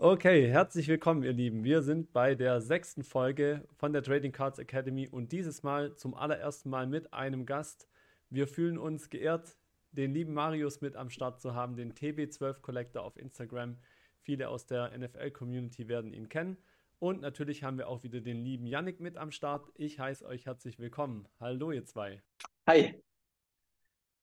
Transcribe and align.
Okay, 0.00 0.48
herzlich 0.48 0.86
willkommen, 0.86 1.24
ihr 1.24 1.32
Lieben. 1.32 1.64
Wir 1.64 1.82
sind 1.82 2.12
bei 2.12 2.36
der 2.36 2.60
sechsten 2.60 3.02
Folge 3.02 3.66
von 3.74 3.92
der 3.92 4.00
Trading 4.04 4.30
Cards 4.30 4.60
Academy 4.60 5.08
und 5.08 5.32
dieses 5.32 5.64
Mal 5.64 5.96
zum 5.96 6.14
allerersten 6.14 6.70
Mal 6.70 6.86
mit 6.86 7.12
einem 7.12 7.46
Gast. 7.46 7.88
Wir 8.30 8.46
fühlen 8.46 8.78
uns 8.78 9.10
geehrt, 9.10 9.56
den 9.90 10.14
lieben 10.14 10.34
Marius 10.34 10.80
mit 10.80 10.94
am 10.94 11.10
Start 11.10 11.40
zu 11.40 11.52
haben, 11.52 11.74
den 11.74 11.94
TB12 11.94 12.60
Collector 12.60 13.02
auf 13.02 13.16
Instagram. 13.16 13.76
Viele 14.20 14.50
aus 14.50 14.66
der 14.66 14.96
NFL-Community 14.96 15.88
werden 15.88 16.12
ihn 16.12 16.28
kennen. 16.28 16.58
Und 17.00 17.20
natürlich 17.20 17.64
haben 17.64 17.76
wir 17.76 17.88
auch 17.88 18.04
wieder 18.04 18.20
den 18.20 18.36
lieben 18.36 18.68
Yannick 18.68 19.00
mit 19.00 19.16
am 19.16 19.32
Start. 19.32 19.68
Ich 19.74 19.98
heiße 19.98 20.24
euch 20.24 20.46
herzlich 20.46 20.78
willkommen. 20.78 21.26
Hallo, 21.40 21.72
ihr 21.72 21.84
zwei. 21.84 22.22
Hi. 22.68 23.02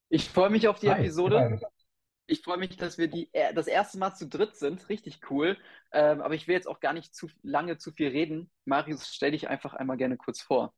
Ich 0.08 0.30
freue 0.30 0.52
mich 0.52 0.70
auf 0.70 0.80
die 0.80 0.90
Hi. 0.90 1.02
Episode. 1.02 1.60
Ich 2.28 2.42
freue 2.42 2.58
mich, 2.58 2.76
dass 2.76 2.98
wir 2.98 3.08
die, 3.08 3.30
äh, 3.34 3.54
das 3.54 3.68
erste 3.68 4.00
Mal 4.00 4.16
zu 4.16 4.28
dritt 4.28 4.56
sind. 4.56 4.90
Richtig 4.90 5.20
cool. 5.30 5.58
Ähm, 5.92 6.22
aber 6.22 6.34
ich 6.34 6.48
will 6.48 6.56
jetzt 6.56 6.68
auch 6.68 6.80
gar 6.80 6.94
nicht 6.94 7.14
zu 7.14 7.30
lange 7.44 7.78
zu 7.78 7.92
viel 7.92 8.08
reden. 8.08 8.50
Marius, 8.66 9.14
stell 9.14 9.32
dich 9.32 9.48
einfach 9.48 9.76
einmal 9.76 9.98
gerne 9.98 10.18
kurz 10.18 10.42
vor. 10.42 10.74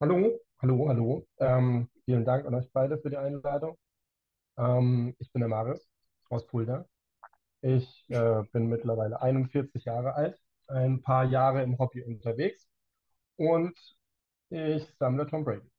Hallo, 0.00 0.38
hallo, 0.60 0.88
hallo. 0.88 1.26
Ähm, 1.38 1.88
vielen 2.04 2.24
Dank 2.26 2.44
an 2.44 2.54
euch 2.54 2.70
beide 2.72 2.98
für 2.98 3.08
die 3.08 3.16
Einladung. 3.16 3.78
Ähm, 4.58 5.16
ich 5.18 5.32
bin 5.32 5.40
der 5.40 5.48
Marius 5.48 5.88
aus 6.28 6.44
Fulda. 6.44 6.86
Ich 7.62 8.04
äh, 8.10 8.42
bin 8.52 8.66
mittlerweile 8.66 9.22
41 9.22 9.84
Jahre 9.84 10.14
alt, 10.14 10.38
ein 10.66 11.00
paar 11.00 11.24
Jahre 11.24 11.62
im 11.62 11.78
Hobby 11.78 12.02
unterwegs 12.02 12.68
und 13.36 13.78
ich 14.50 14.84
sammle 14.98 15.26
Tom 15.26 15.44
Brady. 15.44 15.70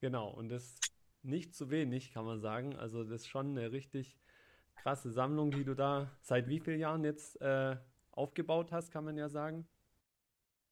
Genau, 0.00 0.30
und 0.30 0.48
das 0.48 0.80
nicht 1.22 1.54
zu 1.54 1.70
wenig, 1.70 2.12
kann 2.12 2.24
man 2.24 2.40
sagen. 2.40 2.76
Also 2.76 3.04
das 3.04 3.22
ist 3.22 3.28
schon 3.28 3.50
eine 3.50 3.72
richtig 3.72 4.18
krasse 4.76 5.10
Sammlung, 5.10 5.52
die 5.52 5.64
du 5.64 5.74
da 5.74 6.10
seit 6.22 6.48
wie 6.48 6.60
vielen 6.60 6.80
Jahren 6.80 7.04
jetzt 7.04 7.40
äh, 7.40 7.76
aufgebaut 8.12 8.72
hast, 8.72 8.90
kann 8.92 9.04
man 9.04 9.16
ja 9.16 9.28
sagen. 9.28 9.68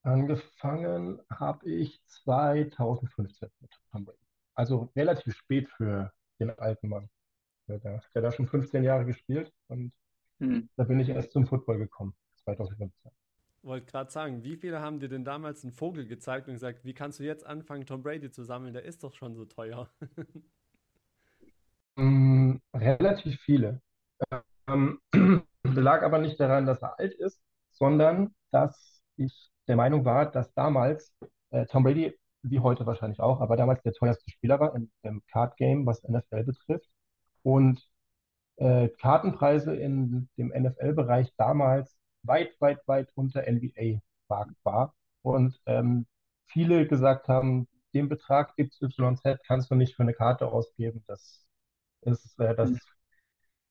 Angefangen 0.02 1.20
habe 1.30 1.68
ich 1.70 2.02
2015 2.06 3.48
mit 3.60 3.70
Tom 3.90 4.04
Brady. 4.04 4.18
Also 4.54 4.90
relativ 4.96 5.36
spät 5.36 5.68
für 5.70 6.12
den 6.40 6.50
alten 6.58 6.88
Mann. 6.88 7.08
Der, 7.68 7.78
der 7.80 7.98
hat 7.98 8.04
da 8.14 8.32
schon 8.32 8.48
15 8.48 8.84
Jahre 8.84 9.04
gespielt 9.06 9.52
und 9.68 9.92
Hm. 10.40 10.68
da 10.76 10.84
bin 10.84 11.00
ich 11.00 11.08
erst 11.10 11.32
zum 11.32 11.46
Football 11.46 11.78
gekommen, 11.78 12.14
2015. 12.44 13.12
Wollte 13.62 13.86
gerade 13.86 14.10
sagen, 14.10 14.44
wie 14.44 14.56
viele 14.56 14.80
haben 14.80 15.00
dir 15.00 15.08
denn 15.08 15.24
damals 15.24 15.64
einen 15.64 15.72
Vogel 15.72 16.06
gezeigt 16.06 16.48
und 16.48 16.54
gesagt, 16.54 16.84
wie 16.84 16.94
kannst 16.94 17.18
du 17.18 17.24
jetzt 17.24 17.44
anfangen, 17.44 17.86
Tom 17.86 18.02
Brady 18.02 18.30
zu 18.30 18.44
sammeln? 18.44 18.72
Der 18.72 18.84
ist 18.84 19.02
doch 19.02 19.14
schon 19.14 19.34
so 19.34 19.44
teuer. 19.44 19.88
Mm, 22.00 22.60
relativ 22.72 23.40
viele. 23.40 23.80
Ähm, 24.68 25.00
lag 25.64 26.02
aber 26.02 26.18
nicht 26.18 26.38
daran, 26.38 26.66
dass 26.66 26.82
er 26.82 26.98
alt 26.98 27.14
ist, 27.14 27.40
sondern 27.72 28.34
dass 28.52 29.02
ich 29.16 29.50
der 29.66 29.76
Meinung 29.76 30.04
war, 30.04 30.30
dass 30.30 30.52
damals 30.54 31.12
äh, 31.50 31.66
Tom 31.66 31.82
Brady, 31.82 32.16
wie 32.42 32.60
heute 32.60 32.86
wahrscheinlich 32.86 33.20
auch, 33.20 33.40
aber 33.40 33.56
damals 33.56 33.82
der 33.82 33.92
teuerste 33.94 34.30
Spieler 34.30 34.60
war 34.60 34.74
im, 34.76 34.90
im 35.02 35.22
Card 35.32 35.56
Game, 35.56 35.86
was 35.86 36.02
NFL 36.04 36.44
betrifft. 36.44 36.88
Und 37.42 37.84
äh, 38.56 38.88
Kartenpreise 39.00 39.74
in 39.74 40.28
dem 40.36 40.48
NFL-Bereich 40.48 41.32
damals 41.36 41.97
weit, 42.28 42.60
weit, 42.60 42.86
weit 42.88 43.10
unter 43.16 43.46
NBA-Markt 43.48 44.56
war. 44.64 44.94
Und 45.22 45.60
ähm, 45.66 46.06
viele 46.46 46.86
gesagt 46.88 47.28
haben, 47.28 47.68
den 47.94 48.08
Betrag 48.08 48.54
XYZ 48.58 49.40
kannst 49.46 49.70
du 49.70 49.74
nicht 49.74 49.96
für 49.96 50.02
eine 50.04 50.14
Karte 50.14 50.48
ausgeben. 50.52 51.04
Das 51.08 51.46
ist, 52.02 52.38
äh, 52.40 52.54
das 52.56 52.72
Hm. 52.72 52.78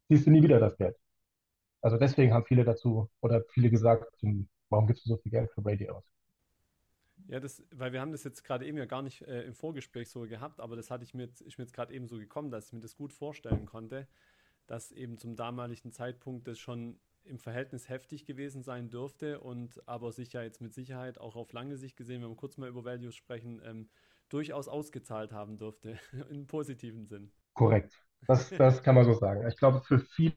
siehst 0.10 0.28
du 0.28 0.32
nie 0.32 0.44
wieder, 0.44 0.60
das 0.60 0.78
Geld. 0.78 0.98
Also 1.82 1.98
deswegen 1.98 2.34
haben 2.34 2.46
viele 2.46 2.66
dazu 2.66 3.10
oder 3.22 3.44
viele 3.54 3.70
gesagt, 3.72 4.06
hm, 4.22 4.50
warum 4.70 4.88
gibst 4.88 5.06
du 5.06 5.10
so 5.10 5.18
viel 5.18 5.32
Geld 5.32 5.52
für 5.54 5.62
Brady 5.64 5.90
aus? 5.90 6.06
Ja, 7.28 7.40
das, 7.40 7.62
weil 7.72 7.92
wir 7.92 8.00
haben 8.00 8.12
das 8.12 8.24
jetzt 8.24 8.44
gerade 8.44 8.66
eben 8.66 8.78
ja 8.78 8.86
gar 8.86 9.02
nicht 9.02 9.22
äh, 9.24 9.42
im 9.44 9.54
Vorgespräch 9.54 10.10
so 10.10 10.22
gehabt, 10.22 10.60
aber 10.62 10.76
das 10.76 10.90
hatte 10.92 11.04
ich 11.04 11.14
mir 11.14 11.24
jetzt, 11.24 11.42
ist 11.42 11.58
mir 11.58 11.66
jetzt 11.66 11.74
gerade 11.74 11.94
eben 11.94 12.08
so 12.08 12.18
gekommen, 12.18 12.52
dass 12.52 12.68
ich 12.68 12.74
mir 12.74 12.80
das 12.80 12.96
gut 12.96 13.12
vorstellen 13.12 13.66
konnte, 13.66 14.08
dass 14.68 14.92
eben 14.92 15.18
zum 15.18 15.36
damaligen 15.36 15.92
Zeitpunkt 15.92 16.48
das 16.48 16.60
schon 16.60 17.00
im 17.28 17.40
Verhältnis 17.40 17.90
heftig 17.90 18.26
gewesen 18.26 18.64
sein 18.64 18.90
dürfte 18.90 19.40
und 19.42 19.88
aber 19.88 20.12
sich 20.12 20.34
ja 20.34 20.42
jetzt 20.44 20.62
mit 20.62 20.74
Sicherheit 20.74 21.20
auch 21.20 21.36
auf 21.36 21.52
lange 21.54 21.78
Sicht 21.78 21.98
gesehen, 21.98 22.22
wenn 22.22 22.30
wir 22.30 22.36
kurz 22.36 22.58
mal 22.58 22.70
über 22.70 22.86
Values 22.86 23.16
sprechen, 23.16 23.62
ähm, 23.66 23.90
durchaus 24.30 24.68
ausgezahlt 24.68 25.32
haben 25.32 25.58
dürfte, 25.58 26.00
im 26.30 26.48
positiven 26.48 27.06
Sinn. 27.06 27.32
Korrekt. 27.54 27.94
Das, 28.28 28.56
das 28.56 28.84
kann 28.84 28.96
man 28.96 29.06
so 29.06 29.14
sagen. 29.14 29.48
Ich 29.48 29.58
glaube, 29.58 29.82
für 29.84 30.00
viele, 30.00 30.36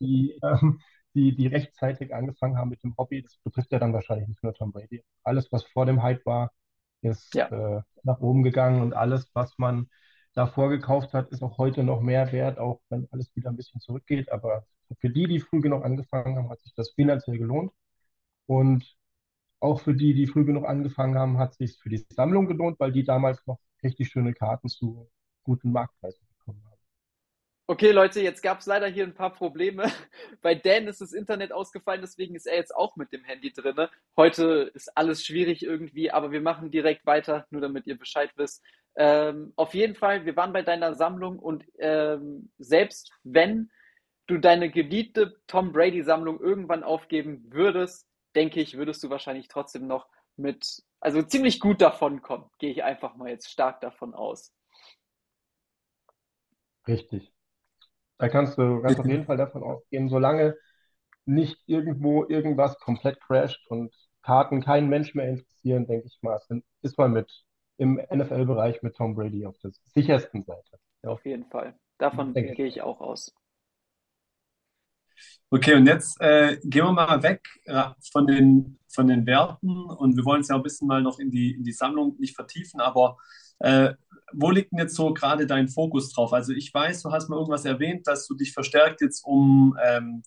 die, 0.00 0.38
ähm, 0.42 0.80
die, 1.14 1.34
die 1.36 1.46
rechtzeitig 1.46 2.14
angefangen 2.14 2.56
haben 2.56 2.70
mit 2.70 2.82
dem 2.82 2.96
Hobby, 2.96 3.22
das 3.22 3.36
betrifft 3.44 3.72
ja 3.72 3.78
dann 3.78 3.92
wahrscheinlich 3.92 4.28
nicht 4.28 4.42
nur 4.42 4.54
Tom 4.54 4.72
Brady. 4.72 5.04
Alles, 5.24 5.50
was 5.52 5.64
vor 5.64 5.86
dem 5.86 6.02
Hype 6.02 6.24
war, 6.26 6.52
ist 7.02 7.34
Ja. 7.34 7.50
äh, 7.50 7.80
nach 8.04 8.20
oben 8.20 8.42
gegangen 8.42 8.82
und 8.82 8.92
alles, 8.94 9.30
was 9.34 9.56
man 9.58 9.88
davor 10.34 10.68
gekauft 10.70 11.12
hat, 11.12 11.30
ist 11.30 11.42
auch 11.42 11.58
heute 11.58 11.82
noch 11.84 12.00
mehr 12.00 12.30
wert, 12.32 12.58
auch 12.58 12.80
wenn 12.88 13.08
alles 13.10 13.34
wieder 13.34 13.50
ein 13.50 13.56
bisschen 13.56 13.80
zurückgeht. 13.80 14.30
Aber 14.32 14.64
für 14.98 15.10
die, 15.10 15.26
die 15.26 15.40
früh 15.40 15.60
genug 15.60 15.84
angefangen 15.84 16.36
haben, 16.36 16.50
hat 16.50 16.60
sich 16.60 16.74
das 16.74 16.90
finanziell 16.92 17.38
gelohnt. 17.38 17.72
Und 18.46 18.96
auch 19.60 19.80
für 19.80 19.94
die, 19.94 20.14
die 20.14 20.26
früh 20.26 20.44
genug 20.44 20.66
angefangen 20.66 21.18
haben, 21.18 21.38
hat 21.38 21.54
sich 21.54 21.78
für 21.78 21.90
die 21.90 22.04
Sammlung 22.10 22.46
gelohnt, 22.46 22.80
weil 22.80 22.92
die 22.92 23.04
damals 23.04 23.46
noch 23.46 23.60
richtig 23.82 24.08
schöne 24.08 24.32
Karten 24.32 24.68
zu 24.68 25.08
guten 25.44 25.72
Marktpreisen 25.72 26.26
bekommen 26.26 26.62
haben. 26.64 26.70
Okay, 27.66 27.92
Leute, 27.92 28.20
jetzt 28.20 28.42
gab 28.42 28.58
es 28.58 28.66
leider 28.66 28.88
hier 28.88 29.04
ein 29.04 29.14
paar 29.14 29.32
Probleme. 29.32 29.84
Bei 30.42 30.56
Dan 30.56 30.88
ist 30.88 31.00
das 31.00 31.12
Internet 31.12 31.52
ausgefallen, 31.52 32.00
deswegen 32.00 32.34
ist 32.34 32.46
er 32.46 32.56
jetzt 32.56 32.74
auch 32.74 32.96
mit 32.96 33.12
dem 33.12 33.22
Handy 33.22 33.52
drinne. 33.52 33.90
Heute 34.16 34.72
ist 34.74 34.96
alles 34.96 35.24
schwierig 35.24 35.62
irgendwie, 35.62 36.10
aber 36.10 36.32
wir 36.32 36.40
machen 36.40 36.72
direkt 36.72 37.06
weiter, 37.06 37.46
nur 37.50 37.60
damit 37.60 37.86
ihr 37.86 37.96
Bescheid 37.96 38.32
wisst. 38.34 38.64
Ähm, 38.96 39.52
auf 39.54 39.72
jeden 39.74 39.94
Fall, 39.94 40.24
wir 40.24 40.34
waren 40.34 40.52
bei 40.52 40.62
deiner 40.62 40.94
Sammlung 40.94 41.38
und 41.38 41.64
ähm, 41.78 42.50
selbst 42.58 43.12
wenn 43.22 43.70
du 44.30 44.38
deine 44.38 44.70
geliebte 44.70 45.36
Tom 45.46 45.72
Brady-Sammlung 45.72 46.40
irgendwann 46.40 46.82
aufgeben 46.84 47.44
würdest, 47.50 48.06
denke 48.34 48.60
ich, 48.60 48.76
würdest 48.76 49.02
du 49.02 49.10
wahrscheinlich 49.10 49.48
trotzdem 49.48 49.86
noch 49.86 50.08
mit, 50.36 50.82
also 51.00 51.22
ziemlich 51.22 51.60
gut 51.60 51.80
davon 51.80 52.22
kommen. 52.22 52.50
Gehe 52.58 52.70
ich 52.70 52.84
einfach 52.84 53.16
mal 53.16 53.28
jetzt 53.28 53.50
stark 53.50 53.80
davon 53.80 54.14
aus. 54.14 54.52
Richtig. 56.86 57.32
Da 58.18 58.28
kannst 58.28 58.58
du 58.58 58.82
ganz 58.82 58.98
auf 58.98 59.06
jeden 59.06 59.24
Fall 59.24 59.36
davon 59.36 59.62
ausgehen, 59.62 60.08
solange 60.08 60.56
nicht 61.24 61.58
irgendwo 61.66 62.24
irgendwas 62.26 62.78
komplett 62.78 63.20
crasht 63.20 63.66
und 63.68 63.94
Karten 64.22 64.62
keinen 64.62 64.88
Mensch 64.88 65.14
mehr 65.14 65.28
interessieren, 65.28 65.86
denke 65.86 66.06
ich 66.06 66.18
mal, 66.22 66.40
ist 66.82 66.98
man 66.98 67.12
mit 67.12 67.44
im 67.78 67.96
NFL-Bereich 67.96 68.82
mit 68.82 68.94
Tom 68.96 69.14
Brady 69.14 69.46
auf 69.46 69.58
der 69.60 69.70
sichersten 69.94 70.44
Seite. 70.44 70.78
Ja, 71.02 71.10
Auf 71.10 71.24
jeden 71.24 71.46
Fall. 71.46 71.74
Davon 71.98 72.34
denke 72.34 72.54
gehe 72.54 72.66
ich 72.66 72.82
auch 72.82 73.00
aus. 73.00 73.34
Okay, 75.50 75.74
und 75.74 75.86
jetzt 75.86 76.20
äh, 76.20 76.58
gehen 76.62 76.84
wir 76.84 76.92
mal 76.92 77.22
weg 77.22 77.42
äh, 77.64 77.84
von 78.12 78.26
den, 78.26 78.78
von 78.88 79.08
den 79.08 79.26
Werten 79.26 79.84
und 79.84 80.16
wir 80.16 80.24
wollen 80.24 80.42
es 80.42 80.48
ja 80.48 80.54
ein 80.56 80.62
bisschen 80.62 80.86
mal 80.86 81.02
noch 81.02 81.18
in 81.18 81.30
die, 81.30 81.52
in 81.52 81.64
die 81.64 81.72
Sammlung 81.72 82.16
nicht 82.18 82.36
vertiefen, 82.36 82.80
aber 82.80 83.16
äh, 83.58 83.94
wo 84.32 84.50
liegt 84.50 84.72
denn 84.72 84.78
jetzt 84.78 84.94
so 84.94 85.12
gerade 85.12 85.46
dein 85.46 85.68
Fokus 85.68 86.12
drauf? 86.12 86.32
Also 86.32 86.52
ich 86.52 86.72
weiß, 86.72 87.02
du 87.02 87.10
hast 87.12 87.28
mal 87.28 87.36
irgendwas 87.36 87.64
erwähnt, 87.64 88.06
dass 88.06 88.26
du 88.28 88.34
dich 88.34 88.52
verstärkt 88.52 89.00
jetzt 89.00 89.22
um, 89.24 89.76
ähm, 89.84 90.22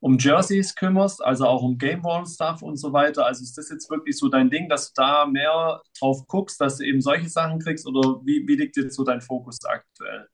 um 0.00 0.18
Jerseys 0.18 0.74
kümmerst, 0.74 1.24
also 1.24 1.46
auch 1.46 1.62
um 1.62 1.78
Game 1.78 2.04
Worn 2.04 2.26
Stuff 2.26 2.62
und 2.62 2.76
so 2.76 2.92
weiter. 2.92 3.26
Also 3.26 3.42
ist 3.42 3.56
das 3.58 3.70
jetzt 3.70 3.90
wirklich 3.90 4.18
so 4.18 4.28
dein 4.28 4.50
Ding, 4.50 4.68
dass 4.68 4.92
du 4.92 5.02
da 5.02 5.26
mehr 5.26 5.82
drauf 5.98 6.26
guckst, 6.26 6.60
dass 6.60 6.76
du 6.78 6.84
eben 6.84 7.00
solche 7.00 7.28
Sachen 7.28 7.58
kriegst 7.60 7.86
oder 7.86 8.20
wie, 8.24 8.46
wie 8.46 8.56
liegt 8.56 8.76
jetzt 8.76 8.96
so 8.96 9.04
dein 9.04 9.20
Fokus 9.22 9.58
aktuell? 9.64 10.28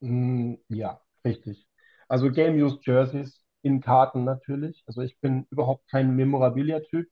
Mm, 0.00 0.56
ja, 0.68 1.00
richtig. 1.24 1.65
Also 2.08 2.30
Game-Used 2.30 2.84
Jerseys 2.86 3.44
in 3.62 3.80
Karten 3.80 4.24
natürlich. 4.24 4.82
Also 4.86 5.02
ich 5.02 5.18
bin 5.20 5.46
überhaupt 5.50 5.88
kein 5.90 6.14
Memorabilia-Typ. 6.16 7.08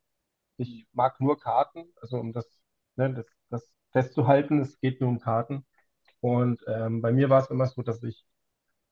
Ich 0.58 0.86
mag 0.92 1.20
nur 1.20 1.38
Karten, 1.40 1.86
also 2.02 2.18
um 2.18 2.32
das, 2.32 2.46
ne, 2.96 3.14
das, 3.14 3.26
das 3.50 3.72
festzuhalten, 3.92 4.60
es 4.60 4.78
geht 4.80 5.00
nur 5.00 5.10
um 5.10 5.20
Karten. 5.20 5.66
Und 6.20 6.62
ähm, 6.68 7.02
bei 7.02 7.12
mir 7.12 7.30
war 7.30 7.42
es 7.42 7.50
immer 7.50 7.66
so, 7.68 7.82
dass 7.82 8.02
ich 8.04 8.26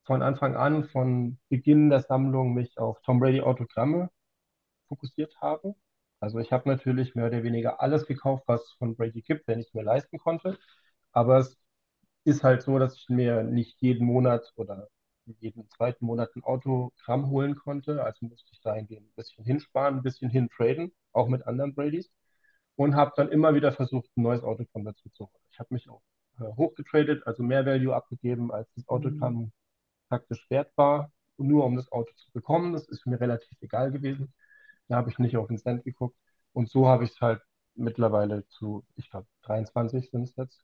von 0.04 0.22
Anfang 0.22 0.56
an, 0.56 0.84
von 0.84 1.38
Beginn 1.48 1.90
der 1.90 2.00
Sammlung, 2.02 2.54
mich 2.54 2.78
auf 2.78 3.00
Tom 3.02 3.20
Brady 3.20 3.42
Autogramme 3.42 4.10
fokussiert 4.88 5.36
habe. 5.40 5.74
Also 6.20 6.38
ich 6.38 6.52
habe 6.52 6.68
natürlich 6.68 7.14
mehr 7.14 7.26
oder 7.26 7.42
weniger 7.42 7.80
alles 7.80 8.06
gekauft, 8.06 8.44
was 8.46 8.72
von 8.78 8.96
Brady 8.96 9.22
gibt, 9.22 9.46
wenn 9.48 9.58
ich 9.60 9.68
es 9.68 9.74
mir 9.74 9.82
leisten 9.82 10.18
konnte. 10.18 10.58
Aber 11.12 11.38
es 11.38 11.58
ist 12.24 12.44
halt 12.44 12.62
so, 12.62 12.78
dass 12.78 12.96
ich 12.96 13.08
mir 13.08 13.42
nicht 13.44 13.80
jeden 13.82 14.06
Monat 14.06 14.52
oder 14.56 14.88
jeden 15.40 15.68
zweiten 15.70 16.06
Monat 16.06 16.34
ein 16.36 16.44
Autogramm 16.44 17.30
holen 17.30 17.56
konnte. 17.56 18.02
Also 18.04 18.26
musste 18.26 18.50
ich 18.52 18.60
dahingehend 18.60 19.06
ein 19.08 19.14
bisschen 19.16 19.44
hinsparen, 19.44 19.96
ein 19.98 20.02
bisschen 20.02 20.30
hintraden, 20.30 20.92
auch 21.12 21.28
mit 21.28 21.46
anderen 21.46 21.74
Bradys. 21.74 22.10
Und 22.76 22.96
habe 22.96 23.12
dann 23.16 23.30
immer 23.30 23.54
wieder 23.54 23.72
versucht, 23.72 24.10
ein 24.16 24.22
neues 24.22 24.42
Autogramm 24.42 24.84
dazu 24.84 25.08
zu 25.10 25.24
holen. 25.26 25.42
Ich 25.50 25.58
habe 25.58 25.74
mich 25.74 25.88
auch 25.88 26.02
äh, 26.40 26.44
hochgetradet, 26.56 27.26
also 27.26 27.42
mehr 27.42 27.66
Value 27.66 27.94
abgegeben, 27.94 28.50
als 28.52 28.68
das 28.74 28.88
Autogramm 28.88 29.52
praktisch 30.08 30.46
wert 30.50 30.72
war, 30.76 31.12
nur 31.38 31.64
um 31.64 31.76
das 31.76 31.90
Auto 31.92 32.12
zu 32.16 32.30
bekommen. 32.32 32.72
Das 32.72 32.88
ist 32.88 33.06
mir 33.06 33.20
relativ 33.20 33.58
egal 33.62 33.92
gewesen. 33.92 34.32
Da 34.88 34.96
habe 34.96 35.10
ich 35.10 35.18
nicht 35.18 35.36
auf 35.36 35.48
den 35.48 35.58
Cent 35.58 35.84
geguckt. 35.84 36.16
Und 36.52 36.68
so 36.70 36.88
habe 36.88 37.04
ich 37.04 37.10
es 37.12 37.20
halt 37.20 37.42
mittlerweile 37.74 38.46
zu, 38.48 38.84
ich 38.96 39.10
glaube, 39.10 39.26
23 39.42 40.10
sind 40.10 40.24
es 40.24 40.36
jetzt, 40.36 40.62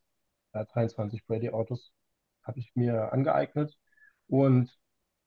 äh, 0.52 0.64
23 0.66 1.26
Brady-Autos 1.26 1.92
habe 2.42 2.58
ich 2.60 2.74
mir 2.74 3.12
angeeignet. 3.12 3.76
Und 4.28 4.76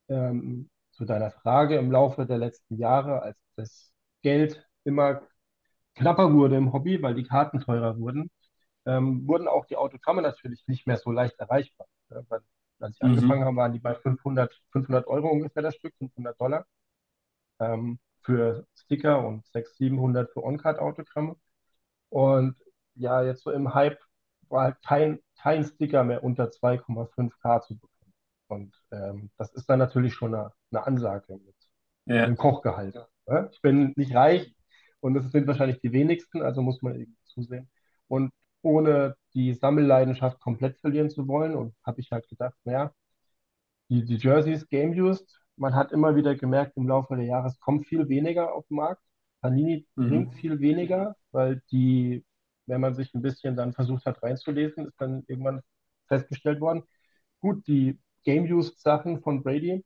ähm, 0.10 0.70
zu 0.92 1.06
deiner 1.06 1.32
Frage, 1.32 1.78
im 1.78 1.92
Laufe 1.92 2.26
der 2.26 2.38
letzten 2.40 2.78
Jahre, 2.78 3.22
als 3.24 3.38
das 3.56 3.94
Geld 4.24 4.68
immer 4.86 5.24
knapper 5.96 6.34
wurde 6.34 6.58
im 6.58 6.74
Hobby, 6.74 7.02
weil 7.02 7.16
die 7.16 7.24
Karten 7.24 7.60
teurer 7.62 8.00
wurden, 8.00 8.32
ähm, 8.86 9.28
wurden 9.28 9.48
auch 9.48 9.66
die 9.68 9.78
Autogramme 9.78 10.22
natürlich 10.22 10.64
nicht 10.68 10.88
mehr 10.88 10.98
so 10.98 11.12
leicht 11.12 11.40
erreichbar. 11.40 11.88
Ja, 12.12 12.22
weil, 12.30 12.42
als 12.80 12.98
ich 12.98 13.04
Mhm. 13.04 13.06
angefangen 13.06 13.46
habe, 13.46 13.58
waren 13.58 13.74
die 13.74 13.80
bei 13.80 13.96
500, 13.96 14.62
500 14.72 15.08
Euro 15.08 15.30
ungefähr 15.30 15.64
das 15.64 15.76
Stück, 15.76 15.96
500 15.98 16.40
Dollar 16.42 16.66
ähm, 17.60 18.00
für 18.24 18.68
Sticker 18.76 19.26
und 19.28 19.46
600, 19.48 19.78
700 19.78 20.32
für 20.34 20.44
On-Card-Autogramme. 20.44 21.36
Und 22.10 22.58
ja, 22.96 23.24
jetzt 23.24 23.44
so 23.44 23.52
im 23.52 23.74
Hype 23.76 24.00
war 24.50 24.64
halt 24.66 24.84
kein, 24.84 25.20
kein 25.42 25.66
Sticker 25.66 26.04
mehr 26.06 26.24
unter 26.24 26.52
2,5K 26.52 27.62
zu 27.62 27.76
bekommen. 27.76 27.91
Und 28.52 28.76
ähm, 28.92 29.32
das 29.38 29.54
ist 29.54 29.68
dann 29.70 29.80
natürlich 29.80 30.14
schon 30.14 30.36
eine, 30.36 30.52
eine 30.72 30.86
Ansage 30.88 31.34
mit 31.46 31.56
Ja. 32.06 32.24
einem 32.26 32.38
Kochgehalt. 32.38 32.96
Ja? 33.28 33.50
Ich 33.52 33.62
bin 33.62 33.94
nicht 33.96 34.16
reich 34.16 34.56
und 35.02 35.14
das 35.16 35.32
sind 35.32 35.48
wahrscheinlich 35.48 35.80
die 35.82 35.94
wenigsten, 35.94 36.42
also 36.42 36.62
muss 36.62 36.82
man 36.82 36.96
irgendwie 36.96 37.18
zusehen. 37.26 37.70
Und 38.08 38.32
ohne 38.62 39.16
die 39.34 39.54
Sammelleidenschaft 39.54 40.40
komplett 40.40 40.80
verlieren 40.80 41.10
zu 41.10 41.28
wollen, 41.28 41.56
und 41.56 41.76
habe 41.86 42.02
ich 42.02 42.12
halt 42.12 42.28
gedacht, 42.30 42.56
naja, 42.66 42.94
die, 43.90 44.06
die 44.06 44.16
Jerseys 44.18 44.68
Game 44.70 44.92
Used, 44.92 45.40
man 45.58 45.76
hat 45.76 45.92
immer 45.92 46.16
wieder 46.16 46.36
gemerkt, 46.36 46.78
im 46.78 46.88
Laufe 46.88 47.16
der 47.16 47.26
Jahre, 47.26 47.48
es 47.48 47.60
kommt 47.60 47.88
viel 47.88 48.08
weniger 48.10 48.54
auf 48.54 48.68
den 48.68 48.78
Markt. 48.78 49.02
Panini 49.42 49.88
Mhm. 49.98 50.08
bringt 50.08 50.36
viel 50.36 50.60
weniger, 50.60 51.16
weil 51.32 51.62
die, 51.72 52.26
wenn 52.68 52.82
man 52.82 52.96
sich 52.96 53.14
ein 53.14 53.22
bisschen 53.22 53.56
dann 53.56 53.74
versucht 53.74 54.06
hat 54.06 54.22
reinzulesen, 54.24 54.88
ist 54.88 55.00
dann 55.02 55.24
irgendwann 55.28 55.62
festgestellt 56.08 56.62
worden, 56.62 56.84
gut, 57.40 57.66
die 57.68 58.00
Game 58.24 58.46
Used 58.46 58.80
Sachen 58.80 59.22
von 59.22 59.44
Brady, 59.44 59.84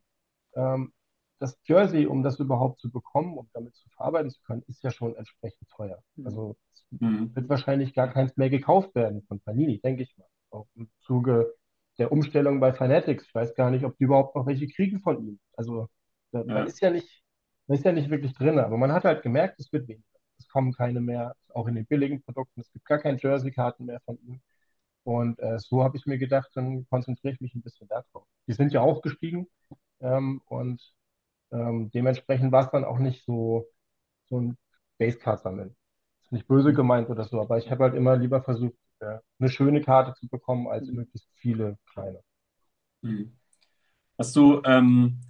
ähm, 0.54 0.92
das 1.38 1.58
Jersey, 1.64 2.06
um 2.06 2.22
das 2.22 2.38
überhaupt 2.40 2.80
zu 2.80 2.90
bekommen 2.90 3.36
und 3.38 3.48
damit 3.54 3.74
zu 3.76 3.88
verarbeiten 3.90 4.30
zu 4.30 4.40
können, 4.42 4.62
ist 4.68 4.82
ja 4.82 4.90
schon 4.90 5.14
entsprechend 5.16 5.68
teuer. 5.70 6.02
Mhm. 6.16 6.26
Also 6.26 6.56
es 6.74 6.84
Mhm. 7.00 7.34
wird 7.34 7.48
wahrscheinlich 7.48 7.94
gar 7.94 8.08
keins 8.12 8.36
mehr 8.36 8.50
gekauft 8.50 8.94
werden 8.94 9.22
von 9.28 9.40
Panini, 9.40 9.80
denke 9.80 10.02
ich 10.04 10.16
mal. 10.16 10.26
Auch 10.50 10.66
im 10.74 10.90
Zuge 11.00 11.54
der 11.98 12.12
Umstellung 12.12 12.60
bei 12.60 12.72
Fanatics. 12.72 13.24
Ich 13.26 13.34
weiß 13.34 13.54
gar 13.54 13.70
nicht, 13.70 13.84
ob 13.84 13.96
die 13.98 14.04
überhaupt 14.04 14.34
noch 14.36 14.46
welche 14.46 14.66
kriegen 14.68 15.00
von 15.00 15.18
ihm. 15.26 15.40
Also 15.56 15.88
da, 16.32 16.44
man 16.44 16.56
Ja. 16.56 16.64
ist 16.66 16.80
ja 16.80 16.90
nicht, 16.90 17.22
man 17.66 17.78
ist 17.78 17.84
ja 17.84 17.92
nicht 17.92 18.10
wirklich 18.10 18.32
drin, 18.34 18.58
aber 18.58 18.76
man 18.78 18.92
hat 18.92 19.04
halt 19.04 19.22
gemerkt, 19.22 19.60
es 19.60 19.72
wird 19.72 19.88
weniger. 19.88 20.04
Es 20.38 20.48
kommen 20.48 20.72
keine 20.72 21.00
mehr, 21.00 21.34
auch 21.54 21.66
in 21.68 21.74
den 21.74 21.86
billigen 21.86 22.22
Produkten. 22.22 22.60
Es 22.60 22.70
gibt 22.72 22.84
gar 22.86 22.98
keine 22.98 23.18
Jersey-Karten 23.20 23.86
mehr 23.86 24.00
von 24.04 24.18
ihm. 24.26 24.40
Und 25.06 25.38
äh, 25.38 25.60
so 25.60 25.84
habe 25.84 25.96
ich 25.96 26.04
mir 26.06 26.18
gedacht, 26.18 26.50
dann 26.54 26.84
konzentriere 26.88 27.32
ich 27.32 27.40
mich 27.40 27.54
ein 27.54 27.62
bisschen 27.62 27.86
darauf. 27.86 28.26
Die 28.48 28.52
sind 28.54 28.72
ja 28.72 28.80
auch 28.80 29.02
gestiegen 29.02 29.46
ähm, 30.00 30.42
und 30.46 30.82
ähm, 31.52 31.92
dementsprechend 31.92 32.50
war 32.50 32.64
es 32.64 32.70
dann 32.72 32.84
auch 32.84 32.98
nicht 32.98 33.24
so, 33.24 33.68
so 34.26 34.40
ein 34.40 34.58
Basecard 34.98 35.40
sammeln. 35.40 35.76
Ist 36.22 36.32
nicht 36.32 36.48
böse 36.48 36.72
gemeint 36.72 37.08
oder 37.08 37.22
so, 37.22 37.40
aber 37.40 37.56
ich 37.58 37.70
habe 37.70 37.84
halt 37.84 37.94
immer 37.94 38.16
lieber 38.16 38.42
versucht, 38.42 38.74
äh, 38.98 39.18
eine 39.38 39.48
schöne 39.48 39.80
Karte 39.80 40.12
zu 40.14 40.28
bekommen, 40.28 40.66
als 40.66 40.88
möglichst 40.88 41.28
viele 41.34 41.78
kleine. 41.92 42.20
Mhm. 43.02 43.38
Hast 44.18 44.34
du 44.34 44.60
ähm, 44.64 45.20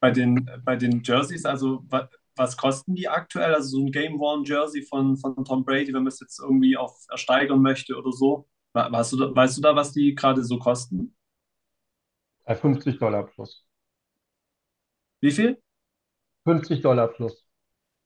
bei 0.00 0.10
den, 0.10 0.48
bei 0.64 0.76
den 0.76 1.02
Jerseys, 1.04 1.44
also 1.44 1.84
wa, 1.90 2.08
was 2.34 2.56
kosten 2.56 2.94
die 2.94 3.08
aktuell? 3.08 3.54
Also 3.54 3.76
so 3.76 3.84
ein 3.84 3.92
Game 3.92 4.18
Worn 4.18 4.44
Jersey 4.44 4.82
von, 4.82 5.18
von 5.18 5.44
Tom 5.44 5.66
Brady, 5.66 5.88
wenn 5.88 6.04
man 6.04 6.08
es 6.08 6.20
jetzt 6.20 6.40
irgendwie 6.40 6.78
auf 6.78 7.04
ersteigern 7.10 7.60
möchte 7.60 7.94
oder 7.94 8.12
so. 8.12 8.48
Wa- 8.74 8.90
Hast 8.92 9.12
du 9.12 9.16
da, 9.18 9.34
weißt 9.34 9.56
du 9.58 9.62
da, 9.62 9.74
was 9.76 9.92
die 9.92 10.14
gerade 10.14 10.44
so 10.44 10.58
kosten? 10.58 11.14
Bei 12.44 12.56
50 12.56 12.98
Dollar 12.98 13.24
plus. 13.28 13.64
Wie 15.20 15.30
viel? 15.30 15.62
50 16.46 16.80
Dollar 16.80 17.08
plus. 17.08 17.46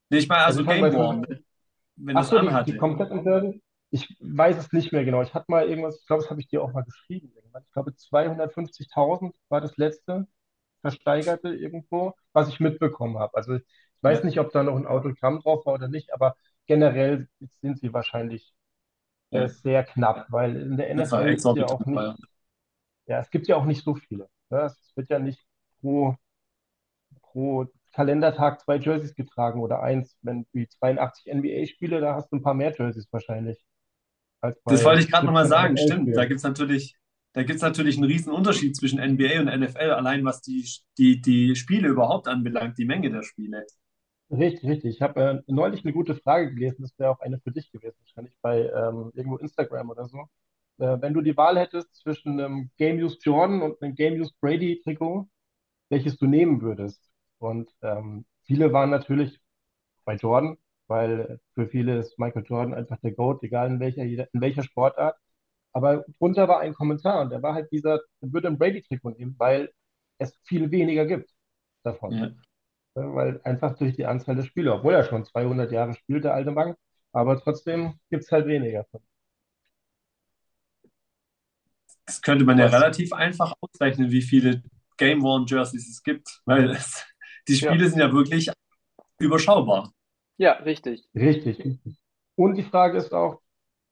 Nee, 0.09 0.17
ich 0.19 0.27
meine 0.29 0.43
also 0.45 0.59
Also 0.59 0.61
ich 0.61 0.67
Game 0.67 0.91
50 0.91 1.45
wenn 1.97 2.17
du 2.17 2.21
Ach 2.21 2.23
es 2.23 2.31
so, 2.31 2.39
die, 2.39 2.63
die 2.63 2.75
anhatte. 2.75 2.77
kompletten 2.77 3.23
Jersey? 3.25 3.61
Ich 3.89 4.17
weiß 4.19 4.57
es 4.57 4.71
nicht 4.73 4.91
mehr 4.91 5.05
genau. 5.05 5.21
Ich 5.21 5.33
hatte 5.33 5.45
mal 5.49 5.67
irgendwas, 5.69 5.99
ich 6.01 6.07
glaube, 6.07 6.23
das 6.23 6.29
habe 6.29 6.41
ich 6.41 6.47
dir 6.47 6.61
auch 6.63 6.73
mal 6.73 6.83
geschrieben. 6.83 7.31
irgendwann. 7.35 7.63
Ich 7.63 7.71
glaube, 7.71 7.95
250.000 7.95 9.35
war 9.49 9.61
das 9.61 9.77
letzte 9.77 10.27
versteigerte 10.81 11.49
irgendwo, 11.55 12.15
was 12.33 12.49
ich 12.49 12.59
mitbekommen 12.61 13.19
habe. 13.19 13.35
Also 13.37 13.55
ich 13.55 13.63
weiß 14.01 14.23
Ja. 14.23 14.25
nicht, 14.25 14.39
ob 14.39 14.51
da 14.53 14.63
noch 14.63 14.77
ein 14.77 14.87
Autogramm 14.87 15.41
drauf 15.41 15.65
war 15.67 15.75
oder 15.75 15.89
nicht, 15.89 16.13
aber 16.13 16.37
generell 16.67 17.29
sind 17.61 17.79
sie 17.79 17.93
wahrscheinlich 17.93 18.53
äh, 19.31 19.41
Ja. 19.41 19.47
sehr 19.47 19.83
knapp, 19.85 20.27
weil 20.31 20.55
in 20.57 20.77
der 20.77 20.89
Das 20.95 21.11
war 21.11 21.23
NFL 21.23 21.33
ist 21.33 21.51
ja 21.53 21.67
auch 21.67 21.85
exorbitant 21.85 21.87
nicht, 21.87 22.17
ja, 23.07 23.19
es 23.19 23.29
gibt 23.31 23.47
ja 23.47 23.55
auch 23.57 23.65
nicht 23.65 23.83
so 23.83 23.95
viele. 23.95 24.29
Ja, 24.49 24.67
es 24.67 24.91
wird 24.95 25.09
ja 25.09 25.19
nicht 25.19 25.45
pro, 25.81 26.15
pro 27.21 27.65
Kalendertag 27.93 28.59
zwei 28.61 28.77
Jerseys 28.77 29.15
getragen 29.15 29.59
oder 29.61 29.81
eins. 29.83 30.17
Wenn 30.21 30.45
wie 30.53 30.67
82 30.67 31.27
NBA-Spiele, 31.27 31.99
da 32.01 32.15
hast 32.15 32.31
du 32.31 32.37
ein 32.37 32.41
paar 32.43 32.53
mehr 32.53 32.73
Jerseys 32.75 33.07
wahrscheinlich 33.11 33.63
als 34.41 34.61
Das 34.65 34.83
bei 34.83 34.85
wollte 34.85 35.01
ich 35.01 35.09
gerade 35.11 35.25
nochmal 35.25 35.45
17 35.45 35.49
sagen, 35.49 35.77
stimmt. 35.77 36.15
Da 36.15 36.23
NFL-Spielen. 36.23 36.27
gibt 36.27 36.37
es 36.39 36.43
natürlich, 36.43 36.95
da 37.33 37.43
gibt's 37.43 37.61
natürlich 37.61 37.95
einen 37.97 38.05
riesen 38.05 38.31
Unterschied 38.33 38.75
zwischen 38.75 38.99
NBA 38.99 39.39
und 39.41 39.47
NFL, 39.47 39.91
allein 39.91 40.25
was 40.25 40.41
die, 40.41 40.67
die, 40.97 41.21
die 41.21 41.55
Spiele 41.55 41.87
überhaupt 41.89 42.27
anbelangt, 42.27 42.77
die 42.77 42.85
Menge 42.85 43.09
der 43.11 43.23
Spiele. 43.23 43.65
Richtig, 44.29 44.69
richtig. 44.69 44.95
Ich 44.95 45.01
habe 45.01 45.21
äh, 45.21 45.41
neulich 45.47 45.83
eine 45.85 45.93
gute 45.93 46.15
Frage 46.15 46.53
gelesen, 46.53 46.81
das 46.81 46.97
wäre 46.99 47.11
auch 47.11 47.19
eine 47.21 47.39
für 47.39 47.51
dich 47.51 47.71
gewesen, 47.71 47.97
wahrscheinlich 48.01 48.33
bei 48.41 48.59
ähm, 48.69 49.11
irgendwo 49.13 49.37
Instagram 49.37 49.89
oder 49.89 50.07
so. 50.07 50.27
Äh, 50.79 50.97
wenn 51.01 51.13
du 51.13 51.21
die 51.21 51.37
Wahl 51.37 51.57
hättest 51.57 51.95
zwischen 51.95 52.39
einem 52.39 52.69
Game 52.77 52.97
Used 52.99 53.23
Jordan 53.25 53.61
und 53.61 53.81
einem 53.81 53.95
Game 53.95 54.19
Used 54.19 54.39
Brady 54.41 54.81
Trikot, 54.83 55.29
welches 55.89 56.17
du 56.17 56.27
nehmen 56.27 56.61
würdest? 56.61 57.01
Und 57.39 57.69
ähm, 57.81 58.25
viele 58.43 58.73
waren 58.73 58.89
natürlich 58.89 59.39
bei 60.05 60.15
Jordan, 60.15 60.57
weil 60.87 61.39
für 61.53 61.67
viele 61.67 61.99
ist 61.99 62.19
Michael 62.19 62.45
Jordan 62.45 62.73
einfach 62.73 62.99
der 63.01 63.13
GOAT, 63.13 63.43
egal 63.43 63.67
in 63.69 63.79
welcher, 63.79 64.03
in 64.03 64.41
welcher 64.41 64.63
Sportart. 64.63 65.17
Aber 65.73 66.05
drunter 66.19 66.47
war 66.47 66.59
ein 66.61 66.73
Kommentar 66.73 67.21
und 67.21 67.29
der 67.31 67.43
war 67.43 67.53
halt 67.53 67.71
dieser, 67.71 68.01
er 68.21 68.33
würde 68.33 68.47
ein 68.49 68.57
Brady-Trikot 68.57 69.11
nehmen, 69.11 69.35
weil 69.37 69.71
es 70.17 70.35
viel 70.45 70.71
weniger 70.71 71.05
gibt 71.05 71.29
davon. 71.83 72.11
Ja. 72.13 72.31
Ja, 72.97 73.15
Weil 73.15 73.39
einfach 73.45 73.77
durch 73.77 73.95
die 73.95 74.05
Anzahl 74.05 74.35
der 74.35 74.43
Spiele, 74.43 74.73
obwohl 74.73 74.93
er 74.93 75.05
schon 75.05 75.23
200 75.25 75.71
Jahre 75.71 75.93
spielt, 75.93 76.25
der 76.25 76.33
alte 76.33 76.51
Mann, 76.51 76.75
aber 77.13 77.39
trotzdem 77.39 77.97
gibt 78.09 78.25
es 78.25 78.31
halt 78.33 78.45
weniger 78.47 78.83
von. 78.91 79.01
Das 82.05 82.21
könnte 82.21 82.45
man 82.45 82.57
ja 82.57 82.65
Was? 82.65 82.67
relativ 82.67 83.13
einfach 83.13 83.53
ausrechnen, 83.61 84.11
wie 84.11 84.21
viele 84.21 84.63
Game 84.97 85.21
Worn 85.21 85.45
Jerseys 85.45 85.87
es 85.89 86.03
gibt, 86.03 86.41
weil 86.45 86.71
es, 86.71 87.05
die 87.47 87.55
Ja. 87.59 87.77
Spiele 87.77 87.89
sind 87.89 87.99
ja 87.99 88.11
wirklich 88.11 88.49
überschaubar. 89.19 89.91
Ja, 90.37 90.53
richtig. 90.53 91.07
Richtig, 91.15 91.59
richtig. 91.59 91.99
Und 92.35 92.55
die 92.55 92.63
Frage 92.63 92.97
ist 92.97 93.13
auch, 93.13 93.41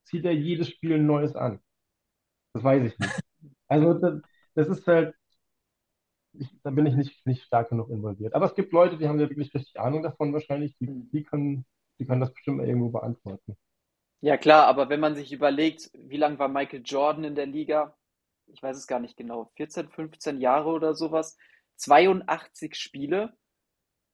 zieht 0.06 0.26
er 0.26 0.34
jedes 0.34 0.70
Spiel 0.70 0.96
ein 0.96 1.06
neues 1.08 1.36
an? 1.36 1.62
Das 2.54 2.64
weiß 2.64 2.84
ich 2.94 3.00
nicht. 3.00 3.18
Also 3.68 3.94
das, 3.96 4.22
das 4.56 4.68
ist 4.70 4.88
halt, 4.88 5.16
ich, 6.40 6.50
da 6.64 6.72
bin 6.72 6.86
ich 6.86 6.96
nicht, 6.96 7.26
nicht 7.26 7.44
stark 7.44 7.70
genug 7.70 7.90
involviert. 7.90 8.34
Aber 8.34 8.46
es 8.46 8.56
gibt 8.56 8.74
Leute, 8.74 8.98
die 8.98 9.08
haben 9.08 9.20
ja 9.20 9.30
wirklich 9.30 9.54
richtig 9.54 9.80
Ahnung 9.80 10.04
davon 10.04 10.34
wahrscheinlich, 10.34 10.76
die, 10.78 11.10
die 11.12 11.24
können, 11.24 11.66
die 12.00 12.06
können 12.06 12.22
das 12.22 12.34
bestimmt 12.34 12.62
irgendwo 12.62 12.90
beantworten. 12.90 13.58
Ja, 14.22 14.38
klar, 14.38 14.66
aber 14.68 14.90
wenn 14.90 15.00
man 15.00 15.16
sich 15.16 15.32
überlegt, 15.32 15.92
wie 15.94 16.18
lange 16.18 16.40
war 16.40 16.48
Michael 16.48 16.82
Jordan 16.84 17.26
in 17.26 17.36
der 17.36 17.46
Liga? 17.46 17.96
Ich 18.48 18.62
weiß 18.62 18.78
es 18.78 18.88
gar 18.88 19.00
nicht 19.00 19.18
genau, 19.18 19.52
14, 19.56 19.90
15 19.90 20.40
Jahre 20.40 20.70
oder 20.70 20.96
sowas. 20.96 21.38
82 21.78 22.76
Spiele 22.76 23.34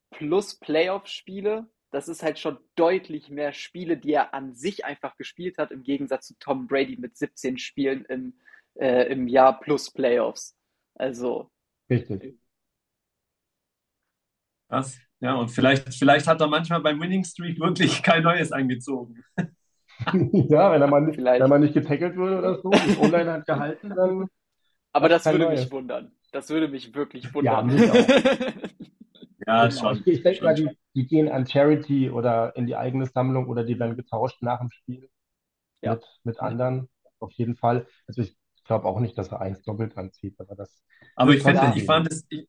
plus 0.09 0.59
Playoff-Spiele. 0.59 1.69
Das 1.91 2.07
ist 2.07 2.23
halt 2.23 2.39
schon 2.39 2.57
deutlich 2.75 3.29
mehr 3.29 3.53
Spiele, 3.53 3.97
die 3.97 4.13
er 4.13 4.33
an 4.33 4.53
sich 4.53 4.85
einfach 4.85 5.17
gespielt 5.17 5.57
hat, 5.57 5.71
im 5.71 5.83
Gegensatz 5.83 6.27
zu 6.27 6.35
Tom 6.39 6.67
Brady 6.67 6.97
mit 6.97 7.17
17 7.17 7.57
Spielen 7.57 8.05
im, 8.05 8.39
äh, 8.75 9.11
im 9.11 9.27
Jahr 9.27 9.59
plus 9.59 9.91
Playoffs. 9.91 10.57
Also, 10.95 11.51
Richtig. 11.91 12.39
Was? 14.69 14.97
Ja, 15.19 15.35
und 15.35 15.49
vielleicht, 15.49 15.93
vielleicht 15.93 16.27
hat 16.27 16.41
er 16.41 16.47
manchmal 16.47 16.81
beim 16.81 16.99
Winning 16.99 17.23
Streak 17.23 17.59
wirklich 17.59 18.01
kein 18.03 18.23
Neues 18.23 18.51
angezogen. 18.51 19.23
Ja, 20.49 20.71
wenn 20.71 20.81
er 20.81 20.87
mal 20.87 21.01
nicht, 21.01 21.17
Vielleicht. 21.17 21.41
wenn 21.41 21.49
man 21.49 21.61
nicht 21.61 21.73
getackelt 21.73 22.15
wurde 22.17 22.37
oder 22.39 22.59
so, 22.61 22.71
die 22.71 22.95
O-Line 22.97 23.31
hat 23.31 23.45
gehalten, 23.45 23.89
dann 23.95 24.27
aber 24.93 25.09
das 25.09 25.29
würde 25.31 25.45
Neues. 25.45 25.61
mich 25.61 25.71
wundern. 25.71 26.11
Das 26.31 26.49
würde 26.49 26.67
mich 26.67 26.93
wirklich 26.93 27.33
Ja, 27.39 27.61
wundern. 27.61 27.65
mich 27.67 27.89
auch. 27.91 28.13
Ja, 29.47 29.69
Genau. 29.69 29.71
schon. 29.71 30.01
Ich, 30.05 30.07
ich 30.07 30.23
denke 30.23 30.37
schon, 30.39 30.45
mal, 30.45 30.55
die, 30.55 30.69
die 30.95 31.07
gehen 31.07 31.29
an 31.29 31.47
Charity 31.47 32.09
oder 32.09 32.55
in 32.55 32.67
die 32.67 32.75
eigene 32.75 33.05
Sammlung 33.07 33.47
oder 33.47 33.63
die 33.63 33.79
werden 33.79 33.95
getauscht 33.97 34.41
nach 34.41 34.59
dem 34.59 34.69
Spiel 34.71 35.09
Ja. 35.81 35.93
mit, 35.93 36.05
mit 36.23 36.39
anderen. 36.39 36.89
Auf 37.19 37.31
jeden 37.33 37.55
Fall. 37.55 37.87
Also 38.07 38.21
ich 38.23 38.37
ich 38.61 38.67
glaube 38.67 38.85
auch 38.85 38.99
nicht, 38.99 39.17
dass 39.17 39.31
er 39.31 39.41
eins 39.41 39.63
doppelt 39.63 39.97
anzieht, 39.97 40.39
aber 40.39 40.55
das 40.55 40.83
Aber 41.15 41.33
ich 41.33 41.41
finde, 41.41 41.73
ich 41.75 41.85
fand 41.85 42.11
es, 42.11 42.25
ich, 42.29 42.47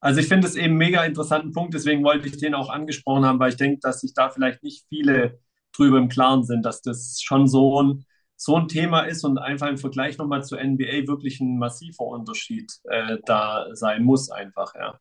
also 0.00 0.20
ich 0.20 0.28
finde 0.28 0.46
es 0.46 0.54
eben 0.54 0.66
einen 0.66 0.76
mega 0.76 1.04
interessanten 1.04 1.52
Punkt, 1.52 1.74
deswegen 1.74 2.04
wollte 2.04 2.28
ich 2.28 2.36
den 2.36 2.54
auch 2.54 2.68
angesprochen 2.70 3.24
haben, 3.24 3.40
weil 3.40 3.50
ich 3.50 3.56
denke, 3.56 3.80
dass 3.80 4.00
sich 4.00 4.14
da 4.14 4.30
vielleicht 4.30 4.62
nicht 4.62 4.86
viele 4.88 5.40
drüber 5.72 5.98
im 5.98 6.08
Klaren 6.08 6.44
sind, 6.44 6.64
dass 6.64 6.82
das 6.82 7.20
schon 7.20 7.48
so 7.48 7.82
ein, 7.82 8.06
so 8.36 8.56
ein 8.56 8.68
Thema 8.68 9.00
ist 9.00 9.24
und 9.24 9.38
einfach 9.38 9.68
im 9.68 9.78
Vergleich 9.78 10.18
nochmal 10.18 10.44
zur 10.44 10.60
NBA 10.62 11.08
wirklich 11.08 11.40
ein 11.40 11.58
massiver 11.58 12.04
Unterschied 12.04 12.72
äh, 12.84 13.18
da 13.24 13.66
sein 13.72 14.04
muss, 14.04 14.30
einfach, 14.30 14.74
ja. 14.76 14.98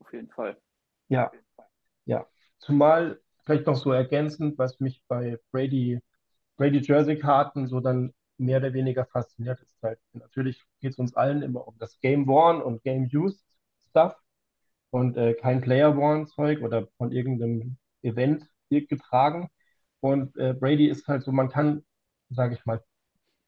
Auf 0.00 0.12
jeden 0.12 0.30
Fall. 0.30 0.56
Ja, 1.08 1.30
ja. 2.06 2.26
Zumal 2.58 3.20
vielleicht 3.44 3.66
noch 3.66 3.76
so 3.76 3.92
ergänzend, 3.92 4.58
was 4.58 4.80
mich 4.80 5.02
bei 5.06 5.38
Brady, 5.52 6.00
Brady 6.56 6.78
Jersey-Karten 6.78 7.68
so 7.68 7.80
dann 7.80 8.12
mehr 8.40 8.58
oder 8.58 8.72
weniger 8.74 9.06
fasziniert, 9.06 9.60
ist 9.60 9.76
halt, 9.82 9.98
natürlich 10.12 10.64
geht 10.80 10.92
es 10.92 10.98
uns 10.98 11.14
allen 11.14 11.42
immer 11.42 11.66
um 11.68 11.76
das 11.78 12.00
Game 12.00 12.26
Worn 12.26 12.62
und 12.62 12.82
Game 12.82 13.08
Used 13.12 13.44
Stuff 13.90 14.16
und 14.90 15.16
äh, 15.16 15.34
kein 15.34 15.60
Player 15.60 15.96
Worn 15.96 16.26
Zeug 16.26 16.62
oder 16.62 16.88
von 16.98 17.12
irgendeinem 17.12 17.78
Event 18.02 18.46
getragen. 18.70 19.48
Und 20.00 20.36
äh, 20.36 20.54
Brady 20.54 20.88
ist 20.88 21.06
halt 21.08 21.22
so, 21.24 21.32
man 21.32 21.48
kann, 21.50 21.84
sage 22.30 22.54
ich 22.54 22.64
mal, 22.66 22.82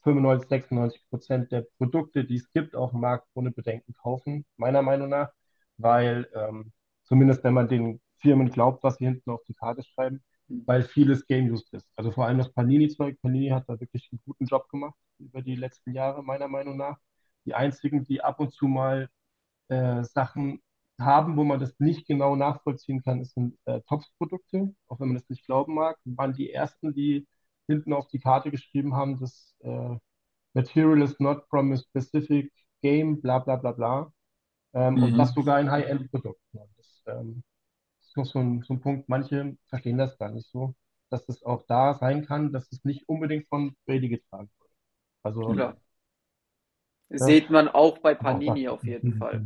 95, 0.03 0.49
96 0.49 1.09
Prozent 1.11 1.53
der 1.53 1.67
Produkte, 1.79 2.25
die 2.25 2.37
es 2.37 2.51
gibt 2.53 2.75
auf 2.77 2.91
dem 2.91 3.01
Markt, 3.01 3.29
ohne 3.35 3.51
Bedenken 3.53 3.95
kaufen, 3.95 4.45
meiner 4.57 4.83
Meinung 4.83 5.09
nach, 5.11 5.31
weil 5.77 6.29
ähm, 6.35 6.73
zumindest 7.05 7.45
wenn 7.45 7.55
man 7.55 7.69
den 7.69 8.01
Firmen 8.19 8.51
glaubt, 8.51 8.83
was 8.83 8.97
sie 8.97 9.05
hinten 9.07 9.31
auf 9.31 9.43
die 9.45 9.55
Karte 9.55 9.83
schreiben, 9.85 10.23
weil 10.67 10.83
vieles 10.83 11.27
Game-Used 11.27 11.73
ist. 11.75 11.89
Also 11.97 12.13
vor 12.13 12.27
allem 12.27 12.39
das 12.39 12.53
Panini-Zeug. 12.53 13.21
Panini 13.23 13.49
hat 13.51 13.69
da 13.69 13.79
wirklich 13.81 14.09
einen 14.13 14.21
guten 14.27 14.47
Job 14.47 14.69
gemacht 14.69 14.95
über 15.19 15.43
die 15.43 15.57
letzten 15.57 15.93
Jahre, 15.95 16.23
meiner 16.23 16.49
Meinung 16.49 16.77
nach. 16.77 16.99
Die 17.47 17.55
einzigen, 17.55 18.05
die 18.05 18.23
ab 18.23 18.41
und 18.41 18.53
zu 18.53 18.67
mal 18.69 19.09
äh, 19.69 20.05
Sachen 20.05 20.63
haben, 21.01 21.37
wo 21.37 21.45
man 21.45 21.61
das 21.61 21.79
nicht 21.81 22.07
genau 22.07 22.37
nachvollziehen 22.37 23.03
kann, 23.03 23.25
sind 23.25 23.59
äh, 23.65 23.81
Tops-Produkte, 23.89 24.75
auch 24.89 25.01
wenn 25.01 25.09
man 25.09 25.17
das 25.19 25.29
nicht 25.29 25.47
glauben 25.47 25.75
mag, 25.75 25.99
waren 26.05 26.35
die 26.35 26.53
ersten, 26.53 26.95
die 26.95 27.27
hinten 27.69 27.93
auf 27.93 28.09
die 28.09 28.21
Karte 28.21 28.51
geschrieben 28.51 28.95
haben, 28.95 29.19
das 29.21 29.55
äh, 29.61 29.97
Material 30.55 31.03
is 31.03 31.19
not 31.21 31.45
from 31.51 31.73
a 31.73 31.77
specific 31.79 32.53
game, 32.83 33.21
bla 33.21 33.39
bla 33.41 33.57
bla 33.57 33.73
bla. 33.73 34.13
Ähm, 34.75 34.99
Und 35.01 35.13
Mhm. 35.13 35.19
das 35.19 35.35
sogar 35.35 35.57
ein 35.57 35.71
High-End-Produkt. 35.71 36.41
Das 36.53 37.03
ähm, 37.07 37.43
ist 38.13 38.17
noch 38.19 38.27
so 38.27 38.39
ein, 38.41 38.63
so 38.63 38.75
ein 38.75 38.81
Punkt, 38.81 39.09
manche 39.09 39.57
verstehen 39.69 39.99
das 39.99 40.19
gar 40.19 40.31
nicht 40.31 40.49
so, 40.51 40.75
dass 41.11 41.29
es 41.29 41.43
auch 41.45 41.65
da 41.67 41.95
sein 41.95 42.27
kann, 42.27 42.53
dass 42.53 42.71
es 42.73 42.85
nicht 42.85 43.09
unbedingt 43.09 43.49
von 43.49 43.77
Brady 43.87 44.09
getragen 44.09 44.51
wird. 44.61 44.71
Also. 45.25 45.55
Ja. 45.55 45.77
Sieht 47.11 47.49
man 47.49 47.69
auch 47.69 47.99
bei 47.99 48.13
auch 48.23 48.23
Panini 48.25 48.67
auf 48.67 48.87
jeden 48.89 49.13
Fall. 49.13 49.45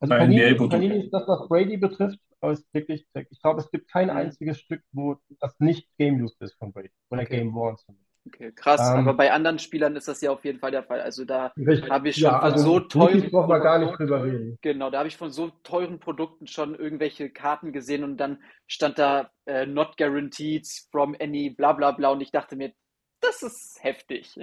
Also 0.00 0.14
Bei 0.14 0.18
Panini. 0.18 0.54
Panini 0.68 0.98
ist 1.04 1.10
das, 1.12 1.26
was 1.26 1.48
Brady 1.48 1.76
betrifft, 1.78 2.18
aber 2.40 2.52
ist 2.52 2.66
wirklich, 2.74 3.06
ich 3.30 3.40
glaube, 3.40 3.60
es 3.60 3.70
gibt 3.70 3.90
kein 3.90 4.10
Mhm. 4.10 4.18
einziges 4.18 4.58
Stück, 4.60 4.82
wo 4.92 5.16
das 5.40 5.58
nicht 5.60 5.88
Game-Used 5.98 6.40
ist 6.42 6.54
von 6.58 6.72
Brady. 6.72 6.90
Oder 7.10 7.24
Okay. 7.24 7.26
Game-Worn 7.26 7.78
zumindest. 7.78 8.11
Okay, 8.26 8.52
krass. 8.52 8.80
Ähm, 8.80 9.08
Aber 9.08 9.14
bei 9.14 9.32
anderen 9.32 9.58
Spielern 9.58 9.96
ist 9.96 10.06
das 10.08 10.20
ja 10.20 10.30
auf 10.30 10.44
jeden 10.44 10.60
Fall 10.60 10.70
der 10.70 10.84
Fall. 10.84 11.00
Also 11.00 11.24
da 11.24 11.52
habe 11.90 12.08
ich 12.08 12.16
schon 12.16 12.30
Ja, 12.30 12.40
von 12.40 12.52
also 12.52 12.64
so 12.64 12.80
teuren 12.80 13.14
Rookies 13.14 13.30
brauchen 13.32 13.48
wir 13.50 13.60
gar 13.60 13.78
nicht 13.78 13.98
drüber 13.98 14.22
reden. 14.22 14.58
Genau, 14.62 14.90
da 14.90 14.98
habe 14.98 15.08
ich 15.08 15.16
von 15.16 15.30
so 15.30 15.50
teuren 15.64 15.98
Produkten 15.98 16.46
schon 16.46 16.74
irgendwelche 16.74 17.30
Karten 17.30 17.72
gesehen 17.72 18.04
und 18.04 18.16
dann 18.18 18.38
stand 18.68 18.98
da 18.98 19.30
äh, 19.46 19.66
not 19.66 19.96
guaranteed 19.96 20.68
from 20.90 21.16
any 21.20 21.50
bla 21.50 21.72
bla 21.72 21.90
bla 21.90 22.10
und 22.10 22.20
ich 22.20 22.30
dachte 22.30 22.54
mir, 22.54 22.72
das 23.20 23.42
ist 23.42 23.82
heftig. 23.82 24.38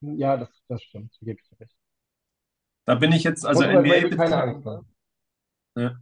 Ja, 0.00 0.36
das, 0.36 0.50
das 0.68 0.82
stimmt, 0.82 1.12
da 1.20 1.24
gebe 1.24 1.40
ich 1.40 1.48
dir 1.48 1.60
recht. 1.60 1.74
Da 2.84 2.94
bin 2.94 3.12
ich 3.12 3.24
jetzt, 3.24 3.46
also 3.46 3.64
NBA 3.64 4.08
bezogen, 4.08 4.86
ja. 5.76 5.96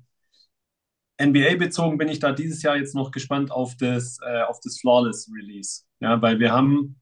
NBA 1.20 1.56
bezogen 1.56 1.98
bin 1.98 2.08
ich 2.08 2.18
da 2.18 2.32
dieses 2.32 2.62
Jahr 2.62 2.76
jetzt 2.76 2.94
noch 2.94 3.12
gespannt 3.12 3.52
auf 3.52 3.76
das, 3.76 4.18
äh, 4.26 4.42
auf 4.42 4.58
das 4.60 4.80
Flawless 4.80 5.30
Release. 5.32 5.84
Ja, 6.02 6.20
weil 6.20 6.40
wir 6.40 6.52
haben, 6.52 7.00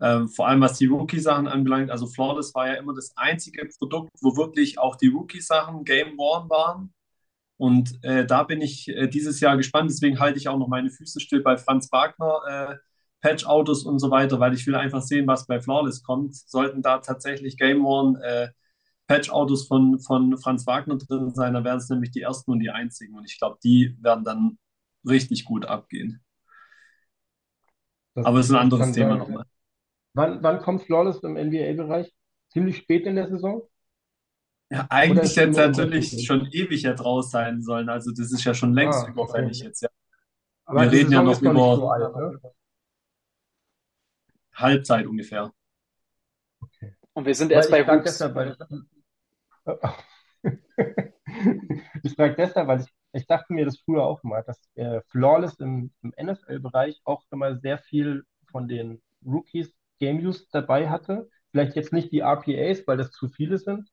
ähm, 0.00 0.28
vor 0.28 0.48
allem 0.48 0.62
was 0.62 0.78
die 0.78 0.86
Rookie-Sachen 0.86 1.48
anbelangt, 1.48 1.90
also 1.90 2.06
Flawless 2.06 2.54
war 2.54 2.68
ja 2.68 2.74
immer 2.74 2.94
das 2.94 3.12
einzige 3.16 3.68
Produkt, 3.78 4.10
wo 4.22 4.36
wirklich 4.36 4.78
auch 4.78 4.96
die 4.96 5.08
Rookie-Sachen 5.08 5.84
Game 5.84 6.16
Worn 6.18 6.48
waren. 6.50 6.94
Und 7.58 8.02
äh, 8.04 8.26
da 8.26 8.44
bin 8.44 8.62
ich 8.62 8.88
äh, 8.88 9.08
dieses 9.08 9.40
Jahr 9.40 9.56
gespannt, 9.58 9.90
deswegen 9.90 10.18
halte 10.20 10.38
ich 10.38 10.48
auch 10.48 10.58
noch 10.58 10.68
meine 10.68 10.90
Füße 10.90 11.20
still 11.20 11.42
bei 11.42 11.58
Franz 11.58 11.92
Wagner, 11.92 12.40
äh, 12.48 12.76
Patch-Autos 13.20 13.84
und 13.84 13.98
so 14.00 14.10
weiter, 14.10 14.40
weil 14.40 14.54
ich 14.54 14.66
will 14.66 14.74
einfach 14.76 15.02
sehen, 15.02 15.26
was 15.26 15.46
bei 15.46 15.60
Flawless 15.60 16.02
kommt. 16.02 16.34
Sollten 16.34 16.82
da 16.82 16.98
tatsächlich 16.98 17.56
Game 17.58 17.84
Worn 17.84 18.16
äh, 18.16 18.48
Patch-Autos 19.08 19.66
von, 19.68 20.00
von 20.00 20.38
Franz 20.38 20.66
Wagner 20.66 20.96
drin 20.96 21.34
sein, 21.34 21.54
dann 21.54 21.64
wären 21.64 21.78
es 21.78 21.90
nämlich 21.90 22.10
die 22.12 22.22
ersten 22.22 22.50
und 22.52 22.60
die 22.60 22.70
einzigen. 22.70 23.14
Und 23.14 23.26
ich 23.26 23.38
glaube, 23.38 23.58
die 23.62 23.96
werden 24.00 24.24
dann 24.24 24.58
richtig 25.06 25.44
gut 25.44 25.66
abgehen. 25.66 26.22
Das, 28.14 28.26
Aber 28.26 28.38
es 28.40 28.46
ist 28.46 28.52
ein 28.52 28.58
anderes 28.58 28.92
Thema 28.92 29.10
sein. 29.10 29.18
nochmal. 29.18 29.44
Wann, 30.14 30.42
wann 30.42 30.60
kommt 30.60 30.82
Flawless 30.82 31.20
im 31.22 31.36
NBA-Bereich? 31.36 32.12
Ziemlich 32.50 32.76
spät 32.76 33.06
in 33.06 33.16
der 33.16 33.28
Saison? 33.28 33.62
Ja, 34.70 34.86
eigentlich 34.90 35.34
jetzt 35.36 35.56
nur 35.56 35.66
natürlich 35.68 36.26
schon 36.26 36.46
ewig 36.52 36.82
jetzt 36.82 37.04
raus 37.04 37.30
sein 37.30 37.62
sollen. 37.62 37.88
Also 37.88 38.10
das 38.10 38.32
ist 38.32 38.44
ja 38.44 38.52
schon 38.54 38.74
längst 38.74 39.04
Ah, 39.04 39.08
überfällig 39.08 39.58
okay. 39.58 39.66
jetzt. 39.68 39.82
Ja. 39.82 39.88
Aber 40.64 40.82
Wir 40.82 40.92
reden 40.92 41.12
ja 41.12 41.20
Saison 41.20 41.24
noch 41.24 41.32
ist 41.32 41.42
noch 41.42 41.52
nicht 41.52 41.62
über- 41.62 41.76
so 41.76 41.88
alt, 41.90 42.16
ne? 42.16 42.40
Halbzeit 44.54 45.06
ungefähr. 45.06 45.52
Und 47.14 47.26
wir 47.26 47.34
sind 47.34 47.50
Weil 47.50 47.56
erst 47.56 47.70
bei 47.70 47.80
ich 47.80 47.86
frage 47.86 48.00
Hoops. 48.00 48.10
deshalb, 48.12 48.34
weil 48.34 48.56
ich 52.02 52.14
frage 52.14 52.34
deshalb, 52.36 52.68
weil 52.68 52.80
ich, 52.80 52.86
ich 53.12 53.26
dachte 53.26 53.52
mir 53.52 53.64
das 53.64 53.78
früher 53.80 54.04
auch 54.04 54.22
mal, 54.22 54.42
dass 54.44 54.60
äh, 54.74 55.00
Flawless 55.08 55.60
im, 55.60 55.92
im 56.02 56.12
NFL-Bereich 56.16 57.00
auch 57.04 57.24
immer 57.30 57.58
sehr 57.58 57.78
viel 57.78 58.24
von 58.50 58.68
den 58.68 59.02
Rookies 59.24 59.72
Game 60.00 60.18
Use 60.18 60.46
dabei 60.52 60.88
hatte. 60.90 61.28
Vielleicht 61.50 61.76
jetzt 61.76 61.92
nicht 61.92 62.12
die 62.12 62.20
RPAs, 62.20 62.86
weil 62.86 62.96
das 62.96 63.10
zu 63.12 63.28
viele 63.28 63.58
sind 63.58 63.88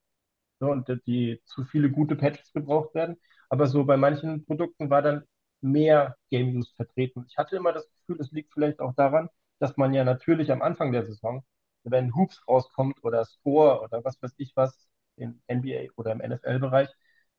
so, 0.60 0.68
und 0.72 0.88
die 1.08 1.42
zu 1.46 1.64
viele 1.66 1.90
gute 1.90 2.16
Patches 2.16 2.52
gebraucht 2.54 2.94
werden, 2.96 3.18
aber 3.50 3.68
so 3.68 3.86
bei 3.86 3.98
manchen 3.98 4.46
Produkten 4.46 4.90
war 4.90 5.02
dann 5.02 5.24
mehr 5.62 6.16
Game 6.30 6.56
Use 6.56 6.72
vertreten. 6.76 7.26
Ich 7.30 7.38
hatte 7.38 7.56
immer 7.56 7.74
das 7.74 7.90
Gefühl, 7.92 8.18
es 8.22 8.32
liegt 8.32 8.54
vielleicht 8.54 8.80
auch 8.80 8.94
daran, 8.96 9.30
dass 9.60 9.78
man 9.78 9.94
ja 9.94 10.04
natürlich 10.04 10.52
am 10.52 10.62
Anfang 10.62 10.92
der 10.92 11.06
Saison, 11.06 11.44
wenn 11.84 12.16
Hoops 12.16 12.42
rauskommt 12.48 13.04
oder 13.04 13.26
Score 13.26 13.82
oder 13.82 14.04
was 14.04 14.22
weiß 14.22 14.34
ich 14.38 14.54
was 14.56 14.88
im 15.16 15.42
NBA 15.48 15.92
oder 15.98 16.12
im 16.14 16.22
NFL-Bereich, 16.22 16.90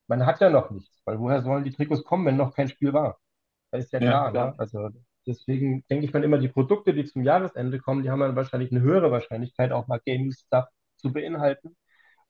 man 0.07 0.25
hat 0.25 0.41
ja 0.41 0.49
noch 0.49 0.71
nichts, 0.71 1.01
weil 1.05 1.19
woher 1.19 1.41
sollen 1.41 1.63
die 1.63 1.71
Trikots 1.71 2.03
kommen, 2.03 2.25
wenn 2.25 2.37
noch 2.37 2.55
kein 2.55 2.69
Spiel 2.69 2.93
war? 2.93 3.19
Das 3.71 3.85
ist 3.85 3.93
ja 3.93 3.99
Ja, 3.99 4.21
klar, 4.21 4.31
klar. 4.31 4.51
ne? 4.51 4.55
Also 4.57 4.89
deswegen 5.27 5.85
denke 5.89 6.05
ich 6.05 6.13
mal 6.13 6.23
immer, 6.23 6.37
die 6.39 6.49
Produkte, 6.49 6.93
die 6.93 7.05
zum 7.05 7.23
Jahresende 7.23 7.79
kommen, 7.79 8.03
die 8.03 8.09
haben 8.09 8.19
dann 8.19 8.35
wahrscheinlich 8.35 8.71
eine 8.71 8.81
höhere 8.81 9.11
Wahrscheinlichkeit, 9.11 9.71
auch 9.71 9.87
mal 9.87 9.99
Game-Stuff 10.05 10.65
zu 10.97 11.13
beinhalten, 11.13 11.75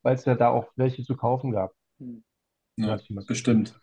weil 0.04 0.16
es 0.16 0.26
ja 0.26 0.36
da 0.36 0.50
auch 0.50 0.72
welche 0.76 1.04
zu 1.04 1.16
kaufen 1.18 1.52
gab. 1.52 1.74
Hm. 2.00 2.24
Ja, 2.78 3.00
bestimmt. 3.28 3.76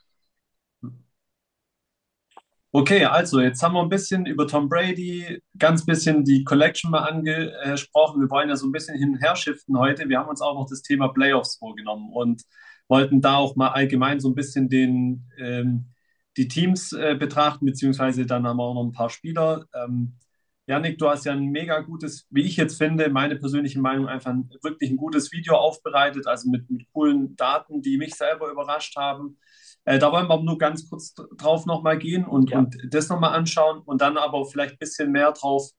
Okay, 2.70 3.04
also 3.06 3.40
jetzt 3.40 3.62
haben 3.62 3.72
wir 3.74 3.80
ein 3.82 3.88
bisschen 3.88 4.26
über 4.26 4.46
Tom 4.46 4.68
Brady, 4.68 5.42
ganz 5.58 5.86
bisschen 5.86 6.24
die 6.24 6.44
Collection 6.44 6.90
mal 6.90 7.00
angesprochen. 7.08 8.20
Wir 8.20 8.30
wollen 8.30 8.50
ja 8.50 8.56
so 8.56 8.66
ein 8.66 8.72
bisschen 8.72 8.98
hin 8.98 9.10
und 9.14 9.22
her 9.22 9.36
shiften 9.36 9.78
heute. 9.78 10.08
Wir 10.08 10.18
haben 10.18 10.28
uns 10.28 10.42
auch 10.42 10.54
noch 10.54 10.68
das 10.68 10.82
Thema 10.82 11.08
Playoffs 11.08 11.56
vorgenommen 11.56 12.12
und 12.12 12.42
wollten 12.88 13.20
da 13.20 13.36
auch 13.36 13.56
mal 13.56 13.68
allgemein 13.68 14.20
so 14.20 14.28
ein 14.28 14.34
bisschen 14.34 14.68
den, 14.68 15.30
ähm, 15.38 15.86
die 16.36 16.48
Teams 16.48 16.92
äh, 16.92 17.16
betrachten, 17.18 17.66
beziehungsweise 17.66 18.26
dann 18.26 18.46
haben 18.46 18.56
wir 18.58 18.64
auch 18.64 18.74
noch 18.74 18.84
ein 18.84 18.92
paar 18.92 19.10
Spieler. 19.10 19.66
Ähm, 19.74 20.14
Yannick, 20.66 20.98
du 20.98 21.08
hast 21.08 21.24
ja 21.24 21.32
ein 21.32 21.46
mega 21.46 21.80
gutes, 21.80 22.26
wie 22.30 22.42
ich 22.42 22.56
jetzt 22.56 22.76
finde, 22.76 23.08
meine 23.08 23.36
persönliche 23.36 23.80
Meinung, 23.80 24.06
einfach 24.06 24.30
ein, 24.30 24.50
wirklich 24.62 24.90
ein 24.90 24.98
gutes 24.98 25.32
Video 25.32 25.54
aufbereitet, 25.56 26.26
also 26.26 26.50
mit, 26.50 26.70
mit 26.70 26.86
coolen 26.92 27.36
Daten, 27.36 27.80
die 27.80 27.96
mich 27.96 28.14
selber 28.14 28.50
überrascht 28.50 28.94
haben. 28.96 29.38
Äh, 29.84 29.98
da 29.98 30.12
wollen 30.12 30.28
wir 30.28 30.42
nur 30.42 30.58
ganz 30.58 30.88
kurz 30.88 31.14
drauf 31.14 31.64
nochmal 31.64 31.98
gehen 31.98 32.26
und, 32.26 32.50
Ja. 32.50 32.58
und 32.58 32.76
das 32.90 33.08
nochmal 33.08 33.34
anschauen 33.34 33.80
und 33.80 34.02
dann 34.02 34.18
aber 34.18 34.44
vielleicht 34.44 34.74
ein 34.74 34.78
bisschen 34.78 35.10
mehr 35.10 35.32
drauf 35.32 35.70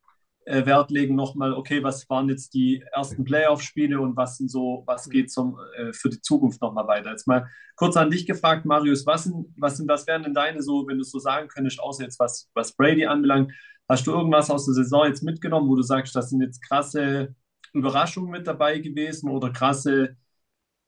äh, 0.49 0.65
Wert 0.65 0.89
legen, 0.89 1.15
nochmal, 1.15 1.53
okay, 1.53 1.83
was 1.83 2.09
waren 2.09 2.27
jetzt 2.27 2.55
die 2.55 2.83
ersten 2.91 3.23
Playoff-Spiele 3.23 4.01
und 4.01 4.17
was 4.17 4.37
sind 4.37 4.49
so, 4.49 4.83
was 4.87 5.07
geht 5.07 5.31
zum, 5.31 5.59
äh, 5.77 5.93
für 5.93 6.09
die 6.09 6.21
Zukunft 6.21 6.59
nochmal 6.61 6.87
weiter? 6.87 7.11
Jetzt 7.11 7.27
mal 7.27 7.47
kurz 7.75 7.95
an 7.95 8.09
dich 8.09 8.25
gefragt, 8.25 8.65
Marius, 8.65 9.05
was 9.05 9.25
sind, 9.25 9.53
was 9.57 9.77
sind, 9.77 9.87
was 9.87 10.07
wären 10.07 10.23
denn 10.23 10.33
deine 10.33 10.63
so, 10.63 10.87
wenn 10.87 10.97
du 10.97 11.03
es 11.03 11.11
so 11.11 11.19
sagen 11.19 11.49
könntest, 11.49 11.79
außer 11.79 12.03
jetzt 12.03 12.19
was, 12.19 12.49
was 12.55 12.75
Brady 12.75 13.05
anbelangt, 13.05 13.53
hast 13.87 14.07
du 14.07 14.11
irgendwas 14.11 14.49
aus 14.49 14.65
der 14.65 14.73
Saison 14.73 15.05
jetzt 15.05 15.21
mitgenommen, 15.21 15.69
wo 15.69 15.75
du 15.75 15.83
sagst, 15.83 16.15
das 16.15 16.31
sind 16.31 16.41
jetzt 16.41 16.61
krasse 16.67 17.35
Überraschungen 17.73 18.31
mit 18.31 18.47
dabei 18.47 18.79
gewesen 18.79 19.29
oder 19.29 19.51
krasse, 19.51 20.17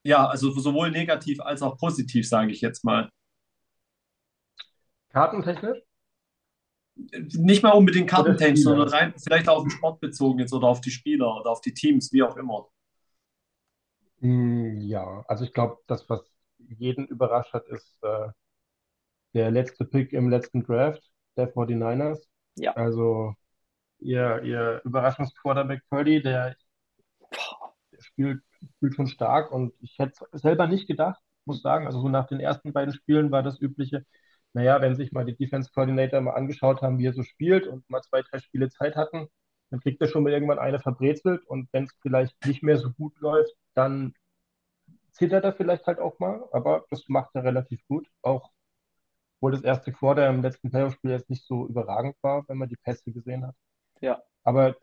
ja, 0.03 0.27
also 0.27 0.49
sowohl 0.51 0.89
negativ 0.89 1.39
als 1.39 1.61
auch 1.61 1.77
positiv, 1.77 2.27
sage 2.27 2.51
ich 2.51 2.61
jetzt 2.61 2.83
mal. 2.83 3.09
Kartentechnisch? 5.09 5.83
Nicht 7.37 7.63
mal 7.63 7.71
unbedingt 7.71 8.09
Kartentechnik, 8.09 8.57
sondern 8.59 8.87
rein 8.89 9.13
vielleicht 9.17 9.49
auf 9.49 9.63
den 9.63 9.71
Sport 9.71 9.99
bezogen 10.01 10.39
jetzt 10.39 10.53
oder 10.53 10.67
auf 10.67 10.81
die 10.81 10.91
Spieler 10.91 11.35
oder 11.39 11.51
auf 11.51 11.61
die 11.61 11.73
Teams, 11.73 12.11
wie 12.13 12.23
auch 12.23 12.37
immer. 12.37 12.67
Mm, 14.21 14.81
Ja, 14.81 15.23
also 15.27 15.43
ich 15.45 15.53
glaube, 15.53 15.77
das, 15.87 16.09
was 16.09 16.21
jeden 16.59 17.07
überrascht 17.07 17.53
hat, 17.53 17.67
ist 17.67 17.97
äh, 18.03 18.29
der 19.33 19.51
letzte 19.51 19.83
Pick 19.85 20.13
im 20.13 20.29
letzten 20.29 20.63
Draft 20.63 21.01
der 21.37 21.51
49ers. 21.53 22.27
Ja. 22.55 22.75
Also 22.75 23.35
ihr, 23.99 24.41
ihr 24.43 24.81
Überraschungsquarterback 24.85 25.83
Purdy, 25.89 26.21
der, 26.21 26.55
der 27.91 28.01
spielt, 28.01 28.43
spielt 28.77 28.95
schon 28.95 29.07
stark 29.07 29.51
und 29.51 29.73
ich 29.81 29.97
hätte 29.99 30.25
es 30.31 30.41
selber 30.41 30.67
nicht 30.67 30.87
gedacht, 30.87 31.21
muss 31.45 31.61
sagen. 31.61 31.85
Also 31.85 32.01
so 32.01 32.09
nach 32.09 32.27
den 32.27 32.39
ersten 32.39 32.73
beiden 32.73 32.93
Spielen 32.93 33.31
war 33.31 33.43
das 33.43 33.59
übliche, 33.61 34.05
naja, 34.53 34.81
wenn 34.81 34.95
sich 34.95 35.11
mal 35.11 35.25
die 35.25 35.35
Defense 35.35 35.71
Coordinator 35.73 36.21
mal 36.21 36.33
angeschaut 36.33 36.81
haben, 36.81 36.99
wie 36.99 37.07
er 37.07 37.13
so 37.13 37.23
spielt 37.23 37.67
und 37.67 37.89
mal 37.89 38.01
zwei, 38.01 38.21
drei 38.21 38.39
Spiele 38.39 38.69
Zeit 38.69 38.95
hatten, 38.95 39.27
dann 39.69 39.79
kriegt 39.79 40.01
er 40.01 40.07
schon 40.07 40.23
mal 40.23 40.33
irgendwann 40.33 40.59
eine 40.59 40.79
verbrezelt 40.79 41.45
und 41.47 41.69
wenn 41.71 41.85
es 41.85 41.93
vielleicht 42.01 42.45
nicht 42.45 42.63
mehr 42.63 42.77
so 42.77 42.91
gut 42.91 43.17
läuft, 43.19 43.55
dann 43.73 44.13
zittert 45.11 45.43
er 45.45 45.53
vielleicht 45.53 45.87
halt 45.87 45.99
auch 45.99 46.19
mal, 46.19 46.43
aber 46.51 46.85
das 46.89 47.07
macht 47.07 47.31
er 47.35 47.43
relativ 47.43 47.85
gut. 47.87 48.07
Auch 48.21 48.51
obwohl 49.41 49.53
das 49.53 49.63
erste 49.63 49.91
Quarter 49.91 50.29
im 50.29 50.43
letzten 50.43 50.69
Playoff-Spiel 50.69 51.11
jetzt 51.11 51.29
nicht 51.29 51.45
so 51.47 51.67
überragend 51.67 52.15
war, 52.21 52.47
wenn 52.47 52.57
man 52.57 52.69
die 52.69 52.75
Pässe 52.75 53.11
gesehen 53.11 53.45
hat. 53.45 53.55
Ja. 53.99 54.21
Aber 54.43 54.75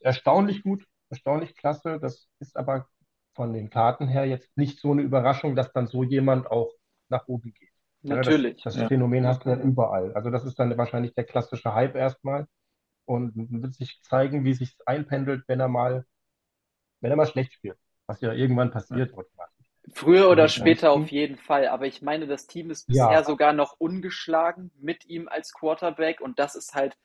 erstaunlich 0.00 0.64
gut, 0.64 0.84
erstaunlich 1.08 1.54
klasse. 1.54 2.00
Das 2.00 2.28
ist 2.40 2.56
aber 2.56 2.88
von 3.34 3.52
den 3.52 3.70
Karten 3.70 4.08
her 4.08 4.26
jetzt 4.26 4.56
nicht 4.56 4.80
so 4.80 4.90
eine 4.90 5.02
Überraschung, 5.02 5.54
dass 5.54 5.72
dann 5.72 5.86
so 5.86 6.02
jemand 6.02 6.50
auch 6.50 6.72
nach 7.10 7.28
oben 7.28 7.54
geht. 7.54 7.71
Ja, 8.02 8.16
das, 8.16 8.26
Natürlich. 8.26 8.64
das 8.64 8.76
Ja. 8.76 8.88
Phänomen 8.88 9.26
hast 9.26 9.44
du 9.44 9.50
dann 9.50 9.62
überall. 9.62 10.12
Also 10.14 10.30
das 10.30 10.44
ist 10.44 10.58
dann 10.58 10.76
wahrscheinlich 10.76 11.14
der 11.14 11.24
klassische 11.24 11.74
Hype 11.74 11.94
erstmal 11.94 12.46
und 13.04 13.32
wird 13.36 13.74
sich 13.74 14.00
zeigen, 14.02 14.44
wie 14.44 14.54
sich 14.54 14.76
einpendelt, 14.86 15.44
wenn 15.48 15.60
er 15.60 15.68
mal, 15.68 16.04
wenn 17.00 17.10
er 17.10 17.16
mal 17.16 17.26
schlecht 17.26 17.52
spielt, 17.54 17.78
was 18.06 18.20
ja 18.20 18.32
irgendwann 18.32 18.70
passiert 18.70 19.12
automatisch. 19.14 19.66
Früher 19.94 20.30
oder 20.30 20.48
später 20.48 20.92
auf 20.92 21.10
jeden 21.10 21.36
Fall. 21.36 21.68
Aber 21.68 21.86
ich 21.86 22.02
meine, 22.02 22.26
das 22.26 22.46
Team 22.46 22.70
ist 22.70 22.88
Ja. 22.88 23.08
bisher 23.08 23.24
sogar 23.24 23.52
noch 23.52 23.76
ungeschlagen 23.78 24.70
mit 24.80 25.06
ihm 25.06 25.28
als 25.28 25.52
Quarterback. 25.52 26.20
Und 26.20 26.38
das 26.38 26.54
ist 26.54 26.74
halt, 26.74 26.96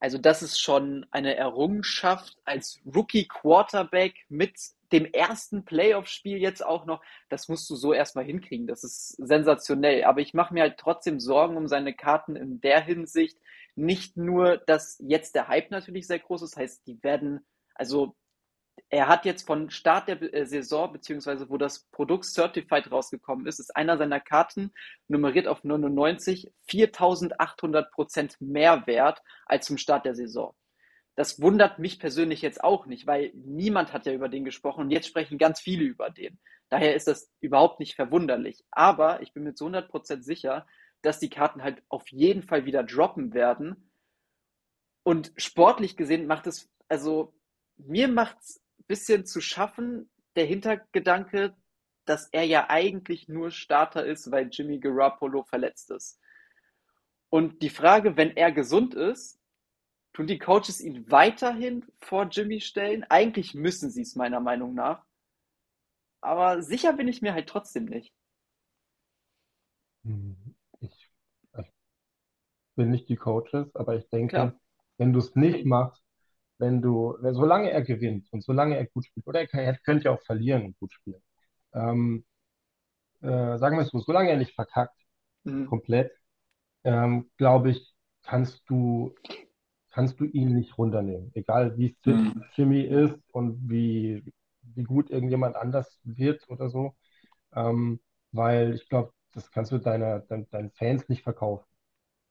also 0.00 0.18
das 0.18 0.42
ist 0.42 0.60
schon 0.60 1.06
eine 1.10 1.36
Errungenschaft 1.36 2.36
als 2.44 2.80
Rookie-Quarterback 2.86 4.14
mit 4.28 4.54
dem 4.94 5.06
ersten 5.06 5.64
Playoff-Spiel 5.64 6.38
jetzt 6.38 6.64
auch 6.64 6.86
noch. 6.86 7.02
Das 7.28 7.48
musst 7.48 7.68
du 7.68 7.74
so 7.74 7.92
erstmal 7.92 8.24
hinkriegen. 8.24 8.66
Das 8.66 8.84
ist 8.84 9.08
sensationell. 9.18 10.04
Aber 10.04 10.20
ich 10.20 10.34
mache 10.34 10.54
mir 10.54 10.62
halt 10.62 10.78
trotzdem 10.78 11.20
Sorgen 11.20 11.56
um 11.56 11.66
seine 11.66 11.94
Karten 11.94 12.36
in 12.36 12.60
der 12.60 12.80
Hinsicht. 12.80 13.38
Nicht 13.74 14.16
nur, 14.16 14.56
dass 14.56 14.96
jetzt 15.00 15.34
der 15.34 15.48
Hype 15.48 15.70
natürlich 15.70 16.06
sehr 16.06 16.20
groß 16.20 16.42
ist. 16.42 16.56
Heißt, 16.56 16.86
die 16.86 17.02
werden, 17.02 17.44
also 17.74 18.14
er 18.88 19.08
hat 19.08 19.24
jetzt 19.24 19.46
von 19.46 19.70
Start 19.70 20.08
der 20.08 20.22
äh, 20.32 20.46
Saison, 20.46 20.92
beziehungsweise 20.92 21.50
wo 21.50 21.56
das 21.58 21.80
Produkt 21.90 22.24
Certified 22.24 22.90
rausgekommen 22.90 23.46
ist, 23.46 23.58
ist 23.58 23.74
einer 23.74 23.98
seiner 23.98 24.20
Karten 24.20 24.72
nummeriert 25.08 25.48
auf 25.48 25.64
99 25.64 26.52
4800 26.66 27.90
Prozent 27.90 28.40
mehr 28.40 28.86
wert 28.86 29.22
als 29.46 29.66
zum 29.66 29.76
Start 29.76 30.06
der 30.06 30.14
Saison. 30.14 30.54
Das 31.16 31.40
wundert 31.40 31.78
mich 31.78 32.00
persönlich 32.00 32.42
jetzt 32.42 32.62
auch 32.64 32.86
nicht, 32.86 33.06
weil 33.06 33.30
niemand 33.34 33.92
hat 33.92 34.06
ja 34.06 34.12
über 34.12 34.28
den 34.28 34.44
gesprochen 34.44 34.82
und 34.82 34.90
jetzt 34.90 35.06
sprechen 35.06 35.38
ganz 35.38 35.60
viele 35.60 35.84
über 35.84 36.10
den. 36.10 36.40
Daher 36.68 36.96
ist 36.96 37.06
das 37.06 37.30
überhaupt 37.40 37.78
nicht 37.78 37.94
verwunderlich. 37.94 38.64
Aber 38.70 39.22
ich 39.22 39.32
bin 39.32 39.44
mir 39.44 39.54
zu 39.54 39.64
100 39.64 39.88
Prozent 39.88 40.24
sicher, 40.24 40.66
dass 41.02 41.20
die 41.20 41.30
Karten 41.30 41.62
halt 41.62 41.82
auf 41.88 42.08
jeden 42.08 42.42
Fall 42.42 42.64
wieder 42.64 42.82
droppen 42.82 43.32
werden. 43.32 43.90
Und 45.04 45.32
sportlich 45.36 45.96
gesehen 45.96 46.26
macht 46.26 46.46
es, 46.46 46.70
also 46.88 47.34
mir 47.76 48.08
macht 48.08 48.38
es 48.40 48.60
ein 48.78 48.84
bisschen 48.86 49.26
zu 49.26 49.40
schaffen, 49.40 50.10
der 50.34 50.46
Hintergedanke, 50.46 51.54
dass 52.06 52.28
er 52.32 52.44
ja 52.44 52.68
eigentlich 52.70 53.28
nur 53.28 53.50
Starter 53.50 54.04
ist, 54.04 54.30
weil 54.30 54.48
Jimmy 54.50 54.78
Garoppolo 54.78 55.44
verletzt 55.44 55.90
ist. 55.90 56.18
Und 57.28 57.62
die 57.62 57.70
Frage, 57.70 58.16
wenn 58.16 58.36
er 58.36 58.52
gesund 58.52 58.94
ist, 58.94 59.40
tun 60.14 60.26
die 60.26 60.38
Coaches 60.38 60.80
ihn 60.80 61.10
weiterhin 61.10 61.84
vor 62.00 62.28
Jimmy 62.30 62.60
stellen? 62.62 63.04
Eigentlich 63.10 63.54
müssen 63.54 63.90
sie 63.90 64.02
es 64.02 64.16
meiner 64.16 64.40
Meinung 64.40 64.74
nach. 64.74 65.04
Aber 66.22 66.60
sicher 66.60 66.92
bin 66.94 67.06
ich 67.06 67.22
mir 67.22 67.34
halt 67.34 67.48
trotzdem 67.48 67.84
nicht. 67.84 68.12
Hm, 70.04 70.36
Ich, 70.80 71.10
ich 71.58 71.72
bin 72.76 72.90
nicht 72.90 73.08
die 73.08 73.16
Coaches, 73.16 73.74
aber 73.74 73.96
ich 73.96 74.08
denke, 74.10 74.52
Klar. 74.52 74.58
wenn 74.98 75.12
du 75.12 75.18
es 75.20 75.34
nicht 75.36 75.64
machst, 75.64 76.02
wenn 76.58 76.82
du, 76.82 77.16
solange 77.32 77.70
er 77.70 77.82
gewinnt 77.82 78.28
und 78.32 78.44
solange 78.44 78.76
er 78.76 78.86
gut 78.86 79.06
spielt, 79.06 79.26
oder 79.26 79.40
er, 79.40 79.46
kann, 79.48 79.60
er 79.60 79.78
könnte 79.78 80.04
ja 80.06 80.12
auch 80.12 80.22
verlieren 80.24 80.64
und 80.66 80.78
gut 80.78 80.92
spielen, 80.92 81.22
ähm, 81.74 82.24
äh, 83.22 83.58
sagen 83.58 83.76
wir 83.76 83.82
es 83.84 83.90
so, 83.90 84.00
solange 84.00 84.30
er 84.30 84.36
nicht 84.38 84.54
verkackt, 84.54 84.96
Mhm. 85.44 85.68
komplett, 85.68 86.12
ähm, 86.84 87.30
glaube 87.38 87.70
ich, 87.72 87.94
kannst 88.22 88.62
du, 88.70 89.14
kannst 89.94 90.20
du 90.20 90.24
ihn 90.26 90.54
nicht 90.54 90.78
runternehmen. 90.78 91.32
Egal 91.34 91.78
wie 91.78 91.96
fit 92.02 92.22
Mhm. 92.22 92.44
Jimmy 92.54 92.82
ist 92.82 93.18
und 93.32 93.58
wie, 93.70 94.24
wie 94.62 94.84
gut 94.84 95.10
irgendjemand 95.10 95.56
anders 95.56 96.00
wird 96.04 96.48
oder 96.50 96.68
so. 96.70 96.96
Ähm, 97.54 98.00
weil 98.32 98.74
ich 98.74 98.88
glaube, 98.88 99.12
das 99.32 99.50
kannst 99.52 99.72
du 99.72 99.78
deiner, 99.78 100.20
dein, 100.20 100.48
deinen 100.50 100.70
Fans 100.72 101.08
nicht 101.08 101.22
verkaufen. 101.24 101.66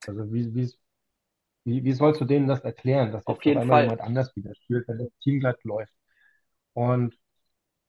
Also 0.07 0.31
wie, 0.33 0.53
wie, 0.55 0.71
wie, 1.65 1.83
wie 1.83 1.93
sollst 1.93 2.21
du 2.21 2.25
denen 2.25 2.47
das 2.47 2.61
erklären, 2.61 3.11
dass 3.11 3.25
Auf 3.25 3.43
jeden 3.45 3.63
Fall. 3.63 3.87
jemand 3.87 4.01
anders 4.01 4.35
wieder 4.35 4.53
spielt, 4.55 4.87
wenn 4.87 4.97
das 4.99 5.09
Team 5.21 5.39
glatt 5.39 5.63
läuft? 5.63 5.93
Und 6.73 7.17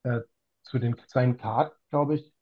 äh, 0.05 0.21
zu 0.63 0.79
den 0.81 0.97
seinen 1.09 1.37
Karten, 1.39 1.77
glaube 1.91 2.17
ich, 2.17 2.35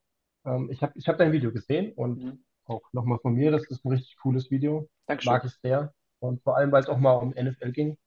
ähm, 0.47 0.71
ich 0.73 0.83
habe 0.83 0.95
ich 0.97 1.09
hab 1.09 1.19
dein 1.19 1.33
Video 1.33 1.53
gesehen 1.53 1.93
und 1.95 2.25
Mhm. 2.25 2.43
auch 2.67 2.83
nochmal 2.93 3.19
von 3.21 3.35
mir, 3.35 3.51
das 3.53 3.65
ist 3.71 3.85
ein 3.85 3.91
richtig 3.93 4.17
cooles 4.19 4.51
Video. 4.51 4.89
Dankeschön. 5.07 5.41
Mag 5.41 5.45
ich 5.45 5.55
sehr. 5.63 5.95
Und 6.23 6.43
vor 6.43 6.57
allem, 6.57 6.71
weil 6.71 6.83
es 6.83 6.89
auch 6.89 6.99
mal 6.99 7.15
um 7.15 7.31
NFL 7.31 7.73
ging. 7.73 7.99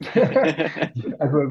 Also, 1.18 1.50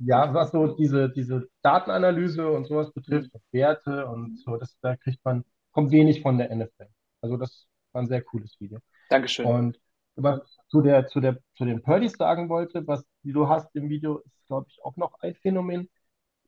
ja, 0.00 0.32
was 0.32 0.50
so 0.50 0.74
diese, 0.74 1.10
diese 1.10 1.48
Datenanalyse 1.62 2.48
und 2.48 2.66
sowas 2.66 2.92
betrifft, 2.92 3.30
Werte 3.52 4.06
und 4.06 4.38
so, 4.38 4.56
das, 4.56 4.76
da 4.80 4.96
kriegt 4.96 5.24
man, 5.24 5.44
kommt 5.72 5.90
wenig 5.90 6.22
von 6.22 6.38
der 6.38 6.54
NFL. 6.54 6.88
Also, 7.20 7.36
das 7.36 7.66
war 7.92 8.02
ein 8.02 8.08
sehr 8.08 8.22
cooles 8.22 8.58
Video. 8.58 8.78
Dankeschön. 9.10 9.46
Und 9.46 9.80
was 10.16 10.40
zu 10.68 10.80
der, 10.80 11.06
zu 11.06 11.20
der, 11.20 11.38
zu 11.54 11.64
den 11.64 11.82
Purdy's 11.82 12.14
sagen 12.16 12.48
wollte, 12.48 12.86
was 12.86 13.04
du 13.22 13.48
hast 13.48 13.74
im 13.74 13.88
Video, 13.88 14.18
ist, 14.18 14.46
glaube 14.48 14.66
ich, 14.68 14.82
auch 14.84 14.96
noch 14.96 15.14
ein 15.20 15.34
Phänomen. 15.34 15.88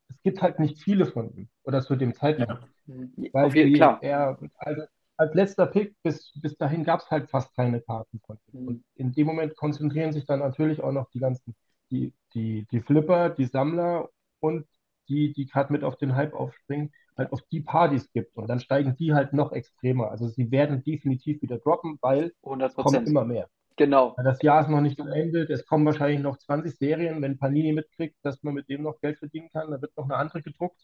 Es 0.08 0.20
gibt 0.22 0.40
halt 0.40 0.58
nicht 0.58 0.82
viele 0.82 1.06
von 1.06 1.30
ihm 1.34 1.48
oder 1.64 1.82
zu 1.82 1.96
dem 1.96 2.14
Zeitpunkt. 2.14 2.66
Ja. 2.86 2.96
Weil 3.32 3.44
Auf 3.46 3.54
jeden 3.54 3.70
die, 3.70 3.74
klar. 3.74 3.98
er, 4.02 4.38
also 4.56 4.82
als 5.16 5.34
letzter 5.34 5.66
Pick, 5.66 5.96
bis, 6.02 6.32
bis 6.40 6.56
dahin 6.56 6.84
gab 6.84 7.00
es 7.00 7.10
halt 7.10 7.30
fast 7.30 7.54
keine 7.54 7.80
Karten 7.80 8.20
von 8.26 8.38
ihm. 8.52 8.62
Mhm. 8.62 8.68
Und 8.68 8.84
in 8.94 9.12
dem 9.12 9.26
Moment 9.26 9.56
konzentrieren 9.56 10.12
sich 10.12 10.26
dann 10.26 10.40
natürlich 10.40 10.82
auch 10.82 10.92
noch 10.92 11.10
die 11.10 11.20
ganzen, 11.20 11.54
die, 11.90 12.12
die, 12.34 12.66
die 12.70 12.80
Flipper, 12.80 13.30
die 13.30 13.46
Sammler 13.46 14.10
und 14.40 14.66
die, 15.08 15.32
die 15.32 15.46
gerade 15.46 15.72
mit 15.72 15.84
auf 15.84 15.96
den 15.96 16.16
Hype 16.16 16.34
aufspringen, 16.34 16.92
halt 17.16 17.32
auf 17.32 17.40
die 17.50 17.60
Partys 17.60 18.10
gibt. 18.12 18.36
Und 18.36 18.48
dann 18.48 18.60
steigen 18.60 18.96
die 18.96 19.14
halt 19.14 19.32
noch 19.32 19.52
extremer. 19.52 20.10
Also 20.10 20.28
sie 20.28 20.50
werden 20.50 20.82
definitiv 20.82 21.40
wieder 21.42 21.58
droppen, 21.58 21.98
weil 22.02 22.32
100 22.42 22.70
es 22.70 22.76
kommt 22.76 23.08
immer 23.08 23.24
mehr. 23.24 23.48
Genau. 23.76 24.16
Das 24.22 24.40
Jahr 24.42 24.62
ist 24.62 24.68
noch 24.68 24.80
nicht 24.80 24.96
zu 24.96 25.06
Ende. 25.06 25.42
Es 25.50 25.66
kommen 25.66 25.84
wahrscheinlich 25.84 26.20
noch 26.20 26.38
20 26.38 26.76
Serien, 26.76 27.20
wenn 27.20 27.38
Panini 27.38 27.72
mitkriegt, 27.72 28.16
dass 28.22 28.42
man 28.42 28.54
mit 28.54 28.68
dem 28.68 28.82
noch 28.82 29.00
Geld 29.00 29.18
verdienen 29.18 29.50
kann. 29.50 29.70
Da 29.70 29.80
wird 29.80 29.96
noch 29.96 30.04
eine 30.04 30.16
andere 30.16 30.42
gedruckt, 30.42 30.80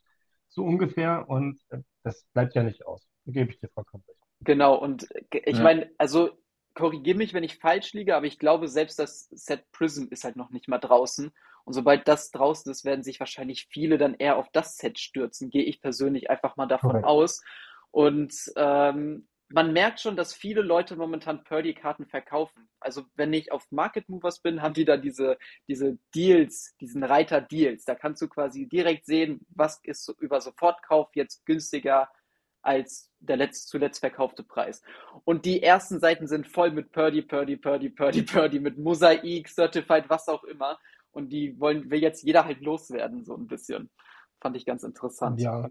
so 0.48 0.64
ungefähr. 0.64 1.28
Und 1.28 1.58
äh, 1.70 1.78
das 2.02 2.26
bleibt 2.34 2.54
ja 2.54 2.62
nicht 2.62 2.86
aus. 2.86 3.08
Da 3.24 3.32
gebe 3.32 3.50
ich 3.50 3.58
dir 3.58 3.68
vollkommen 3.68 4.04
recht. 4.06 4.21
Genau, 4.44 4.74
und 4.76 5.08
ich 5.32 5.56
Ja. 5.58 5.62
meine, 5.62 5.90
also 5.98 6.30
korrigiere 6.74 7.16
mich, 7.18 7.34
wenn 7.34 7.44
ich 7.44 7.58
falsch 7.58 7.92
liege, 7.92 8.16
aber 8.16 8.26
ich 8.26 8.38
glaube, 8.38 8.68
selbst 8.68 8.98
das 8.98 9.28
Set 9.30 9.70
Prism 9.72 10.06
ist 10.10 10.24
halt 10.24 10.36
noch 10.36 10.50
nicht 10.50 10.68
mal 10.68 10.78
draußen. 10.78 11.32
Und 11.64 11.72
sobald 11.74 12.08
das 12.08 12.30
draußen 12.30 12.70
ist, 12.72 12.84
werden 12.84 13.04
sich 13.04 13.20
wahrscheinlich 13.20 13.68
viele 13.70 13.98
dann 13.98 14.14
eher 14.14 14.36
auf 14.36 14.48
das 14.52 14.76
Set 14.78 14.98
stürzen, 14.98 15.50
gehe 15.50 15.62
ich 15.64 15.80
persönlich 15.80 16.30
einfach 16.30 16.56
mal 16.56 16.66
davon 16.66 16.90
Korrekt. 16.90 17.06
aus. 17.06 17.42
Und 17.90 18.34
ähm, 18.56 19.28
man 19.48 19.72
merkt 19.72 20.00
schon, 20.00 20.16
dass 20.16 20.34
viele 20.34 20.62
Leute 20.62 20.96
momentan 20.96 21.44
Purdy-Karten 21.44 22.06
verkaufen. 22.06 22.68
Also 22.80 23.04
wenn 23.14 23.32
ich 23.34 23.52
auf 23.52 23.70
Market 23.70 24.08
Movers 24.08 24.40
bin, 24.40 24.62
haben 24.62 24.74
die 24.74 24.86
da 24.86 24.96
diese, 24.96 25.38
diese 25.68 25.98
Deals, 26.14 26.74
diesen 26.80 27.04
Reiter 27.04 27.40
Deals. 27.40 27.84
Da 27.84 27.94
kannst 27.94 28.22
du 28.22 28.28
quasi 28.28 28.66
direkt 28.66 29.04
sehen, 29.04 29.46
was 29.50 29.78
ist 29.84 30.04
so 30.04 30.14
über 30.18 30.40
Sofortkauf 30.40 31.10
jetzt 31.14 31.44
günstiger 31.44 32.08
als 32.62 33.10
der 33.20 33.36
letzt, 33.36 33.68
zuletzt 33.68 34.00
verkaufte 34.00 34.42
Preis. 34.42 34.82
Und 35.24 35.44
die 35.44 35.62
ersten 35.62 36.00
Seiten 36.00 36.26
sind 36.26 36.46
voll 36.46 36.70
mit 36.70 36.92
Purdy, 36.92 37.22
Purdy, 37.22 37.56
Purdy, 37.56 37.90
Purdy, 37.90 38.22
Purdy, 38.22 38.60
mit 38.60 38.78
Mosaik, 38.78 39.48
Certified, 39.48 40.08
was 40.08 40.28
auch 40.28 40.44
immer. 40.44 40.78
Und 41.10 41.28
die 41.28 41.58
wollen, 41.60 41.90
will 41.90 42.00
jetzt 42.00 42.22
jeder 42.22 42.44
halt 42.44 42.60
loswerden, 42.62 43.24
so 43.24 43.36
ein 43.36 43.46
bisschen. 43.46 43.90
Fand 44.40 44.56
ich 44.56 44.64
ganz 44.64 44.82
interessant. 44.82 45.40
Ja, 45.40 45.68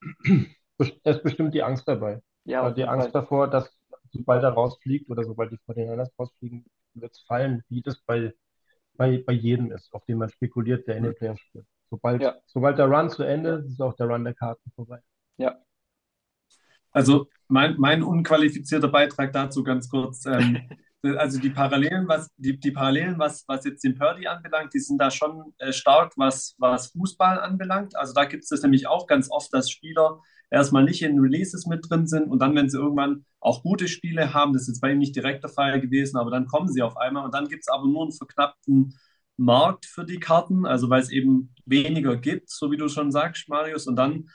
da 0.78 1.10
ist 1.10 1.22
bestimmt 1.22 1.54
die 1.54 1.62
Angst 1.62 1.88
dabei. 1.88 2.20
Ja, 2.44 2.70
die 2.70 2.84
Angst 2.84 3.10
Fall. 3.10 3.22
davor, 3.22 3.48
dass 3.48 3.72
sobald 4.12 4.42
er 4.42 4.50
rausfliegt 4.50 5.10
oder 5.10 5.24
sobald 5.24 5.52
die 5.52 5.58
49ers 5.58 6.10
rausfliegen, 6.18 6.64
wird 6.94 7.12
es 7.12 7.20
fallen, 7.20 7.62
wie 7.68 7.82
das 7.82 8.00
bei, 8.02 8.34
bei, 8.94 9.22
bei 9.26 9.32
jedem 9.32 9.72
ist, 9.72 9.92
auf 9.94 10.04
den 10.04 10.18
man 10.18 10.28
spekuliert, 10.28 10.86
der 10.86 10.96
in 10.96 11.04
den 11.04 11.14
Playoffs 11.14 11.40
spielt. 11.40 11.66
Sobald, 11.90 12.22
ja. 12.22 12.36
sobald 12.46 12.78
der 12.78 12.86
Run 12.86 13.10
zu 13.10 13.22
Ende 13.22 13.56
ist, 13.56 13.72
ist 13.72 13.80
auch 13.80 13.94
der 13.94 14.06
Run 14.06 14.24
der 14.24 14.34
Karten 14.34 14.70
vorbei. 14.74 15.00
Ja. 15.36 15.58
Also 16.92 17.28
mein, 17.48 17.76
mein 17.78 18.02
unqualifizierter 18.02 18.88
Beitrag 18.88 19.32
dazu 19.32 19.62
ganz 19.62 19.88
kurz. 19.88 20.24
Ähm, 20.26 20.60
also 21.16 21.40
die 21.40 21.50
Parallelen, 21.50 22.06
was, 22.08 22.30
die, 22.36 22.58
die 22.58 22.70
Parallelen, 22.70 23.18
was, 23.18 23.44
was 23.48 23.64
jetzt 23.64 23.82
den 23.82 23.96
Purdy 23.96 24.26
anbelangt, 24.26 24.72
die 24.74 24.78
sind 24.78 24.98
da 24.98 25.10
schon 25.10 25.52
äh, 25.58 25.72
stark, 25.72 26.12
was, 26.16 26.54
was 26.58 26.88
Fußball 26.92 27.40
anbelangt. 27.40 27.96
Also 27.96 28.12
da 28.12 28.24
gibt 28.24 28.44
es 28.44 28.50
das 28.50 28.62
nämlich 28.62 28.86
auch 28.86 29.06
ganz 29.06 29.30
oft, 29.30 29.52
dass 29.52 29.70
Spieler 29.70 30.20
erstmal 30.50 30.84
nicht 30.84 31.02
in 31.02 31.18
Releases 31.18 31.66
mit 31.66 31.88
drin 31.88 32.06
sind 32.06 32.30
und 32.30 32.38
dann, 32.40 32.54
wenn 32.54 32.68
sie 32.68 32.78
irgendwann 32.78 33.24
auch 33.40 33.62
gute 33.62 33.88
Spiele 33.88 34.34
haben, 34.34 34.52
das 34.52 34.62
ist 34.62 34.68
jetzt 34.68 34.80
bei 34.80 34.92
ihm 34.92 34.98
nicht 34.98 35.16
direkt 35.16 35.42
der 35.42 35.50
Fall 35.50 35.80
gewesen, 35.80 36.18
aber 36.18 36.30
dann 36.30 36.46
kommen 36.46 36.68
sie 36.68 36.82
auf 36.82 36.96
einmal 36.98 37.24
und 37.24 37.34
dann 37.34 37.48
gibt 37.48 37.62
es 37.62 37.68
aber 37.68 37.86
nur 37.86 38.02
einen 38.02 38.12
verknappten 38.12 38.94
Markt 39.38 39.86
für 39.86 40.04
die 40.04 40.20
Karten, 40.20 40.66
also 40.66 40.90
weil 40.90 41.00
es 41.00 41.10
eben 41.10 41.54
weniger 41.64 42.16
gibt, 42.16 42.50
so 42.50 42.70
wie 42.70 42.76
du 42.76 42.88
schon 42.88 43.10
sagst, 43.10 43.48
Marius, 43.48 43.86
und 43.86 43.96
dann 43.96 44.28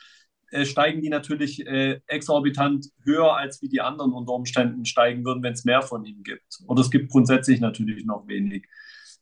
äh, 0.52 0.66
steigen 0.66 1.02
die 1.02 1.10
natürlich 1.10 1.66
äh, 1.68 2.00
exorbitant 2.08 2.88
höher, 3.04 3.36
als 3.36 3.62
wie 3.62 3.70
die 3.70 3.82
anderen 3.82 4.14
unter 4.14 4.34
Umständen 4.34 4.86
steigen 4.86 5.26
würden, 5.26 5.44
wenn 5.44 5.54
es 5.54 5.66
mehr 5.66 5.82
von 5.82 6.06
ihnen 6.06 6.24
gibt. 6.24 6.60
Oder 6.68 6.82
es 6.82 6.92
gibt 6.92 7.12
grundsätzlich 7.12 7.60
natürlich 7.60 8.06
noch 8.06 8.28
wenig. 8.28 8.66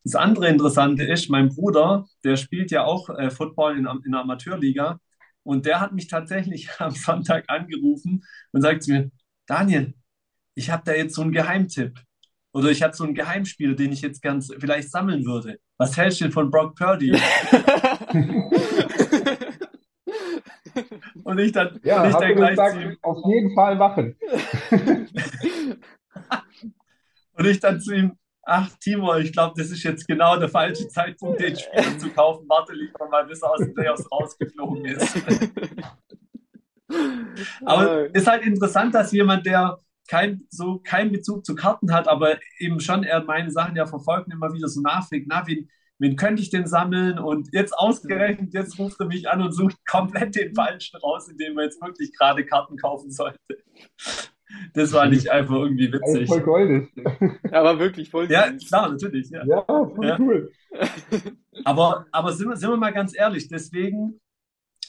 Das 0.03 0.15
andere 0.15 0.49
Interessante 0.49 1.03
ist, 1.03 1.29
mein 1.29 1.49
Bruder, 1.49 2.05
der 2.23 2.37
spielt 2.37 2.69
ja 2.69 2.83
auch 2.83 3.09
äh, 3.09 3.31
Football 3.31 3.77
in, 3.77 3.87
in 4.05 4.11
der 4.11 4.21
Amateurliga 4.21 4.99
und 5.41 5.65
der 5.65 5.79
hat 5.79 5.93
mich 5.93 6.07
tatsächlich 6.07 6.69
am 6.79 6.91
Sonntag 6.91 7.45
angerufen 7.47 8.23
und 8.51 8.61
sagt 8.61 8.83
zu 8.83 8.91
mir, 8.91 9.11
Daniel, 9.47 9.95
ich 10.53 10.69
habe 10.69 10.83
da 10.85 10.93
jetzt 10.93 11.15
so 11.15 11.23
einen 11.23 11.31
Geheimtipp. 11.31 11.99
Oder 12.53 12.69
ich 12.69 12.81
habe 12.83 12.95
so 12.95 13.03
einen 13.03 13.15
Geheimspieler, 13.15 13.75
den 13.75 13.91
ich 13.91 14.01
jetzt 14.01 14.21
ganz 14.21 14.49
vielleicht 14.59 14.89
sammeln 14.89 15.25
würde. 15.25 15.57
Was 15.77 15.97
hältst 15.97 16.21
du 16.21 16.25
denn 16.25 16.31
von 16.31 16.49
Brock 16.49 16.75
Purdy? 16.75 17.11
Und 21.25 21.39
ich 21.39 21.51
dann, 21.51 21.79
ja, 21.83 22.03
und 22.03 22.09
ich 22.09 22.15
dann 22.15 22.35
gleich 22.35 22.51
gesagt, 22.51 22.79
ihm, 22.79 22.97
auf 23.01 23.17
jeden 23.25 23.55
Fall 23.55 23.75
machen. 23.75 24.15
und 27.33 27.45
ich 27.47 27.59
dann 27.59 27.81
zu 27.81 27.95
ihm, 27.95 28.15
ach 28.43 28.69
Timo, 28.79 29.15
ich 29.15 29.33
glaube, 29.33 29.55
das 29.57 29.71
ist 29.71 29.81
jetzt 29.81 30.07
genau 30.07 30.37
der 30.37 30.49
falsche 30.49 30.87
Zeitpunkt, 30.87 31.41
den 31.41 31.55
Spieler 31.57 31.97
zu 31.97 32.11
kaufen. 32.11 32.45
Warte 32.47 32.73
lieber 32.73 33.09
mal, 33.09 33.25
bis 33.25 33.41
er 33.41 33.49
aus 33.49 33.57
den 33.57 33.73
Playoffs 33.73 34.05
rausgeflogen 34.11 34.85
ist. 34.85 35.17
aber 37.65 38.05
es 38.13 38.21
ist 38.21 38.27
halt 38.27 38.43
interessant, 38.43 38.93
dass 38.93 39.11
jemand, 39.11 39.47
der 39.47 39.79
kein, 40.07 40.45
so 40.51 40.77
keinen 40.77 41.11
Bezug 41.11 41.43
zu 41.43 41.55
Karten 41.55 41.91
hat, 41.91 42.07
aber 42.07 42.37
eben 42.59 42.79
schon 42.79 43.03
er 43.03 43.23
meine 43.23 43.49
Sachen 43.49 43.75
ja 43.75 43.87
verfolgt 43.87 44.27
und 44.27 44.33
immer 44.33 44.53
wieder 44.53 44.67
so 44.67 44.79
nachfragt, 44.79 45.25
na, 45.25 45.47
wen, 45.99 46.15
könnte 46.15 46.41
ich 46.41 46.49
denn 46.49 46.67
sammeln? 46.67 47.19
Und 47.19 47.49
jetzt 47.51 47.73
ausgerechnet, 47.73 48.53
jetzt 48.53 48.77
ruft 48.79 48.99
er 48.99 49.07
mich 49.07 49.29
an 49.29 49.41
und 49.41 49.51
sucht 49.51 49.77
komplett 49.85 50.35
den 50.35 50.53
falschen 50.53 50.97
raus, 50.97 51.27
indem 51.29 51.57
er 51.57 51.65
jetzt 51.65 51.81
wirklich 51.81 52.13
gerade 52.17 52.45
Karten 52.45 52.77
kaufen 52.77 53.11
sollte. 53.11 53.39
Das 54.73 54.93
war 54.93 55.07
nicht 55.07 55.29
einfach 55.29 55.55
irgendwie 55.55 55.91
witzig. 55.91 56.27
Voll 56.27 56.41
goldig. 56.41 56.89
Aber 57.51 57.79
wirklich 57.79 58.09
voll 58.09 58.29
Ja, 58.31 58.51
klar, 58.51 58.89
natürlich. 58.89 59.29
Ja, 59.29 59.43
ja 59.45 59.63
voll 59.65 60.07
ja. 60.07 60.17
cool. 60.19 60.51
Aber, 61.63 62.05
aber 62.11 62.33
sind, 62.33 62.49
wir, 62.49 62.57
sind 62.57 62.69
wir 62.69 62.75
mal 62.75 62.91
ganz 62.91 63.17
ehrlich, 63.17 63.47
deswegen, 63.47 64.19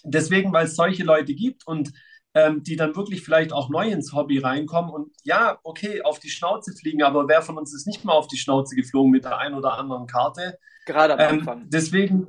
deswegen 0.02 0.52
weil 0.52 0.66
es 0.66 0.74
solche 0.74 1.04
Leute 1.04 1.32
gibt 1.32 1.64
und 1.64 1.92
ähm, 2.34 2.64
die 2.64 2.74
dann 2.74 2.96
wirklich 2.96 3.22
vielleicht 3.22 3.52
auch 3.52 3.70
neu 3.70 3.88
ins 3.88 4.12
Hobby 4.12 4.38
reinkommen 4.40 4.90
und 4.90 5.12
ja, 5.22 5.58
okay, 5.62 6.02
auf 6.02 6.18
die 6.18 6.28
Schnauze 6.28 6.74
fliegen, 6.74 7.04
aber 7.04 7.28
wer 7.28 7.40
von 7.40 7.56
uns 7.56 7.72
ist 7.72 7.86
nicht 7.86 8.04
mal 8.04 8.14
auf 8.14 8.26
die 8.26 8.36
Schnauze 8.36 8.74
geflogen 8.74 9.12
mit 9.12 9.24
der 9.24 9.38
einen 9.38 9.54
oder 9.54 9.78
anderen 9.78 10.08
Karte? 10.08 10.58
Gerade 10.87 11.14
am 11.14 11.20
ähm, 11.20 11.40
Anfang. 11.40 11.68
Deswegen, 11.68 12.29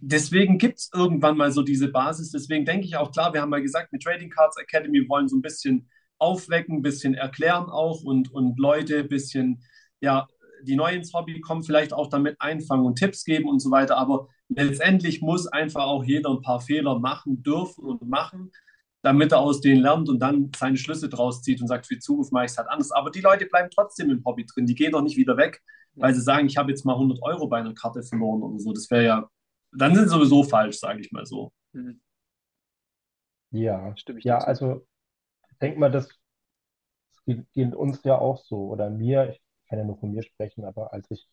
deswegen 0.00 0.58
gibt 0.58 0.78
es 0.78 0.90
irgendwann 0.94 1.36
mal 1.36 1.52
so 1.52 1.62
diese 1.62 1.88
Basis. 1.88 2.30
Deswegen 2.30 2.64
denke 2.64 2.86
ich 2.86 2.96
auch, 2.96 3.12
klar, 3.12 3.34
wir 3.34 3.42
haben 3.42 3.50
mal 3.50 3.62
gesagt, 3.62 3.92
mit 3.92 4.02
Trading 4.02 4.30
Cards 4.30 4.56
Academy 4.56 5.06
wollen 5.08 5.28
so 5.28 5.36
ein 5.36 5.42
bisschen 5.42 5.90
aufwecken, 6.18 6.76
ein 6.76 6.82
bisschen 6.82 7.14
erklären 7.14 7.68
auch 7.68 8.02
und, 8.02 8.32
und 8.32 8.58
Leute 8.58 9.00
ein 9.00 9.08
bisschen, 9.08 9.62
ja, 10.00 10.26
die 10.62 10.76
neu 10.76 10.94
ins 10.94 11.12
Hobby 11.12 11.40
kommen, 11.40 11.62
vielleicht 11.62 11.92
auch 11.92 12.08
damit 12.08 12.36
einfangen 12.40 12.86
und 12.86 12.96
Tipps 12.96 13.24
geben 13.24 13.48
und 13.48 13.60
so 13.60 13.70
weiter. 13.70 13.98
Aber 13.98 14.28
letztendlich 14.48 15.20
muss 15.20 15.46
einfach 15.46 15.84
auch 15.84 16.04
jeder 16.04 16.30
ein 16.30 16.42
paar 16.42 16.60
Fehler 16.60 16.98
machen 16.98 17.42
dürfen 17.42 17.84
und 17.84 18.02
machen, 18.08 18.52
damit 19.02 19.32
er 19.32 19.40
aus 19.40 19.60
denen 19.60 19.82
lernt 19.82 20.08
und 20.08 20.20
dann 20.20 20.50
seine 20.56 20.76
Schlüsse 20.76 21.08
draus 21.08 21.42
zieht 21.42 21.60
und 21.60 21.68
sagt, 21.68 21.86
für 21.86 21.94
die 21.94 22.00
Zukunft 22.00 22.32
mache 22.32 22.46
ich 22.46 22.52
es 22.52 22.58
halt 22.58 22.68
anders. 22.68 22.92
Aber 22.92 23.10
die 23.10 23.20
Leute 23.20 23.46
bleiben 23.46 23.68
trotzdem 23.72 24.10
im 24.10 24.24
Hobby 24.24 24.46
drin, 24.46 24.66
die 24.66 24.74
gehen 24.74 24.92
doch 24.92 25.02
nicht 25.02 25.16
wieder 25.16 25.36
weg, 25.36 25.62
weil 25.96 26.14
sie 26.14 26.20
sagen, 26.20 26.46
ich 26.46 26.56
habe 26.56 26.70
jetzt 26.70 26.84
mal 26.84 26.94
100 26.94 27.22
Euro 27.22 27.48
bei 27.48 27.58
einer 27.58 27.74
Karte 27.74 28.02
verloren 28.02 28.42
oder 28.42 28.58
so. 28.58 28.72
Das 28.72 28.90
wäre 28.90 29.04
ja, 29.04 29.28
dann 29.72 29.94
sind 29.94 30.04
sie 30.04 30.10
sowieso 30.14 30.44
falsch, 30.44 30.78
sage 30.78 31.00
ich 31.00 31.10
mal 31.12 31.26
so. 31.26 31.52
Mhm. 31.72 32.00
Ja, 33.50 33.96
Stimme 33.96 34.18
ich 34.18 34.24
ja, 34.24 34.38
dazu. 34.38 34.46
also 34.46 34.86
ich 35.50 35.58
denke 35.58 35.78
mal, 35.78 35.90
das 35.90 36.08
geht, 37.26 37.50
geht 37.52 37.74
uns 37.74 38.02
ja 38.04 38.18
auch 38.18 38.38
so 38.38 38.68
oder 38.68 38.90
mir, 38.90 39.30
ich 39.30 39.40
kann 39.68 39.78
ja 39.78 39.84
nur 39.84 39.98
von 39.98 40.12
mir 40.12 40.22
sprechen, 40.22 40.64
aber 40.64 40.92
als 40.92 41.10
ich 41.10 41.26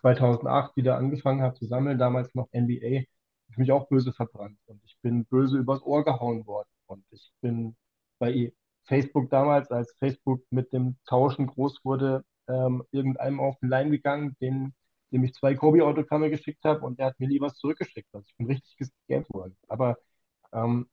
2008 0.00 0.76
wieder 0.76 0.96
angefangen 0.96 1.42
habe 1.42 1.54
zu 1.54 1.66
sammeln, 1.66 1.98
damals 1.98 2.34
noch 2.34 2.48
NBA, 2.52 3.00
habe 3.00 3.06
ich 3.50 3.58
mich 3.58 3.72
auch 3.72 3.88
böse 3.88 4.12
verbrannt 4.12 4.58
und 4.66 4.80
ich 4.84 4.96
bin 5.02 5.24
böse 5.26 5.58
übers 5.58 5.82
Ohr 5.82 6.04
gehauen 6.04 6.46
worden. 6.46 6.68
Und 6.86 7.04
ich 7.10 7.32
bin 7.40 7.76
bei 8.18 8.52
Facebook 8.84 9.30
damals, 9.30 9.70
als 9.70 9.94
Facebook 9.98 10.42
mit 10.50 10.72
dem 10.72 10.96
Tauschen 11.06 11.46
groß 11.46 11.84
wurde, 11.84 12.24
ähm, 12.48 12.84
irgendeinem 12.92 13.40
auf 13.40 13.58
den 13.60 13.68
Leim 13.68 13.90
gegangen, 13.90 14.36
den, 14.40 14.74
dem 15.12 15.24
ich 15.24 15.34
zwei 15.34 15.54
Kobi-Autogramme 15.54 16.30
geschickt 16.30 16.64
habe 16.64 16.80
und 16.84 16.98
der 16.98 17.06
hat 17.06 17.20
mir 17.20 17.28
nie 17.28 17.40
was 17.40 17.54
zurückgeschickt. 17.56 18.08
Also 18.14 18.26
ich 18.28 18.36
bin 18.36 18.46
richtig 18.48 18.76
gescampt 18.76 19.32
worden. 19.32 19.56
Aber 19.68 19.96
ähm, 20.52 20.88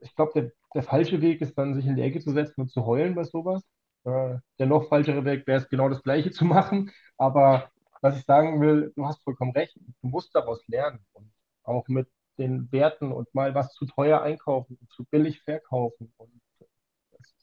ich 0.00 0.14
glaube, 0.14 0.32
der, 0.34 0.52
der 0.74 0.82
falsche 0.82 1.20
Weg 1.20 1.40
ist 1.40 1.56
dann, 1.56 1.74
sich 1.74 1.86
in 1.86 1.96
die 1.96 2.02
Ecke 2.02 2.20
zu 2.20 2.32
setzen 2.32 2.62
und 2.62 2.70
zu 2.70 2.86
heulen 2.86 3.14
bei 3.14 3.24
sowas. 3.24 3.62
Äh, 4.04 4.38
der 4.58 4.66
noch 4.66 4.88
falschere 4.88 5.24
Weg 5.24 5.46
wäre 5.46 5.60
es, 5.60 5.68
genau 5.68 5.88
das 5.88 6.02
Gleiche 6.02 6.30
zu 6.30 6.44
machen. 6.44 6.90
Aber 7.16 7.70
was 8.00 8.18
ich 8.18 8.24
sagen 8.24 8.60
will, 8.60 8.92
du 8.96 9.06
hast 9.06 9.22
vollkommen 9.22 9.52
recht. 9.52 9.76
Du 9.76 10.08
musst 10.08 10.34
daraus 10.34 10.66
lernen. 10.68 11.04
Und 11.12 11.30
auch 11.64 11.86
mit 11.88 12.08
den 12.38 12.70
Werten 12.72 13.12
und 13.12 13.32
mal 13.34 13.54
was 13.54 13.72
zu 13.74 13.86
teuer 13.86 14.22
einkaufen, 14.22 14.78
zu 14.90 15.04
billig 15.10 15.42
verkaufen. 15.42 16.12
Und 16.16 16.40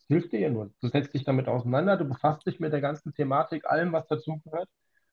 hilft 0.08 0.32
dir 0.32 0.40
ja 0.40 0.50
nur. 0.50 0.72
Du 0.82 0.88
setzt 0.88 1.14
dich 1.14 1.24
damit 1.24 1.48
auseinander, 1.48 1.98
du 1.98 2.06
befasst 2.06 2.46
dich 2.46 2.60
mit 2.60 2.74
der 2.74 2.82
ganzen 2.82 3.14
Thematik, 3.14 3.66
allem, 3.66 3.92
was 3.92 4.08
dazu 4.08 4.40
gehört. 4.44 4.70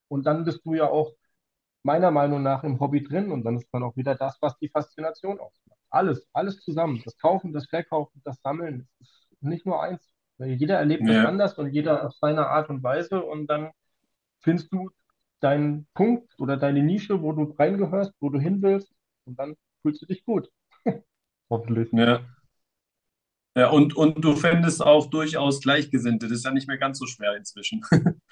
Und 0.08 0.24
dann 0.26 0.44
bist 0.44 0.64
du 0.64 0.74
ja 0.74 0.88
auch 0.88 1.12
meiner 1.82 2.10
Meinung 2.10 2.42
nach 2.42 2.64
im 2.64 2.80
Hobby 2.80 3.02
drin 3.02 3.32
und 3.32 3.44
dann 3.44 3.56
ist 3.56 3.72
man 3.72 3.82
auch 3.82 3.96
wieder 3.96 4.14
das, 4.14 4.38
was 4.40 4.56
die 4.58 4.68
Faszination 4.68 5.40
ausmacht. 5.40 5.78
Alles, 5.90 6.28
alles 6.32 6.60
zusammen. 6.60 7.02
Das 7.04 7.18
Kaufen, 7.18 7.52
das 7.52 7.66
Verkaufen, 7.66 8.20
das 8.24 8.40
Sammeln, 8.42 8.88
das 8.98 9.08
ist 9.08 9.42
nicht 9.42 9.66
nur 9.66 9.82
eins. 9.82 10.12
Jeder 10.38 10.78
erlebt 10.78 11.06
ja. 11.06 11.14
das 11.14 11.26
anders 11.26 11.58
und 11.58 11.72
jeder 11.72 12.06
auf 12.06 12.14
seine 12.14 12.46
Art 12.48 12.68
und 12.68 12.82
Weise 12.82 13.22
und 13.22 13.46
dann 13.46 13.70
findest 14.40 14.72
du 14.72 14.90
deinen 15.40 15.86
Punkt 15.94 16.38
oder 16.38 16.56
deine 16.56 16.82
Nische, 16.82 17.22
wo 17.22 17.32
du 17.32 17.54
reingehörst, 17.58 18.12
wo 18.20 18.30
du 18.30 18.38
hin 18.38 18.62
willst 18.62 18.92
und 19.24 19.38
dann 19.38 19.56
fühlst 19.82 20.02
du 20.02 20.06
dich 20.06 20.24
gut. 20.24 20.48
Hoffentlich. 21.50 21.92
Ja. 21.92 22.24
Ja, 23.54 23.68
und, 23.68 23.94
und 23.94 24.24
du 24.24 24.34
findest 24.34 24.82
auch 24.82 25.06
durchaus 25.10 25.60
Gleichgesinnte. 25.60 26.26
Das 26.26 26.38
ist 26.38 26.44
ja 26.44 26.52
nicht 26.52 26.68
mehr 26.68 26.78
ganz 26.78 26.98
so 26.98 27.06
schwer 27.06 27.36
inzwischen. 27.36 27.84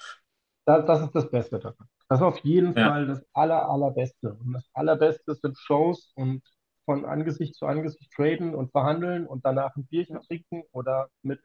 das, 0.65 0.85
das 0.85 1.01
ist 1.03 1.15
das 1.15 1.29
Beste 1.29 1.59
daran. 1.59 1.87
Das 2.09 2.19
ist 2.19 2.23
auf 2.23 2.39
jeden 2.39 2.75
ja. 2.75 2.89
Fall 2.89 3.07
das 3.07 3.23
aller, 3.33 3.69
allerbeste. 3.69 4.33
Und 4.33 4.53
das 4.53 4.67
allerbeste 4.73 5.35
sind 5.35 5.57
Shows 5.57 6.11
und 6.15 6.41
von 6.85 7.05
Angesicht 7.05 7.55
zu 7.55 7.67
Angesicht 7.67 8.11
traden 8.13 8.55
und 8.55 8.71
verhandeln 8.71 9.27
und 9.27 9.45
danach 9.45 9.75
ein 9.75 9.85
Bierchen 9.85 10.19
trinken 10.21 10.63
oder 10.71 11.09
mit 11.21 11.39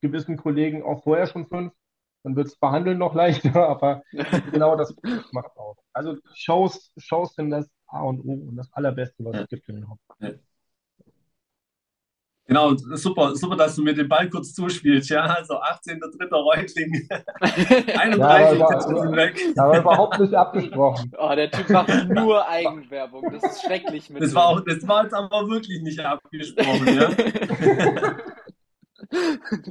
gewissen 0.00 0.36
Kollegen 0.36 0.82
auch 0.82 1.02
vorher 1.04 1.26
schon 1.26 1.46
fünf. 1.46 1.72
Dann 2.22 2.36
wird 2.36 2.48
es 2.48 2.54
verhandeln 2.54 2.98
noch 2.98 3.14
leichter, 3.14 3.54
aber 3.68 4.02
genau 4.52 4.76
das 4.76 4.94
macht 5.32 5.56
auch. 5.56 5.76
Also 5.92 6.16
Shows, 6.34 6.92
Shows 6.96 7.34
sind 7.34 7.50
das 7.50 7.70
A 7.86 8.02
und 8.02 8.20
O 8.20 8.32
und 8.32 8.56
das 8.56 8.72
Allerbeste, 8.72 9.24
was 9.24 9.36
es 9.36 9.48
gibt 9.48 9.68
in 9.68 9.76
den 9.76 9.88
Hobby. 9.88 10.38
Genau, 12.50 12.74
super, 12.74 13.36
super, 13.36 13.54
dass 13.54 13.76
du 13.76 13.82
mir 13.84 13.94
den 13.94 14.08
Ball 14.08 14.28
kurz 14.28 14.52
zuspielst. 14.52 15.08
Ja, 15.08 15.22
also 15.22 15.54
18.3. 15.54 16.34
Reutling, 16.34 17.08
31 17.40 18.58
ja, 18.58 18.80
sind 18.80 19.14
weg. 19.14 19.40
Aber 19.56 19.78
überhaupt 19.78 20.18
nicht 20.18 20.34
abgesprochen. 20.34 21.12
Oh, 21.20 21.32
der 21.32 21.48
Typ 21.48 21.70
macht 21.70 22.08
nur 22.08 22.48
Eigenwerbung. 22.48 23.30
Das 23.30 23.44
ist 23.44 23.62
schrecklich 23.62 24.10
mit 24.10 24.20
das 24.20 24.34
war, 24.34 24.48
auch, 24.48 24.60
das 24.62 24.86
war 24.88 25.04
jetzt 25.04 25.14
aber 25.14 25.48
wirklich 25.48 25.80
nicht 25.82 26.00
abgesprochen. 26.00 26.88
ja. 26.88 27.10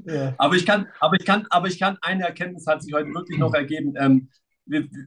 ja. 0.14 0.34
Aber 0.38 0.56
ich 0.56 0.66
kann, 0.66 0.88
aber 1.02 1.18
ich 1.20 1.26
kann, 1.26 1.48
aber 1.50 1.68
ich 1.68 1.80
kann, 1.80 1.98
eine 2.02 2.24
Erkenntnis 2.24 2.66
hat 2.66 2.82
sich 2.82 2.94
heute 2.94 3.14
wirklich 3.14 3.40
noch 3.40 3.54
ergeben. 3.54 3.96
Ähm, 3.98 4.30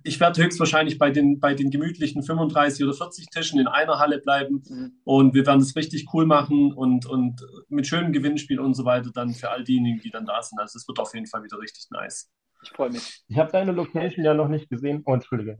ich 0.04 0.20
werde 0.20 0.42
höchstwahrscheinlich 0.42 0.98
bei 0.98 1.10
den, 1.10 1.40
bei 1.40 1.54
den 1.54 1.70
gemütlichen 1.70 2.22
35 2.22 2.84
oder 2.84 2.94
40 2.94 3.30
Tischen 3.30 3.60
in 3.60 3.66
einer 3.66 3.98
Halle 3.98 4.18
bleiben 4.18 4.62
mhm. 4.68 4.92
und 5.04 5.34
wir 5.34 5.46
werden 5.46 5.60
es 5.60 5.76
richtig 5.76 6.06
cool 6.12 6.26
machen 6.26 6.72
und, 6.72 7.06
und 7.06 7.46
mit 7.68 7.86
schönem 7.86 8.12
Gewinnspiel 8.12 8.60
und 8.60 8.74
so 8.74 8.84
weiter 8.84 9.10
dann 9.12 9.30
für 9.34 9.50
all 9.50 9.64
diejenigen, 9.64 10.00
die 10.00 10.10
dann 10.10 10.26
da 10.26 10.42
sind. 10.42 10.58
Also 10.58 10.78
es 10.78 10.86
wird 10.88 10.98
auf 10.98 11.14
jeden 11.14 11.26
Fall 11.26 11.42
wieder 11.44 11.58
richtig 11.58 11.86
nice. 11.90 12.30
Ich 12.62 12.70
freue 12.70 12.90
mich. 12.90 13.22
Ich 13.28 13.38
habe 13.38 13.50
deine 13.50 13.72
Location 13.72 14.24
ja 14.24 14.34
noch 14.34 14.48
nicht 14.48 14.68
gesehen. 14.68 15.02
Oh, 15.04 15.14
entschuldige. 15.14 15.56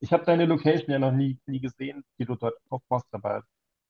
Ich 0.00 0.12
habe 0.12 0.24
deine 0.24 0.46
Location 0.46 0.90
ja 0.90 0.98
noch 0.98 1.12
nie, 1.12 1.38
nie 1.46 1.60
gesehen, 1.60 2.04
die 2.18 2.26
du 2.26 2.34
dort 2.34 2.56
aufbaust, 2.68 3.06
aber 3.12 3.44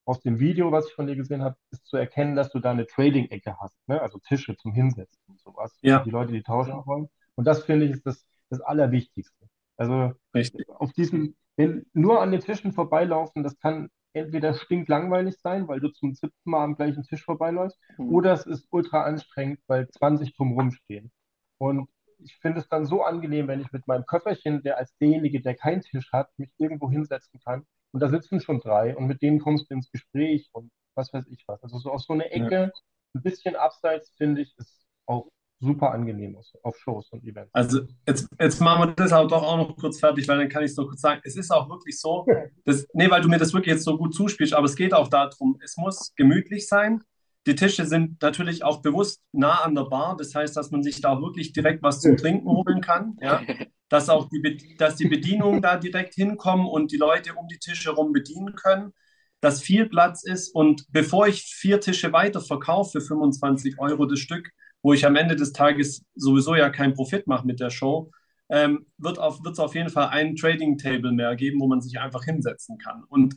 aus 0.04 0.20
dem 0.20 0.38
Video, 0.38 0.70
was 0.70 0.86
ich 0.86 0.94
von 0.94 1.08
dir 1.08 1.16
gesehen 1.16 1.42
habe, 1.42 1.56
ist 1.70 1.84
zu 1.84 1.96
erkennen, 1.96 2.36
dass 2.36 2.50
du 2.50 2.60
da 2.60 2.70
eine 2.70 2.86
Trading-Ecke 2.86 3.56
hast, 3.60 3.76
ne? 3.88 4.00
Also 4.00 4.20
Tische 4.20 4.56
zum 4.56 4.72
Hinsetzen 4.72 5.20
und 5.26 5.40
sowas. 5.40 5.76
Ja. 5.82 5.98
Die 6.04 6.10
Leute, 6.10 6.32
die 6.32 6.42
tauschen 6.42 6.86
wollen. 6.86 7.08
Und 7.34 7.44
das 7.44 7.64
finde 7.64 7.86
ich 7.86 7.92
ist 7.92 8.06
das, 8.06 8.24
das 8.50 8.60
Allerwichtigste. 8.60 9.48
Also 9.76 10.12
Richtig. 10.34 10.68
auf 10.68 10.92
diesen, 10.92 11.36
wenn 11.56 11.86
nur 11.92 12.20
an 12.20 12.32
den 12.32 12.40
Tischen 12.40 12.72
vorbeilaufen, 12.72 13.42
das 13.42 13.58
kann 13.58 13.88
entweder 14.12 14.54
stinklangweilig 14.54 15.36
sein, 15.42 15.68
weil 15.68 15.80
du 15.80 15.88
zum 15.90 16.14
siebten 16.14 16.50
Mal 16.50 16.64
am 16.64 16.76
gleichen 16.76 17.02
Tisch 17.04 17.24
vorbeiläufst, 17.24 17.78
Mhm. 17.98 18.14
oder 18.14 18.32
es 18.32 18.46
ist 18.46 18.66
ultra 18.70 19.02
anstrengend, 19.04 19.60
weil 19.66 19.88
20 19.90 20.34
drumherum 20.36 20.70
stehen. 20.72 21.12
Und 21.58 21.88
ich 22.18 22.34
finde 22.36 22.60
es 22.60 22.68
dann 22.68 22.86
so 22.86 23.02
angenehm, 23.02 23.46
wenn 23.48 23.60
ich 23.60 23.70
mit 23.72 23.86
meinem 23.86 24.06
Köfferchen, 24.06 24.62
der 24.62 24.78
als 24.78 24.96
derjenige, 24.98 25.40
der 25.42 25.54
keinen 25.54 25.82
Tisch 25.82 26.10
hat, 26.12 26.30
mich 26.38 26.50
irgendwo 26.58 26.90
hinsetzen 26.90 27.40
kann. 27.44 27.66
Und 27.92 28.00
da 28.00 28.08
sitzen 28.08 28.40
schon 28.40 28.60
drei 28.60 28.96
und 28.96 29.06
mit 29.06 29.22
denen 29.22 29.38
kommst 29.38 29.70
du 29.70 29.74
ins 29.74 29.90
Gespräch 29.90 30.48
und 30.52 30.70
was 30.94 31.12
weiß 31.12 31.26
ich 31.28 31.44
was. 31.46 31.62
Also 31.62 31.78
so 31.78 31.90
aus 31.90 32.06
so 32.06 32.14
einer 32.14 32.32
Ecke, 32.32 32.72
ein 33.14 33.22
bisschen 33.22 33.56
abseits, 33.56 34.10
finde 34.16 34.42
ich, 34.42 34.54
ist 34.58 34.86
auch 35.06 35.28
super 35.60 35.92
angenehm 35.92 36.36
aus- 36.36 36.54
auf 36.62 36.76
Shows 36.78 37.08
und 37.10 37.24
Events. 37.24 37.50
Also 37.54 37.80
jetzt, 38.06 38.28
jetzt 38.40 38.60
machen 38.60 38.88
wir 38.88 38.94
das 38.94 39.12
aber 39.12 39.28
doch 39.28 39.42
auch 39.42 39.56
noch 39.56 39.76
kurz 39.76 39.98
fertig, 40.00 40.28
weil 40.28 40.38
dann 40.38 40.48
kann 40.48 40.62
ich 40.62 40.70
es 40.72 40.76
noch 40.76 40.86
kurz 40.86 41.00
sagen. 41.00 41.20
Es 41.24 41.36
ist 41.36 41.50
auch 41.50 41.68
wirklich 41.68 41.98
so, 41.98 42.26
dass, 42.64 42.86
nee, 42.92 43.10
weil 43.10 43.22
du 43.22 43.28
mir 43.28 43.38
das 43.38 43.52
wirklich 43.52 43.74
jetzt 43.74 43.84
so 43.84 43.96
gut 43.96 44.14
zuspielst, 44.14 44.54
aber 44.54 44.66
es 44.66 44.76
geht 44.76 44.92
auch 44.94 45.08
darum, 45.08 45.58
es 45.62 45.76
muss 45.76 46.12
gemütlich 46.16 46.68
sein. 46.68 47.02
Die 47.46 47.54
Tische 47.54 47.86
sind 47.86 48.20
natürlich 48.22 48.64
auch 48.64 48.82
bewusst 48.82 49.22
nah 49.32 49.62
an 49.62 49.74
der 49.74 49.84
Bar, 49.84 50.16
das 50.16 50.34
heißt, 50.34 50.56
dass 50.56 50.72
man 50.72 50.82
sich 50.82 51.00
da 51.00 51.10
auch 51.10 51.22
wirklich 51.22 51.52
direkt 51.52 51.82
was 51.82 52.00
zum 52.00 52.16
Trinken 52.16 52.48
holen 52.48 52.80
kann, 52.80 53.16
ja. 53.20 53.42
Dass 53.88 54.08
auch 54.08 54.28
die, 54.28 54.74
dass 54.78 54.96
die 54.96 55.06
Bedienungen 55.06 55.62
da 55.62 55.76
direkt 55.76 56.14
hinkommen 56.14 56.66
und 56.66 56.90
die 56.90 56.96
Leute 56.96 57.34
um 57.34 57.46
die 57.46 57.60
Tische 57.60 57.90
herum 57.90 58.10
bedienen 58.10 58.56
können, 58.56 58.92
dass 59.40 59.62
viel 59.62 59.88
Platz 59.88 60.24
ist 60.24 60.52
und 60.52 60.86
bevor 60.90 61.28
ich 61.28 61.42
vier 61.42 61.80
Tische 61.80 62.12
weiter 62.12 62.40
verkaufe 62.40 63.00
für 63.00 63.06
25 63.06 63.78
Euro 63.78 64.06
das 64.06 64.18
Stück, 64.18 64.50
wo 64.86 64.92
ich 64.92 65.04
am 65.04 65.16
Ende 65.16 65.34
des 65.34 65.52
Tages 65.52 66.04
sowieso 66.14 66.54
ja 66.54 66.70
keinen 66.70 66.94
Profit 66.94 67.26
mache 67.26 67.44
mit 67.44 67.58
der 67.58 67.70
Show, 67.70 68.12
ähm, 68.48 68.86
wird 68.98 69.18
es 69.18 69.58
auf 69.58 69.74
jeden 69.74 69.90
Fall 69.90 70.10
ein 70.10 70.36
Trading 70.36 70.78
Table 70.78 71.10
mehr 71.10 71.34
geben, 71.34 71.58
wo 71.60 71.66
man 71.66 71.80
sich 71.80 71.98
einfach 71.98 72.22
hinsetzen 72.22 72.78
kann. 72.78 73.02
Und, 73.08 73.34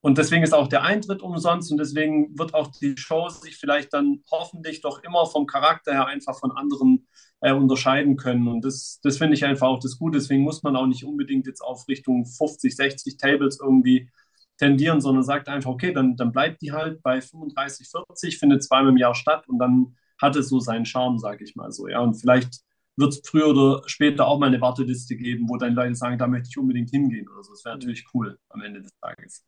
und 0.00 0.18
deswegen 0.18 0.42
ist 0.42 0.52
auch 0.52 0.66
der 0.66 0.82
Eintritt 0.82 1.22
umsonst 1.22 1.70
und 1.70 1.78
deswegen 1.78 2.36
wird 2.36 2.52
auch 2.52 2.72
die 2.80 2.96
Show 2.96 3.28
sich 3.28 3.58
vielleicht 3.58 3.94
dann 3.94 4.24
hoffentlich 4.28 4.80
doch 4.80 5.00
immer 5.04 5.24
vom 5.26 5.46
Charakter 5.46 5.92
her 5.92 6.06
einfach 6.06 6.36
von 6.36 6.50
anderen 6.50 7.06
äh, 7.42 7.52
unterscheiden 7.52 8.16
können. 8.16 8.48
Und 8.48 8.64
das, 8.64 8.98
das 9.04 9.18
finde 9.18 9.34
ich 9.34 9.44
einfach 9.44 9.68
auch 9.68 9.78
das 9.78 9.98
Gute. 10.00 10.18
Deswegen 10.18 10.42
muss 10.42 10.64
man 10.64 10.74
auch 10.74 10.88
nicht 10.88 11.04
unbedingt 11.04 11.46
jetzt 11.46 11.60
auf 11.60 11.86
Richtung 11.86 12.26
50, 12.26 12.74
60 12.74 13.18
Tables 13.18 13.60
irgendwie 13.62 14.10
tendieren, 14.56 15.00
sondern 15.00 15.22
sagt 15.22 15.48
einfach, 15.48 15.70
okay, 15.70 15.92
dann, 15.92 16.16
dann 16.16 16.32
bleibt 16.32 16.60
die 16.60 16.72
halt 16.72 17.04
bei 17.04 17.20
35, 17.20 17.88
40, 17.88 18.38
findet 18.40 18.64
zweimal 18.64 18.90
im 18.90 18.96
Jahr 18.96 19.14
statt 19.14 19.48
und 19.48 19.60
dann 19.60 19.94
hat 20.20 20.36
es 20.36 20.48
so 20.48 20.60
seinen 20.60 20.86
Charme, 20.86 21.18
sage 21.18 21.44
ich 21.44 21.56
mal 21.56 21.72
so. 21.72 21.88
Ja, 21.88 22.00
und 22.00 22.14
vielleicht 22.14 22.60
wird 22.96 23.12
es 23.12 23.22
früher 23.24 23.48
oder 23.48 23.82
später 23.86 24.26
auch 24.26 24.38
mal 24.38 24.46
eine 24.46 24.60
Warteliste 24.60 25.16
geben, 25.16 25.48
wo 25.48 25.56
dann 25.56 25.74
Leute 25.74 25.94
sagen, 25.94 26.18
da 26.18 26.26
möchte 26.26 26.48
ich 26.50 26.58
unbedingt 26.58 26.90
hingehen 26.90 27.28
oder 27.28 27.42
so. 27.44 27.52
Das 27.52 27.64
wäre 27.64 27.76
natürlich 27.76 28.04
cool 28.14 28.38
am 28.48 28.62
Ende 28.62 28.82
des 28.82 28.92
Tages. 29.00 29.46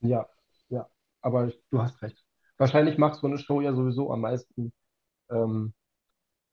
Ja, 0.00 0.26
ja, 0.68 0.88
aber 1.20 1.52
du 1.70 1.82
hast 1.82 2.00
recht. 2.02 2.24
Wahrscheinlich 2.58 2.98
macht 2.98 3.20
so 3.20 3.26
eine 3.26 3.38
Show 3.38 3.60
ja 3.60 3.74
sowieso 3.74 4.12
am 4.12 4.22
meisten 4.22 4.72
ähm, 5.30 5.74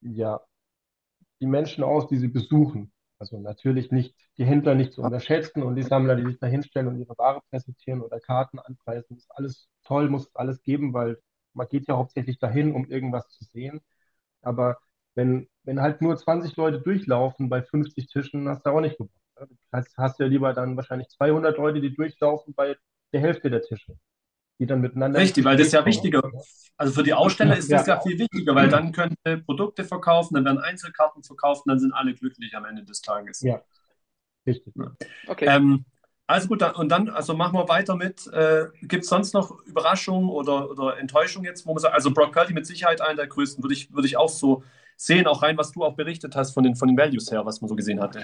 ja, 0.02 0.42
die 1.42 1.48
Menschen 1.48 1.84
aus, 1.84 2.08
die 2.08 2.18
sie 2.18 2.28
besuchen. 2.28 2.92
Also 3.20 3.40
natürlich 3.40 3.92
nicht 3.92 4.16
die 4.38 4.46
Händler 4.46 4.76
nicht 4.76 4.94
zu 4.94 5.02
unterschätzen 5.02 5.64
und 5.64 5.76
die 5.76 5.84
Sammler, 5.84 6.16
die 6.16 6.26
sich 6.26 6.40
da 6.40 6.48
hinstellen 6.48 6.88
und 6.88 7.00
ihre 7.00 7.18
Ware 7.18 7.42
präsentieren 7.50 8.02
oder 8.02 8.20
Karten 8.20 8.60
anpreisen. 8.60 9.18
Ist 9.18 9.32
alles 9.32 9.70
toll, 9.84 10.10
muss 10.10 10.28
es 10.28 10.36
alles 10.36 10.62
geben, 10.64 10.94
weil 10.94 11.20
man 11.54 11.68
geht 11.70 11.88
ja 11.88 11.96
hauptsächlich 11.98 12.39
dahin, 12.39 12.74
um 12.74 12.86
irgendwas 12.89 13.30
zu 13.30 13.44
sehen. 13.46 13.82
Aber 14.42 14.78
wenn, 15.16 15.48
wenn 15.63 15.82
halt 15.82 16.02
nur 16.02 16.18
20 16.18 16.56
Leute 16.58 16.82
durchlaufen 16.82 17.50
bei 17.50 17.62
50 17.62 18.08
Tischen, 18.08 18.50
hast 18.50 18.66
du 18.66 18.72
auch 18.72 18.82
nicht 18.82 18.98
gewonnen. 18.98 19.13
ne? 19.39 19.48
Das 19.72 19.86
heißt, 19.86 19.98
hast 19.98 20.20
du 20.20 20.24
ja 20.24 20.30
lieber 20.30 20.54
dann 20.54 20.76
wahrscheinlich 20.78 21.10
200 21.10 21.58
Leute, 21.58 21.82
die 21.82 21.94
durchlaufen 21.96 22.54
bei 22.54 22.76
der 23.13 23.22
Hälfte 23.22 23.50
der 23.50 23.62
Tische, 23.62 23.98
die 24.60 24.66
dann 24.66 24.82
miteinander 24.82 25.20
Richtig, 25.20 25.46
weil 25.46 25.58
das 25.58 25.68
ist 25.68 25.74
ja 25.74 25.86
wichtiger. 25.86 26.22
Also 26.78 26.94
für 26.94 27.04
die 27.04 27.13
Aussteller 27.13 27.58
ist 27.58 27.72
das 27.72 27.88
Ja. 27.88 27.96
ja 27.96 28.02
viel 28.02 28.20
wichtiger, 28.20 28.56
weil 28.56 28.70
dann 28.70 28.92
können 28.92 29.16
sie 29.26 29.38
Produkte 29.38 29.84
verkaufen, 29.84 30.36
dann 30.36 30.46
werden 30.46 30.60
Einzelkarten 30.60 31.24
verkauft 31.24 31.66
und 31.66 31.70
dann 31.70 31.80
sind 31.80 31.94
alle 31.94 32.13
glücklich 32.13 32.56
am 32.56 32.66
Ende 32.66 32.84
des 32.84 33.02
Tages. 33.02 33.42
Ja, 33.42 33.62
richtig. 34.48 34.74
Okay. 35.28 35.48
Ähm, 35.48 35.86
also 36.26 36.48
gut, 36.48 36.62
dann, 36.62 36.76
und 36.76 36.90
dann, 36.90 37.10
also 37.10 37.34
machen 37.34 37.58
wir 37.58 37.68
weiter 37.68 37.96
mit. 37.96 38.28
Äh, 38.28 38.68
Gibt 38.82 39.04
es 39.04 39.10
sonst 39.10 39.34
noch 39.34 39.60
Überraschungen 39.66 40.30
oder, 40.30 40.70
oder 40.70 40.98
Enttäuschungen 40.98 41.46
jetzt, 41.46 41.66
wo 41.66 41.74
man 41.74 41.80
sagt, 41.80 41.94
also 41.94 42.12
Brock 42.12 42.32
Purdy 42.32 42.54
mit 42.54 42.66
Sicherheit 42.66 43.02
einer 43.02 43.16
der 43.16 43.28
größten, 43.28 43.64
würde 43.64 43.74
ich, 43.74 43.94
würde 43.94 44.08
ich 44.08 44.18
auch 44.18 44.30
so 44.30 44.64
sehen, 44.96 45.28
auch 45.28 45.44
rein, 45.44 45.58
was 45.58 45.72
du 45.72 45.84
auch 45.84 45.96
berichtet 45.96 46.36
hast 46.36 46.54
von 46.54 46.64
den, 46.64 46.76
von 46.76 46.88
den 46.88 46.98
Values 46.98 47.32
her, 47.32 47.46
was 47.46 47.62
man 47.62 47.68
so 47.68 47.76
gesehen 47.76 48.00
hatte. 48.00 48.24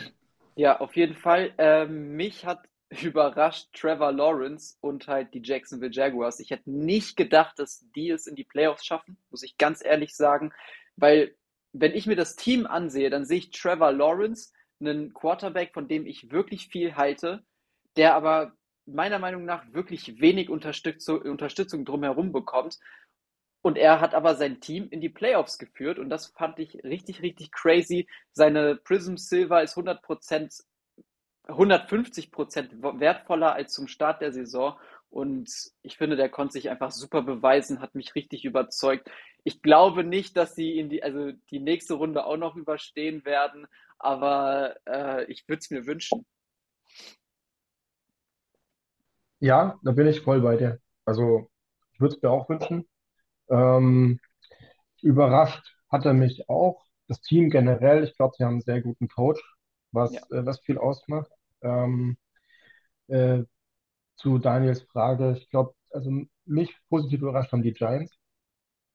Ja, 0.56 0.80
auf 0.80 0.96
jeden 0.96 1.16
Fall. 1.16 1.52
Ähm, 1.58 2.16
mich 2.16 2.46
hat 2.46 2.64
überrascht 3.02 3.68
Trevor 3.74 4.12
Lawrence 4.12 4.78
und 4.82 5.08
halt 5.08 5.34
die 5.34 5.42
Jacksonville 5.44 5.92
Jaguars. 5.92 6.40
Ich 6.40 6.52
hätte 6.52 6.72
nicht 6.72 7.18
gedacht, 7.18 7.60
dass 7.60 7.86
die 7.96 8.10
es 8.10 8.28
in 8.28 8.36
die 8.36 8.44
Playoffs 8.44 8.86
schaffen, 8.86 9.18
muss 9.30 9.44
ich 9.44 9.58
ganz 9.58 9.84
ehrlich 9.84 10.16
sagen, 10.16 10.54
weil 10.96 11.36
wenn 11.72 11.94
ich 11.94 12.08
mir 12.08 12.16
das 12.16 12.36
Team 12.36 12.66
ansehe, 12.66 13.10
dann 13.10 13.26
sehe 13.26 13.38
ich 13.38 13.52
Trevor 13.52 13.92
Lawrence, 13.92 14.52
einen 14.80 15.14
Quarterback, 15.14 15.74
von 15.74 15.88
dem 15.88 16.08
ich 16.08 16.32
wirklich 16.32 16.70
viel 16.70 16.96
halte, 16.96 17.44
der 17.98 18.16
aber 18.16 18.54
meiner 18.86 19.20
Meinung 19.20 19.46
nach 19.46 19.72
wirklich 19.74 20.20
wenig 20.20 20.50
Unterstützung, 20.50 21.86
drumherum 21.86 22.32
bekommt. 22.32 22.80
Und 23.62 23.78
er 23.78 24.00
hat 24.00 24.14
aber 24.14 24.36
sein 24.36 24.62
Team 24.62 24.88
in 24.90 25.02
die 25.02 25.10
Playoffs 25.10 25.58
geführt 25.58 26.00
und 26.00 26.10
das 26.10 26.28
fand 26.28 26.60
ich 26.60 26.82
richtig, 26.84 27.22
richtig 27.22 27.52
crazy. 27.52 28.08
Seine 28.32 28.78
Prism 28.78 29.18
Silver 29.18 29.62
ist 29.62 29.76
100%, 29.76 30.64
150% 31.48 33.00
wertvoller 33.00 33.54
als 33.54 33.74
zum 33.74 33.88
Start 33.88 34.22
der 34.22 34.32
Saison. 34.32 34.80
Und 35.10 35.50
ich 35.82 35.98
finde, 35.98 36.16
der 36.16 36.30
konnte 36.30 36.54
sich 36.54 36.70
einfach 36.70 36.92
super 36.92 37.22
beweisen, 37.22 37.82
hat 37.82 37.96
mich 37.96 38.16
richtig 38.16 38.46
überzeugt. 38.46 39.10
Ich 39.44 39.62
glaube 39.62 40.04
nicht, 40.04 40.38
dass 40.38 40.56
sie 40.56 40.78
in 40.78 40.90
die, 40.90 41.04
also 41.04 41.32
die 41.50 41.60
nächste 41.60 41.96
Runde 41.96 42.26
auch 42.26 42.38
noch 42.38 42.56
überstehen 42.56 43.26
werden, 43.26 43.68
aber 43.98 44.76
äh, 44.88 45.26
ich 45.26 45.48
würde 45.50 45.60
es 45.60 45.70
mir 45.72 45.86
wünschen. 45.86 46.26
Ja, 49.40 49.80
da 49.84 49.92
bin 49.92 50.08
ich 50.08 50.22
voll 50.22 50.42
bei 50.42 50.58
dir. 50.58 50.80
Also, 51.06 51.50
ich 51.94 52.00
würde 52.02 52.16
es 52.16 52.22
mir 52.22 52.30
auch 52.32 52.50
wünschen. 52.50 52.88
Ähm, 53.50 54.20
überrascht 55.02 55.64
hat 55.92 56.06
er 56.06 56.14
mich 56.14 56.48
auch. 56.50 56.86
Das 57.08 57.22
Team 57.22 57.50
generell, 57.50 58.04
ich 58.06 58.16
glaube, 58.18 58.36
sie 58.38 58.44
haben 58.46 58.54
einen 58.56 58.62
sehr 58.62 58.82
guten 58.82 59.08
Coach, 59.10 59.42
was, 59.92 60.14
Ja. 60.14 60.22
äh, 60.32 60.46
was 60.46 60.60
viel 60.62 60.78
ausmacht. 60.78 61.32
Ähm, 61.62 62.18
äh, 63.08 63.44
zu 64.18 64.38
Daniels 64.40 64.82
Frage, 64.84 65.36
ich 65.38 65.50
glaube, 65.50 65.74
also 65.92 66.12
mich 66.46 66.76
positiv 66.90 67.22
überrascht 67.22 67.52
haben 67.52 67.64
die 67.64 67.74
Giants 67.74 68.14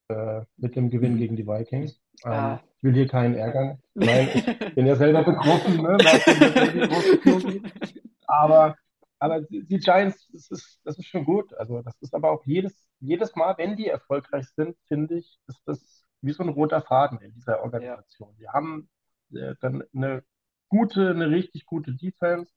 äh, 0.09 0.43
mit 0.57 0.77
dem 0.77 0.91
Gewinn 0.91 1.15
Mhm. 1.15 1.19
gegen 1.19 1.37
die 1.37 1.47
Vikings. 1.47 2.01
Ähm, 2.25 2.33
Ah. 2.33 2.61
ich 2.79 2.83
will 2.85 2.95
hier 2.95 3.09
keinen 3.09 3.35
ärgern. 3.35 3.81
Nein, 3.95 4.29
ich 4.35 4.75
bin 4.75 4.87
ja 4.87 4.97
selber 4.97 5.23
betroffen, 5.25 5.83
ne? 5.83 5.99
Aber, 8.27 8.77
aber 9.19 9.43
die 9.43 9.79
Giants, 9.79 10.29
das 10.33 10.51
ist, 10.51 10.81
das 10.85 10.99
ist 10.99 11.07
schon 11.07 11.25
gut. 11.25 11.55
Also 11.55 11.83
das 11.83 11.95
ist 12.01 12.15
aber 12.15 12.31
auch 12.31 12.45
jedes, 12.47 12.75
jedes 13.01 13.35
Mal, 13.37 13.57
wenn 13.59 13.77
die 13.77 13.89
erfolgreich 13.89 14.47
sind, 14.57 14.77
finde 14.89 15.19
ich, 15.19 15.39
ist 15.47 15.63
das 15.67 16.05
wie 16.21 16.33
so 16.33 16.43
ein 16.43 16.49
roter 16.51 16.83
Faden 16.83 17.21
in 17.21 17.33
dieser 17.35 17.63
Organisation. 17.63 18.35
Die 18.39 18.49
haben 18.49 18.89
äh, 19.35 19.55
dann 19.61 19.85
eine 19.95 20.25
gute, 20.69 21.11
eine 21.11 21.31
richtig 21.31 21.67
gute 21.67 21.93
Defense. 21.95 22.53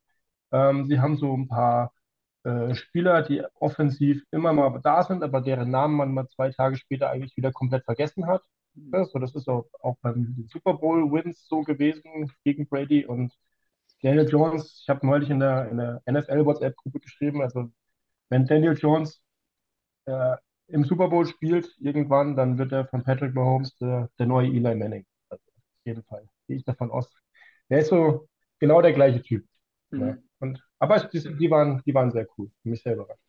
Ähm, 0.52 0.86
sie 0.88 1.00
haben 1.00 1.18
so 1.18 1.34
ein 1.36 1.48
paar 1.48 1.94
äh, 2.44 2.76
Spieler, 2.76 3.22
die 3.24 3.44
offensiv 3.56 4.24
immer 4.32 4.54
mal 4.54 4.80
da 4.82 5.04
sind, 5.04 5.24
aber 5.24 5.42
deren 5.42 5.70
Namen 5.72 5.96
man 5.96 6.14
mal 6.14 6.28
zwei 6.30 6.52
Tage 6.52 6.78
später 6.78 7.10
eigentlich 7.10 7.36
wieder 7.38 7.52
komplett 7.52 7.86
vergessen 7.86 8.28
hat. 8.28 8.44
Ja, 8.76 9.06
so, 9.06 9.20
das 9.20 9.36
ist 9.36 9.48
auch, 9.50 9.66
auch 9.82 9.98
beim 10.02 10.48
Super 10.52 10.76
Bowl 10.76 11.12
Wins 11.12 11.48
so 11.48 11.62
gewesen 11.64 12.32
gegen 12.44 12.68
Brady 12.68 13.06
und 13.06 13.34
Daniel 14.02 14.28
Jones. 14.28 14.82
Ich 14.82 14.90
habe 14.90 15.06
neulich 15.06 15.30
in 15.30 15.40
der, 15.40 15.70
in 15.70 15.78
der 15.78 16.02
NFL 16.08 16.46
WhatsApp-Gruppe 16.46 17.00
geschrieben, 17.00 17.42
also 17.42 17.72
wenn 18.30 18.46
Daniel 18.46 18.78
Jones 18.78 19.22
äh, 20.06 20.36
im 20.68 20.84
Super 20.84 21.08
Bowl 21.10 21.26
spielt 21.26 21.74
irgendwann, 21.80 22.36
dann 22.36 22.58
wird 22.58 22.72
er 22.72 22.88
von 22.88 23.04
Patrick 23.04 23.34
Mahomes 23.34 23.76
der, 23.78 24.10
der 24.20 24.26
neue 24.26 24.48
Eli 24.48 24.76
Manning. 24.76 25.06
Also 25.30 25.44
auf 25.46 25.86
jeden 25.86 26.04
Fall 26.04 26.28
gehe 26.48 26.58
ich 26.58 26.66
davon 26.66 26.92
aus. 26.92 27.10
Der 27.70 27.80
ist 27.80 27.90
so 27.90 28.28
genau 28.60 28.82
der 28.82 28.94
gleiche 28.94 29.22
Typ. 29.22 29.46
Mhm. 29.92 30.02
Ja. 30.02 30.18
Und, 30.40 30.62
aber 30.80 31.00
die, 31.00 31.20
die 31.20 31.50
waren, 31.50 31.82
die 31.86 31.94
waren 31.94 32.12
sehr 32.12 32.28
cool. 32.38 32.52
Mich 32.64 32.84
sehr 32.84 32.96
überrascht. 32.96 33.22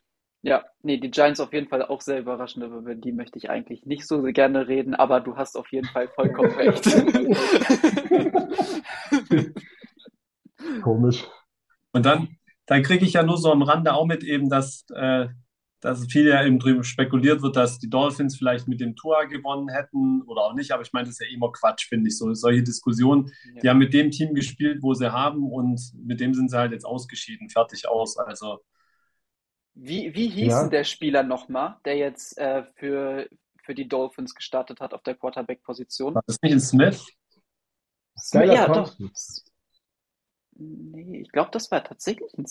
Ja, 0.42 0.64
nee, 0.82 0.98
die 0.98 1.10
Giants 1.10 1.40
auf 1.40 1.52
jeden 1.52 1.66
Fall 1.68 1.82
auch 1.82 2.00
sehr 2.00 2.20
überraschend, 2.20 2.64
über 2.64 2.94
die 2.94 3.10
möchte 3.10 3.38
ich 3.38 3.50
eigentlich 3.50 3.84
nicht 3.86 4.06
so 4.06 4.22
gerne 4.22 4.68
reden, 4.68 4.94
aber 4.94 5.20
du 5.20 5.36
hast 5.36 5.56
auf 5.56 5.66
jeden 5.72 5.88
Fall 5.88 6.06
vollkommen 6.08 6.52
recht. 6.56 6.84
Komisch. 10.82 11.24
Und 11.92 12.04
dann, 12.06 12.36
dann 12.66 12.82
kriege 12.82 13.04
ich 13.04 13.14
ja 13.14 13.22
nur 13.22 13.38
so 13.38 13.50
am 13.50 13.62
Rande 13.62 13.94
auch 13.94 14.06
mit 14.06 14.22
eben, 14.22 14.48
dass, 14.48 14.84
äh, 14.94 15.28
dass 15.80 16.06
viel 16.06 16.26
ja 16.26 16.44
eben 16.44 16.58
drüber 16.58 16.82
spekuliert 16.84 17.42
wird, 17.42 17.56
dass 17.56 17.78
die 17.78 17.88
Dolphins 17.88 18.36
vielleicht 18.36 18.68
mit 18.68 18.80
dem 18.80 18.96
Tua 18.96 19.24
gewonnen 19.24 19.68
hätten 19.68 20.22
oder 20.22 20.42
auch 20.42 20.54
nicht. 20.54 20.72
Aber 20.72 20.82
ich 20.82 20.92
meine, 20.92 21.06
das 21.06 21.14
ist 21.14 21.26
ja 21.26 21.34
immer 21.34 21.52
Quatsch, 21.52 21.88
finde 21.88 22.08
ich. 22.08 22.18
So, 22.18 22.32
solche 22.34 22.62
Diskussionen, 22.62 23.30
ja. 23.54 23.60
die 23.60 23.68
haben 23.68 23.78
mit 23.78 23.94
dem 23.94 24.10
Team 24.10 24.34
gespielt, 24.34 24.82
wo 24.82 24.94
sie 24.94 25.12
haben 25.12 25.50
und 25.50 25.80
mit 25.94 26.20
dem 26.20 26.34
sind 26.34 26.50
sie 26.50 26.58
halt 26.58 26.72
jetzt 26.72 26.84
ausgeschieden, 26.84 27.48
fertig 27.48 27.88
aus. 27.88 28.18
Also 28.18 28.58
wie, 29.80 30.12
wie 30.14 30.28
hieß 30.28 30.48
ja. 30.48 30.62
denn 30.62 30.70
der 30.70 30.84
Spieler 30.84 31.22
nochmal, 31.22 31.76
der 31.84 31.96
jetzt 31.96 32.36
äh, 32.36 32.64
für, 32.74 33.28
für 33.62 33.74
die 33.74 33.88
Dolphins 33.88 34.34
gestartet 34.34 34.80
hat 34.80 34.92
auf 34.92 35.04
der 35.04 35.14
Quarterback-Position? 35.14 36.16
War 36.16 36.22
das 36.26 36.42
nicht 36.42 36.52
ein 36.52 36.60
Smith? 36.60 37.06
Skylar 38.18 38.54
ja, 38.54 38.66
Thompson. 38.66 39.06
doch. 39.06 39.47
Nee, 40.58 41.20
ich 41.22 41.32
glaube, 41.32 41.50
das 41.52 41.70
war 41.70 41.82
tatsächlich 41.84 42.36
ein. 42.36 42.46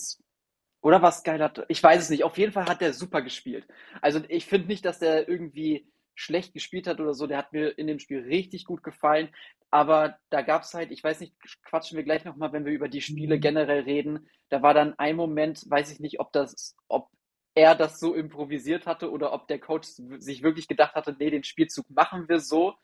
Oder 0.81 1.01
was 1.01 1.19
Skylar? 1.19 1.51
Ich 1.67 1.83
weiß 1.83 2.03
es 2.03 2.09
nicht. 2.09 2.23
Auf 2.23 2.37
jeden 2.37 2.53
Fall 2.53 2.65
hat 2.65 2.81
der 2.81 2.93
super 2.93 3.21
gespielt. 3.21 3.67
Also 4.01 4.21
ich 4.29 4.45
finde 4.45 4.67
nicht, 4.67 4.85
dass 4.85 4.99
der 4.99 5.27
irgendwie 5.27 5.91
schlecht 6.15 6.53
gespielt 6.53 6.87
hat 6.87 6.99
oder 6.99 7.13
so. 7.13 7.27
Der 7.27 7.37
hat 7.37 7.51
mir 7.53 7.77
in 7.77 7.87
dem 7.87 7.99
Spiel 7.99 8.19
richtig 8.21 8.65
gut 8.65 8.83
gefallen. 8.83 9.29
Aber 9.69 10.17
da 10.29 10.41
gab 10.41 10.63
es 10.63 10.73
halt, 10.73 10.91
ich 10.91 11.03
weiß 11.03 11.19
nicht, 11.19 11.35
quatschen 11.63 11.97
wir 11.97 12.03
gleich 12.03 12.23
nochmal, 12.23 12.53
wenn 12.53 12.65
wir 12.65 12.71
über 12.71 12.87
die 12.87 13.01
Spiele 13.01 13.35
mhm. 13.35 13.41
generell 13.41 13.81
reden. 13.81 14.29
Da 14.49 14.61
war 14.61 14.73
dann 14.73 14.97
ein 14.97 15.15
Moment, 15.15 15.69
weiß 15.69 15.91
ich 15.91 15.99
nicht, 15.99 16.19
ob 16.19 16.31
das, 16.31 16.75
ob 16.87 17.09
er 17.53 17.75
das 17.75 17.99
so 17.99 18.13
improvisiert 18.13 18.85
hatte 18.85 19.11
oder 19.11 19.33
ob 19.33 19.47
der 19.47 19.59
Coach 19.59 19.87
sich 20.19 20.43
wirklich 20.43 20.67
gedacht 20.67 20.95
hatte, 20.95 21.15
nee, 21.19 21.31
den 21.31 21.43
Spielzug 21.43 21.89
machen 21.89 22.29
wir 22.29 22.39
so, 22.39 22.75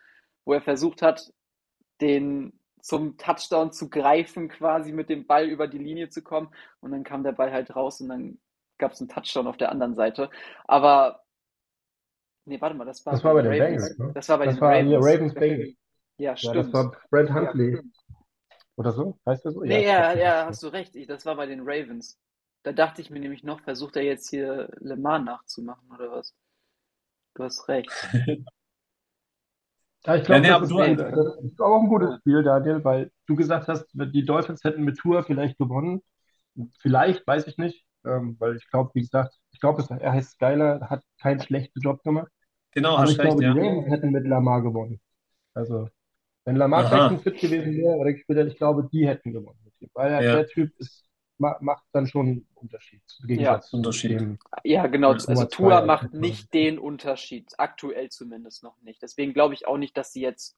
wo 0.45 0.53
er 0.53 0.61
versucht 0.61 1.01
hat, 1.01 1.31
den 2.01 2.59
zum 2.83 3.17
Touchdown 3.17 3.71
zu 3.71 3.89
greifen, 3.89 4.49
quasi 4.49 4.91
mit 4.91 5.09
dem 5.09 5.25
Ball 5.25 5.47
über 5.47 5.67
die 5.67 5.77
Linie 5.77 6.09
zu 6.09 6.21
kommen. 6.21 6.53
Und 6.81 6.91
dann 6.91 7.05
kam 7.05 7.23
der 7.23 7.31
Ball 7.31 7.51
halt 7.51 7.73
raus 7.75 8.01
und 8.01 8.09
dann 8.09 8.39
gab 8.77 8.91
es 8.91 8.99
einen 8.99 9.07
Touchdown 9.07 9.47
auf 9.47 9.55
der 9.55 9.71
anderen 9.71 9.95
Seite. 9.95 10.29
Aber, 10.65 11.23
nee, 12.43 12.59
warte 12.59 12.75
mal, 12.75 12.83
das 12.83 13.05
war, 13.05 13.13
das 13.13 13.23
war 13.23 13.35
bei 13.35 13.41
den 13.41 13.51
Bengals. 13.51 13.97
Ne? 13.97 14.11
Das 14.13 14.27
war 14.27 14.37
bei 14.37 14.45
das 14.45 14.55
den 14.55 14.61
war 14.61 14.71
Ravens. 14.73 15.05
Ravens 15.05 15.33
Bengals. 15.33 15.73
Ja, 16.17 16.35
stimmt. 16.35 16.55
Ja, 16.55 16.63
das 16.63 16.73
war 16.73 16.91
Brent 17.09 17.33
Huntley. 17.33 17.81
Oder 18.75 18.91
so? 18.91 19.17
Heißt 19.25 19.45
das 19.45 19.53
so? 19.53 19.61
Nee, 19.61 19.85
ja, 19.85 20.13
ja, 20.13 20.19
ja, 20.19 20.45
hast 20.45 20.61
du 20.61 20.67
recht. 20.67 20.93
Das 21.09 21.25
war 21.25 21.37
bei 21.37 21.45
den 21.45 21.61
Ravens. 21.61 22.19
Da 22.63 22.73
dachte 22.73 23.01
ich 23.01 23.09
mir 23.09 23.19
nämlich 23.19 23.43
noch, 23.43 23.61
versucht 23.61 23.95
er 23.95 24.03
jetzt 24.03 24.29
hier 24.29 24.69
Le 24.79 24.97
Mans 24.97 25.25
nachzumachen 25.25 25.89
oder 25.89 26.11
was? 26.11 26.35
Du 27.35 27.43
hast 27.43 27.69
recht. 27.69 27.89
Ja, 30.05 30.15
ich 30.15 30.25
glaube, 30.25 30.45
ja, 30.45 30.57
nee, 30.57 30.95
das, 30.95 31.07
ist, 31.07 31.15
das 31.15 31.43
ist 31.45 31.61
auch 31.61 31.81
ein 31.81 31.87
gutes 31.87 32.17
Spiel, 32.19 32.43
Daniel, 32.43 32.83
weil 32.83 33.11
du 33.27 33.35
gesagt 33.35 33.67
hast, 33.69 33.85
die 33.93 34.25
Dolphins 34.25 34.63
hätten 34.63 34.83
mit 34.83 34.97
Tour 34.97 35.23
vielleicht 35.23 35.57
gewonnen. 35.57 36.01
Vielleicht, 36.79 37.25
weiß 37.25 37.47
ich 37.47 37.57
nicht, 37.57 37.85
ähm, 38.05 38.35
weil 38.39 38.57
ich 38.57 38.69
glaube, 38.69 38.91
wie 38.93 39.01
gesagt, 39.01 39.35
ich 39.51 39.59
glaube, 39.59 39.83
er 39.99 40.11
heißt 40.13 40.31
Skyler, 40.31 40.89
hat 40.89 41.03
keinen 41.21 41.41
schlechten 41.41 41.79
Job 41.81 42.03
gemacht. 42.03 42.31
Genau, 42.71 42.95
Aber 42.95 43.09
ich 43.11 43.17
recht, 43.17 43.21
glaube, 43.21 43.43
ja. 43.43 43.53
die 43.53 43.59
Ravens 43.59 43.87
hätten 43.89 44.11
mit 44.11 44.25
Lamar 44.27 44.61
gewonnen. 44.61 44.99
Also, 45.53 45.89
wenn 46.45 46.57
Lamar 46.57 46.85
Aha. 46.85 47.09
fit 47.23 47.39
gewesen 47.39 47.77
wäre, 47.77 47.95
oder 47.97 48.09
ich, 48.11 48.25
ich 48.29 48.57
glaube, 48.57 48.89
die 48.91 49.07
hätten 49.07 49.33
gewonnen. 49.33 49.59
Weil 49.93 50.23
Ja. 50.23 50.31
der 50.33 50.47
Typ 50.47 50.71
ist 50.79 51.05
macht 51.37 51.83
dann 51.91 52.07
schon 52.07 52.27
einen 52.27 52.47
Unterschied. 52.55 53.01
Zu 53.05 53.77
Unterschied. 53.77 54.19
dem 54.19 54.39
Ja, 54.63 54.87
genau. 54.87 55.13
Ja. 55.13 55.25
Also 55.27 55.45
Tua 55.45 55.85
macht 55.85 56.13
nicht 56.13 56.53
den 56.53 56.79
Unterschied. 56.79 57.53
Aktuell 57.57 58.09
zumindest 58.09 58.63
noch 58.63 58.79
nicht. 58.81 59.01
Deswegen 59.01 59.33
glaube 59.33 59.53
ich 59.53 59.67
auch 59.67 59.77
nicht, 59.77 59.97
dass 59.97 60.13
sie 60.13 60.21
jetzt 60.21 60.55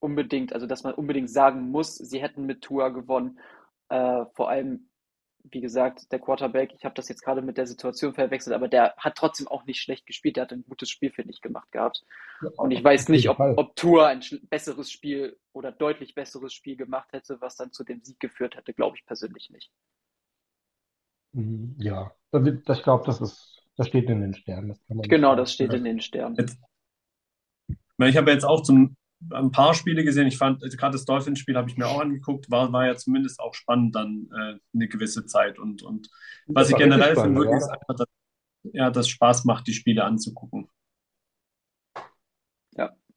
unbedingt, 0.00 0.52
also 0.52 0.66
dass 0.66 0.84
man 0.84 0.94
unbedingt 0.94 1.30
sagen 1.30 1.70
muss, 1.70 1.96
sie 1.96 2.22
hätten 2.22 2.46
mit 2.46 2.62
Tua 2.62 2.88
gewonnen. 2.88 3.38
Äh, 3.88 4.26
vor 4.34 4.50
allem, 4.50 4.87
wie 5.50 5.60
gesagt, 5.60 6.10
der 6.12 6.18
Quarterback, 6.18 6.72
ich 6.74 6.84
habe 6.84 6.94
das 6.94 7.08
jetzt 7.08 7.22
gerade 7.22 7.42
mit 7.42 7.56
der 7.58 7.66
Situation 7.66 8.14
verwechselt, 8.14 8.54
aber 8.54 8.68
der 8.68 8.94
hat 8.96 9.16
trotzdem 9.16 9.48
auch 9.48 9.64
nicht 9.64 9.80
schlecht 9.80 10.06
gespielt. 10.06 10.36
Der 10.36 10.44
hat 10.44 10.52
ein 10.52 10.64
gutes 10.68 10.90
Spiel, 10.90 11.10
finde 11.10 11.32
ich, 11.32 11.40
gemacht 11.40 11.70
gehabt. 11.72 12.04
Und 12.56 12.70
ich 12.70 12.82
weiß 12.82 13.08
nicht, 13.08 13.28
ob, 13.28 13.38
ob 13.40 13.76
Tua 13.76 14.08
ein 14.08 14.22
besseres 14.50 14.90
Spiel 14.90 15.36
oder 15.52 15.72
deutlich 15.72 16.14
besseres 16.14 16.52
Spiel 16.52 16.76
gemacht 16.76 17.12
hätte, 17.12 17.40
was 17.40 17.56
dann 17.56 17.72
zu 17.72 17.84
dem 17.84 18.02
Sieg 18.02 18.20
geführt 18.20 18.56
hätte, 18.56 18.74
glaube 18.74 18.96
ich 18.96 19.06
persönlich 19.06 19.50
nicht. 19.50 19.70
Mhm, 21.32 21.74
Ja, 21.78 22.12
ich 22.32 22.82
glaube, 22.82 23.04
das 23.06 23.20
ist, 23.20 23.62
das 23.76 23.88
steht 23.88 24.08
in 24.10 24.20
den 24.20 24.34
Sternen. 24.34 24.68
Das 24.68 24.78
kann 24.86 24.96
man 24.96 25.02
nicht 25.02 25.10
Genau, 25.10 25.34
das 25.36 25.52
steht 25.52 25.72
in 25.72 25.84
den 25.84 26.00
Sternen. 26.00 26.36
Jetzt, 26.36 26.58
ich 27.98 28.16
habe 28.16 28.30
jetzt 28.30 28.44
auch 28.44 28.62
zum, 28.62 28.96
ein 29.30 29.50
paar 29.50 29.74
Spiele 29.74 30.04
gesehen. 30.04 30.26
Ich 30.26 30.38
fand, 30.38 30.62
also 30.62 30.76
gerade 30.76 30.92
das 30.92 31.04
Dolphins-Spiel 31.04 31.56
habe 31.56 31.68
ich 31.70 31.76
mir 31.76 31.86
auch 31.86 32.00
angeguckt. 32.00 32.50
War, 32.50 32.72
war 32.72 32.86
ja 32.86 32.96
zumindest 32.96 33.40
auch 33.40 33.54
spannend 33.54 33.94
dann 33.94 34.28
äh, 34.32 34.58
eine 34.74 34.88
gewisse 34.88 35.26
Zeit. 35.26 35.58
Und, 35.58 35.82
und 35.82 36.08
was 36.46 36.68
Das 36.68 36.70
ich 36.70 36.76
generell 36.76 37.16
finde, 37.16 37.44
ja. 37.44 37.56
ist 37.56 37.68
einfach, 37.68 37.96
dass, 37.96 38.06
ja, 38.72 38.90
dass 38.90 39.08
Spaß 39.08 39.44
macht, 39.44 39.66
die 39.66 39.72
Spiele 39.74 40.04
anzugucken. 40.04 40.68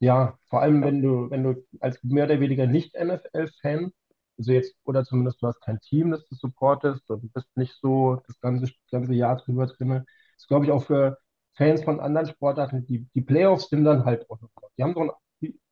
Ja, 0.02 0.36
vor 0.48 0.60
allem 0.62 0.82
wenn 0.82 1.00
du, 1.00 1.30
wenn 1.30 1.44
du 1.44 1.64
als 1.78 2.02
mehr 2.02 2.24
oder 2.24 2.40
weniger 2.40 2.66
Nicht-NFL-Fan, 2.66 3.92
also 4.36 4.52
jetzt, 4.52 4.74
oder 4.82 5.04
zumindest 5.04 5.40
du 5.40 5.46
hast 5.46 5.60
kein 5.60 5.78
Team, 5.78 6.10
das 6.10 6.26
du 6.26 6.34
supportest 6.34 7.08
und 7.08 7.32
bist 7.32 7.46
nicht 7.56 7.74
so 7.80 8.16
das 8.26 8.40
ganze, 8.40 8.62
das 8.66 8.74
ganze 8.90 9.14
Jahr 9.14 9.36
drüber 9.36 9.68
drin, 9.68 10.04
ist, 10.36 10.48
glaube 10.48 10.64
ich, 10.64 10.72
auch 10.72 10.82
für 10.84 11.18
Fans 11.54 11.84
von 11.84 12.00
anderen 12.00 12.26
Sportarten, 12.26 12.84
die, 12.84 13.06
die 13.14 13.20
Playoffs 13.20 13.68
sind 13.68 13.84
dann 13.84 14.04
halt 14.04 14.28
auch 14.28 14.40
noch. 14.40 14.50
Die 14.76 14.82
haben 14.82 14.94
so 14.94 15.02
ein, 15.02 15.10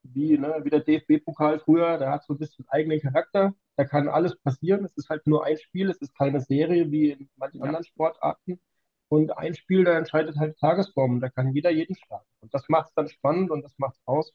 wie, 0.03 0.39
ne, 0.39 0.61
wie 0.65 0.71
der 0.71 0.81
DFB-Pokal 0.81 1.61
früher, 1.61 1.99
der 1.99 2.11
hat 2.11 2.25
so 2.25 2.35
ein 2.35 2.39
bisschen 2.39 2.67
eigenen 2.69 3.01
Charakter, 3.01 3.55
da 3.77 3.85
kann 3.85 4.09
alles 4.09 4.37
passieren, 4.41 4.85
es 4.85 4.93
ist 4.97 5.09
halt 5.11 5.27
nur 5.27 5.45
ein 5.45 5.59
Spiel, 5.59 5.91
es 5.91 5.99
ist 5.99 6.15
keine 6.17 6.41
Serie 6.41 6.91
wie 6.91 7.11
in 7.13 7.31
manchen 7.37 7.61
Ja. 7.61 7.67
anderen 7.67 7.85
Sportarten. 7.85 8.61
Und 9.09 9.37
ein 9.37 9.55
Spiel, 9.55 9.85
da 9.85 9.99
entscheidet 9.99 10.37
halt 10.37 10.55
die 10.57 10.61
Tagesform. 10.61 11.21
Da 11.21 11.29
kann 11.31 11.53
jeder 11.53 11.71
jeden 11.71 11.97
schlagen. 11.97 12.25
Und 12.41 12.55
das 12.55 12.69
macht 12.69 12.89
es 12.89 12.95
dann 12.95 13.09
spannend 13.09 13.51
und 13.51 13.63
das 13.63 13.77
macht 13.79 13.97
es 13.97 14.03
aus. 14.07 14.33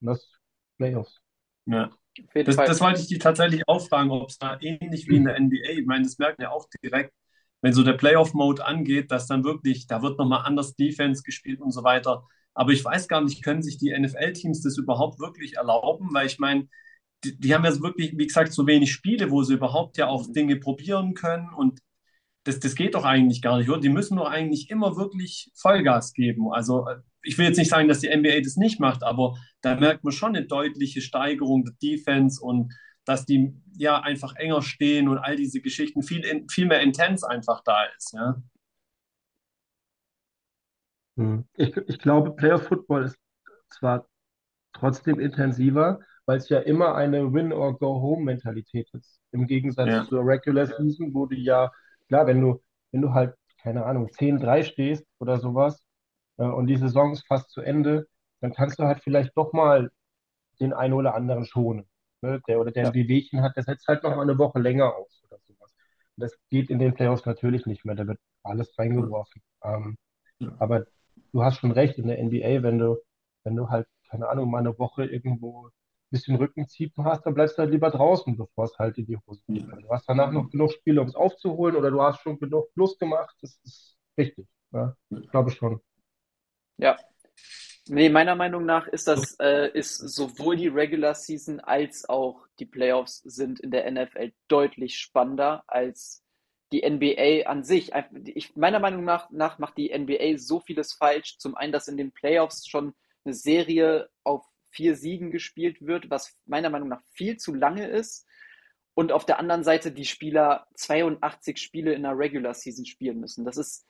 Und 0.00 0.08
das 0.08 0.28
Playoffs. 0.78 1.20
Ja. 1.66 1.90
Das, 2.34 2.56
das 2.56 2.80
wollte 2.80 3.00
ich 3.00 3.06
dich 3.08 3.18
tatsächlich 3.18 3.68
auch 3.68 3.86
fragen, 3.86 4.10
ob 4.10 4.30
es 4.30 4.38
da 4.38 4.58
ähnlich 4.60 5.08
wie 5.08 5.16
in 5.16 5.24
der 5.24 5.36
NBA, 5.36 5.70
ich 5.70 5.86
meine, 5.86 6.04
das 6.04 6.18
merken 6.18 6.42
ja 6.42 6.50
auch 6.50 6.66
direkt, 6.82 7.12
wenn 7.62 7.72
so 7.72 7.82
der 7.84 7.92
Playoff-Mode 7.92 8.64
angeht, 8.64 9.10
dass 9.10 9.26
dann 9.26 9.44
wirklich, 9.44 9.86
da 9.86 10.02
wird 10.02 10.18
nochmal 10.18 10.44
anders 10.44 10.74
Defense 10.74 11.22
gespielt 11.22 11.60
und 11.60 11.70
so 11.70 11.84
weiter. 11.84 12.26
Aber 12.54 12.72
ich 12.72 12.84
weiß 12.84 13.08
gar 13.08 13.22
nicht, 13.22 13.42
können 13.42 13.62
sich 13.62 13.78
die 13.78 13.96
NFL-Teams 13.96 14.62
das 14.62 14.76
überhaupt 14.76 15.20
wirklich 15.20 15.56
erlauben? 15.56 16.08
Weil 16.12 16.26
ich 16.26 16.38
meine, 16.38 16.68
die, 17.24 17.38
die 17.38 17.54
haben 17.54 17.64
ja 17.64 17.80
wirklich, 17.80 18.16
wie 18.16 18.26
gesagt, 18.26 18.52
so 18.52 18.66
wenig 18.66 18.92
Spiele, 18.92 19.30
wo 19.30 19.42
sie 19.42 19.54
überhaupt 19.54 19.96
ja 19.98 20.08
auch 20.08 20.26
Dinge 20.30 20.56
probieren 20.56 21.14
können. 21.14 21.48
Und 21.54 21.80
das, 22.44 22.58
das 22.60 22.74
geht 22.74 22.94
doch 22.94 23.04
eigentlich 23.04 23.42
gar 23.42 23.58
nicht, 23.58 23.68
oder? 23.68 23.80
Die 23.80 23.88
müssen 23.88 24.16
doch 24.16 24.30
eigentlich 24.30 24.70
immer 24.70 24.96
wirklich 24.96 25.50
Vollgas 25.54 26.12
geben. 26.12 26.52
Also 26.52 26.86
äh, 26.88 26.96
ich 27.22 27.36
will 27.38 27.46
jetzt 27.46 27.58
nicht 27.58 27.70
sagen, 27.70 27.88
dass 27.88 28.00
die 28.00 28.14
NBA 28.14 28.40
das 28.40 28.56
nicht 28.56 28.80
macht, 28.80 29.02
aber 29.02 29.36
da 29.60 29.76
merkt 29.76 30.04
man 30.04 30.12
schon 30.12 30.34
eine 30.34 30.46
deutliche 30.46 31.02
Steigerung 31.02 31.64
der 31.64 31.74
Defense 31.82 32.42
und 32.42 32.72
dass 33.04 33.26
die 33.26 33.54
ja 33.76 34.00
einfach 34.00 34.36
enger 34.36 34.62
stehen 34.62 35.08
und 35.08 35.18
all 35.18 35.36
diese 35.36 35.60
Geschichten 35.60 36.02
viel, 36.02 36.46
viel 36.50 36.66
mehr 36.66 36.80
Intens 36.80 37.24
einfach 37.24 37.62
da 37.64 37.84
ist. 37.96 38.14
Ja? 38.14 38.42
Hm. 41.20 41.44
Ich, 41.54 41.76
ich 41.76 41.98
glaube, 41.98 42.32
Playoff 42.32 42.64
Football 42.68 43.04
ist 43.04 43.18
zwar 43.68 44.06
trotzdem 44.72 45.20
intensiver, 45.20 46.00
weil 46.26 46.38
es 46.38 46.48
ja 46.48 46.60
immer 46.60 46.94
eine 46.94 47.32
Win-or-Go-Home-Mentalität 47.32 48.88
ist. 48.94 49.20
Im 49.32 49.46
Gegensatz 49.46 49.88
Ja. 49.88 50.04
zur 50.06 50.22
Regular 50.24 50.66
Season, 50.66 51.14
wo 51.14 51.26
du 51.26 51.36
ja, 51.36 51.70
klar, 52.08 52.26
wenn 52.26 52.40
du, 52.40 52.62
wenn 52.92 53.02
du 53.02 53.12
halt, 53.14 53.34
keine 53.62 53.84
Ahnung, 53.86 54.10
10-3 54.12 54.62
stehst 54.64 55.06
oder 55.18 55.38
sowas, 55.38 55.82
äh, 56.38 56.44
und 56.44 56.66
die 56.68 56.76
Saison 56.76 57.12
ist 57.12 57.26
fast 57.26 57.50
zu 57.50 57.60
Ende, 57.62 58.08
dann 58.40 58.52
kannst 58.54 58.78
du 58.78 58.84
halt 58.84 59.00
vielleicht 59.02 59.36
doch 59.36 59.52
mal 59.52 59.90
den 60.60 60.72
einen 60.72 60.94
oder 60.94 61.14
anderen 61.14 61.44
schonen. 61.44 61.86
Ne? 62.22 62.40
Der 62.48 62.60
oder 62.60 62.70
der 62.70 62.88
ein 62.88 62.94
Wehwehchen 62.94 63.42
hat, 63.42 63.56
der 63.56 63.64
setzt 63.64 63.86
halt 63.88 64.02
noch 64.02 64.14
mal 64.16 64.22
eine 64.22 64.38
Woche 64.38 64.58
länger 64.58 64.94
aus 64.94 65.22
oder 65.28 65.40
sowas. 65.46 65.72
Und 66.16 66.22
das 66.22 66.38
geht 66.50 66.70
in 66.70 66.78
den 66.78 66.94
Playoffs 66.94 67.24
natürlich 67.26 67.66
nicht 67.66 67.84
mehr. 67.84 67.94
Da 67.94 68.06
wird 68.06 68.18
alles 68.42 68.78
reingeworfen. 68.78 69.42
Ähm, 69.64 69.96
Ja. 70.38 70.48
aber 70.58 70.86
du 71.32 71.42
hast 71.42 71.58
schon 71.58 71.72
recht 71.72 71.98
in 71.98 72.08
der 72.08 72.22
NBA, 72.22 72.62
wenn 72.62 72.78
du, 72.78 72.98
wenn 73.44 73.56
du 73.56 73.68
halt, 73.68 73.86
keine 74.08 74.28
Ahnung, 74.28 74.50
mal 74.50 74.58
eine 74.58 74.78
Woche 74.78 75.04
irgendwo 75.04 75.66
ein 75.66 75.72
bisschen 76.10 76.36
Rückenziepen 76.36 77.04
hast, 77.04 77.24
dann 77.24 77.34
bleibst 77.34 77.56
du 77.56 77.62
halt 77.62 77.70
lieber 77.70 77.90
draußen, 77.90 78.36
bevor 78.36 78.64
es 78.64 78.78
halt 78.78 78.98
in 78.98 79.06
die 79.06 79.16
Hose 79.16 79.42
geht. 79.48 79.66
Ja. 79.66 79.76
Du 79.76 79.88
hast 79.90 80.08
danach 80.08 80.32
noch 80.32 80.50
genug 80.50 80.72
Spiele, 80.72 81.00
um 81.00 81.08
es 81.08 81.14
aufzuholen, 81.14 81.76
oder 81.76 81.90
du 81.90 82.02
hast 82.02 82.20
schon 82.20 82.38
genug 82.38 82.72
Plus 82.74 82.98
gemacht. 82.98 83.36
Das 83.40 83.58
ist 83.64 83.96
richtig. 84.18 84.46
Ja, 84.72 84.96
ich 85.10 85.30
glaube 85.30 85.50
schon. 85.50 85.80
Ja. 86.78 86.96
Nee, 87.88 88.08
meiner 88.08 88.36
Meinung 88.36 88.64
nach 88.66 88.86
ist 88.86 89.08
das, 89.08 89.36
äh, 89.40 89.70
ist 89.72 89.96
sowohl 89.96 90.56
die 90.56 90.68
Regular 90.68 91.14
Season 91.14 91.60
als 91.60 92.08
auch 92.08 92.46
die 92.58 92.66
Playoffs 92.66 93.18
sind 93.24 93.58
in 93.58 93.70
der 93.70 93.90
NFL 93.90 94.32
deutlich 94.48 94.98
spannender 94.98 95.64
als 95.66 96.22
die 96.72 96.88
NBA 96.88 97.48
an 97.48 97.64
sich. 97.64 97.92
Ich, 98.26 98.54
meiner 98.56 98.78
Meinung 98.78 99.04
nach, 99.04 99.30
nach 99.30 99.58
macht 99.58 99.76
die 99.76 99.96
NBA 99.96 100.38
so 100.38 100.60
vieles 100.60 100.92
falsch. 100.92 101.38
Zum 101.38 101.54
einen, 101.54 101.72
dass 101.72 101.88
in 101.88 101.96
den 101.96 102.12
Playoffs 102.12 102.68
schon 102.68 102.94
eine 103.24 103.34
Serie 103.34 104.08
auf 104.24 104.46
vier 104.70 104.94
Siegen 104.96 105.30
gespielt 105.30 105.84
wird, 105.84 106.10
was 106.10 106.36
meiner 106.46 106.70
Meinung 106.70 106.88
nach 106.88 107.02
viel 107.10 107.36
zu 107.36 107.54
lange 107.54 107.86
ist. 107.88 108.26
Und 108.94 109.12
auf 109.12 109.24
der 109.24 109.38
anderen 109.38 109.64
Seite 109.64 109.92
die 109.92 110.04
Spieler 110.04 110.66
82 110.74 111.58
Spiele 111.58 111.92
in 111.92 112.02
der 112.02 112.16
Regular 112.16 112.54
Season 112.54 112.84
spielen 112.84 113.20
müssen. 113.20 113.44
Das 113.44 113.56
ist 113.56 113.86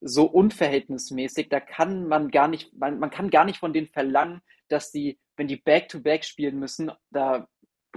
so 0.00 0.24
unverhältnismäßig. 0.24 1.48
Da 1.48 1.60
kann 1.60 2.06
man 2.06 2.30
gar 2.30 2.48
nicht, 2.48 2.74
man, 2.74 2.98
man 2.98 3.10
kann 3.10 3.30
gar 3.30 3.44
nicht 3.44 3.58
von 3.58 3.72
denen 3.72 3.86
verlangen, 3.86 4.40
dass 4.68 4.90
die, 4.90 5.18
wenn 5.36 5.48
die 5.48 5.56
Back-to-Back 5.56 6.22
-back 6.22 6.24
spielen 6.24 6.58
müssen, 6.58 6.90
da 7.10 7.48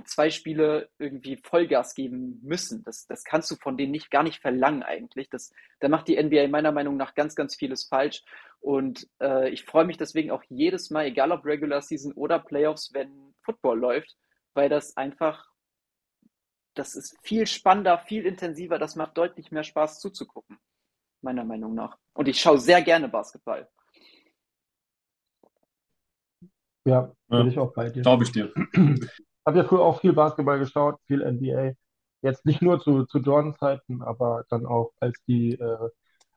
zwei 0.06 0.30
Spiele 0.30 0.90
irgendwie 0.98 1.38
Vollgas 1.38 1.94
geben 1.94 2.40
müssen. 2.44 2.84
Das, 2.84 3.06
das 3.06 3.24
kannst 3.24 3.50
du 3.52 3.56
von 3.56 3.78
denen 3.78 3.92
nicht 3.92 4.12
gar 4.12 4.24
nicht 4.24 4.42
verlangen 4.42 4.84
eigentlich. 4.84 5.30
Das, 5.30 5.52
da 5.80 5.90
macht 5.90 6.08
die 6.08 6.22
NBA 6.22 6.48
meiner 6.48 6.72
Meinung 6.72 6.98
nach 6.98 7.14
ganz, 7.16 7.36
ganz 7.36 7.56
vieles 7.56 7.86
falsch. 7.86 8.24
Und 8.60 9.08
äh, 9.22 9.50
ich 9.50 9.66
freue 9.66 9.86
mich 9.86 9.98
deswegen 9.98 10.32
auch 10.32 10.44
jedes 10.50 10.90
Mal, 10.90 11.06
egal 11.06 11.32
ob 11.32 11.46
Regular 11.46 11.82
Season 11.82 12.14
oder 12.14 12.40
Playoffs, 12.40 12.94
wenn 12.94 13.34
Football 13.44 13.80
läuft, 13.80 14.18
weil 14.54 14.70
das 14.70 14.96
einfach, 14.98 15.52
das 16.74 16.96
ist 16.96 17.18
viel 17.22 17.46
spannender, 17.46 18.00
viel 18.00 18.26
intensiver, 18.26 18.80
das 18.80 18.96
macht 18.96 19.18
deutlich 19.18 19.52
mehr 19.52 19.64
Spaß 19.64 20.00
zuzugucken, 20.00 20.58
meiner 21.22 21.44
Meinung 21.44 21.76
nach. 21.76 21.98
Und 22.14 22.28
ich 22.28 22.40
schaue 22.40 22.58
sehr 22.58 22.82
gerne 22.82 23.10
Basketball. 23.10 23.70
Ja, 26.86 27.14
bin 27.28 27.40
ja, 27.40 27.46
ich 27.48 27.58
auch 27.58 27.74
bei 27.74 27.90
dir. 27.90 28.02
Glaube 28.02 28.24
ich 28.24 28.32
dir. 28.32 28.54
habe 29.46 29.58
ja 29.60 29.64
früher 29.66 29.82
auch 29.82 30.00
viel 30.02 30.14
Basketball 30.14 30.60
geschaut, 30.60 31.00
viel 31.08 31.22
NBA. 31.22 31.74
Jetzt 32.22 32.46
nicht 32.46 32.62
nur 32.62 32.80
zu, 32.80 33.06
zu 33.06 33.20
Jordan-Zeiten, 33.20 34.02
aber 34.02 34.46
dann 34.50 34.66
auch, 34.66 34.94
als 35.00 35.18
die, 35.28 35.54
äh, 35.60 35.90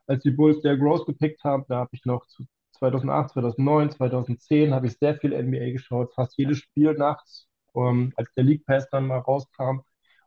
als 0.07 0.23
die 0.23 0.31
Bulls 0.31 0.61
der 0.61 0.77
Gross 0.77 1.05
gepickt 1.05 1.43
haben, 1.43 1.65
da 1.69 1.77
habe 1.77 1.89
ich 1.93 2.05
noch 2.05 2.25
zu 2.27 2.43
2008, 2.73 3.31
2009, 3.33 3.91
2010 3.91 4.73
habe 4.73 4.87
ich 4.87 4.97
sehr 4.99 5.15
viel 5.15 5.33
NBA 5.33 5.71
geschaut, 5.71 6.13
fast 6.13 6.37
jedes 6.37 6.59
Spiel 6.59 6.93
nachts, 6.93 7.47
um, 7.73 8.13
als 8.17 8.31
der 8.35 8.43
League 8.43 8.65
Pass 8.65 8.89
dann 8.89 9.07
mal 9.07 9.19
rauskam 9.19 9.81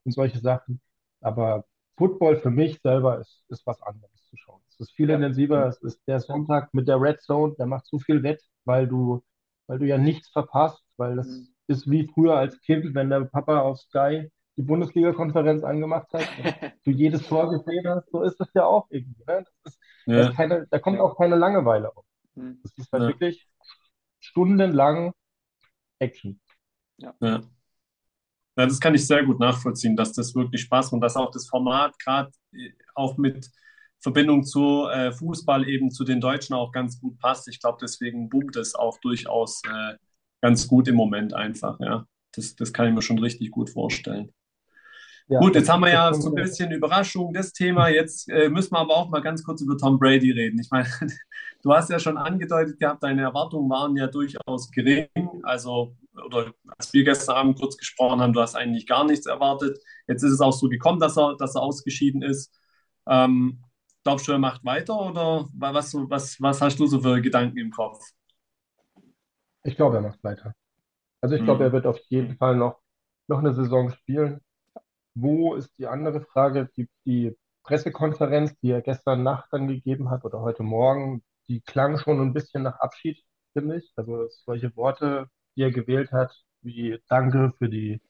und 0.04 0.12
solche 0.12 0.38
Sachen. 0.40 0.80
Aber 1.20 1.64
Football 1.96 2.38
für 2.38 2.50
mich 2.50 2.80
selber 2.82 3.20
ist, 3.20 3.44
ist 3.48 3.66
was 3.66 3.80
anderes 3.82 4.10
zu 4.30 4.36
schauen. 4.36 4.62
Es 4.70 4.80
ist 4.80 4.92
viel 4.92 5.10
intensiver. 5.10 5.66
Es 5.68 5.78
ist 5.82 6.00
der 6.06 6.20
Sonntag 6.20 6.72
mit 6.74 6.88
der 6.88 7.00
Red 7.00 7.20
Zone, 7.20 7.54
der 7.58 7.66
macht 7.66 7.86
so 7.86 7.98
viel 7.98 8.22
wett, 8.22 8.42
weil 8.64 8.88
du, 8.88 9.22
weil 9.66 9.78
du 9.78 9.86
ja 9.86 9.98
nichts 9.98 10.30
verpasst, 10.30 10.82
weil 10.96 11.16
das 11.16 11.28
mhm 11.28 11.48
ist 11.70 11.88
wie 11.88 12.06
früher 12.12 12.36
als 12.36 12.60
Kind, 12.60 12.94
wenn 12.94 13.10
der 13.10 13.20
Papa 13.20 13.60
auf 13.60 13.78
Sky 13.78 14.28
die 14.56 14.62
Bundesliga-Konferenz 14.62 15.62
angemacht 15.62 16.08
hat, 16.12 16.26
du 16.84 16.90
jedes 16.90 17.26
Tor 17.26 17.50
gesehen 17.50 17.88
hast, 17.88 18.10
so 18.10 18.22
ist 18.22 18.38
das 18.38 18.48
ja 18.54 18.64
auch 18.64 18.86
irgendwie. 18.90 19.22
Ne? 19.26 19.44
Das 19.44 19.72
ist, 19.72 19.80
ja. 20.06 20.16
das 20.16 20.28
ist 20.30 20.36
keine, 20.36 20.66
da 20.68 20.78
kommt 20.78 20.98
auch 20.98 21.16
keine 21.16 21.36
Langeweile 21.36 21.96
auf. 21.96 22.04
Hm. 22.34 22.60
Das 22.62 22.72
ist 22.76 22.92
halt 22.92 23.04
ja. 23.04 23.08
wirklich 23.08 23.48
stundenlang 24.18 25.12
Action. 26.00 26.40
Ja. 26.98 27.14
ja. 27.20 27.40
Das 28.56 28.80
kann 28.80 28.94
ich 28.94 29.06
sehr 29.06 29.24
gut 29.24 29.38
nachvollziehen, 29.38 29.96
dass 29.96 30.12
das 30.12 30.34
wirklich 30.34 30.62
Spaß 30.62 30.86
macht 30.86 30.92
und 30.94 31.00
dass 31.00 31.16
auch 31.16 31.30
das 31.30 31.48
Format 31.48 31.98
gerade 31.98 32.30
äh, 32.52 32.72
auch 32.94 33.16
mit 33.16 33.48
Verbindung 34.00 34.44
zu 34.44 34.88
äh, 34.88 35.12
Fußball 35.12 35.68
eben 35.68 35.90
zu 35.90 36.04
den 36.04 36.20
Deutschen 36.20 36.54
auch 36.54 36.72
ganz 36.72 37.00
gut 37.00 37.18
passt. 37.18 37.48
Ich 37.48 37.60
glaube, 37.60 37.78
deswegen 37.80 38.28
boomt 38.28 38.56
es 38.56 38.74
auch 38.74 38.98
durchaus 38.98 39.62
äh, 39.64 39.96
ganz 40.40 40.68
gut 40.68 40.88
im 40.88 40.96
Moment 40.96 41.34
einfach, 41.34 41.78
ja. 41.80 42.06
Das, 42.32 42.54
das 42.54 42.72
kann 42.72 42.86
ich 42.86 42.94
mir 42.94 43.02
schon 43.02 43.18
richtig 43.18 43.50
gut 43.50 43.70
vorstellen. 43.70 44.32
Ja, 45.30 45.38
gut, 45.38 45.54
jetzt 45.54 45.68
haben 45.68 45.82
wir 45.82 45.92
ja 45.92 46.12
so 46.12 46.28
ein 46.30 46.34
bisschen 46.34 46.72
Überraschung, 46.72 47.32
das 47.32 47.52
Thema. 47.52 47.88
Jetzt 47.88 48.28
äh, 48.28 48.48
müssen 48.48 48.72
wir 48.72 48.80
aber 48.80 48.96
auch 48.96 49.10
mal 49.10 49.20
ganz 49.20 49.44
kurz 49.44 49.60
über 49.62 49.78
Tom 49.78 49.96
Brady 49.96 50.32
reden. 50.32 50.58
Ich 50.58 50.70
meine, 50.72 50.88
du 51.62 51.72
hast 51.72 51.88
ja 51.88 52.00
schon 52.00 52.16
angedeutet 52.16 52.80
gehabt, 52.80 53.04
deine 53.04 53.22
Erwartungen 53.22 53.70
waren 53.70 53.96
ja 53.96 54.08
durchaus 54.08 54.72
gering. 54.72 55.08
Also, 55.44 55.96
oder 56.26 56.52
als 56.76 56.92
wir 56.92 57.04
gestern 57.04 57.36
Abend 57.36 57.60
kurz 57.60 57.76
gesprochen 57.76 58.20
haben, 58.20 58.32
du 58.32 58.40
hast 58.40 58.56
eigentlich 58.56 58.88
gar 58.88 59.04
nichts 59.04 59.26
erwartet. 59.26 59.78
Jetzt 60.08 60.24
ist 60.24 60.32
es 60.32 60.40
auch 60.40 60.52
so 60.52 60.68
gekommen, 60.68 60.98
dass 60.98 61.16
er, 61.16 61.36
dass 61.36 61.54
er 61.54 61.62
ausgeschieden 61.62 62.22
ist. 62.22 62.52
Ähm, 63.06 63.62
glaubst 64.02 64.26
du, 64.26 64.32
er 64.32 64.38
macht 64.38 64.64
weiter 64.64 64.98
oder 65.00 65.48
was, 65.52 65.94
was, 65.94 66.40
was 66.40 66.60
hast 66.60 66.80
du 66.80 66.86
so 66.86 67.00
für 67.02 67.20
Gedanken 67.20 67.58
im 67.58 67.70
Kopf? 67.70 68.00
Ich 69.62 69.76
glaube, 69.76 69.96
er 69.96 70.02
macht 70.02 70.22
weiter. 70.24 70.54
Also 71.20 71.34
ich 71.34 71.44
glaube, 71.44 71.64
er 71.64 71.70
mhm. 71.70 71.74
wird 71.74 71.86
auf 71.86 71.98
jeden 72.08 72.36
Fall 72.36 72.56
noch, 72.56 72.80
noch 73.28 73.38
eine 73.38 73.52
Saison 73.52 73.90
spielen. 73.90 74.40
Wo 75.14 75.54
ist 75.54 75.70
die 75.78 75.86
andere 75.86 76.22
Frage? 76.22 76.70
Die, 76.76 76.88
die 77.04 77.36
Pressekonferenz, 77.62 78.58
die 78.60 78.70
er 78.70 78.82
gestern 78.82 79.22
Nacht 79.22 79.48
dann 79.52 79.68
gegeben 79.68 80.10
hat 80.10 80.24
oder 80.24 80.40
heute 80.40 80.62
Morgen, 80.62 81.22
die 81.48 81.60
klang 81.60 81.98
schon 81.98 82.20
ein 82.20 82.32
bisschen 82.32 82.62
nach 82.62 82.80
Abschied, 82.80 83.22
finde 83.52 83.78
ich. 83.78 83.92
Also 83.96 84.28
solche 84.28 84.74
Worte, 84.76 85.28
die 85.56 85.62
er 85.62 85.72
gewählt 85.72 86.12
hat, 86.12 86.32
wie 86.62 86.98
Danke 87.08 87.52
für 87.58 87.68
die, 87.68 88.00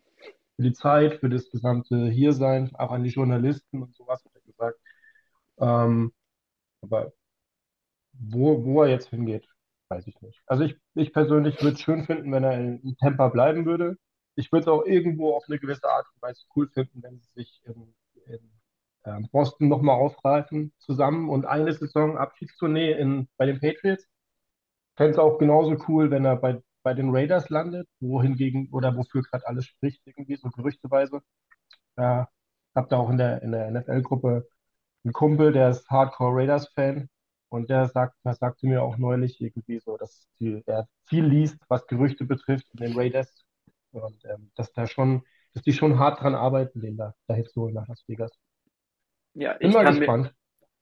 für 0.57 0.63
die 0.63 0.73
Zeit, 0.73 1.21
für 1.21 1.29
das 1.29 1.51
gesamte 1.51 2.09
Hiersein, 2.11 2.75
auch 2.77 2.93
an 2.93 3.03
die 3.03 3.11
Journalisten 3.11 3.83
und 3.83 3.95
sowas 3.97 4.25
hat 4.25 4.33
er 4.35 4.43
gesagt. 4.43 4.79
Ähm, 5.59 6.13
aber 6.83 7.13
wo, 8.13 8.65
wo 8.65 8.83
er 8.83 8.91
jetzt 8.91 9.09
hingeht, 9.11 9.49
weiß 9.91 10.07
ich 10.07 10.21
nicht. 10.23 10.41
Also 10.47 10.65
ich, 10.65 10.77
ich 10.95 11.13
persönlich 11.13 11.61
würde 11.63 11.75
es 11.75 11.81
schön 11.81 12.05
finden, 12.05 12.33
wenn 12.33 12.45
er 12.45 12.59
in 12.59 12.97
Tampa 12.99 13.29
bleiben 13.29 13.67
würde. 13.67 13.97
Ich 14.37 14.53
würde 14.53 14.63
es 14.63 14.69
auch 14.69 14.85
irgendwo 14.85 15.35
auf 15.35 15.45
eine 15.49 15.59
gewisse 15.59 15.89
Art 15.89 16.07
und 16.15 16.23
Weise 16.23 16.45
cool 16.57 16.69
finden, 16.69 17.03
wenn 17.03 17.19
sie 17.21 17.33
sich 17.35 17.61
in, 17.65 17.95
in 18.27 18.51
ähm, 19.05 19.29
Boston 19.33 19.69
nochmal 19.69 19.97
aufgreifen 19.97 20.73
zusammen 20.79 21.29
und 21.29 21.45
eine 21.47 21.73
Saison 21.73 22.17
Abschiedstournee 22.17 22.93
in, 22.93 23.29
bei 23.37 23.47
den 23.47 23.61
Patriots. 23.61 24.07
Fände 24.97 25.13
es 25.13 25.19
auch 25.19 25.39
genauso 25.39 25.77
cool, 25.89 26.11
wenn 26.11 26.25
er 26.25 26.37
bei, 26.37 26.63
bei 26.83 26.95
den 26.95 27.15
Raiders 27.15 27.49
landet, 27.51 27.89
wohingegen 28.01 28.69
oder 28.73 28.97
wofür 28.97 29.23
gerade 29.23 29.47
alles 29.47 29.67
spricht, 29.67 30.03
irgendwie 30.07 30.37
so 30.37 30.51
gerüchteweise. 30.51 31.21
Äh, 31.97 32.25
hab 32.75 32.89
da 32.89 32.99
auch 32.99 33.11
in 33.11 33.19
der, 33.19 33.43
in 33.43 33.53
der 33.53 33.71
NFL-Gruppe 33.71 34.49
einen 35.05 35.13
Kumpel, 35.13 35.53
der 35.53 35.71
ist 35.71 35.89
Hardcore 35.91 36.37
Raiders-Fan 36.37 37.09
und 37.51 37.69
der 37.69 37.89
sagt, 37.89 38.17
der 38.25 38.35
sagte 38.35 38.67
mir 38.67 38.83
auch 38.83 38.97
neulich 38.97 39.41
irgendwie 39.41 39.81
so, 39.81 39.97
dass 39.97 40.29
die, 40.39 40.63
er 40.67 40.89
viel 41.05 41.25
liest, 41.25 41.59
was 41.69 41.87
Gerüchte 41.87 42.25
betrifft 42.25 42.67
in 42.73 42.87
den 42.87 42.97
Raiders. 42.97 43.45
Und 43.91 44.25
ähm, 44.25 44.53
dass 44.55 44.73
da 44.73 44.87
schon, 44.87 45.23
dass 45.53 45.65
die 45.65 45.73
schon 45.73 45.99
hart 45.99 46.23
dran 46.23 46.37
arbeiten, 46.37 46.81
den 46.81 46.97
da 46.97 47.13
dahin 47.27 47.47
zu 47.47 47.63
holen 47.63 47.75
nach 47.75 47.89
Las 47.89 48.05
Vegas. 48.07 48.31
Ja, 49.35 49.55
Bin 49.55 49.71
ich 49.71 49.75
mal 49.75 49.85
kann 49.85 49.99
gespannt. 49.99 50.25
Mir, 50.27 50.35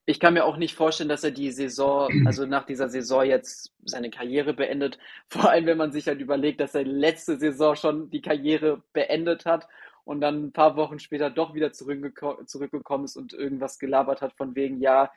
ich 0.04 0.20
kann 0.20 0.34
mir 0.34 0.44
auch 0.44 0.58
nicht 0.58 0.74
vorstellen, 0.74 1.08
dass 1.08 1.24
er 1.24 1.30
die 1.30 1.50
Saison, 1.50 2.26
also 2.26 2.44
nach 2.44 2.66
dieser 2.66 2.90
Saison 2.90 3.24
jetzt 3.24 3.74
seine 3.84 4.10
Karriere 4.10 4.52
beendet. 4.52 4.98
Vor 5.28 5.48
allem, 5.48 5.64
wenn 5.64 5.78
man 5.78 5.92
sich 5.92 6.06
halt 6.06 6.20
überlegt, 6.20 6.60
dass 6.60 6.74
er 6.74 6.84
letzte 6.84 7.38
Saison 7.38 7.76
schon 7.76 8.10
die 8.10 8.20
Karriere 8.20 8.82
beendet 8.92 9.46
hat 9.46 9.68
und 10.04 10.20
dann 10.20 10.44
ein 10.44 10.52
paar 10.52 10.76
Wochen 10.76 10.98
später 10.98 11.30
doch 11.30 11.54
wieder 11.54 11.72
zurückgekommen 11.72 13.04
ist 13.04 13.16
und 13.16 13.32
irgendwas 13.32 13.78
gelabert 13.78 14.20
hat 14.20 14.34
von 14.34 14.54
wegen, 14.54 14.80
ja, 14.82 15.10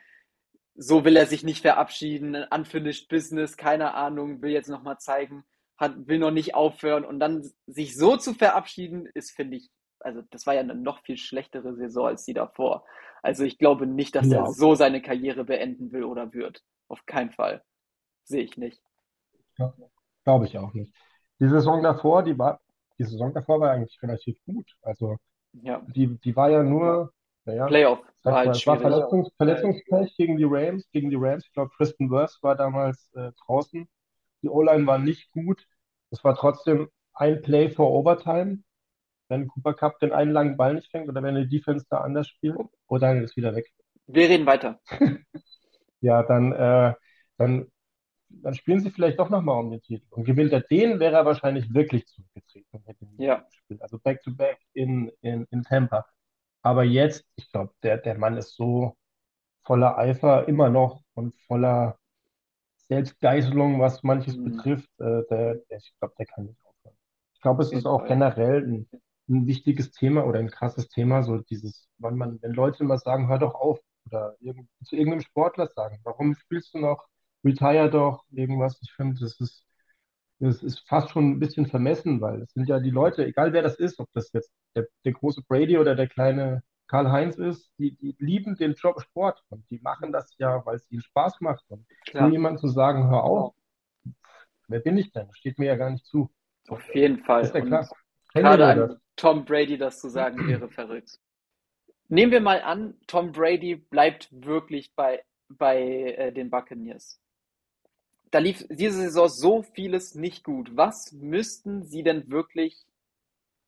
so 0.74 1.04
will 1.04 1.16
er 1.16 1.26
sich 1.26 1.44
nicht 1.44 1.62
verabschieden, 1.62 2.36
unfinished 2.50 3.08
business, 3.08 3.56
keine 3.56 3.94
Ahnung, 3.94 4.42
will 4.42 4.50
jetzt 4.50 4.68
nochmal 4.68 4.98
zeigen, 4.98 5.44
hat, 5.76 6.06
will 6.06 6.18
noch 6.18 6.30
nicht 6.30 6.54
aufhören 6.54 7.04
und 7.04 7.20
dann 7.20 7.48
sich 7.66 7.96
so 7.96 8.16
zu 8.16 8.34
verabschieden, 8.34 9.06
ist, 9.14 9.32
finde 9.32 9.56
ich, 9.56 9.70
also 10.00 10.22
das 10.30 10.46
war 10.46 10.54
ja 10.54 10.60
eine 10.60 10.74
noch 10.74 11.00
viel 11.02 11.16
schlechtere 11.16 11.74
Saison 11.74 12.06
als 12.06 12.24
die 12.24 12.34
davor. 12.34 12.84
Also 13.22 13.44
ich 13.44 13.58
glaube 13.58 13.86
nicht, 13.86 14.14
dass 14.14 14.28
ja. 14.28 14.38
er 14.38 14.52
so 14.52 14.74
seine 14.74 15.00
Karriere 15.00 15.44
beenden 15.44 15.92
will 15.92 16.04
oder 16.04 16.32
wird. 16.32 16.62
Auf 16.88 17.06
keinen 17.06 17.30
Fall. 17.30 17.62
Sehe 18.24 18.42
ich 18.42 18.56
nicht. 18.56 18.82
Ja, 19.58 19.72
glaube 20.24 20.46
ich 20.46 20.58
auch 20.58 20.74
nicht. 20.74 20.92
Die 21.38 21.48
Saison 21.48 21.82
davor, 21.82 22.22
die 22.22 22.38
war, 22.38 22.60
die 22.98 23.04
Saison 23.04 23.32
davor 23.32 23.60
war 23.60 23.70
eigentlich 23.70 24.02
relativ 24.02 24.38
gut. 24.44 24.74
Also 24.82 25.18
ja. 25.52 25.82
die, 25.94 26.18
die 26.18 26.34
war 26.34 26.50
ja 26.50 26.62
nur 26.62 27.12
naja, 27.44 27.66
Playoff 27.66 28.00
war 28.24 28.34
halt 28.34 28.56
es 28.56 28.66
war 28.66 28.78
Verletzungs 28.78 29.30
Verletzungspech 29.36 30.14
gegen 30.16 30.36
die 30.36 30.46
Rams, 30.46 30.88
gegen 30.92 31.10
die 31.10 31.16
Rams. 31.18 31.44
Ich 31.46 31.52
glaube, 31.52 31.70
Kristen 31.76 32.10
Worth 32.10 32.38
war 32.42 32.56
damals 32.56 33.10
äh, 33.14 33.32
draußen. 33.44 33.88
Die 34.42 34.48
O-Line 34.48 34.86
war 34.86 34.98
nicht 34.98 35.30
gut. 35.32 35.66
Es 36.10 36.22
war 36.24 36.36
trotzdem 36.36 36.88
ein 37.14 37.42
Play 37.42 37.70
vor 37.70 37.90
Overtime. 37.90 38.58
Wenn 39.28 39.48
Cooper 39.48 39.74
Cup 39.74 39.98
den 40.00 40.12
einen 40.12 40.32
langen 40.32 40.56
Ball 40.56 40.74
nicht 40.74 40.90
fängt 40.90 41.08
oder 41.08 41.22
wenn 41.22 41.34
die 41.34 41.48
Defense 41.48 41.86
da 41.88 41.98
anders 41.98 42.28
spielt, 42.28 42.56
oder 42.86 43.08
dann 43.08 43.24
ist 43.24 43.36
wieder 43.36 43.54
weg. 43.54 43.66
Wir 44.06 44.28
reden 44.28 44.46
weiter. 44.46 44.80
ja, 46.00 46.22
dann, 46.22 46.52
äh, 46.52 46.94
dann, 47.38 47.66
dann 48.28 48.54
spielen 48.54 48.80
sie 48.80 48.90
vielleicht 48.90 49.18
doch 49.18 49.30
nochmal 49.30 49.58
um 49.58 49.70
den 49.70 49.80
Titel. 49.80 50.04
Und 50.10 50.24
gewinnt 50.24 50.52
er 50.52 50.60
den, 50.60 51.00
wäre 51.00 51.16
er 51.16 51.24
wahrscheinlich 51.24 51.72
wirklich 51.72 52.06
zurückgetreten. 52.06 52.66
Ja. 53.18 53.46
Also 53.80 53.98
back-to-back 53.98 54.58
-back 54.58 54.66
in, 54.74 55.10
in, 55.22 55.46
in 55.50 55.62
Tampa. 55.62 56.04
Aber 56.62 56.84
jetzt, 56.84 57.24
ich 57.36 57.50
glaube, 57.50 57.72
der, 57.82 57.98
der 57.98 58.18
Mann 58.18 58.36
ist 58.36 58.54
so 58.54 58.96
voller 59.64 59.98
Eifer 59.98 60.48
immer 60.48 60.70
noch 60.70 61.02
und 61.14 61.34
voller 61.46 61.98
Selbstgeißelung, 62.88 63.80
was 63.80 64.02
manches 64.02 64.36
mhm. 64.36 64.44
betrifft. 64.44 64.90
Äh, 64.98 65.22
der, 65.30 65.54
der, 65.56 65.78
ich 65.78 65.92
glaube, 65.98 66.14
der 66.18 66.26
kann 66.26 66.46
nicht 66.46 66.60
aufhören. 66.64 66.96
Ich 67.34 67.40
glaube, 67.40 67.62
es 67.62 67.72
ist 67.72 67.86
auch 67.86 68.06
generell 68.06 68.62
ein, 68.66 68.88
ein 69.28 69.46
wichtiges 69.46 69.92
Thema 69.92 70.24
oder 70.26 70.38
ein 70.38 70.50
krasses 70.50 70.88
Thema, 70.88 71.22
so 71.22 71.38
dieses, 71.38 71.88
wenn 71.98 72.16
man, 72.16 72.40
wenn 72.42 72.52
Leute 72.52 72.84
immer 72.84 72.98
sagen, 72.98 73.28
hör 73.28 73.38
doch 73.38 73.54
auf, 73.54 73.80
oder 74.06 74.36
irgend, 74.40 74.68
zu 74.84 74.96
irgendeinem 74.96 75.22
Sportler 75.22 75.68
sagen, 75.68 76.00
warum 76.04 76.34
spielst 76.34 76.74
du 76.74 76.78
noch, 76.78 77.06
retire 77.44 77.90
doch, 77.90 78.24
irgendwas. 78.30 78.78
Ich 78.82 78.92
finde, 78.92 79.20
das 79.20 79.40
ist, 79.40 79.64
das 80.42 80.62
ist 80.62 80.80
fast 80.88 81.10
schon 81.10 81.30
ein 81.30 81.38
bisschen 81.38 81.66
vermessen, 81.66 82.20
weil 82.20 82.42
es 82.42 82.52
sind 82.52 82.68
ja 82.68 82.80
die 82.80 82.90
Leute, 82.90 83.24
egal 83.24 83.52
wer 83.52 83.62
das 83.62 83.76
ist, 83.76 84.00
ob 84.00 84.10
das 84.12 84.32
jetzt 84.32 84.52
der, 84.74 84.88
der 85.04 85.12
große 85.12 85.42
Brady 85.46 85.78
oder 85.78 85.94
der 85.94 86.08
kleine 86.08 86.62
Karl-Heinz 86.88 87.38
ist, 87.38 87.70
die, 87.78 87.96
die 87.96 88.16
lieben 88.18 88.56
den 88.56 88.74
Job 88.74 89.00
Sport 89.00 89.42
und 89.50 89.64
die 89.70 89.78
machen 89.78 90.10
das 90.10 90.34
ja, 90.38 90.66
weil 90.66 90.76
es 90.76 90.90
ihnen 90.90 91.02
Spaß 91.02 91.40
macht. 91.40 91.64
Und 91.68 91.86
Klar. 92.06 92.28
jemand 92.30 92.58
zu 92.58 92.66
sagen, 92.66 93.08
hör 93.08 93.22
auf, 93.22 93.54
wer 94.66 94.80
bin 94.80 94.98
ich 94.98 95.12
denn? 95.12 95.32
Steht 95.32 95.58
mir 95.58 95.66
ja 95.66 95.76
gar 95.76 95.90
nicht 95.90 96.06
zu. 96.06 96.28
Auf 96.68 96.82
jeden 96.92 97.20
Fall. 97.20 97.42
Ist 97.42 97.54
ja 97.54 97.60
klar. 97.60 97.88
Gerade 98.34 98.66
an? 98.66 99.00
Tom 99.14 99.44
Brady 99.44 99.78
das 99.78 100.00
zu 100.00 100.08
sagen, 100.08 100.48
wäre 100.48 100.68
verrückt. 100.68 101.20
Nehmen 102.08 102.32
wir 102.32 102.40
mal 102.40 102.60
an, 102.62 102.94
Tom 103.06 103.30
Brady 103.30 103.76
bleibt 103.76 104.28
wirklich 104.32 104.92
bei, 104.96 105.22
bei 105.48 105.80
äh, 105.80 106.32
den 106.32 106.50
Buccaneers. 106.50 107.21
Da 108.32 108.40
lief 108.40 108.66
diese 108.70 108.98
Saison 109.02 109.28
so 109.30 109.62
vieles 109.62 110.16
nicht 110.16 110.44
gut. 110.44 110.76
Was 110.76 111.12
müssten 111.12 111.84
sie 111.84 112.02
denn 112.04 112.30
wirklich 112.32 112.84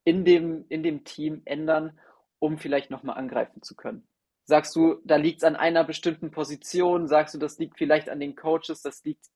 in 0.04 0.24
dem, 0.24 0.66
in 0.68 0.82
dem 0.82 1.04
Team 1.04 1.42
ändern, 1.44 1.98
um 2.38 2.58
vielleicht 2.58 2.90
nochmal 2.90 3.18
angreifen 3.18 3.62
zu 3.62 3.76
können? 3.76 4.06
Sagst 4.46 4.76
du, 4.76 5.00
da 5.04 5.16
liegt 5.16 5.38
es 5.38 5.44
an 5.44 5.56
einer 5.56 5.84
bestimmten 5.84 6.30
Position? 6.30 7.08
Sagst 7.08 7.34
du, 7.34 7.38
das 7.38 7.58
liegt 7.58 7.78
vielleicht 7.78 8.08
an 8.10 8.20
den 8.20 8.36
Coaches? 8.36 8.82
Das 8.82 9.04
liegt 9.04 9.26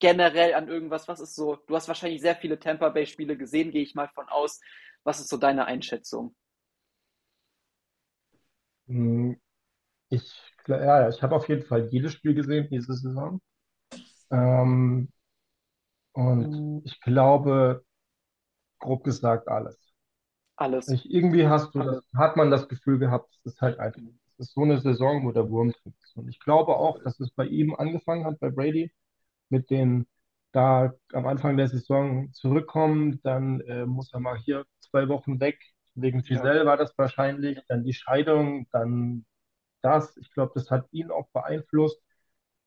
generell 0.00 0.54
an 0.54 0.68
irgendwas? 0.68 1.08
Was 1.08 1.20
ist 1.20 1.36
so? 1.36 1.56
Du 1.68 1.76
hast 1.76 1.88
wahrscheinlich 1.88 2.20
sehr 2.22 2.36
viele 2.36 2.58
Tampa 2.60 2.90
Bay 2.90 3.06
Spiele 3.06 3.36
gesehen, 3.38 3.70
gehe 3.72 3.82
ich 3.82 3.94
mal 3.94 4.08
von 4.08 4.28
aus. 4.28 4.60
Was 5.04 5.20
ist 5.20 5.28
so 5.30 5.38
deine 5.38 5.66
Einschätzung? 5.66 6.34
Hm, 8.88 9.36
Ich, 10.10 10.32
ja, 10.68 11.08
ich 11.08 11.22
habe 11.22 11.36
auf 11.36 11.48
jeden 11.48 11.64
Fall 11.64 11.88
jedes 11.92 12.14
Spiel 12.14 12.34
gesehen 12.34 12.68
diese 12.70 12.94
Saison. 12.94 13.40
Ähm, 14.30 15.08
und 16.12 16.82
ich 16.84 17.00
glaube, 17.00 17.84
grob 18.80 19.04
gesagt, 19.04 19.48
alles. 19.48 19.78
Alles. 20.56 20.88
Ich, 20.88 21.10
irgendwie 21.10 21.46
hast 21.48 21.74
du 21.74 21.80
das, 21.80 22.02
hat 22.16 22.36
man 22.36 22.50
das 22.50 22.68
Gefühl 22.68 22.98
gehabt, 22.98 23.34
es 23.44 23.54
ist 23.54 23.60
halt 23.60 23.78
einfach, 23.78 24.00
es 24.38 24.48
ist 24.48 24.54
so 24.54 24.62
eine 24.62 24.80
Saison, 24.80 25.24
wo 25.24 25.32
der 25.32 25.50
Wurm 25.50 25.72
drin 25.72 25.94
ist. 26.02 26.16
Und 26.16 26.28
ich 26.28 26.40
glaube 26.40 26.76
auch, 26.76 27.02
dass 27.02 27.20
es 27.20 27.30
bei 27.32 27.46
ihm 27.46 27.74
angefangen 27.74 28.24
hat, 28.24 28.40
bei 28.40 28.50
Brady, 28.50 28.92
mit 29.50 29.70
den, 29.70 30.06
da 30.52 30.94
am 31.12 31.26
Anfang 31.26 31.56
der 31.56 31.68
Saison 31.68 32.32
zurückkommen, 32.32 33.20
dann 33.24 33.60
äh, 33.62 33.86
muss 33.86 34.12
er 34.12 34.20
mal 34.20 34.38
hier 34.38 34.66
zwei 34.80 35.08
Wochen 35.08 35.40
weg. 35.40 35.58
Wegen 35.94 36.22
Giselle 36.22 36.66
war 36.66 36.76
das 36.76 36.96
wahrscheinlich, 36.98 37.60
dann 37.68 37.84
die 37.84 37.94
Scheidung, 37.94 38.68
dann 38.72 39.26
das. 39.82 40.16
Ich 40.18 40.32
glaube, 40.32 40.52
das 40.54 40.70
hat 40.70 40.86
ihn 40.92 41.10
auch 41.10 41.28
beeinflusst. 41.30 42.00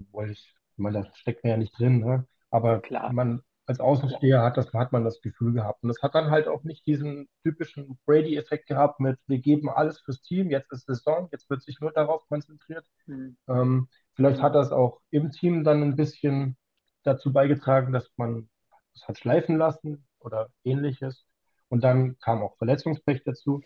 Obwohl 0.02 0.32
ich, 0.32 0.56
ich 0.74 0.78
meine, 0.78 1.04
da 1.04 1.16
steckt 1.16 1.44
man 1.44 1.52
ja 1.52 1.58
nicht 1.58 1.78
drin, 1.78 2.00
ne? 2.00 2.28
Aber 2.50 2.82
Klar. 2.82 3.14
man 3.14 3.42
als 3.66 3.80
Außensteher 3.80 4.42
hat 4.42 4.58
das, 4.58 4.74
hat 4.74 4.92
man 4.92 5.04
das 5.04 5.22
Gefühl 5.22 5.54
gehabt. 5.54 5.84
Und 5.84 5.90
das 5.90 6.02
hat 6.02 6.16
dann 6.16 6.30
halt 6.30 6.48
auch 6.48 6.64
nicht 6.64 6.86
diesen 6.86 7.30
typischen 7.44 7.98
Brady-Effekt 8.06 8.68
gehabt 8.68 9.00
mit, 9.00 9.18
wir 9.28 9.40
geben 9.40 9.70
alles 9.70 10.00
fürs 10.02 10.22
Team, 10.22 10.50
jetzt 10.50 10.72
ist 10.72 10.88
Saison, 10.88 11.30
jetzt 11.32 11.50
wird 11.50 11.62
sich 11.62 11.80
nur 11.80 11.92
darauf 11.92 12.28
konzentriert. 12.28 12.86
Hm. 13.06 13.38
Ähm, 13.48 13.88
vielleicht 14.14 14.42
hat 14.42 14.56
das 14.56 14.72
auch 14.72 15.00
im 15.10 15.32
Team 15.32 15.64
dann 15.64 15.82
ein 15.82 15.96
bisschen 15.96 16.58
dazu 17.04 17.32
beigetragen, 17.32 17.94
dass 17.94 18.10
man 18.18 18.50
es 18.94 19.08
hat 19.08 19.18
schleifen 19.18 19.58
lassen 19.58 20.06
oder 20.20 20.50
ähnliches. 20.64 21.26
Und 21.70 21.84
dann 21.84 22.18
kam 22.20 22.44
auch 22.44 22.58
Verletzungspech 22.58 23.24
dazu. 23.24 23.62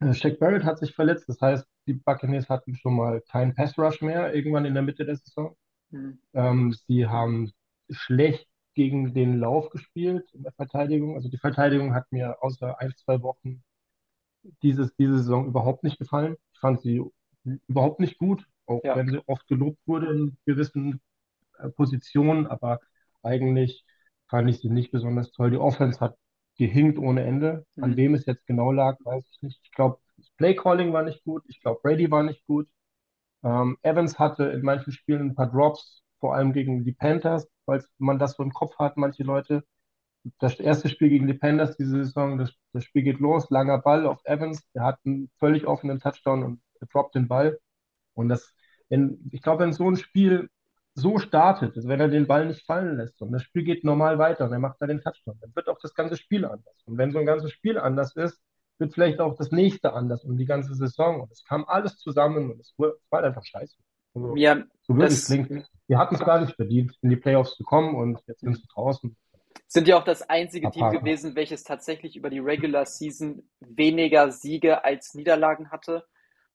Äh, 0.00 0.12
Shaq 0.12 0.38
Barrett 0.38 0.64
hat 0.64 0.78
sich 0.78 0.94
verletzt, 0.94 1.28
das 1.28 1.40
heißt, 1.40 1.66
die 1.86 1.94
Buccaneers 1.94 2.50
hatten 2.50 2.74
schon 2.74 2.94
mal 2.94 3.22
keinen 3.22 3.54
Pass 3.54 3.78
Rush 3.78 4.02
mehr, 4.02 4.34
irgendwann 4.34 4.66
in 4.66 4.74
der 4.74 4.82
Mitte 4.82 5.06
der 5.06 5.16
Saison. 5.16 5.56
Hm. 5.90 6.18
Ähm, 6.34 6.72
sie 6.86 7.06
haben 7.06 7.52
schlecht 7.90 8.48
gegen 8.74 9.14
den 9.14 9.38
Lauf 9.38 9.70
gespielt 9.70 10.30
in 10.34 10.42
der 10.42 10.52
Verteidigung. 10.52 11.14
Also 11.16 11.28
die 11.28 11.38
Verteidigung 11.38 11.94
hat 11.94 12.10
mir 12.12 12.42
außer 12.42 12.78
ein, 12.80 12.94
zwei 12.96 13.22
Wochen 13.22 13.62
dieses, 14.62 14.94
diese 14.96 15.18
Saison 15.18 15.46
überhaupt 15.46 15.84
nicht 15.84 15.98
gefallen. 15.98 16.36
Ich 16.52 16.60
fand 16.60 16.80
sie 16.80 17.02
überhaupt 17.68 18.00
nicht 18.00 18.18
gut, 18.18 18.46
auch 18.66 18.82
Ja. 18.84 18.96
wenn 18.96 19.08
sie 19.10 19.20
oft 19.26 19.46
gelobt 19.48 19.78
wurde 19.86 20.12
in 20.12 20.36
gewissen 20.46 21.00
äh, 21.58 21.70
Positionen, 21.70 22.46
aber 22.46 22.80
eigentlich 23.22 23.84
fand 24.28 24.50
ich 24.50 24.60
sie 24.60 24.70
nicht 24.70 24.92
besonders 24.92 25.32
toll. 25.32 25.50
Die 25.52 25.58
Offense 25.58 26.00
hat 26.00 26.16
gehinkt 26.58 26.98
ohne 26.98 27.24
Ende. 27.24 27.66
An 27.80 27.92
Mhm. 27.92 27.96
wem 27.96 28.14
es 28.14 28.26
jetzt 28.26 28.46
genau 28.46 28.72
lag, 28.72 28.98
weiß 29.04 29.24
ich 29.32 29.42
nicht. 29.42 29.60
Ich 29.64 29.72
glaube, 29.72 29.98
das 30.16 30.30
Playcalling 30.38 30.92
war 30.92 31.02
nicht 31.04 31.24
gut. 31.24 31.44
Ich 31.48 31.60
glaube, 31.60 31.80
Brady 31.82 32.10
war 32.10 32.22
nicht 32.24 32.46
gut. 32.46 32.68
Ähm, 33.46 33.78
Evans 33.82 34.18
hatte 34.18 34.44
in 34.46 34.62
manchen 34.62 34.92
Spielen 34.92 35.30
ein 35.30 35.34
paar 35.36 35.50
Drops, 35.50 36.02
vor 36.20 36.34
allem 36.34 36.52
gegen 36.52 36.84
die 36.84 36.92
Panthers, 36.92 37.48
weil 37.66 37.84
man 37.98 38.18
das 38.18 38.32
so 38.34 38.42
im 38.42 38.52
Kopf 38.52 38.76
hat, 38.78 38.96
manche 38.96 39.22
Leute. 39.22 39.64
Das 40.40 40.58
erste 40.60 40.88
Spiel 40.88 41.10
gegen 41.10 41.28
die 41.28 41.34
Panthers 41.34 41.76
diese 41.76 42.04
Saison, 42.04 42.38
das, 42.38 42.52
das 42.72 42.84
Spiel 42.84 43.04
geht 43.04 43.20
los, 43.20 43.48
langer 43.50 43.78
Ball 43.78 44.06
auf 44.06 44.20
Evans, 44.24 44.68
der 44.74 44.82
hat 44.84 44.98
einen 45.04 45.30
völlig 45.38 45.66
offenen 45.66 46.00
Touchdown 46.00 46.42
und 46.44 46.60
droppt 46.92 47.14
den 47.14 47.28
Ball. 47.28 47.60
Und 48.14 48.28
das, 48.28 48.52
wenn, 48.88 49.30
ich 49.32 49.42
glaube, 49.42 49.62
wenn 49.64 49.72
so 49.72 49.88
ein 49.88 49.96
Spiel 49.96 50.50
so 50.94 51.18
startet, 51.18 51.76
also 51.76 51.88
wenn 51.88 52.00
er 52.00 52.08
den 52.08 52.26
Ball 52.26 52.46
nicht 52.46 52.66
fallen 52.66 52.96
lässt 52.96 53.22
und 53.22 53.30
das 53.32 53.42
Spiel 53.44 53.62
geht 53.64 53.84
normal 53.84 54.18
weiter 54.18 54.46
und 54.46 54.52
er 54.52 54.58
macht 54.58 54.78
da 54.80 54.86
den 54.86 55.00
Touchdown, 55.02 55.38
dann 55.40 55.54
wird 55.54 55.68
auch 55.68 55.78
das 55.80 55.94
ganze 55.94 56.16
Spiel 56.16 56.44
anders. 56.46 56.82
Und 56.86 56.98
wenn 56.98 57.12
so 57.12 57.18
ein 57.20 57.26
ganzes 57.26 57.52
Spiel 57.52 57.78
anders 57.78 58.16
ist, 58.16 58.40
wird 58.78 58.94
vielleicht 58.94 59.20
auch 59.20 59.36
das 59.36 59.50
nächste 59.52 59.92
anders 59.92 60.24
und 60.24 60.36
die 60.38 60.46
ganze 60.46 60.74
Saison. 60.74 61.20
Und 61.22 61.32
es 61.32 61.44
kam 61.44 61.64
alles 61.66 61.98
zusammen 61.98 62.50
und 62.50 62.60
es 62.60 62.74
wurde- 62.76 62.98
es 63.02 63.10
war 63.12 63.22
einfach 63.24 63.44
scheiße. 63.44 63.76
Also, 64.14 64.36
Ja, 64.36 64.62
so 64.82 64.94
wirklich 64.96 65.10
das 65.20 65.26
klingt. 65.26 65.68
Wir 65.88 65.98
hatten 65.98 66.14
es 66.14 66.20
gar 66.24 66.40
nicht 66.40 66.54
verdient, 66.56 66.96
in 67.02 67.10
die 67.10 67.16
Playoffs 67.16 67.54
zu 67.56 67.64
kommen 67.64 67.94
und 67.94 68.20
jetzt 68.26 68.40
sind 68.40 68.56
sie 68.56 68.66
draußen. 68.74 69.16
sind 69.68 69.88
ja 69.88 69.98
auch 69.98 70.04
das 70.04 70.22
einzige 70.28 70.70
Team 70.70 70.90
gewesen, 70.90 71.34
welches 71.34 71.64
tatsächlich 71.64 72.16
über 72.16 72.30
die 72.30 72.38
Regular 72.38 72.86
Season 72.86 73.48
weniger 73.60 74.30
Siege 74.30 74.84
als 74.84 75.14
Niederlagen 75.14 75.70
hatte. 75.70 76.04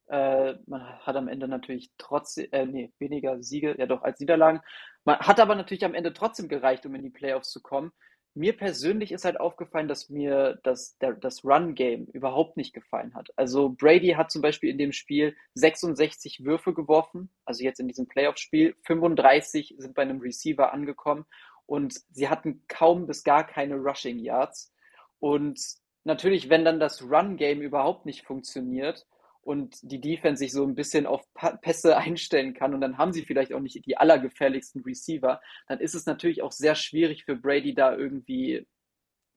Äh, 0.07 0.55
man 0.67 0.81
hat 0.99 1.15
am 1.15 1.27
Ende 1.27 1.47
natürlich 1.47 1.91
trotzdem, 1.97 2.47
äh, 2.51 2.65
nee, 2.65 2.93
weniger 2.99 3.41
Siege, 3.41 3.75
ja 3.77 3.85
doch, 3.85 4.01
als 4.03 4.19
Niederlagen. 4.19 4.61
Man 5.03 5.17
hat 5.19 5.39
aber 5.39 5.55
natürlich 5.55 5.83
am 5.85 5.93
Ende 5.95 6.13
trotzdem 6.13 6.47
gereicht, 6.47 6.85
um 6.85 6.95
in 6.95 7.03
die 7.03 7.09
Playoffs 7.09 7.49
zu 7.49 7.61
kommen. 7.61 7.91
Mir 8.33 8.55
persönlich 8.55 9.11
ist 9.11 9.25
halt 9.25 9.39
aufgefallen, 9.39 9.89
dass 9.89 10.09
mir 10.09 10.59
das, 10.63 10.97
der, 10.99 11.13
das 11.13 11.43
Run-Game 11.43 12.05
überhaupt 12.05 12.55
nicht 12.55 12.73
gefallen 12.73 13.13
hat. 13.13 13.29
Also 13.35 13.69
Brady 13.69 14.11
hat 14.11 14.31
zum 14.31 14.41
Beispiel 14.41 14.69
in 14.69 14.77
dem 14.77 14.93
Spiel 14.93 15.35
66 15.55 16.45
Würfe 16.45 16.73
geworfen, 16.73 17.29
also 17.43 17.63
jetzt 17.63 17.81
in 17.81 17.89
diesem 17.89 18.07
Playoff-Spiel. 18.07 18.75
35 18.83 19.75
sind 19.77 19.95
bei 19.95 20.03
einem 20.03 20.21
Receiver 20.21 20.71
angekommen 20.71 21.25
und 21.65 21.93
sie 22.09 22.29
hatten 22.29 22.63
kaum 22.69 23.05
bis 23.05 23.23
gar 23.23 23.45
keine 23.45 23.75
Rushing 23.75 24.19
Yards. 24.19 24.73
Und 25.19 25.59
natürlich, 26.05 26.49
wenn 26.49 26.63
dann 26.63 26.79
das 26.79 27.03
Run-Game 27.03 27.61
überhaupt 27.61 28.05
nicht 28.05 28.25
funktioniert 28.25 29.05
und 29.41 29.77
die 29.83 29.99
Defense 30.01 30.39
sich 30.39 30.51
so 30.51 30.63
ein 30.65 30.75
bisschen 30.75 31.05
auf 31.07 31.23
Pässe 31.61 31.97
einstellen 31.97 32.53
kann 32.53 32.73
und 32.73 32.81
dann 32.81 32.97
haben 32.97 33.13
sie 33.13 33.25
vielleicht 33.25 33.53
auch 33.53 33.59
nicht 33.59 33.85
die 33.85 33.97
allergefährlichsten 33.97 34.83
Receiver, 34.83 35.41
dann 35.67 35.79
ist 35.79 35.95
es 35.95 36.05
natürlich 36.05 36.41
auch 36.43 36.51
sehr 36.51 36.75
schwierig 36.75 37.25
für 37.25 37.35
Brady 37.35 37.73
da 37.73 37.95
irgendwie 37.95 38.67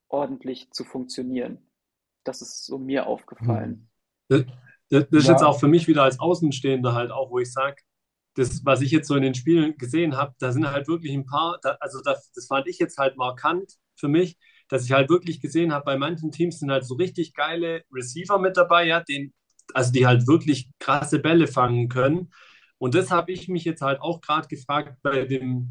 ordentlich 0.08 0.70
zu 0.72 0.84
funktionieren. 0.84 1.70
Das 2.24 2.42
ist 2.42 2.66
so 2.66 2.78
mir 2.78 3.06
aufgefallen. 3.06 3.88
Das, 4.28 4.44
das 4.90 5.04
ist 5.10 5.28
Ja. 5.28 5.28
jetzt 5.28 5.42
auch 5.42 5.58
für 5.60 5.68
mich 5.68 5.88
wieder 5.88 6.02
als 6.02 6.18
Außenstehender 6.20 6.94
halt 6.94 7.10
auch, 7.10 7.30
wo 7.30 7.38
ich 7.38 7.52
sage, 7.52 7.76
das, 8.34 8.64
was 8.64 8.80
ich 8.80 8.90
jetzt 8.90 9.08
so 9.08 9.14
in 9.16 9.22
den 9.22 9.34
Spielen 9.34 9.76
gesehen 9.78 10.16
habe, 10.16 10.34
da 10.38 10.52
sind 10.52 10.68
halt 10.70 10.88
wirklich 10.88 11.12
ein 11.14 11.26
paar, 11.26 11.58
da, 11.62 11.76
also 11.80 12.00
das, 12.02 12.32
das 12.32 12.46
fand 12.46 12.66
ich 12.68 12.78
jetzt 12.78 12.98
halt 12.98 13.16
markant 13.16 13.72
für 13.96 14.08
mich, 14.08 14.38
dass 14.68 14.84
ich 14.84 14.92
halt 14.92 15.08
wirklich 15.10 15.40
gesehen 15.40 15.72
habe, 15.72 15.84
bei 15.84 15.96
manchen 15.96 16.32
Teams 16.32 16.58
sind 16.58 16.70
halt 16.70 16.84
so 16.84 16.94
richtig 16.94 17.34
geile 17.34 17.84
Receiver 17.92 18.38
mit 18.38 18.56
dabei, 18.56 18.86
ja, 18.86 19.00
den, 19.00 19.32
also 19.72 19.92
die 19.92 20.06
halt 20.06 20.26
wirklich 20.26 20.68
krasse 20.78 21.18
Bälle 21.18 21.46
fangen 21.46 21.88
können. 21.88 22.32
Und 22.78 22.94
das 22.94 23.10
habe 23.10 23.32
ich 23.32 23.48
mich 23.48 23.64
jetzt 23.64 23.82
halt 23.82 24.00
auch 24.00 24.20
gerade 24.20 24.48
gefragt 24.48 24.98
bei 25.02 25.24
dem, 25.24 25.70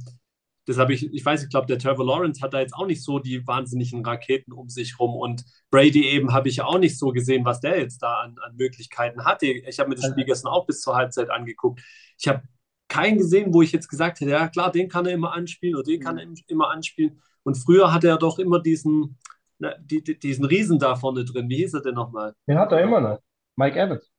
das 0.66 0.78
habe 0.78 0.94
ich, 0.94 1.14
ich 1.14 1.26
weiß, 1.26 1.44
ich 1.44 1.50
glaube, 1.50 1.68
der 1.68 1.78
Trevor 1.78 2.06
Lawrence 2.06 2.42
hat 2.42 2.54
da 2.54 2.60
jetzt 2.60 2.74
auch 2.74 2.88
nicht 2.88 3.04
so 3.04 3.20
die 3.20 3.46
wahnsinnigen 3.46 4.06
Raketen 4.06 4.54
um 4.54 4.70
sich 4.70 4.98
rum 4.98 5.16
und 5.16 5.44
Brady 5.70 6.08
eben 6.08 6.32
habe 6.32 6.48
ich 6.48 6.62
auch 6.62 6.80
nicht 6.80 6.98
so 6.98 7.12
gesehen, 7.12 7.44
was 7.44 7.60
der 7.60 7.80
jetzt 7.80 8.00
da 8.00 8.22
an, 8.22 8.38
an 8.42 8.56
Möglichkeiten 8.56 9.26
hatte. 9.26 9.48
Ich 9.48 9.80
habe 9.80 9.90
mir 9.90 9.96
das 9.96 10.06
Spiel 10.06 10.24
gestern 10.26 10.52
auch 10.52 10.66
bis 10.66 10.82
zur 10.82 10.96
Halbzeit 10.96 11.30
angeguckt. 11.30 11.82
Ich 12.18 12.28
habe 12.28 12.44
keinen 12.88 13.18
gesehen, 13.18 13.54
wo 13.54 13.62
ich 13.62 13.72
jetzt 13.72 13.90
gesagt 13.90 14.22
hätte, 14.22 14.32
ja 14.32 14.48
klar, 14.48 14.72
den 14.72 14.88
kann 14.88 15.06
er 15.06 15.14
immer 15.14 15.34
anspielen 15.34 15.76
oder 15.76 15.84
den 15.84 16.00
kann 16.00 16.18
er 16.18 16.28
immer 16.48 16.70
anspielen. 16.70 17.22
Und 17.44 17.56
früher 17.56 17.92
hatte 17.92 18.08
er 18.08 18.18
doch 18.18 18.40
immer 18.40 18.62
diesen, 18.62 19.18
na, 19.60 19.76
die, 19.80 20.04
die, 20.04 20.18
diesen 20.18 20.46
Riesen 20.46 20.80
da 20.80 20.96
vorne 20.96 21.26
drin. 21.26 21.50
Wie 21.50 21.58
hieß 21.58 21.74
er 21.74 21.82
denn 21.82 21.96
nochmal? 21.96 22.34
Den 22.48 22.58
hat 22.58 22.72
er 22.72 22.82
immer 22.82 23.02
noch. 23.02 23.20
Mike 23.56 23.80
Evans. 23.80 24.12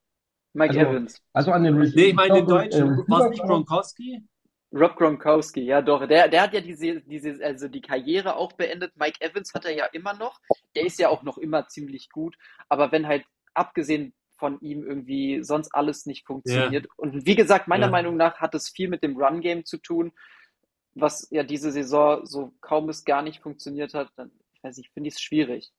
Mike 0.53 0.79
Also- 0.79 0.91
Evans. 0.91 1.23
Also 1.33 1.53
an 1.53 1.65
den 1.65 1.77
Receiver. 1.77 2.01
Nee, 2.01 2.09
ich 2.09 2.15
meine 2.15 2.35
den 2.35 2.47
Deutschen. 2.47 2.93
äh, 2.93 3.09
War 3.09 3.25
es 3.25 3.31
nicht 3.31 3.43
Gronkowski? 3.43 4.23
Rob 4.73 4.97
Gronkowski, 4.97 5.61
ja 5.63 5.81
doch. 5.83 6.07
Der, 6.07 6.29
der 6.29 6.43
hat 6.43 6.53
ja 6.53 6.61
diese, 6.61 7.01
diese, 7.03 7.45
also 7.45 7.69
die 7.69 7.81
Karriere 7.81 8.35
auch 8.37 8.53
beendet. 8.55 8.93
Mike 8.97 9.21
Evans 9.21 9.55
hat 9.55 9.65
er 9.65 9.73
ja 9.73 9.87
immer 9.87 10.15
noch. 10.15 10.41
Der 10.75 10.85
ist 10.85 10.99
ja 10.99 11.09
auch 11.11 11.23
noch 11.23 11.39
immer 11.39 11.69
ziemlich 11.69 12.11
gut. 12.11 12.37
Aber 12.69 12.91
wenn 12.91 13.07
halt 13.07 13.25
abgesehen 13.55 14.15
von 14.37 14.61
ihm 14.61 14.85
irgendwie 14.85 15.45
sonst 15.45 15.73
alles 15.75 16.07
nicht 16.07 16.27
funktioniert. 16.27 16.87
Ja. 16.87 16.91
Und 16.97 17.25
wie 17.25 17.37
gesagt, 17.37 17.69
meiner 17.69 17.87
ja. 17.87 17.93
Meinung 17.93 18.17
nach 18.17 18.41
hat 18.41 18.55
es 18.57 18.69
viel 18.69 18.89
mit 18.89 19.05
dem 19.05 19.17
Run-Game 19.17 19.65
zu 19.65 19.79
tun, 19.79 20.13
was 20.95 21.29
ja 21.31 21.45
diese 21.45 21.71
Saison 21.71 22.27
so 22.27 22.53
kaum 22.61 22.89
bis 22.89 23.05
gar 23.05 23.23
nicht 23.23 23.41
funktioniert 23.43 23.95
hat. 23.95 24.11
Dann, 24.17 24.33
ich 24.55 24.65
weiß 24.65 24.77
nicht, 24.77 24.91
finde 24.93 25.07
ich 25.09 25.15
es 25.15 25.21
schwierig. 25.21 25.73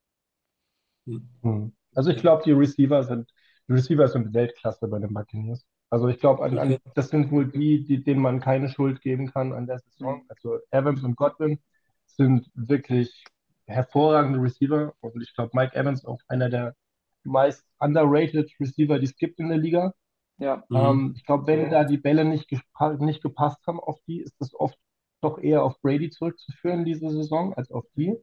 Hm. 1.06 1.76
Also 1.93 2.12
ich 2.12 2.18
glaube, 2.22 2.43
die 2.45 2.53
Receiver 2.53 3.03
sind, 3.03 3.30
Receiver 3.70 4.07
sind 4.07 4.34
Weltklasse 4.34 4.88
bei 4.88 4.99
den 4.99 5.13
Buccaneers. 5.13 5.66
Also 5.89 6.07
ich 6.07 6.20
glaube, 6.20 6.43
an, 6.43 6.57
an, 6.57 6.78
das 6.93 7.09
sind 7.09 7.32
wohl 7.32 7.51
die, 7.51 7.86
die, 7.86 8.03
denen 8.03 8.22
man 8.22 8.39
keine 8.39 8.70
Schuld 8.70 9.01
geben 9.01 9.32
kann 9.32 9.53
an 9.53 9.68
der 9.68 9.80
Saison. 9.80 10.18
Mhm. 10.18 10.26
Also 10.30 10.59
Evans 10.72 11.03
und 11.03 11.16
Godwin 11.16 11.59
sind 12.05 12.49
wirklich 12.53 13.24
hervorragende 13.66 14.39
Receiver 14.39 14.93
und 14.99 15.22
ich 15.22 15.34
glaube, 15.34 15.51
Mike 15.53 15.76
Evans 15.76 16.05
auch 16.05 16.20
einer 16.28 16.49
der 16.49 16.76
meist 17.24 17.66
underrated 17.80 18.51
Receiver, 18.59 18.99
die 18.99 19.05
es 19.05 19.16
gibt 19.16 19.39
in 19.39 19.49
der 19.49 19.57
Liga. 19.57 19.93
Ja. 20.38 20.63
Mhm. 20.70 20.76
Ähm, 20.76 21.13
ich 21.16 21.26
glaube, 21.26 21.47
wenn 21.47 21.70
da 21.70 21.84
die 21.84 21.97
Bälle 21.97 22.26
nicht, 22.26 22.51
nicht 22.99 23.24
gepasst 23.24 23.66
haben 23.68 23.80
auf 23.80 23.99
die, 24.07 24.20
ist 24.20 24.36
das 24.39 24.53
oft 24.53 24.78
doch 25.22 25.39
eher 25.39 25.63
auf 25.63 25.80
Brady 25.82 26.09
zurückzuführen 26.09 26.86
diese 26.86 27.09
Saison 27.09 27.53
als 27.53 27.72
auf 27.72 27.86
die. 27.95 28.16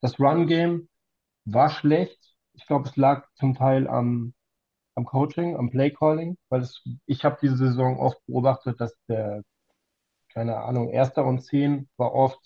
Das 0.00 0.20
Run-Game 0.20 0.88
war 1.44 1.70
schlecht. 1.70 2.36
Ich 2.54 2.66
glaube, 2.66 2.88
es 2.88 2.96
lag 2.96 3.26
zum 3.34 3.54
Teil 3.54 3.88
am 3.88 4.34
am 4.98 5.06
Coaching, 5.06 5.56
am 5.56 5.70
Playcalling, 5.70 6.36
weil 6.48 6.60
es, 6.62 6.82
ich 7.06 7.24
habe 7.24 7.38
diese 7.40 7.56
Saison 7.56 7.98
oft 7.98 8.18
beobachtet, 8.26 8.80
dass 8.80 8.94
der, 9.08 9.42
keine 10.32 10.58
Ahnung, 10.58 10.90
Erster 10.90 11.24
und 11.24 11.42
Zehn 11.42 11.88
war 11.96 12.12
oft 12.14 12.40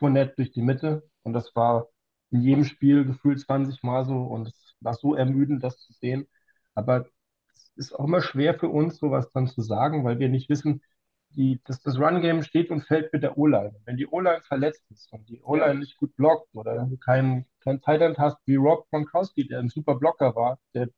nett 0.00 0.36
durch 0.36 0.52
die 0.52 0.60
Mitte 0.60 1.08
und 1.22 1.32
das 1.32 1.56
war 1.56 1.88
in 2.30 2.42
jedem 2.42 2.64
Spiel 2.64 3.06
gefühlt 3.06 3.40
20 3.40 3.82
Mal 3.82 4.04
so 4.04 4.16
und 4.24 4.48
es 4.48 4.74
war 4.80 4.92
so 4.92 5.14
ermüdend, 5.14 5.64
das 5.64 5.78
zu 5.78 5.94
sehen. 5.94 6.26
Aber 6.74 7.06
es 7.54 7.72
ist 7.76 7.94
auch 7.94 8.04
immer 8.04 8.20
schwer 8.20 8.58
für 8.58 8.68
uns, 8.68 8.98
sowas 8.98 9.30
dann 9.32 9.46
zu 9.46 9.62
sagen, 9.62 10.04
weil 10.04 10.18
wir 10.18 10.28
nicht 10.28 10.50
wissen, 10.50 10.82
die, 11.30 11.60
dass 11.64 11.80
das 11.80 11.98
Run-Game 11.98 12.42
steht 12.42 12.70
und 12.70 12.82
fällt 12.82 13.12
mit 13.14 13.22
der 13.22 13.38
O-Line. 13.38 13.74
Wenn 13.86 13.96
die 13.96 14.06
O-Line 14.06 14.42
verletzt 14.42 14.84
ist 14.90 15.10
und 15.12 15.26
die 15.28 15.40
O-Line 15.42 15.80
nicht 15.80 15.96
gut 15.96 16.14
blockt 16.16 16.54
oder 16.54 16.84
du 16.84 16.98
keinen 16.98 17.46
kein 17.60 17.80
Tight 17.80 18.18
hast 18.18 18.36
wie 18.44 18.56
Rob 18.56 18.86
Gronkowski, 18.90 19.46
der 19.46 19.60
ein 19.60 19.70
super 19.70 19.94
Blocker 19.94 20.36
war, 20.36 20.58
der 20.74 20.90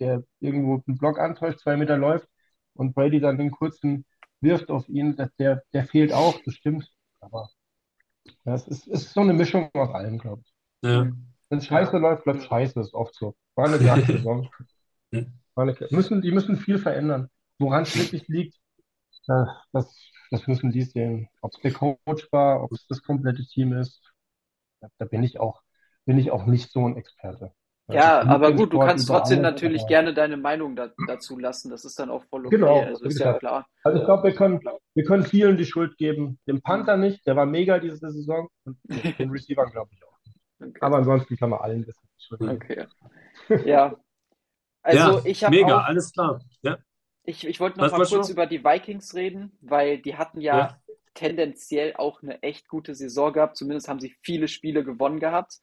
der 0.00 0.22
irgendwo 0.40 0.82
einen 0.86 0.98
Block 0.98 1.18
antäuscht, 1.18 1.60
zwei 1.60 1.76
Meter 1.76 1.96
läuft 1.96 2.28
und 2.74 2.94
Brady 2.94 3.20
dann 3.20 3.38
den 3.38 3.50
kurzen 3.50 4.04
wirft 4.40 4.70
auf 4.70 4.88
ihn, 4.88 5.16
dass 5.16 5.34
der, 5.36 5.62
der 5.72 5.84
fehlt 5.84 6.12
auch, 6.12 6.38
das 6.44 6.54
stimmt. 6.54 6.90
Aber 7.20 7.48
das 8.44 8.68
ist, 8.68 8.86
ist 8.86 9.12
so 9.12 9.20
eine 9.20 9.32
Mischung 9.32 9.70
aus 9.74 9.94
allem, 9.94 10.18
glaube 10.18 10.42
ich. 10.44 10.54
Ja. 10.82 11.10
Wenn 11.48 11.58
es 11.58 11.66
scheiße 11.66 11.96
läuft, 11.98 12.26
läuft 12.26 12.44
scheiße, 12.44 12.74
das 12.74 12.88
ist 12.88 12.94
oft 12.94 13.14
so. 13.14 13.36
War 13.54 13.66
eine 13.66 13.78
Saison. 14.06 14.48
müssen, 15.90 16.22
die 16.22 16.32
müssen 16.32 16.56
viel 16.56 16.78
verändern. 16.78 17.28
Woran 17.58 17.82
es 17.84 17.96
wirklich 17.96 18.28
liegt, 18.28 18.58
das, 19.26 19.48
das, 19.72 20.10
das 20.30 20.46
müssen 20.46 20.70
die 20.70 20.82
sehen. 20.82 21.28
Ob 21.40 21.52
es 21.54 21.60
der 21.60 21.72
Coach 21.72 22.28
war, 22.30 22.62
ob 22.62 22.72
es 22.72 22.86
das 22.86 23.02
komplette 23.02 23.44
Team 23.46 23.72
ist, 23.72 24.02
da 24.98 25.04
bin 25.06 25.22
ich 25.22 25.40
auch, 25.40 25.62
bin 26.04 26.18
ich 26.18 26.30
auch 26.30 26.46
nicht 26.46 26.70
so 26.70 26.86
ein 26.86 26.96
Experte. 26.96 27.52
Ja, 27.88 28.18
also 28.18 28.30
aber 28.30 28.52
gut, 28.52 28.72
du 28.72 28.80
kannst 28.80 29.06
trotzdem 29.06 29.42
natürlich 29.42 29.82
aber... 29.82 29.88
gerne 29.88 30.14
deine 30.14 30.36
Meinung 30.36 30.74
da, 30.74 30.90
dazu 31.06 31.38
lassen. 31.38 31.70
Das 31.70 31.84
ist 31.84 31.98
dann 31.98 32.10
auch 32.10 32.24
voll 32.24 32.46
okay. 32.46 32.56
Genau, 32.56 32.80
also 32.80 33.04
ist 33.04 33.20
ja 33.20 33.34
klar. 33.34 33.66
Also 33.84 34.00
ich 34.00 34.04
glaube, 34.04 34.24
wir 34.24 34.34
können, 34.34 34.60
wir 34.94 35.04
können 35.04 35.24
vielen 35.24 35.56
die 35.56 35.66
Schuld 35.66 35.96
geben. 35.96 36.40
Dem 36.48 36.60
Panther 36.62 36.96
nicht, 36.96 37.24
der 37.26 37.36
war 37.36 37.46
mega 37.46 37.78
diese 37.78 38.10
Saison. 38.10 38.48
Und 38.64 38.78
den 39.18 39.30
Receivern 39.30 39.70
glaube 39.70 39.90
ich 39.92 40.02
auch. 40.04 40.16
Okay. 40.60 40.78
Aber 40.80 40.96
ansonsten 40.96 41.36
kann 41.36 41.50
man 41.50 41.60
allen 41.60 41.86
das 41.86 41.96
Schuld 42.18 42.40
geben. 42.40 42.52
Okay. 42.56 42.86
Ja. 43.64 43.96
Also 44.82 45.18
ja, 45.18 45.22
ich 45.24 45.44
habe 45.44 45.54
Mega, 45.54 45.78
auch, 45.78 45.84
alles 45.84 46.12
klar. 46.12 46.40
Ja. 46.62 46.78
Ich, 47.24 47.46
ich 47.46 47.60
wollte 47.60 47.78
noch 47.78 47.86
Was 47.86 47.92
mal 47.92 48.06
kurz 48.06 48.28
noch? 48.28 48.30
über 48.30 48.46
die 48.46 48.64
Vikings 48.64 49.14
reden, 49.14 49.58
weil 49.60 49.98
die 49.98 50.16
hatten 50.16 50.40
ja, 50.40 50.58
ja 50.58 50.80
tendenziell 51.14 51.94
auch 51.96 52.22
eine 52.22 52.42
echt 52.42 52.68
gute 52.68 52.94
Saison 52.94 53.32
gehabt. 53.32 53.56
Zumindest 53.56 53.88
haben 53.88 54.00
sie 54.00 54.14
viele 54.22 54.48
Spiele 54.48 54.84
gewonnen 54.84 55.18
gehabt. 55.18 55.58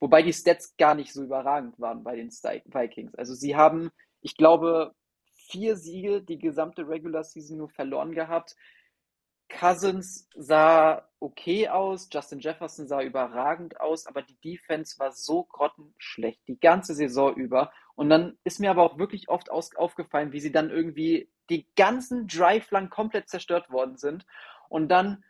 Wobei 0.00 0.22
die 0.22 0.32
Stats 0.32 0.76
gar 0.76 0.94
nicht 0.94 1.12
so 1.12 1.22
überragend 1.22 1.78
waren 1.80 2.04
bei 2.04 2.16
den 2.16 2.30
Vikings. 2.30 3.14
Also 3.14 3.34
sie 3.34 3.56
haben, 3.56 3.90
ich 4.20 4.36
glaube, 4.36 4.94
vier 5.34 5.76
Siege 5.76 6.22
die 6.22 6.38
gesamte 6.38 6.88
Regular 6.88 7.24
Season 7.24 7.58
nur 7.58 7.68
verloren 7.68 8.12
gehabt. 8.12 8.54
Cousins 9.48 10.28
sah 10.36 11.08
okay 11.20 11.68
aus, 11.68 12.08
Justin 12.12 12.38
Jefferson 12.40 12.86
sah 12.86 13.02
überragend 13.02 13.80
aus, 13.80 14.06
aber 14.06 14.22
die 14.22 14.36
Defense 14.44 14.98
war 14.98 15.12
so 15.12 15.44
grottenschlecht, 15.44 16.46
die 16.46 16.60
ganze 16.60 16.94
Saison 16.94 17.34
über. 17.34 17.72
Und 17.94 18.10
dann 18.10 18.38
ist 18.44 18.60
mir 18.60 18.70
aber 18.70 18.82
auch 18.82 18.98
wirklich 18.98 19.28
oft 19.28 19.50
aufgefallen, 19.50 20.32
wie 20.32 20.40
sie 20.40 20.52
dann 20.52 20.70
irgendwie 20.70 21.30
die 21.50 21.66
ganzen 21.76 22.28
Drive 22.28 22.70
lang 22.70 22.90
komplett 22.90 23.28
zerstört 23.28 23.70
worden 23.70 23.96
sind. 23.96 24.26
Und 24.68 24.88
dann 24.88 25.24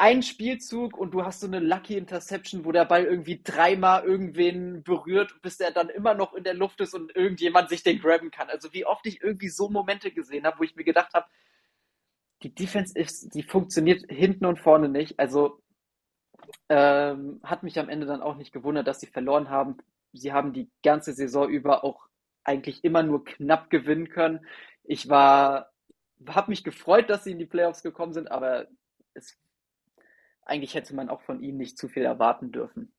ein 0.00 0.22
Spielzug 0.22 0.96
und 0.96 1.12
du 1.12 1.26
hast 1.26 1.40
so 1.40 1.46
eine 1.46 1.58
Lucky 1.58 1.94
Interception, 1.94 2.64
wo 2.64 2.72
der 2.72 2.86
Ball 2.86 3.04
irgendwie 3.04 3.42
dreimal 3.44 4.02
irgendwen 4.02 4.82
berührt, 4.82 5.42
bis 5.42 5.60
er 5.60 5.72
dann 5.72 5.90
immer 5.90 6.14
noch 6.14 6.32
in 6.32 6.42
der 6.42 6.54
Luft 6.54 6.80
ist 6.80 6.94
und 6.94 7.14
irgendjemand 7.14 7.68
sich 7.68 7.82
den 7.82 8.00
grabben 8.00 8.30
kann. 8.30 8.48
Also 8.48 8.72
wie 8.72 8.86
oft 8.86 9.06
ich 9.06 9.20
irgendwie 9.22 9.50
so 9.50 9.68
Momente 9.68 10.10
gesehen 10.10 10.46
habe, 10.46 10.58
wo 10.58 10.62
ich 10.62 10.74
mir 10.74 10.84
gedacht 10.84 11.12
habe, 11.12 11.26
die 12.42 12.54
Defense 12.54 12.98
ist, 12.98 13.34
die 13.34 13.42
funktioniert 13.42 14.10
hinten 14.10 14.46
und 14.46 14.58
vorne 14.58 14.88
nicht. 14.88 15.20
Also 15.20 15.60
ähm, 16.70 17.40
hat 17.42 17.62
mich 17.62 17.78
am 17.78 17.90
Ende 17.90 18.06
dann 18.06 18.22
auch 18.22 18.36
nicht 18.36 18.52
gewundert, 18.52 18.86
dass 18.86 19.00
sie 19.00 19.06
verloren 19.06 19.50
haben. 19.50 19.76
Sie 20.14 20.32
haben 20.32 20.54
die 20.54 20.70
ganze 20.82 21.12
Saison 21.12 21.46
über 21.46 21.84
auch 21.84 22.08
eigentlich 22.42 22.84
immer 22.84 23.02
nur 23.02 23.22
knapp 23.26 23.68
gewinnen 23.68 24.08
können. 24.08 24.46
Ich 24.82 25.10
war, 25.10 25.70
habe 26.26 26.50
mich 26.50 26.64
gefreut, 26.64 27.10
dass 27.10 27.24
sie 27.24 27.32
in 27.32 27.38
die 27.38 27.44
Playoffs 27.44 27.82
gekommen 27.82 28.14
sind, 28.14 28.30
aber 28.30 28.66
es 29.12 29.36
eigentlich 30.50 30.74
hätte 30.74 30.94
man 30.94 31.08
auch 31.08 31.22
von 31.22 31.42
ihm 31.42 31.56
nicht 31.56 31.78
zu 31.78 31.88
viel 31.88 32.04
erwarten 32.04 32.50
dürfen. 32.50 32.92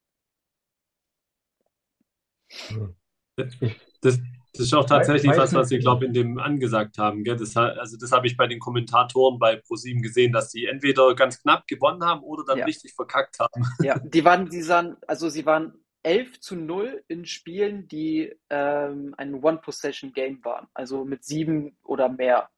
Das, 4.02 4.20
das 4.54 4.60
ist 4.60 4.74
auch 4.74 4.86
tatsächlich 4.86 5.36
was, 5.38 5.54
was 5.54 5.70
wir, 5.70 5.80
glaube 5.80 6.04
ich, 6.04 6.08
in 6.10 6.14
dem 6.14 6.40
angesagt 6.40 6.98
haben. 6.98 7.24
Gell? 7.24 7.38
Das, 7.38 7.56
also 7.56 7.98
das 7.98 8.12
habe 8.12 8.28
ich 8.28 8.36
bei 8.36 8.48
den 8.48 8.60
Kommentatoren 8.60 9.40
bei 9.40 9.56
ProSieben 9.56 10.02
gesehen, 10.02 10.34
dass 10.34 10.50
die 10.50 10.66
entweder 10.66 11.14
ganz 11.16 11.42
knapp 11.42 11.68
gewonnen 11.68 12.04
haben 12.04 12.22
oder 12.24 12.44
dann 12.46 12.60
ja. 12.60 12.66
richtig 12.66 12.94
verkackt 12.94 13.40
haben. 13.40 13.52
Ja, 13.84 14.00
die 14.00 14.26
waren, 14.26 14.50
die 14.50 14.62
sahen, 14.62 14.98
also 15.08 15.30
sie 15.30 15.46
waren 15.46 15.74
11 16.04 16.40
zu 16.40 16.56
0 16.56 17.04
in 17.08 17.26
Spielen, 17.26 17.88
die 17.88 18.34
ähm, 18.50 19.14
ein 19.18 19.36
One-Possession-Game 19.36 20.44
waren, 20.44 20.68
also 20.74 21.06
mit 21.06 21.24
sieben 21.24 21.78
oder 21.84 22.10
mehr 22.10 22.50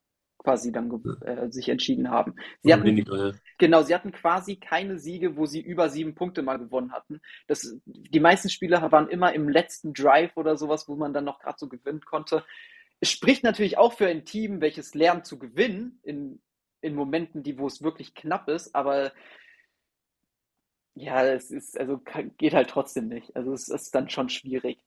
quasi 0.44 0.72
dann 0.72 0.92
äh, 1.22 1.50
sich 1.50 1.70
entschieden 1.70 2.10
haben. 2.10 2.36
Sie 2.62 2.74
hatten, 2.74 2.98
ja. 2.98 3.32
Genau, 3.58 3.82
sie 3.82 3.96
hatten 3.96 4.12
quasi 4.12 4.58
keine 4.58 5.00
Siege, 5.00 5.38
wo 5.38 5.46
sie 5.46 5.62
über 5.62 5.90
sieben 5.90 6.16
Punkte 6.16 6.42
mal 6.42 6.58
gewonnen 6.58 6.92
hatten. 6.92 7.22
Das, 7.48 7.78
die 7.86 8.20
meisten 8.20 8.50
Spiele 8.50 8.82
waren 8.92 9.08
immer 9.08 9.34
im 9.34 9.50
letzten 9.50 9.94
Drive 9.94 10.36
oder 10.36 10.58
sowas, 10.58 10.88
wo 10.88 10.96
man 10.96 11.14
dann 11.14 11.26
noch 11.26 11.40
gerade 11.40 11.58
so 11.58 11.68
gewinnen 11.68 12.02
konnte. 12.02 12.44
Es 13.00 13.10
spricht 13.10 13.44
natürlich 13.44 13.78
auch 13.78 13.94
für 13.94 14.08
ein 14.08 14.26
Team, 14.26 14.62
welches 14.62 14.94
lernt 14.94 15.26
zu 15.26 15.40
gewinnen 15.40 16.00
in, 16.04 16.42
in 16.82 16.96
Momenten, 16.96 17.44
die, 17.44 17.58
wo 17.58 17.68
es 17.68 17.82
wirklich 17.82 18.14
knapp 18.14 18.50
ist, 18.50 18.76
aber 18.76 19.14
ja, 20.96 21.26
es 21.26 21.50
ist, 21.50 21.80
also 21.80 22.00
geht 22.38 22.54
halt 22.54 22.70
trotzdem 22.70 23.08
nicht. 23.08 23.36
Also 23.36 23.54
es 23.54 23.68
ist 23.68 23.96
dann 23.96 24.10
schon 24.10 24.30
schwierig. 24.30 24.78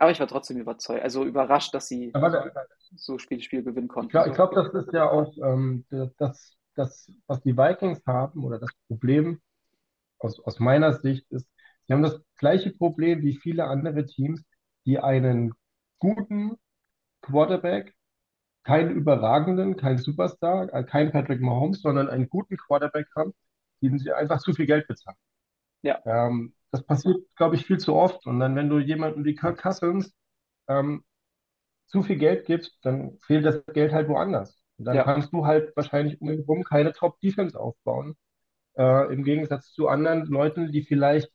Aber 0.00 0.10
ich 0.10 0.18
war 0.18 0.26
trotzdem 0.26 0.56
überzeugt, 0.56 1.02
also 1.02 1.26
überrascht, 1.26 1.74
dass 1.74 1.86
sie 1.86 2.10
aber, 2.14 2.50
so 2.96 3.18
Spiel, 3.18 3.42
Spiel 3.42 3.62
gewinnen 3.62 3.86
konnten. 3.86 4.06
Ich 4.06 4.12
glaube, 4.12 4.30
glaub, 4.30 4.52
das 4.54 4.72
ist 4.72 4.94
ja 4.94 5.10
auch 5.10 5.36
ähm, 5.44 5.84
das, 6.16 6.56
das, 6.74 7.12
was 7.26 7.42
die 7.42 7.54
Vikings 7.54 8.00
haben 8.06 8.42
oder 8.42 8.58
das 8.58 8.70
Problem 8.88 9.42
aus, 10.18 10.40
aus 10.40 10.58
meiner 10.58 10.94
Sicht 10.94 11.30
ist, 11.30 11.46
sie 11.86 11.92
haben 11.92 12.02
das 12.02 12.18
gleiche 12.36 12.70
Problem 12.70 13.20
wie 13.20 13.36
viele 13.36 13.64
andere 13.64 14.06
Teams, 14.06 14.42
die 14.86 14.98
einen 14.98 15.52
guten 15.98 16.56
Quarterback, 17.20 17.94
keinen 18.64 18.92
überragenden, 18.92 19.76
keinen 19.76 19.98
Superstar, 19.98 20.72
äh, 20.72 20.82
keinen 20.82 21.12
Patrick 21.12 21.42
Mahomes, 21.42 21.82
sondern 21.82 22.08
einen 22.08 22.30
guten 22.30 22.56
Quarterback 22.56 23.08
haben, 23.14 23.34
dem 23.82 23.98
sie 23.98 24.12
einfach 24.12 24.40
zu 24.40 24.54
viel 24.54 24.64
Geld 24.64 24.88
bezahlen. 24.88 25.18
Ja. 25.82 26.00
Ähm, 26.06 26.54
das 26.70 26.82
passiert, 26.84 27.24
glaube 27.36 27.56
ich, 27.56 27.66
viel 27.66 27.78
zu 27.78 27.94
oft. 27.94 28.26
Und 28.26 28.40
dann, 28.40 28.56
wenn 28.56 28.68
du 28.68 28.78
jemanden 28.78 29.24
wie 29.24 29.34
Kirk 29.34 29.60
Cousins 29.60 30.14
ähm, 30.68 31.04
zu 31.86 32.02
viel 32.02 32.16
Geld 32.16 32.46
gibst, 32.46 32.78
dann 32.82 33.18
fehlt 33.26 33.44
das 33.44 33.64
Geld 33.72 33.92
halt 33.92 34.08
woanders. 34.08 34.62
Und 34.78 34.84
dann 34.86 34.96
ja. 34.96 35.04
kannst 35.04 35.32
du 35.32 35.44
halt 35.44 35.74
wahrscheinlich 35.76 36.20
um 36.20 36.30
ihn 36.30 36.38
herum 36.38 36.62
keine 36.62 36.92
Top-Defense 36.92 37.58
aufbauen. 37.58 38.16
Äh, 38.76 39.12
Im 39.12 39.24
Gegensatz 39.24 39.72
zu 39.72 39.88
anderen 39.88 40.26
Leuten, 40.26 40.70
die 40.70 40.82
vielleicht 40.82 41.30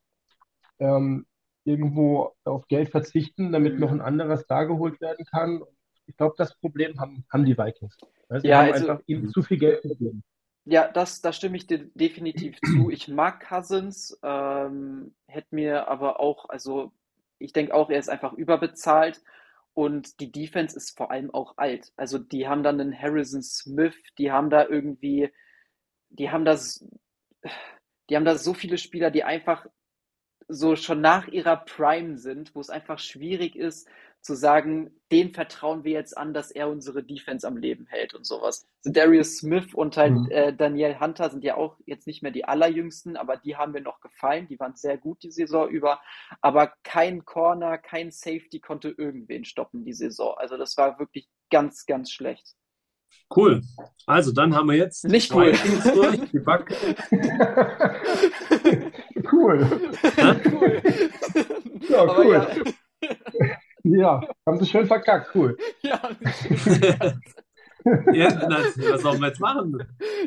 ähm, 0.79 1.25
irgendwo 1.65 2.33
auf 2.43 2.67
Geld 2.67 2.89
verzichten, 2.89 3.51
damit 3.51 3.75
mhm. 3.75 3.79
noch 3.81 3.91
ein 3.91 4.01
anderer 4.01 4.37
Star 4.37 4.65
geholt 4.65 5.01
werden 5.01 5.25
kann. 5.25 5.61
Ich 6.05 6.15
glaube, 6.15 6.35
das 6.37 6.55
Problem 6.59 6.99
haben, 6.99 7.25
haben 7.31 7.45
die 7.45 7.57
Vikings. 7.57 7.97
Sie 8.41 8.47
ja, 8.47 8.59
haben 8.59 8.73
also, 8.73 8.89
einfach 8.89 9.03
ihnen 9.07 9.29
zu 9.29 9.41
viel 9.41 9.57
Geld 9.57 9.81
gegeben. 9.81 10.23
Ja, 10.65 10.87
das, 10.87 11.21
da 11.21 11.31
stimme 11.31 11.57
ich 11.57 11.67
dir 11.67 11.89
definitiv 11.93 12.59
zu. 12.61 12.89
Ich 12.89 13.07
mag 13.07 13.39
Cousins, 13.47 14.17
ähm, 14.23 15.13
hätte 15.27 15.53
mir 15.53 15.87
aber 15.87 16.19
auch, 16.19 16.49
also 16.49 16.91
ich 17.37 17.53
denke 17.53 17.73
auch, 17.73 17.89
er 17.89 17.99
ist 17.99 18.09
einfach 18.09 18.33
überbezahlt 18.33 19.21
und 19.73 20.19
die 20.19 20.31
Defense 20.31 20.75
ist 20.75 20.97
vor 20.97 21.11
allem 21.11 21.31
auch 21.31 21.53
alt. 21.57 21.91
Also 21.97 22.17
die 22.17 22.47
haben 22.47 22.63
dann 22.63 22.81
einen 22.81 22.99
Harrison 22.99 23.43
Smith, 23.43 23.95
die 24.17 24.31
haben 24.31 24.49
da 24.49 24.65
irgendwie, 24.67 25.31
die 26.09 26.31
haben 26.31 26.45
das, 26.45 26.85
die 28.09 28.15
haben 28.15 28.25
da 28.25 28.35
so 28.37 28.53
viele 28.53 28.77
Spieler, 28.77 29.11
die 29.11 29.23
einfach 29.23 29.65
so 30.47 30.75
schon 30.75 31.01
nach 31.01 31.27
ihrer 31.29 31.57
Prime 31.57 32.17
sind, 32.17 32.55
wo 32.55 32.61
es 32.61 32.69
einfach 32.69 32.99
schwierig 32.99 33.55
ist 33.55 33.87
zu 34.25 34.35
sagen, 34.35 34.89
den 35.11 35.33
vertrauen 35.33 35.83
wir 35.83 35.91
jetzt 35.91 36.17
an, 36.17 36.33
dass 36.33 36.49
er 36.49 36.67
unsere 36.67 37.03
Defense 37.03 37.47
am 37.47 37.57
Leben 37.57 37.85
hält 37.85 38.15
und 38.15 38.25
sowas. 38.25 38.67
So 38.81 38.91
Darius 38.91 39.37
Smith 39.37 39.75
und 39.75 39.95
halt 39.97 40.13
mhm. 40.13 40.31
äh, 40.31 40.51
Daniel 40.51 40.99
Hunter 40.99 41.29
sind 41.29 41.43
ja 41.43 41.55
auch 41.55 41.77
jetzt 41.85 42.07
nicht 42.07 42.23
mehr 42.23 42.31
die 42.31 42.43
allerjüngsten, 42.45 43.17
aber 43.17 43.37
die 43.37 43.55
haben 43.55 43.73
mir 43.73 43.81
noch 43.81 44.01
gefallen. 44.01 44.47
Die 44.47 44.59
waren 44.59 44.75
sehr 44.75 44.97
gut 44.97 45.21
die 45.21 45.29
Saison 45.29 45.69
über. 45.69 46.01
Aber 46.41 46.73
kein 46.83 47.23
Corner, 47.23 47.77
kein 47.77 48.09
Safety 48.09 48.59
konnte 48.59 48.89
irgendwen 48.89 49.45
stoppen 49.45 49.85
die 49.85 49.93
Saison. 49.93 50.33
Also 50.37 50.57
das 50.57 50.75
war 50.75 50.97
wirklich 50.97 51.29
ganz, 51.51 51.85
ganz 51.85 52.11
schlecht. 52.11 52.55
Cool. 53.35 53.61
Also 54.07 54.31
dann 54.31 54.55
haben 54.55 54.69
wir 54.69 54.77
jetzt 54.77 55.05
nicht 55.05 55.31
cool. 55.35 55.53
cool. 59.31 59.69
Ja? 60.17 60.35
cool. 60.51 60.81
Ja, 61.89 62.17
cool. 62.17 62.33
Ja. 62.33 62.47
ja, 63.85 64.21
haben 64.45 64.59
sie 64.59 64.65
schön 64.65 64.87
verkackt, 64.87 65.33
cool. 65.35 65.57
Ja, 65.81 66.01
ja, 68.13 68.29
was 68.41 69.01
sollen 69.03 69.21
wir 69.21 69.27
jetzt 69.27 69.39
machen? 69.39 69.77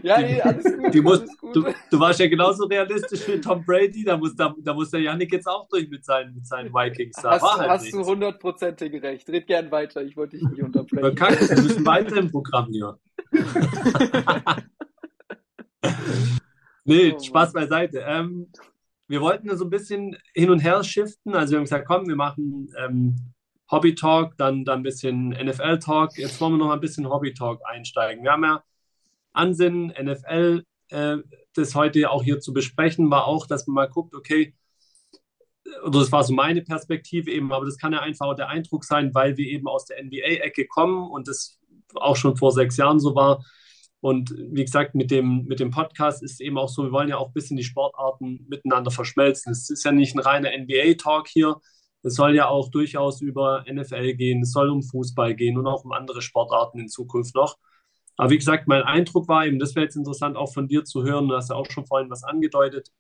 Ja, 0.05 0.21
nee, 0.21 0.41
alles 0.41 0.63
gut. 0.65 0.95
Die 0.95 1.01
muss, 1.01 1.19
alles 1.19 1.37
gut. 1.39 1.57
Du, 1.57 1.65
du, 1.91 1.99
warst 1.99 2.21
ja 2.21 2.29
genauso 2.29 2.67
realistisch 2.67 3.27
wie 3.27 3.41
Tom 3.41 3.65
Brady, 3.65 4.05
da 4.05 4.17
muss, 4.17 4.37
da, 4.37 4.55
da 4.59 4.73
muss 4.75 4.93
der 4.93 5.01
Janik 5.01 5.33
jetzt 5.33 5.49
auch 5.49 5.67
durch 5.67 5.91
mit 5.91 6.05
seinen, 6.05 6.37
mit 6.37 6.47
seinen 6.47 6.73
Vikings. 6.73 7.17
Da 7.21 7.33
hast, 7.33 7.43
halt 7.59 7.69
hast 7.69 7.93
du 7.93 8.05
hundertprozentig 8.05 9.03
recht. 9.03 9.29
Red 9.29 9.49
gern 9.49 9.73
weiter, 9.73 10.03
ich 10.03 10.17
wollte 10.17 10.37
dich 10.37 10.49
nicht 10.49 10.63
unterbrechen. 10.63 11.17
Verkackt, 11.17 11.51
wir 11.51 11.63
müssen 11.63 11.85
weiter 11.85 12.17
im 12.19 12.31
Programm 12.31 12.69
hier. 12.71 12.97
nee, 16.85 17.13
oh, 17.13 17.21
Spaß 17.21 17.53
beiseite. 17.53 18.05
Ähm, 18.07 18.53
wir 19.09 19.21
wollten 19.21 19.57
so 19.57 19.65
ein 19.65 19.71
bisschen 19.71 20.17
hin 20.33 20.51
und 20.51 20.61
her 20.61 20.85
shiften. 20.85 21.35
Also 21.35 21.53
wir 21.53 21.59
haben 21.59 21.65
gesagt, 21.65 21.89
komm, 21.89 22.07
wir 22.07 22.15
machen 22.15 22.73
ähm, 22.79 23.17
Hobby-Talk, 23.71 24.37
dann, 24.39 24.65
dann 24.65 24.81
ein 24.81 24.83
bisschen 24.83 25.31
NFL-Talk. 25.31 26.17
Jetzt 26.17 26.41
wollen 26.41 26.55
wir 26.55 26.59
noch 26.59 26.71
ein 26.71 26.81
bisschen 26.81 27.09
Hobby-Talk 27.09 27.61
einsteigen. 27.65 28.25
Wir 28.25 28.33
haben 28.33 28.45
ja 28.45 28.63
Ansinnen, 29.33 29.89
NFL, 29.89 30.65
äh, 30.89 31.17
das 31.55 31.75
heute 31.75 32.11
auch 32.11 32.23
hier 32.23 32.41
zu 32.41 32.53
besprechen, 32.53 33.11
war 33.11 33.27
auch, 33.27 33.47
dass 33.47 33.67
man 33.67 33.75
mal 33.75 33.89
guckt, 33.89 34.15
okay, 34.15 34.55
oder 35.85 36.01
das 36.01 36.13
war 36.13 36.25
so 36.25 36.33
meine 36.35 36.63
Perspektive 36.63 37.31
eben, 37.31 37.53
aber 37.53 37.67
das 37.67 37.79
kann 37.79 37.93
ja 37.93 38.01
einfach 38.01 38.27
auch 38.27 38.35
der 38.35 38.49
Eindruck 38.49 38.85
sein, 38.85 39.15
weil 39.15 39.37
wir 39.37 39.47
eben 39.47 39.69
aus 39.69 39.85
der 39.85 40.03
NBA-Ecke 40.03 40.67
kommen 40.67 41.11
und 41.11 41.29
das 41.29 41.59
auch 41.95 42.17
schon 42.17 42.37
vor 42.37 42.53
sechs 42.53 42.77
Jahren 42.77 43.01
so 43.01 43.15
war. 43.15 43.45
Und 44.01 44.35
wie 44.37 44.65
gesagt, 44.65 44.95
mit 44.95 45.11
dem, 45.11 45.45
mit 45.47 45.61
dem 45.61 45.71
Podcast 45.71 46.23
ist 46.23 46.41
eben 46.41 46.57
auch 46.57 46.69
so, 46.69 46.85
wir 46.85 46.93
wollen 46.93 47.09
ja 47.09 47.17
auch 47.17 47.29
ein 47.29 47.33
bisschen 47.33 47.57
die 47.57 47.65
Sportarten 47.65 48.47
miteinander 48.49 48.91
verschmelzen. 48.91 49.51
Es 49.53 49.69
ist 49.71 49.85
ja 49.85 49.93
nicht 49.93 50.15
ein 50.15 50.21
reiner 50.21 50.51
NBA-Talk 50.57 51.29
hier. 51.29 51.57
Es 52.03 52.15
soll 52.15 52.35
ja 52.35 52.49
auch 52.49 52.71
durchaus 52.71 53.21
über 53.21 53.65
NFL 53.69 54.15
gehen, 54.15 54.43
es 54.43 54.53
soll 54.53 54.71
um 54.71 54.83
Fußball 54.83 55.35
gehen 55.35 55.59
und 55.59 55.67
auch 55.67 55.85
um 55.85 55.93
andere 55.93 56.23
Sportarten 56.23 56.79
in 56.79 56.89
Zukunft 56.89 57.35
noch. 57.35 57.59
Aber 58.17 58.31
wie 58.31 58.39
gesagt, 58.39 58.69
mein 58.69 58.83
Eindruck 58.83 59.29
war 59.29 59.47
eben, 59.47 59.59
das 59.59 59.75
wäre 59.75 59.85
jetzt 59.85 59.97
interessant 59.97 60.37
auch 60.37 60.53
von 60.53 60.69
dir 60.69 60.85
zu 60.85 61.05
hören, 61.05 61.29
du 61.29 61.37
hast 61.37 61.51
ja 61.51 61.57
auch 61.57 61.71
schon 61.71 61.87
vorhin 61.87 62.11
was 62.11 62.25
angedeutet, 62.25 62.91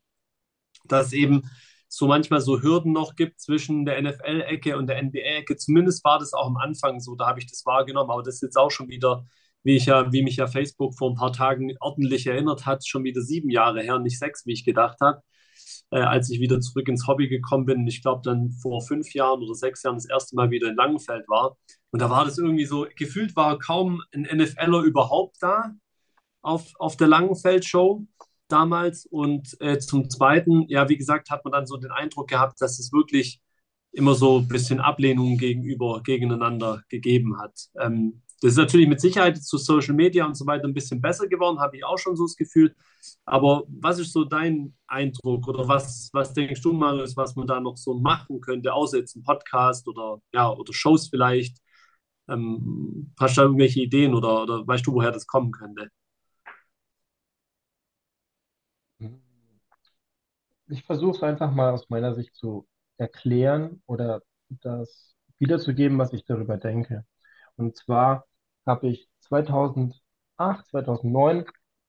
dass 0.84 1.12
eben 1.12 1.42
so 1.88 2.06
manchmal 2.06 2.40
so 2.40 2.60
Hürden 2.62 2.92
noch 2.92 3.16
gibt 3.16 3.40
zwischen 3.40 3.84
der 3.84 4.00
NFL-Ecke 4.02 4.76
und 4.76 4.86
der 4.88 5.02
NBA-Ecke. 5.02 5.56
Zumindest 5.56 6.04
war 6.04 6.18
das 6.18 6.34
auch 6.34 6.46
am 6.46 6.56
Anfang 6.56 7.00
so, 7.00 7.14
da 7.16 7.26
habe 7.26 7.40
ich 7.40 7.46
das 7.46 7.64
wahrgenommen, 7.66 8.10
aber 8.10 8.22
das 8.22 8.36
ist 8.36 8.42
jetzt 8.42 8.58
auch 8.58 8.70
schon 8.70 8.88
wieder, 8.88 9.24
wie, 9.62 9.76
ich 9.76 9.86
ja, 9.86 10.12
wie 10.12 10.22
mich 10.22 10.36
ja 10.36 10.46
Facebook 10.46 10.94
vor 10.96 11.10
ein 11.10 11.16
paar 11.16 11.32
Tagen 11.32 11.74
ordentlich 11.80 12.26
erinnert 12.26 12.66
hat, 12.66 12.86
schon 12.86 13.04
wieder 13.04 13.22
sieben 13.22 13.50
Jahre 13.50 13.82
her, 13.82 13.98
nicht 13.98 14.18
sechs, 14.18 14.46
wie 14.46 14.52
ich 14.52 14.64
gedacht 14.64 14.98
habe, 15.00 15.22
äh, 15.90 16.00
als 16.00 16.30
ich 16.30 16.40
wieder 16.40 16.60
zurück 16.60 16.88
ins 16.88 17.06
Hobby 17.06 17.28
gekommen 17.28 17.66
bin. 17.66 17.86
Ich 17.86 18.02
glaube, 18.02 18.22
dann 18.24 18.50
vor 18.50 18.82
fünf 18.82 19.12
Jahren 19.14 19.42
oder 19.42 19.54
sechs 19.54 19.82
Jahren 19.82 19.96
das 19.96 20.08
erste 20.08 20.36
Mal 20.36 20.50
wieder 20.50 20.68
in 20.68 20.76
Langenfeld 20.76 21.28
war. 21.28 21.56
Und 21.90 22.02
da 22.02 22.10
war 22.10 22.24
das 22.24 22.38
irgendwie 22.38 22.66
so, 22.66 22.86
gefühlt 22.96 23.34
war 23.36 23.58
kaum 23.58 24.02
ein 24.12 24.22
NFLer 24.22 24.82
überhaupt 24.82 25.36
da 25.40 25.74
auf, 26.42 26.72
auf 26.78 26.96
der 26.96 27.08
Langenfeld-Show 27.08 28.06
damals. 28.48 29.06
Und 29.06 29.56
äh, 29.60 29.78
zum 29.78 30.10
Zweiten, 30.10 30.64
ja, 30.68 30.88
wie 30.88 30.98
gesagt, 30.98 31.30
hat 31.30 31.44
man 31.44 31.52
dann 31.52 31.66
so 31.66 31.76
den 31.76 31.90
Eindruck 31.90 32.28
gehabt, 32.28 32.60
dass 32.60 32.78
es 32.78 32.92
wirklich 32.92 33.40
immer 33.92 34.14
so 34.14 34.38
ein 34.38 34.48
bisschen 34.48 34.80
Ablehnung 34.80 35.38
gegenüber, 35.38 36.02
gegeneinander 36.02 36.82
gegeben 36.88 37.38
hat. 37.40 37.68
Ähm, 37.80 38.22
das 38.40 38.52
ist 38.52 38.56
natürlich 38.56 38.88
mit 38.88 39.00
Sicherheit 39.00 39.42
zu 39.42 39.58
Social 39.58 39.94
Media 39.94 40.24
und 40.26 40.36
so 40.36 40.46
weiter 40.46 40.64
ein 40.66 40.74
bisschen 40.74 41.00
besser 41.00 41.26
geworden, 41.28 41.58
habe 41.60 41.76
ich 41.76 41.84
auch 41.84 41.98
schon 41.98 42.16
so 42.16 42.24
das 42.24 42.36
Gefühl. 42.36 42.74
Aber 43.24 43.64
was 43.68 43.98
ist 43.98 44.12
so 44.12 44.24
dein 44.24 44.74
Eindruck 44.86 45.48
oder 45.48 45.66
was, 45.68 46.10
was 46.12 46.32
denkst 46.34 46.62
du, 46.62 46.72
Marius, 46.72 47.16
was 47.16 47.36
man 47.36 47.46
da 47.46 47.60
noch 47.60 47.76
so 47.76 47.94
machen 47.94 48.40
könnte, 48.40 48.72
außer 48.72 48.98
jetzt 48.98 49.16
ein 49.16 49.22
Podcast 49.24 49.88
oder, 49.88 50.20
ja, 50.32 50.50
oder 50.50 50.72
Shows 50.72 51.08
vielleicht? 51.08 51.58
Ähm, 52.28 53.12
hast 53.18 53.36
du 53.36 53.40
da 53.42 53.46
irgendwelche 53.46 53.80
Ideen 53.82 54.14
oder, 54.14 54.42
oder 54.44 54.66
weißt 54.66 54.86
du, 54.86 54.94
woher 54.94 55.12
das 55.12 55.26
kommen 55.26 55.52
könnte? 55.52 55.90
ich 60.70 60.84
versuche 60.84 61.16
es 61.16 61.22
einfach 61.22 61.50
mal 61.52 61.72
aus 61.72 61.88
meiner 61.90 62.14
Sicht 62.14 62.34
zu 62.34 62.66
erklären 62.98 63.82
oder 63.86 64.22
das 64.48 65.14
wiederzugeben, 65.38 65.98
was 65.98 66.12
ich 66.12 66.24
darüber 66.24 66.56
denke. 66.56 67.04
Und 67.56 67.76
zwar 67.76 68.26
habe 68.68 68.88
ich 68.88 69.08
2008, 69.20 70.00
2009 70.68 71.44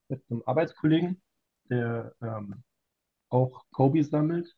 mit 0.07 0.23
einem 0.29 0.43
Arbeitskollegen, 0.45 1.21
der 1.69 2.13
ähm, 2.21 2.63
auch 3.29 3.63
Kobe 3.71 4.03
sammelt, 4.03 4.55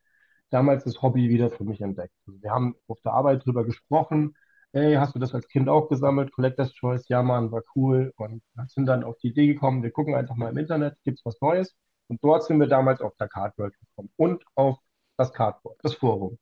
damals 0.49 0.83
das 0.83 1.01
Hobby 1.01 1.29
wieder 1.29 1.49
für 1.49 1.63
mich 1.63 1.81
entdeckt. 1.81 2.13
Also 2.27 2.41
wir 2.41 2.51
haben 2.51 2.75
auf 2.87 3.01
der 3.01 3.13
Arbeit 3.13 3.45
drüber 3.45 3.65
gesprochen. 3.65 4.35
Hey, 4.73 4.95
hast 4.95 5.15
du 5.15 5.19
das 5.19 5.33
als 5.33 5.47
Kind 5.49 5.67
auch 5.67 5.89
gesammelt? 5.89 6.31
Collector's 6.31 6.73
Choice, 6.73 7.07
ja, 7.09 7.21
Mann, 7.23 7.51
war 7.51 7.63
cool. 7.75 8.13
Und 8.15 8.41
sind 8.67 8.85
dann 8.85 9.03
auf 9.03 9.17
die 9.17 9.29
Idee 9.29 9.47
gekommen, 9.47 9.83
wir 9.83 9.91
gucken 9.91 10.15
einfach 10.15 10.35
mal 10.35 10.49
im 10.49 10.57
Internet, 10.57 10.95
gibt 11.03 11.19
es 11.19 11.25
was 11.25 11.41
Neues? 11.41 11.75
Und 12.07 12.23
dort 12.23 12.43
sind 12.43 12.59
wir 12.59 12.67
damals 12.67 13.01
auf 13.01 13.15
der 13.17 13.27
Cardworld 13.27 13.73
gekommen 13.79 14.11
und 14.17 14.43
auf 14.55 14.77
das 15.17 15.33
Cardboard, 15.33 15.77
das 15.83 15.95
Forum. 15.95 16.37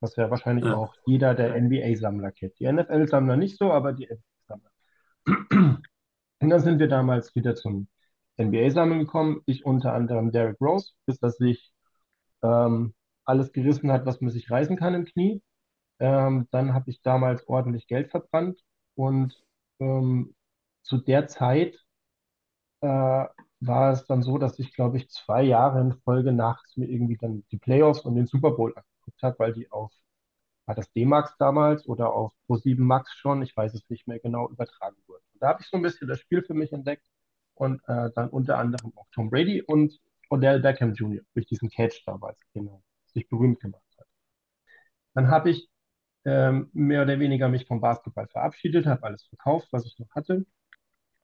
Was 0.00 0.16
ja 0.16 0.30
wahrscheinlich 0.30 0.64
ja. 0.64 0.74
auch 0.74 0.94
jeder 1.06 1.34
der 1.34 1.60
NBA-Sammler 1.60 2.32
kennt. 2.32 2.58
Die 2.60 2.72
NFL-Sammler 2.72 3.36
nicht 3.36 3.58
so, 3.58 3.72
aber 3.72 3.92
die 3.92 4.06
NBA-Sammler. 4.06 4.37
Und 6.40 6.50
dann 6.50 6.60
sind 6.60 6.78
wir 6.78 6.88
damals 6.88 7.34
wieder 7.34 7.54
zum 7.54 7.88
NBA-Sammeln 8.38 9.00
gekommen. 9.00 9.42
Ich 9.46 9.64
unter 9.66 9.92
anderem 9.94 10.30
Derek 10.32 10.60
Rose, 10.60 10.92
bis 11.06 11.18
das 11.20 11.36
sich 11.38 11.72
ähm, 12.42 12.94
alles 13.24 13.52
gerissen 13.52 13.92
hat, 13.92 14.06
was 14.06 14.20
man 14.20 14.30
sich 14.32 14.50
reißen 14.50 14.76
kann 14.76 14.94
im 14.94 15.04
Knie. 15.06 15.42
Ähm, 16.00 16.48
dann 16.52 16.74
habe 16.74 16.90
ich 16.90 17.02
damals 17.02 17.48
ordentlich 17.48 17.88
Geld 17.88 18.10
verbrannt 18.10 18.60
und 18.96 19.34
ähm, 19.80 20.34
zu 20.82 20.98
der 20.98 21.28
Zeit 21.28 21.76
äh, 22.80 22.86
war 23.60 23.92
es 23.92 24.06
dann 24.06 24.22
so, 24.22 24.38
dass 24.38 24.58
ich, 24.58 24.72
glaube 24.74 24.96
ich, 24.98 25.08
zwei 25.10 25.42
Jahre 25.42 25.80
in 25.80 25.92
Folge 26.04 26.32
nachts 26.32 26.76
mir 26.76 26.86
irgendwie 26.88 27.16
dann 27.16 27.44
die 27.50 27.58
Playoffs 27.58 28.00
und 28.02 28.14
den 28.14 28.26
Super 28.26 28.52
Bowl 28.52 28.72
angeguckt 28.76 29.22
habe, 29.22 29.38
weil 29.38 29.52
die 29.52 29.70
auf, 29.72 29.92
war 30.68 30.74
das 30.74 30.92
D-Max 30.92 31.34
damals 31.38 31.88
oder 31.88 32.12
auf 32.12 32.32
Pro7 32.46 32.78
Max 32.78 33.14
schon, 33.14 33.42
ich 33.42 33.56
weiß 33.56 33.72
es 33.74 33.88
nicht 33.88 34.06
mehr 34.06 34.18
genau, 34.18 34.48
übertragen 34.50 34.98
wurden. 35.06 35.24
Und 35.32 35.42
da 35.42 35.48
habe 35.48 35.62
ich 35.62 35.68
so 35.68 35.78
ein 35.78 35.82
bisschen 35.82 36.08
das 36.08 36.20
Spiel 36.20 36.42
für 36.42 36.52
mich 36.52 36.72
entdeckt 36.72 37.06
und 37.54 37.80
äh, 37.88 38.10
dann 38.14 38.28
unter 38.28 38.58
anderem 38.58 38.92
auch 38.96 39.06
Tom 39.12 39.30
Brady 39.30 39.62
und 39.62 39.98
Odell 40.28 40.60
Beckham 40.60 40.92
Jr. 40.92 41.22
durch 41.32 41.46
diesen 41.46 41.70
Catch 41.70 42.02
damals, 42.04 42.38
genau, 42.52 42.82
sich 43.06 43.26
berühmt 43.30 43.60
gemacht 43.60 43.82
hat. 43.98 44.06
Dann 45.14 45.28
habe 45.30 45.50
ich 45.50 45.70
ähm, 46.26 46.68
mehr 46.74 47.02
oder 47.02 47.18
weniger 47.18 47.48
mich 47.48 47.66
vom 47.66 47.80
Basketball 47.80 48.28
verabschiedet, 48.28 48.84
habe 48.84 49.04
alles 49.04 49.24
verkauft, 49.24 49.68
was 49.70 49.86
ich 49.86 49.98
noch 49.98 50.10
hatte 50.10 50.44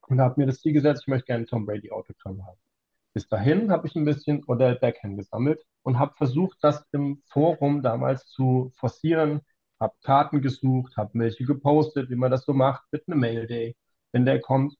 und 0.07 0.21
habe 0.21 0.41
mir 0.41 0.47
das 0.47 0.59
Ziel 0.61 0.73
gesetzt, 0.73 1.03
ich 1.03 1.07
möchte 1.07 1.27
gerne 1.27 1.45
Tom 1.45 1.67
Brady 1.67 1.91
Autogramm 1.91 2.43
haben. 2.45 2.59
Bis 3.15 3.29
dahin 3.29 3.71
habe 3.71 3.87
ich 3.87 3.95
ein 3.95 4.03
bisschen 4.03 4.43
Odell 4.45 4.75
Beckham 4.75 5.15
gesammelt 5.15 5.65
und 5.83 5.99
habe 5.99 6.13
versucht, 6.17 6.57
das 6.61 6.83
im 6.91 7.23
Forum 7.29 7.81
damals 7.81 8.27
zu 8.27 8.73
forcieren, 8.75 9.39
habe 9.79 9.95
Karten 10.03 10.41
gesucht, 10.41 10.97
habe 10.97 11.17
welche 11.17 11.45
gepostet, 11.45 12.09
wie 12.09 12.15
man 12.15 12.29
das 12.29 12.43
so 12.43 12.51
macht 12.51 12.83
mit 12.91 13.07
einem 13.07 13.21
Mail 13.21 13.47
Day, 13.47 13.77
wenn 14.11 14.25
der 14.25 14.41
kommt. 14.41 14.75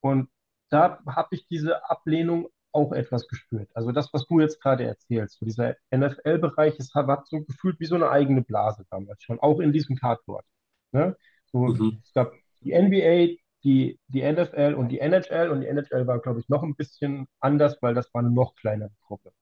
Und 0.00 0.30
da 0.70 0.98
habe 1.06 1.28
ich 1.32 1.46
diese 1.48 1.90
Ablehnung 1.90 2.48
auch 2.72 2.92
etwas 2.92 3.28
gespürt. 3.28 3.68
Also 3.74 3.92
das, 3.92 4.08
was 4.14 4.26
du 4.28 4.40
jetzt 4.40 4.62
gerade 4.62 4.84
erzählst, 4.84 5.38
so 5.38 5.44
dieser 5.44 5.76
NFL-Bereich, 5.94 6.76
es 6.78 6.94
hat 6.94 7.26
so 7.28 7.42
gefühlt 7.44 7.78
wie 7.80 7.86
so 7.86 7.96
eine 7.96 8.08
eigene 8.08 8.40
Blase 8.40 8.86
damals 8.90 9.22
schon, 9.22 9.40
auch 9.40 9.60
in 9.60 9.74
diesem 9.74 9.96
Cardboard. 9.96 10.46
Ne? 10.92 11.18
So, 11.52 11.66
mhm. 11.66 12.00
Es 12.02 12.14
gab 12.14 12.32
die 12.62 12.72
NBA, 12.72 13.36
die, 13.64 13.98
die 14.08 14.22
NFL 14.22 14.74
und 14.74 14.88
die 14.90 15.00
NHL. 15.00 15.50
Und 15.50 15.62
die 15.62 15.66
NHL 15.66 16.06
war, 16.06 16.20
glaube 16.20 16.40
ich, 16.40 16.48
noch 16.48 16.62
ein 16.62 16.76
bisschen 16.76 17.26
anders, 17.40 17.78
weil 17.80 17.94
das 17.94 18.12
war 18.14 18.20
eine 18.20 18.30
noch 18.30 18.54
kleinere 18.54 18.92
Gruppe. 19.06 19.32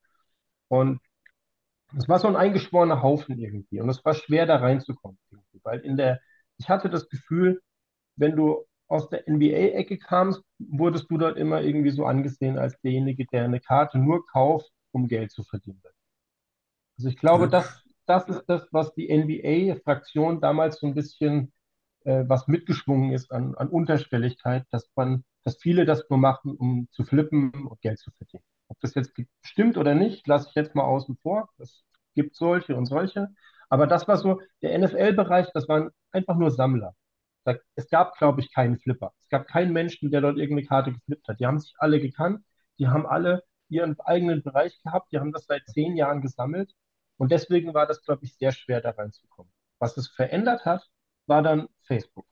Und 0.68 1.00
es 1.96 2.08
war 2.08 2.18
so 2.18 2.28
ein 2.28 2.36
eingeschworener 2.36 3.02
Haufen 3.02 3.38
irgendwie. 3.38 3.80
Und 3.80 3.88
es 3.88 4.04
war 4.04 4.14
schwer, 4.14 4.46
da 4.46 4.56
reinzukommen. 4.56 5.18
Irgendwie. 5.30 5.60
Weil 5.62 5.80
in 5.80 5.96
der, 5.96 6.20
ich 6.56 6.68
hatte 6.68 6.88
das 6.88 7.08
Gefühl, 7.08 7.60
wenn 8.16 8.36
du 8.36 8.64
aus 8.88 9.08
der 9.08 9.24
NBA-Ecke 9.28 9.98
kamst, 9.98 10.42
wurdest 10.58 11.10
du 11.10 11.18
dort 11.18 11.36
immer 11.36 11.62
irgendwie 11.62 11.90
so 11.90 12.04
angesehen 12.04 12.58
als 12.58 12.78
derjenige, 12.80 13.26
der 13.26 13.44
eine 13.44 13.60
Karte 13.60 13.98
nur 13.98 14.24
kauft, 14.26 14.70
um 14.92 15.08
Geld 15.08 15.32
zu 15.32 15.44
verdienen. 15.44 15.82
Also 16.98 17.08
ich 17.08 17.16
glaube, 17.16 17.48
das, 17.48 17.82
das 18.06 18.28
ist 18.28 18.44
das, 18.46 18.68
was 18.70 18.94
die 18.94 19.08
NBA-Fraktion 19.08 20.40
damals 20.40 20.78
so 20.78 20.86
ein 20.86 20.94
bisschen 20.94 21.52
äh, 22.05 22.24
was 22.26 22.48
mitgeschwungen 22.48 23.12
ist 23.12 23.32
an, 23.32 23.55
an 23.57 23.68
Unterschwelligkeit, 23.68 24.66
dass 24.70 24.90
man, 24.96 25.24
dass 25.44 25.57
viele 25.59 25.84
das 25.84 26.05
nur 26.11 26.18
machen, 26.18 26.57
um 26.57 26.88
zu 26.90 27.05
flippen 27.05 27.53
und 27.53 27.80
Geld 27.80 27.98
zu 27.98 28.11
verdienen. 28.12 28.44
Ob 28.68 28.80
das 28.80 28.94
jetzt 28.94 29.12
stimmt 29.42 29.76
oder 29.76 29.94
nicht, 29.94 30.26
lasse 30.26 30.48
ich 30.48 30.55
jetzt 30.55 30.74
mal 30.74 30.84
außen 30.84 31.16
vor. 31.18 31.50
Es 31.59 31.84
gibt 32.14 32.36
solche 32.36 32.76
und 32.76 32.86
solche. 32.86 33.28
Aber 33.68 33.86
das 33.86 34.09
war 34.09 34.16
so, 34.16 34.40
der 34.62 34.78
NFL-Bereich, 34.78 35.48
das 35.55 35.68
waren 35.68 35.90
einfach 36.11 36.36
nur 36.36 36.50
Sammler. 36.50 36.94
Es 37.74 37.88
gab, 37.88 38.16
glaube 38.18 38.40
ich, 38.40 38.53
keinen 38.55 38.78
Flipper. 38.78 39.12
Es 39.20 39.28
gab 39.28 39.46
keinen 39.48 39.72
Menschen, 39.72 40.11
der 40.11 40.20
dort 40.20 40.38
irgendeine 40.38 40.66
Karte 40.66 40.92
geflippt 40.92 41.26
hat. 41.28 41.40
Die 41.40 41.46
haben 41.46 41.59
sich 41.59 41.74
alle 41.78 42.00
gekannt. 42.00 42.44
Die 42.78 42.88
haben 42.88 43.07
alle 43.07 43.42
ihren 43.68 43.98
eigenen 44.00 44.42
Bereich 44.42 44.80
gehabt. 44.82 45.11
Die 45.12 45.18
haben 45.18 45.32
das 45.32 45.46
seit 45.46 45.66
zehn 45.66 45.96
Jahren 45.96 46.20
gesammelt. 46.20 46.72
Und 47.16 47.32
deswegen 47.32 47.74
war 47.74 47.86
das, 47.86 48.03
glaube 48.03 48.24
ich, 48.24 48.36
sehr 48.36 48.53
schwer, 48.53 48.80
da 48.80 48.90
reinzukommen. 48.90 49.53
Was 49.78 49.96
es 49.96 50.09
verändert 50.09 50.64
hat, 50.64 50.88
war 51.33 51.43
dann 51.43 51.66
Facebook, 51.85 52.26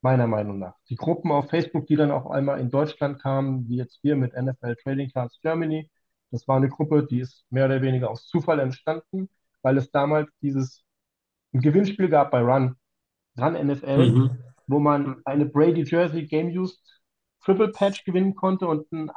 meiner 0.00 0.26
Meinung 0.26 0.58
nach. 0.58 0.74
Die 0.88 0.96
Gruppen 0.96 1.30
auf 1.30 1.50
Facebook, 1.50 1.86
die 1.86 1.94
dann 1.94 2.10
auch 2.10 2.28
einmal 2.28 2.58
in 2.58 2.68
Deutschland 2.68 3.22
kamen, 3.22 3.68
wie 3.68 3.76
jetzt 3.76 4.02
wir 4.02 4.16
mit 4.16 4.32
NFL 4.34 4.74
Trading 4.82 5.08
Cards 5.12 5.38
Germany, 5.40 5.88
das 6.32 6.48
war 6.48 6.56
eine 6.56 6.68
Gruppe, 6.68 7.06
die 7.08 7.20
ist 7.20 7.46
mehr 7.50 7.66
oder 7.66 7.80
weniger 7.80 8.10
aus 8.10 8.26
Zufall 8.26 8.58
entstanden, 8.58 9.28
weil 9.62 9.78
es 9.78 9.92
damals 9.92 10.28
dieses 10.42 10.82
ein 11.52 11.60
Gewinnspiel 11.60 12.08
gab 12.08 12.32
bei 12.32 12.40
Run, 12.40 12.74
Run 13.38 13.52
NFL, 13.52 14.10
mhm. 14.10 14.38
wo 14.66 14.80
man 14.80 15.22
eine 15.24 15.46
Brady 15.46 15.84
Jersey 15.84 16.26
Game 16.26 16.48
Used 16.48 16.82
Triple 17.44 17.70
Patch 17.70 18.04
gewinnen 18.04 18.34
konnte 18.34 18.66
und 18.66 18.90
ein 18.90 19.12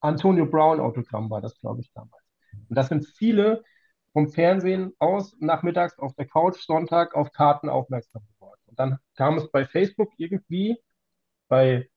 Antonio 0.00 0.46
Brown 0.46 0.80
Autogramm 0.80 1.30
war 1.30 1.40
das, 1.40 1.56
glaube 1.60 1.80
ich, 1.80 1.92
damals. 1.92 2.24
Und 2.68 2.76
das 2.76 2.88
sind 2.88 3.06
viele 3.06 3.62
vom 4.12 4.28
Fernsehen 4.28 4.94
aus 4.98 5.36
nachmittags 5.40 5.98
auf 5.98 6.14
der 6.14 6.26
Couch 6.26 6.60
Sonntag 6.60 7.14
auf 7.14 7.32
Karten 7.32 7.68
aufmerksam 7.68 8.22
geworden. 8.34 8.60
Und 8.66 8.78
dann 8.78 8.98
kam 9.16 9.38
es 9.38 9.50
bei 9.50 9.64
Facebook 9.64 10.10
irgendwie, 10.16 10.78
bei 11.48 11.88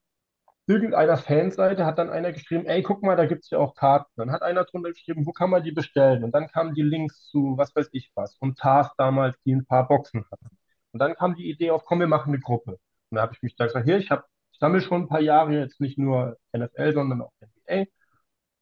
irgendeiner 0.67 1.17
Fanseite 1.17 1.85
hat 1.85 1.99
dann 1.99 2.09
einer 2.09 2.31
geschrieben, 2.31 2.65
ey, 2.65 2.81
guck 2.81 3.03
mal, 3.03 3.15
da 3.15 3.25
gibt 3.25 3.43
es 3.43 3.49
ja 3.51 3.59
auch 3.59 3.75
Karten. 3.75 4.11
Dann 4.15 4.31
hat 4.31 4.41
einer 4.41 4.63
drunter 4.65 4.91
geschrieben, 4.91 5.25
wo 5.25 5.31
kann 5.31 5.49
man 5.49 5.63
die 5.63 5.71
bestellen? 5.71 6.23
Und 6.23 6.31
dann 6.33 6.47
kamen 6.47 6.73
die 6.73 6.81
Links 6.81 7.27
zu 7.27 7.55
was 7.57 7.75
weiß 7.75 7.89
ich 7.91 8.11
was. 8.15 8.35
Und 8.39 8.57
TAS 8.57 8.91
damals, 8.97 9.37
die 9.45 9.53
ein 9.53 9.65
paar 9.65 9.87
Boxen 9.87 10.25
hatten. 10.31 10.49
Und 10.91 10.99
dann 10.99 11.15
kam 11.15 11.35
die 11.35 11.49
Idee 11.49 11.71
auf, 11.71 11.85
komm, 11.85 11.99
wir 11.99 12.07
machen 12.07 12.29
eine 12.33 12.39
Gruppe. 12.41 12.79
Und 13.09 13.15
da 13.17 13.21
habe 13.21 13.33
ich 13.33 13.41
mich 13.43 13.55
da 13.55 13.65
gesagt, 13.65 13.85
hier, 13.85 13.97
ich, 13.97 14.11
hab, 14.11 14.25
ich 14.51 14.59
sammle 14.59 14.81
schon 14.81 15.03
ein 15.03 15.07
paar 15.07 15.21
Jahre 15.21 15.53
jetzt 15.59 15.79
nicht 15.81 15.97
nur 15.97 16.37
NFL, 16.55 16.93
sondern 16.93 17.21
auch 17.21 17.33
NBA 17.41 17.85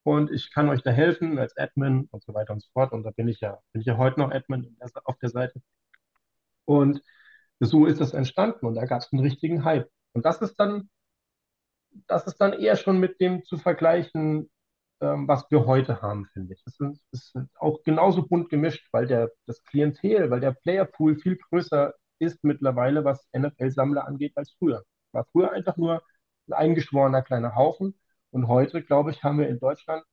und 0.03 0.31
ich 0.31 0.51
kann 0.51 0.69
euch 0.69 0.83
da 0.83 0.91
helfen 0.91 1.39
als 1.39 1.55
Admin 1.57 2.07
und 2.11 2.23
so 2.23 2.33
weiter 2.33 2.53
und 2.53 2.61
so 2.61 2.69
fort. 2.73 2.91
Und 2.91 3.03
da 3.03 3.11
bin 3.11 3.27
ich 3.27 3.39
ja, 3.39 3.59
bin 3.71 3.81
ich 3.81 3.87
ja 3.87 3.97
heute 3.97 4.19
noch 4.19 4.31
Admin 4.31 4.75
auf 5.05 5.17
der 5.19 5.29
Seite. 5.29 5.61
Und 6.65 7.01
so 7.59 7.85
ist 7.85 8.01
das 8.01 8.13
entstanden 8.13 8.65
und 8.65 8.75
da 8.75 8.85
gab 8.85 9.01
es 9.01 9.11
einen 9.13 9.21
richtigen 9.21 9.63
Hype. 9.63 9.89
Und 10.13 10.25
das 10.25 10.41
ist 10.41 10.55
dann, 10.59 10.89
das 12.07 12.27
ist 12.27 12.37
dann 12.37 12.53
eher 12.53 12.75
schon 12.75 12.99
mit 12.99 13.21
dem 13.21 13.45
zu 13.45 13.57
vergleichen, 13.57 14.49
ähm, 15.01 15.27
was 15.27 15.49
wir 15.51 15.65
heute 15.65 16.01
haben, 16.01 16.27
finde 16.33 16.53
ich. 16.53 16.63
Es 16.65 16.79
ist, 16.79 17.05
ist, 17.11 17.37
auch 17.55 17.83
genauso 17.83 18.27
bunt 18.27 18.49
gemischt, 18.49 18.87
weil 18.91 19.07
der, 19.07 19.31
das 19.47 19.63
Klientel, 19.63 20.29
weil 20.31 20.39
der 20.41 20.53
Playerpool 20.53 21.15
viel 21.17 21.37
größer 21.37 21.93
ist 22.19 22.43
mittlerweile, 22.43 23.05
was 23.05 23.27
NFL-Sammler 23.33 24.05
angeht, 24.07 24.33
als 24.35 24.51
früher. 24.59 24.83
War 25.11 25.25
früher 25.31 25.51
einfach 25.51 25.77
nur 25.77 26.03
ein 26.47 26.53
eingeschworener 26.53 27.21
kleiner 27.21 27.55
Haufen 27.55 27.95
und 28.33 28.47
heute, 28.47 28.81
glaube 28.83 29.11
ich, 29.11 29.23
haben 29.23 29.37
wir 29.39 29.47
in 29.47 29.59
Deutschland, 29.59 30.03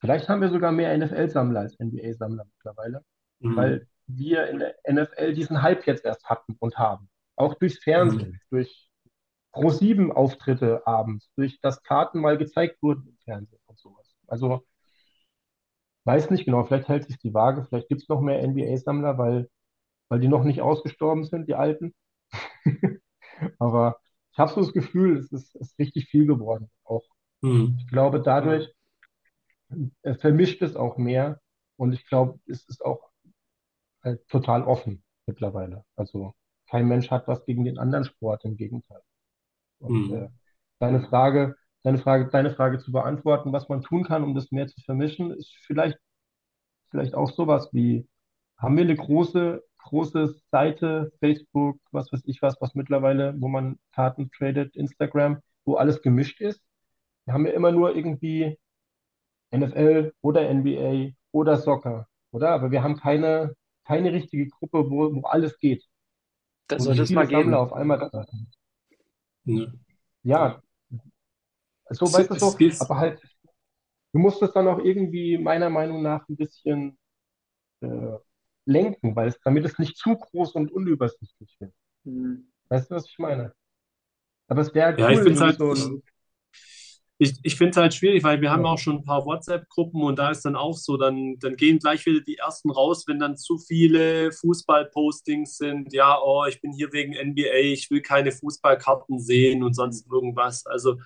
vielleicht 0.00 0.28
haben 0.28 0.40
wir 0.40 0.50
sogar 0.50 0.72
mehr 0.72 0.96
NFL-Sammler 0.96 1.60
als 1.60 1.78
NBA-Sammler 1.78 2.44
mittlerweile, 2.44 3.04
mhm. 3.38 3.56
weil 3.56 3.88
wir 4.08 4.48
in 4.48 4.58
der 4.58 4.74
NFL 4.90 5.34
diesen 5.34 5.62
Hype 5.62 5.86
jetzt 5.86 6.04
erst 6.04 6.28
hatten 6.28 6.56
und 6.58 6.76
haben. 6.76 7.08
Auch 7.36 7.54
durchs 7.54 7.78
Fernsehen, 7.78 8.32
mhm. 8.32 8.40
durch 8.50 8.90
Pro-7-Auftritte 9.52 10.86
abends, 10.86 11.30
durch 11.36 11.60
das 11.60 11.82
Karten 11.82 12.20
mal 12.20 12.36
gezeigt 12.36 12.82
wurden 12.82 13.06
im 13.06 13.16
Fernsehen 13.18 13.60
und 13.66 13.78
sowas. 13.78 14.14
Also, 14.26 14.66
weiß 16.04 16.30
nicht 16.30 16.44
genau, 16.44 16.64
vielleicht 16.64 16.88
hält 16.88 17.04
sich 17.04 17.18
die 17.18 17.34
Waage, 17.34 17.64
vielleicht 17.64 17.88
gibt 17.88 18.02
es 18.02 18.08
noch 18.08 18.20
mehr 18.20 18.46
NBA-Sammler, 18.46 19.16
weil, 19.18 19.48
weil 20.08 20.18
die 20.18 20.28
noch 20.28 20.42
nicht 20.42 20.60
ausgestorben 20.60 21.24
sind, 21.24 21.48
die 21.48 21.54
Alten. 21.54 21.94
Aber 23.58 24.00
ich 24.32 24.38
habe 24.38 24.50
so 24.52 24.60
das 24.60 24.72
Gefühl, 24.72 25.18
es 25.18 25.30
ist, 25.30 25.54
ist 25.56 25.78
richtig 25.78 26.06
viel 26.08 26.26
geworden. 26.26 26.70
Auch 26.84 27.04
mhm. 27.42 27.76
ich 27.78 27.86
glaube, 27.88 28.20
dadurch 28.20 28.72
äh, 30.02 30.14
vermischt 30.14 30.62
es 30.62 30.74
auch 30.74 30.96
mehr 30.96 31.40
und 31.76 31.92
ich 31.92 32.06
glaube, 32.06 32.38
es 32.46 32.66
ist 32.68 32.84
auch 32.84 33.10
äh, 34.02 34.16
total 34.28 34.62
offen 34.64 35.02
mittlerweile. 35.26 35.84
Also 35.96 36.34
kein 36.68 36.88
Mensch 36.88 37.10
hat 37.10 37.28
was 37.28 37.44
gegen 37.44 37.64
den 37.64 37.78
anderen 37.78 38.04
Sport, 38.04 38.44
im 38.44 38.56
Gegenteil. 38.56 39.02
Und 39.78 40.08
mhm. 40.08 40.14
äh, 40.14 40.28
deine 40.78 41.02
Frage, 41.02 41.56
deine 41.82 41.98
Frage, 41.98 42.30
deine 42.30 42.54
Frage 42.54 42.78
zu 42.78 42.90
beantworten, 42.90 43.52
was 43.52 43.68
man 43.68 43.82
tun 43.82 44.04
kann, 44.04 44.24
um 44.24 44.34
das 44.34 44.50
mehr 44.50 44.68
zu 44.68 44.80
vermischen, 44.80 45.32
ist 45.32 45.54
vielleicht, 45.66 45.98
vielleicht 46.90 47.14
auch 47.14 47.30
sowas 47.30 47.68
wie, 47.72 48.08
haben 48.56 48.76
wir 48.76 48.84
eine 48.84 48.96
große 48.96 49.62
große 49.82 50.34
Seite, 50.50 51.12
Facebook, 51.20 51.78
was 51.90 52.12
weiß 52.12 52.22
ich 52.26 52.42
was, 52.42 52.60
was 52.60 52.74
mittlerweile, 52.74 53.34
wo 53.38 53.48
man 53.48 53.78
Karten 53.92 54.30
tradet, 54.30 54.74
Instagram, 54.76 55.40
wo 55.64 55.74
alles 55.74 56.02
gemischt 56.02 56.40
ist. 56.40 56.62
Wir 57.24 57.34
haben 57.34 57.46
ja 57.46 57.52
immer 57.52 57.72
nur 57.72 57.94
irgendwie 57.94 58.58
NFL 59.54 60.12
oder 60.20 60.52
NBA 60.52 61.10
oder 61.30 61.56
Soccer, 61.58 62.08
oder? 62.30 62.50
Aber 62.50 62.70
wir 62.70 62.82
haben 62.82 62.96
keine, 62.96 63.54
keine 63.84 64.12
richtige 64.12 64.48
Gruppe, 64.48 64.90
wo, 64.90 65.14
wo 65.14 65.22
alles 65.22 65.58
geht. 65.58 65.84
Das 66.68 66.84
soll 66.84 66.98
es 66.98 67.10
mal 67.10 67.26
geben. 67.26 67.54
auf 67.54 67.72
einmal 67.72 67.98
da 67.98 68.24
ja. 69.44 69.72
ja. 70.22 70.62
So, 71.90 72.06
weißt 72.06 72.30
du 72.30 72.34
so, 72.38 72.84
aber 72.84 72.96
halt, 72.96 73.20
du 74.12 74.18
musst 74.18 74.40
es 74.42 74.52
dann 74.52 74.68
auch 74.68 74.78
irgendwie 74.78 75.36
meiner 75.36 75.68
Meinung 75.68 76.02
nach 76.02 76.26
ein 76.28 76.36
bisschen 76.36 76.98
äh, 77.80 78.16
lenken, 78.64 79.16
weil 79.16 79.28
es, 79.28 79.38
damit 79.44 79.64
es 79.64 79.78
nicht 79.78 79.96
zu 79.96 80.16
groß 80.16 80.52
und 80.52 80.72
unübersichtlich 80.72 81.56
wird. 81.58 81.72
Mhm. 82.04 82.48
Weißt 82.68 82.90
du, 82.90 82.94
was 82.94 83.08
ich 83.08 83.18
meine? 83.18 83.52
Aber 84.48 84.60
es 84.60 84.74
wäre 84.74 84.98
ja, 84.98 85.08
cool, 85.08 85.30
ich 85.30 85.40
halt, 85.40 85.58
so 85.58 85.74
ich, 87.22 87.38
ich 87.42 87.56
finde 87.56 87.70
es 87.70 87.76
halt 87.76 87.94
schwierig, 87.94 88.24
weil 88.24 88.40
wir 88.40 88.46
ja. 88.46 88.52
haben 88.52 88.66
auch 88.66 88.78
schon 88.78 88.96
ein 88.96 89.04
paar 89.04 89.24
WhatsApp-Gruppen 89.24 90.02
und 90.02 90.18
da 90.18 90.30
ist 90.30 90.44
dann 90.44 90.56
auch 90.56 90.76
so, 90.76 90.96
dann, 90.96 91.36
dann 91.38 91.56
gehen 91.56 91.78
gleich 91.78 92.04
wieder 92.04 92.20
die 92.20 92.38
ersten 92.38 92.70
raus, 92.70 93.04
wenn 93.06 93.20
dann 93.20 93.36
zu 93.36 93.58
viele 93.58 94.32
Fußball-Postings 94.32 95.56
sind. 95.56 95.92
Ja, 95.92 96.18
oh, 96.20 96.44
ich 96.46 96.60
bin 96.60 96.72
hier 96.72 96.92
wegen 96.92 97.12
NBA, 97.12 97.72
ich 97.72 97.90
will 97.90 98.02
keine 98.02 98.32
Fußballkarten 98.32 99.20
sehen 99.20 99.62
und 99.62 99.74
sonst 99.74 100.10
irgendwas. 100.10 100.66
Also 100.66 100.98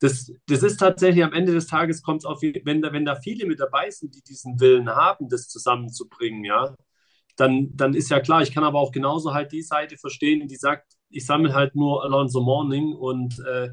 das, 0.00 0.32
das 0.46 0.62
ist 0.62 0.78
tatsächlich 0.78 1.22
am 1.22 1.34
Ende 1.34 1.52
des 1.52 1.66
Tages 1.66 2.02
kommt 2.02 2.22
es 2.22 2.24
auf, 2.24 2.40
wenn 2.40 2.80
da, 2.80 2.92
wenn 2.92 3.04
da 3.04 3.16
viele 3.16 3.44
mit 3.46 3.60
dabei 3.60 3.90
sind, 3.90 4.14
die 4.14 4.22
diesen 4.22 4.58
Willen 4.60 4.88
haben, 4.88 5.28
das 5.28 5.48
zusammenzubringen, 5.48 6.44
ja, 6.44 6.74
dann, 7.38 7.70
dann 7.76 7.94
ist 7.94 8.10
ja 8.10 8.18
klar, 8.18 8.42
ich 8.42 8.52
kann 8.52 8.64
aber 8.64 8.80
auch 8.80 8.90
genauso 8.90 9.32
halt 9.32 9.52
die 9.52 9.62
Seite 9.62 9.96
verstehen, 9.96 10.48
die 10.48 10.56
sagt, 10.56 10.92
ich 11.08 11.24
sammle 11.24 11.54
halt 11.54 11.76
nur 11.76 12.02
Alonso 12.02 12.42
Morning 12.42 12.92
und 12.92 13.38
äh, 13.46 13.70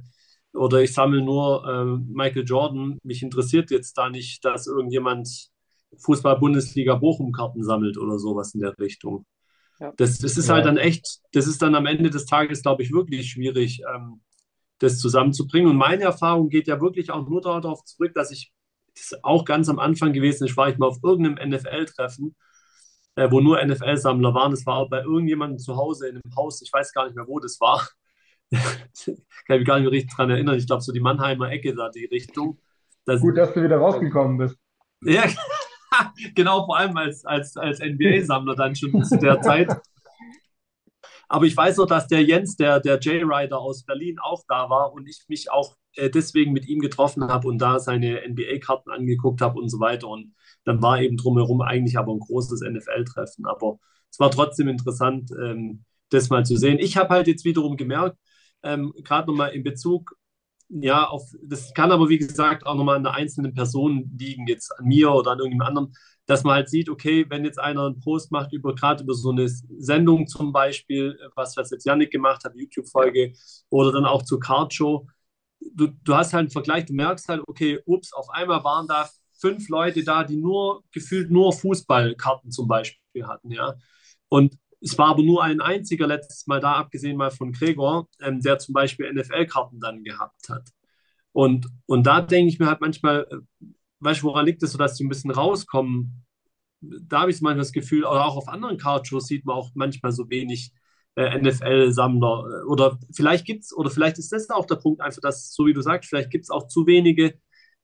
oder 0.53 0.81
ich 0.81 0.93
sammle 0.93 1.21
nur 1.21 1.65
äh, 1.67 2.13
Michael 2.13 2.45
Jordan. 2.45 2.99
Mich 3.03 3.23
interessiert 3.23 3.71
jetzt 3.71 3.97
da 3.97 4.09
nicht, 4.09 4.45
dass 4.45 4.67
irgendjemand 4.67 5.49
Fußball-Bundesliga 5.97 6.95
Bochum-Karten 6.95 7.63
sammelt 7.63 7.97
oder 7.97 8.19
sowas 8.19 8.53
in 8.53 8.61
der 8.61 8.77
Richtung. 8.79 9.25
Ja. 9.79 9.91
Das, 9.97 10.19
das 10.19 10.37
ist 10.37 10.47
ja. 10.47 10.53
halt 10.53 10.65
dann 10.65 10.77
echt, 10.77 11.19
das 11.33 11.47
ist 11.47 11.61
dann 11.61 11.75
am 11.75 11.87
Ende 11.87 12.11
des 12.11 12.25
Tages, 12.25 12.61
glaube 12.61 12.83
ich, 12.83 12.93
wirklich 12.93 13.31
schwierig, 13.31 13.81
ähm, 13.93 14.21
das 14.77 14.99
zusammenzubringen. 14.99 15.71
Und 15.71 15.77
meine 15.77 16.03
Erfahrung 16.03 16.49
geht 16.49 16.67
ja 16.67 16.79
wirklich 16.79 17.09
auch 17.09 17.27
nur 17.27 17.41
darauf 17.41 17.83
zurück, 17.83 18.13
dass 18.13 18.31
ich, 18.31 18.53
das 18.93 19.11
ist 19.11 19.23
auch 19.23 19.43
ganz 19.43 19.67
am 19.69 19.79
Anfang 19.79 20.13
gewesen 20.13 20.45
ich 20.45 20.55
war 20.55 20.69
ich 20.69 20.77
mal 20.77 20.87
auf 20.87 20.99
irgendeinem 21.03 21.49
NFL-Treffen 21.49 22.35
äh, 23.15 23.29
wo 23.31 23.41
nur 23.41 23.63
NFL-Sammler 23.63 24.33
waren. 24.33 24.51
Das 24.51 24.65
war 24.65 24.77
auch 24.77 24.89
bei 24.89 25.01
irgendjemandem 25.01 25.59
zu 25.59 25.75
Hause 25.75 26.07
in 26.07 26.15
einem 26.15 26.35
Haus, 26.35 26.61
ich 26.61 26.71
weiß 26.71 26.93
gar 26.93 27.05
nicht 27.05 27.15
mehr, 27.15 27.27
wo 27.27 27.39
das 27.39 27.59
war. 27.59 27.87
kann 28.51 29.57
mich 29.57 29.65
gar 29.65 29.75
nicht 29.75 29.85
mehr 29.85 29.91
richtig 29.91 30.11
daran 30.15 30.31
erinnern. 30.31 30.57
Ich 30.57 30.67
glaube, 30.67 30.81
so 30.81 30.91
die 30.91 30.99
Mannheimer 30.99 31.49
Ecke 31.51 31.73
da, 31.73 31.89
die 31.89 32.05
Richtung. 32.05 32.59
Das, 33.05 33.21
Gut, 33.21 33.37
dass 33.37 33.53
du 33.53 33.63
wieder 33.63 33.77
rausgekommen 33.77 34.37
bist. 34.37 34.57
Ja, 35.03 35.23
genau, 36.35 36.65
vor 36.65 36.77
allem 36.77 36.97
als, 36.97 37.25
als, 37.25 37.55
als 37.57 37.79
NBA-Sammler 37.79 38.55
dann 38.55 38.75
schon 38.75 39.03
zu 39.03 39.17
der 39.17 39.41
Zeit. 39.41 39.69
Aber 41.27 41.45
ich 41.45 41.55
weiß 41.55 41.77
noch, 41.77 41.87
dass 41.87 42.07
der 42.07 42.23
Jens, 42.23 42.55
der, 42.55 42.79
der 42.79 42.99
J-Rider 42.99 43.59
aus 43.59 43.83
Berlin, 43.83 44.17
auch 44.19 44.43
da 44.47 44.69
war 44.69 44.93
und 44.93 45.07
ich 45.07 45.25
mich 45.27 45.51
auch 45.51 45.75
äh, 45.95 46.09
deswegen 46.09 46.53
mit 46.53 46.67
ihm 46.67 46.79
getroffen 46.79 47.23
habe 47.27 47.47
und 47.47 47.59
da 47.59 47.79
seine 47.79 48.21
NBA-Karten 48.27 48.91
angeguckt 48.91 49.41
habe 49.41 49.59
und 49.59 49.69
so 49.69 49.79
weiter. 49.79 50.07
Und 50.07 50.35
dann 50.63 50.81
war 50.81 51.01
eben 51.01 51.17
drumherum 51.17 51.61
eigentlich 51.61 51.97
aber 51.97 52.13
ein 52.13 52.19
großes 52.19 52.61
NFL-Treffen. 52.61 53.45
Aber 53.45 53.79
es 54.11 54.19
war 54.19 54.31
trotzdem 54.31 54.67
interessant, 54.67 55.31
ähm, 55.31 55.83
das 56.09 56.29
mal 56.29 56.45
zu 56.45 56.57
sehen. 56.57 56.79
Ich 56.79 56.97
habe 56.97 57.09
halt 57.09 57.27
jetzt 57.27 57.45
wiederum 57.45 57.77
gemerkt, 57.77 58.17
ähm, 58.63 58.93
gerade 59.03 59.27
nochmal 59.29 59.51
in 59.53 59.63
Bezug, 59.63 60.15
ja, 60.69 61.05
auf, 61.05 61.23
das 61.43 61.73
kann 61.73 61.91
aber 61.91 62.09
wie 62.09 62.17
gesagt 62.17 62.65
auch 62.65 62.75
nochmal 62.75 62.97
an 62.97 63.03
der 63.03 63.13
einzelnen 63.13 63.53
Person 63.53 64.11
liegen, 64.17 64.47
jetzt 64.47 64.71
an 64.79 64.85
mir 64.85 65.11
oder 65.11 65.31
an 65.31 65.39
irgendjemand 65.39 65.69
anderem, 65.69 65.93
dass 66.25 66.43
man 66.43 66.55
halt 66.55 66.69
sieht, 66.69 66.89
okay, 66.89 67.25
wenn 67.29 67.45
jetzt 67.45 67.59
einer 67.59 67.85
einen 67.85 67.99
Post 67.99 68.31
macht 68.31 68.53
über 68.53 68.73
gerade 68.75 69.03
über 69.03 69.13
so 69.13 69.31
eine 69.31 69.47
Sendung 69.47 70.27
zum 70.27 70.51
Beispiel, 70.51 71.17
was, 71.35 71.55
was 71.57 71.69
jetzt 71.71 71.85
Yannick 71.85 72.11
gemacht 72.11 72.43
hat, 72.43 72.55
YouTube-Folge, 72.55 73.33
oder 73.69 73.91
dann 73.91 74.05
auch 74.05 74.23
zur 74.23 74.39
Card 74.39 74.73
Show, 74.73 75.07
du, 75.73 75.87
du 76.03 76.15
hast 76.15 76.33
halt 76.33 76.41
einen 76.41 76.51
Vergleich, 76.51 76.85
du 76.85 76.93
merkst 76.93 77.27
halt, 77.29 77.43
okay, 77.47 77.79
ups, 77.85 78.13
auf 78.13 78.29
einmal 78.29 78.63
waren 78.63 78.87
da 78.87 79.09
fünf 79.39 79.69
Leute 79.69 80.03
da, 80.03 80.23
die 80.23 80.37
nur 80.37 80.83
gefühlt 80.91 81.29
nur 81.31 81.53
Fußballkarten 81.53 82.51
zum 82.51 82.67
Beispiel 82.67 83.25
hatten, 83.27 83.51
ja. 83.51 83.75
Und 84.29 84.57
es 84.81 84.97
war 84.97 85.07
aber 85.09 85.23
nur 85.23 85.43
ein 85.43 85.61
einziger 85.61 86.07
letztes 86.07 86.47
Mal 86.47 86.59
da, 86.59 86.73
abgesehen 86.73 87.17
mal 87.17 87.31
von 87.31 87.51
Gregor, 87.51 88.07
ähm, 88.21 88.41
der 88.41 88.59
zum 88.59 88.73
Beispiel 88.73 89.11
NFL-Karten 89.11 89.79
dann 89.79 90.03
gehabt 90.03 90.49
hat. 90.49 90.69
Und, 91.31 91.67
und 91.85 92.05
da 92.07 92.21
denke 92.21 92.49
ich 92.49 92.59
mir 92.59 92.67
halt 92.67 92.81
manchmal, 92.81 93.27
äh, 93.29 93.65
weißt 94.05 94.21
du, 94.21 94.27
woran 94.27 94.45
liegt 94.45 94.63
es, 94.63 94.71
so 94.71 94.77
dass 94.77 94.95
die 94.95 95.03
ein 95.03 95.09
bisschen 95.09 95.31
rauskommen? 95.31 96.25
Da 96.81 97.21
habe 97.21 97.31
ich 97.31 97.41
manchmal 97.41 97.63
das 97.63 97.71
Gefühl, 97.71 98.05
oder 98.05 98.25
auch 98.25 98.37
auf 98.37 98.47
anderen 98.47 98.77
Cardshows 98.77 99.27
sieht 99.27 99.45
man 99.45 99.55
auch 99.55 99.71
manchmal 99.73 100.11
so 100.11 100.29
wenig 100.29 100.71
äh, 101.15 101.39
NFL-Sammler. 101.39 102.65
Oder 102.67 102.99
vielleicht 103.13 103.45
gibt 103.45 103.63
es, 103.63 103.75
oder 103.75 103.89
vielleicht 103.89 104.19
ist 104.19 104.31
das 104.31 104.49
auch 104.49 104.65
der 104.65 104.75
Punkt, 104.75 105.01
einfach, 105.01 105.21
dass, 105.21 105.53
so 105.53 105.65
wie 105.65 105.73
du 105.73 105.81
sagst, 105.81 106.09
vielleicht 106.09 106.29
gibt 106.29 106.43
es 106.43 106.49
auch 106.49 106.67
zu 106.67 106.85
wenige, 106.87 107.35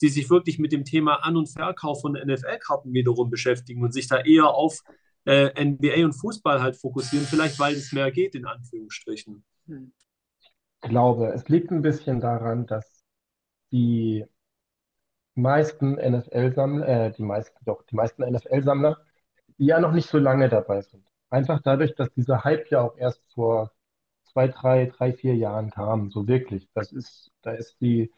die 0.02 0.10
sich 0.10 0.30
wirklich 0.30 0.60
mit 0.60 0.72
dem 0.72 0.86
Thema 0.86 1.16
An- 1.24 1.38
und 1.38 1.48
Verkauf 1.48 2.02
von 2.02 2.14
NFL-Karten 2.14 2.94
wiederum 2.94 3.30
beschäftigen 3.30 3.84
und 3.84 3.94
sich 3.94 4.08
da 4.08 4.20
eher 4.20 4.50
auf 4.50 4.80
äh, 5.26 5.64
NBA 5.64 6.06
und 6.06 6.14
Fußball 6.14 6.62
halt 6.62 6.76
fokussieren, 6.76 7.26
vielleicht 7.26 7.60
weil 7.60 7.76
es 7.76 7.92
mehr 7.92 8.12
geht, 8.12 8.36
in 8.36 8.46
Anführungsstrichen. 8.46 9.44
Ich 9.68 10.90
glaube, 10.90 11.32
es 11.34 11.48
liegt 11.48 11.72
ein 11.72 11.84
bisschen 11.84 12.20
daran, 12.20 12.66
dass 12.66 13.04
die 13.72 14.26
meisten 15.42 15.96
NFL-Sammler, 15.96 16.88
äh, 16.88 17.12
die 17.12 17.24
meisten, 17.24 17.58
doch, 17.66 17.84
die 17.84 17.96
meisten 17.96 18.24
NFL-Sammler, 18.24 18.98
die 19.58 19.66
ja 19.66 19.80
noch 19.80 19.92
nicht 19.92 20.10
so 20.10 20.18
lange 20.18 20.50
dabei 20.50 20.82
sind. 20.82 21.06
Einfach 21.30 21.62
dadurch, 21.62 21.96
dass 21.96 22.12
dieser 22.14 22.44
Hype 22.44 22.70
ja 22.72 22.82
auch 22.82 22.98
erst 22.98 23.22
vor 23.34 23.72
zwei, 24.26 24.48
drei, 24.48 24.86
drei, 24.86 25.14
vier 25.14 25.36
Jahren 25.36 25.72
kam, 25.72 26.12
so 26.12 26.28
wirklich. 26.28 26.70
Das 26.74 26.92
ist, 26.92 27.32
da 27.42 27.52
ist 27.52 27.80
die 27.82 28.12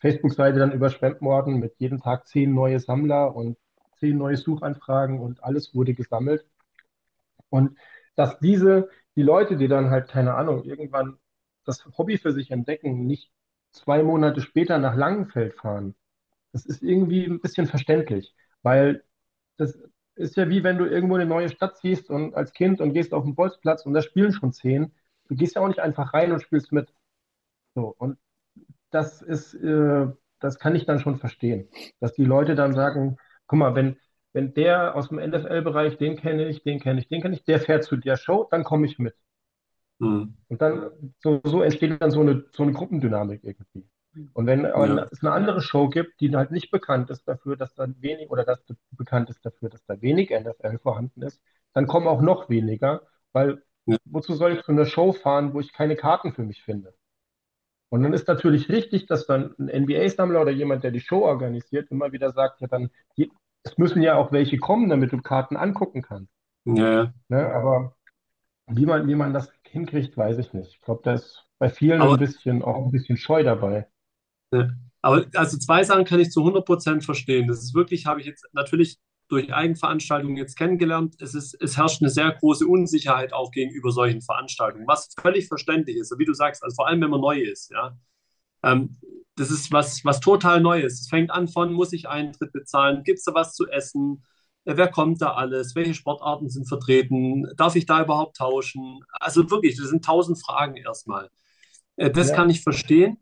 Facebook-Seite 0.00 0.58
dann 0.58 0.72
überschwemmt 0.72 1.20
worden 1.22 1.58
mit 1.58 1.74
jedem 1.78 2.00
Tag 2.00 2.26
zehn 2.26 2.54
neue 2.54 2.80
Sammler 2.80 3.34
und 3.34 3.56
zehn 3.98 4.16
neue 4.16 4.36
Suchanfragen 4.36 5.20
und 5.20 5.42
alles 5.44 5.74
wurde 5.74 5.94
gesammelt. 5.94 6.46
Und 7.50 7.78
dass 8.14 8.38
diese, 8.40 8.88
die 9.16 9.22
Leute, 9.22 9.56
die 9.56 9.68
dann 9.68 9.90
halt, 9.90 10.08
keine 10.08 10.34
Ahnung, 10.34 10.64
irgendwann 10.64 11.18
das 11.64 11.84
Hobby 11.98 12.18
für 12.18 12.32
sich 12.32 12.50
entdecken, 12.50 13.06
nicht 13.06 13.30
zwei 13.72 14.02
Monate 14.02 14.40
später 14.40 14.78
nach 14.78 14.94
Langenfeld 14.96 15.54
fahren, 15.54 15.94
das 16.52 16.66
ist 16.66 16.82
irgendwie 16.82 17.24
ein 17.24 17.40
bisschen 17.40 17.66
verständlich, 17.66 18.34
weil 18.62 19.04
das 19.56 19.78
ist 20.14 20.36
ja 20.36 20.48
wie 20.48 20.64
wenn 20.64 20.78
du 20.78 20.84
irgendwo 20.86 21.14
eine 21.14 21.26
neue 21.26 21.48
Stadt 21.48 21.78
siehst 21.78 22.10
und 22.10 22.34
als 22.34 22.52
Kind 22.52 22.80
und 22.80 22.92
gehst 22.92 23.14
auf 23.14 23.24
den 23.24 23.34
Bolzplatz 23.34 23.86
und 23.86 23.94
da 23.94 24.02
spielen 24.02 24.32
schon 24.32 24.52
zehn. 24.52 24.92
Du 25.28 25.36
gehst 25.36 25.56
ja 25.56 25.62
auch 25.62 25.68
nicht 25.68 25.80
einfach 25.80 26.14
rein 26.14 26.32
und 26.32 26.42
spielst 26.42 26.72
mit. 26.72 26.92
So, 27.74 27.94
und 27.98 28.18
das 28.90 29.22
ist, 29.22 29.54
äh, 29.54 30.06
das 30.40 30.58
kann 30.58 30.74
ich 30.74 30.86
dann 30.86 31.00
schon 31.00 31.18
verstehen, 31.18 31.68
dass 32.00 32.14
die 32.14 32.24
Leute 32.24 32.54
dann 32.54 32.74
sagen, 32.74 33.16
guck 33.46 33.58
mal, 33.58 33.74
wenn, 33.74 33.96
wenn 34.32 34.54
der 34.54 34.94
aus 34.96 35.08
dem 35.08 35.18
NFL-Bereich, 35.18 35.98
den 35.98 36.16
kenne 36.16 36.48
ich, 36.48 36.62
den 36.62 36.80
kenne 36.80 37.00
ich, 37.00 37.08
den 37.08 37.22
kenne 37.22 37.34
ich, 37.34 37.44
der 37.44 37.60
fährt 37.60 37.84
zu 37.84 37.96
der 37.96 38.16
Show, 38.16 38.46
dann 38.50 38.64
komme 38.64 38.86
ich 38.86 38.98
mit. 38.98 39.14
Mhm. 39.98 40.36
Und 40.48 40.62
dann, 40.62 40.90
so, 41.18 41.40
so 41.44 41.62
entsteht 41.62 42.00
dann 42.00 42.10
so 42.10 42.20
eine, 42.20 42.44
so 42.52 42.62
eine 42.62 42.72
Gruppendynamik 42.72 43.42
irgendwie. 43.44 43.88
Und 44.32 44.46
wenn 44.46 44.62
ja. 44.62 45.08
es 45.10 45.22
eine 45.22 45.32
andere 45.32 45.60
Show 45.60 45.88
gibt, 45.88 46.20
die 46.20 46.34
halt 46.34 46.50
nicht 46.50 46.70
bekannt 46.70 47.10
ist 47.10 47.26
dafür, 47.26 47.56
dass 47.56 47.74
da 47.74 47.86
wenig 48.00 48.30
oder 48.30 48.44
dass 48.44 48.64
bekannt 48.92 49.30
ist 49.30 49.44
dafür, 49.44 49.68
dass 49.68 49.84
da 49.86 50.00
wenig 50.00 50.30
NFL 50.30 50.78
vorhanden 50.78 51.22
ist, 51.22 51.40
dann 51.74 51.86
kommen 51.86 52.06
auch 52.06 52.20
noch 52.20 52.48
weniger, 52.48 53.02
weil 53.32 53.62
ja. 53.86 53.96
wozu 54.04 54.34
soll 54.34 54.52
ich 54.52 54.62
zu 54.62 54.72
einer 54.72 54.86
Show 54.86 55.12
fahren, 55.12 55.54
wo 55.54 55.60
ich 55.60 55.72
keine 55.72 55.96
Karten 55.96 56.32
für 56.32 56.42
mich 56.42 56.62
finde? 56.62 56.94
Und 57.90 58.02
dann 58.02 58.12
ist 58.12 58.28
natürlich 58.28 58.68
richtig, 58.68 59.06
dass 59.06 59.26
dann 59.26 59.54
ein 59.58 59.84
NBA-Sammler 59.84 60.42
oder 60.42 60.50
jemand, 60.50 60.84
der 60.84 60.90
die 60.90 61.00
Show 61.00 61.24
organisiert, 61.24 61.90
immer 61.90 62.12
wieder 62.12 62.32
sagt, 62.32 62.60
ja 62.60 62.66
dann, 62.66 62.90
es 63.62 63.78
müssen 63.78 64.02
ja 64.02 64.16
auch 64.16 64.32
welche 64.32 64.58
kommen, 64.58 64.88
damit 64.88 65.12
du 65.12 65.18
Karten 65.18 65.56
angucken 65.56 66.02
kannst. 66.02 66.32
Ja. 66.64 67.12
Ne, 67.28 67.54
aber 67.54 67.94
wie 68.66 68.84
man, 68.84 69.08
wie 69.08 69.14
man 69.14 69.32
das 69.32 69.50
hinkriegt, 69.62 70.16
weiß 70.16 70.38
ich 70.38 70.52
nicht. 70.52 70.74
Ich 70.74 70.80
glaube, 70.82 71.00
da 71.04 71.14
ist 71.14 71.46
bei 71.58 71.70
vielen 71.70 72.02
aber, 72.02 72.12
ein 72.12 72.18
bisschen 72.18 72.62
auch 72.62 72.84
ein 72.84 72.90
bisschen 72.90 73.16
Scheu 73.16 73.42
dabei. 73.42 73.86
Ja. 74.52 74.68
Aber 75.00 75.26
also 75.34 75.58
zwei 75.58 75.84
Sachen 75.84 76.04
kann 76.04 76.20
ich 76.20 76.30
zu 76.30 76.40
100% 76.40 77.02
verstehen. 77.02 77.48
Das 77.48 77.58
ist 77.58 77.74
wirklich, 77.74 78.06
habe 78.06 78.20
ich 78.20 78.26
jetzt 78.26 78.46
natürlich 78.52 78.98
durch 79.28 79.52
Eigenveranstaltungen 79.52 80.36
jetzt 80.36 80.56
kennengelernt. 80.56 81.16
Es, 81.20 81.34
ist, 81.34 81.54
es 81.60 81.76
herrscht 81.76 82.02
eine 82.02 82.10
sehr 82.10 82.32
große 82.32 82.66
Unsicherheit 82.66 83.32
auch 83.32 83.50
gegenüber 83.50 83.92
solchen 83.92 84.22
Veranstaltungen, 84.22 84.86
was 84.86 85.10
völlig 85.20 85.48
verständlich 85.48 85.96
ist. 85.96 86.14
Wie 86.18 86.24
du 86.24 86.32
sagst, 86.32 86.64
also 86.64 86.74
vor 86.74 86.88
allem, 86.88 87.00
wenn 87.02 87.10
man 87.10 87.20
neu 87.20 87.38
ist. 87.38 87.70
Ja. 87.70 87.96
Ähm, 88.62 88.96
das 89.36 89.50
ist 89.50 89.70
was, 89.70 90.04
was 90.04 90.20
total 90.20 90.60
Neues. 90.60 91.00
Es 91.00 91.08
fängt 91.08 91.30
an 91.30 91.46
von, 91.46 91.72
muss 91.72 91.92
ich 91.92 92.08
Eintritt 92.08 92.52
bezahlen? 92.52 93.04
Gibt 93.04 93.18
es 93.18 93.24
da 93.24 93.34
was 93.34 93.54
zu 93.54 93.68
essen? 93.68 94.24
Äh, 94.64 94.76
wer 94.76 94.88
kommt 94.88 95.22
da 95.22 95.34
alles? 95.34 95.76
Welche 95.76 95.94
Sportarten 95.94 96.48
sind 96.48 96.66
vertreten? 96.66 97.46
Darf 97.56 97.76
ich 97.76 97.86
da 97.86 98.02
überhaupt 98.02 98.38
tauschen? 98.38 99.00
Also 99.12 99.48
wirklich, 99.50 99.76
das 99.76 99.90
sind 99.90 100.04
tausend 100.04 100.42
Fragen 100.42 100.76
erstmal. 100.76 101.28
Äh, 101.96 102.10
das 102.10 102.30
ja. 102.30 102.34
kann 102.34 102.50
ich 102.50 102.62
verstehen 102.62 103.18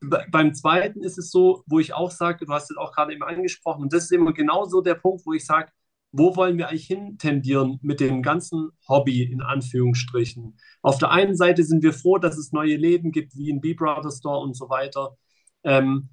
beim 0.00 0.54
zweiten 0.54 1.02
ist 1.02 1.18
es 1.18 1.30
so, 1.30 1.62
wo 1.66 1.78
ich 1.78 1.92
auch 1.92 2.10
sage, 2.10 2.46
du 2.46 2.52
hast 2.52 2.70
es 2.70 2.76
auch 2.76 2.92
gerade 2.92 3.12
eben 3.12 3.22
angesprochen, 3.22 3.82
und 3.82 3.92
das 3.92 4.04
ist 4.04 4.12
immer 4.12 4.32
genau 4.32 4.64
so 4.64 4.80
der 4.80 4.94
Punkt, 4.94 5.26
wo 5.26 5.32
ich 5.32 5.44
sage, 5.44 5.70
wo 6.12 6.34
wollen 6.36 6.58
wir 6.58 6.68
eigentlich 6.68 6.86
hintendieren 6.86 7.78
mit 7.82 8.00
dem 8.00 8.22
ganzen 8.22 8.70
Hobby 8.88 9.22
in 9.22 9.42
Anführungsstrichen? 9.42 10.58
Auf 10.82 10.98
der 10.98 11.10
einen 11.10 11.36
Seite 11.36 11.62
sind 11.62 11.82
wir 11.82 11.92
froh, 11.92 12.18
dass 12.18 12.36
es 12.36 12.52
neue 12.52 12.76
Läden 12.76 13.12
gibt, 13.12 13.36
wie 13.36 13.50
in 13.50 13.60
B-Brother 13.60 14.10
Store 14.10 14.40
und 14.40 14.56
so 14.56 14.68
weiter. 14.68 15.16
Ähm, 15.62 16.10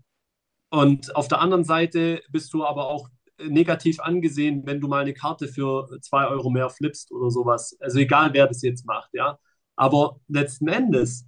und 0.69 1.15
auf 1.15 1.27
der 1.27 1.39
anderen 1.39 1.63
Seite 1.63 2.21
bist 2.29 2.53
du 2.53 2.63
aber 2.65 2.87
auch 2.87 3.09
negativ 3.39 3.99
angesehen, 3.99 4.63
wenn 4.65 4.81
du 4.81 4.87
mal 4.87 5.01
eine 5.01 5.13
Karte 5.13 5.47
für 5.47 5.87
zwei 6.01 6.27
Euro 6.27 6.49
mehr 6.49 6.69
flippst 6.69 7.11
oder 7.11 7.31
sowas. 7.31 7.77
Also 7.79 7.99
egal, 7.99 8.33
wer 8.33 8.47
das 8.47 8.61
jetzt 8.61 8.85
macht, 8.85 9.09
ja. 9.13 9.39
Aber 9.75 10.19
letzten 10.27 10.67
Endes 10.67 11.27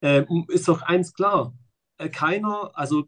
äh, 0.00 0.24
ist 0.48 0.68
doch 0.68 0.82
eins 0.82 1.12
klar, 1.14 1.54
keiner, 2.12 2.70
also 2.74 3.04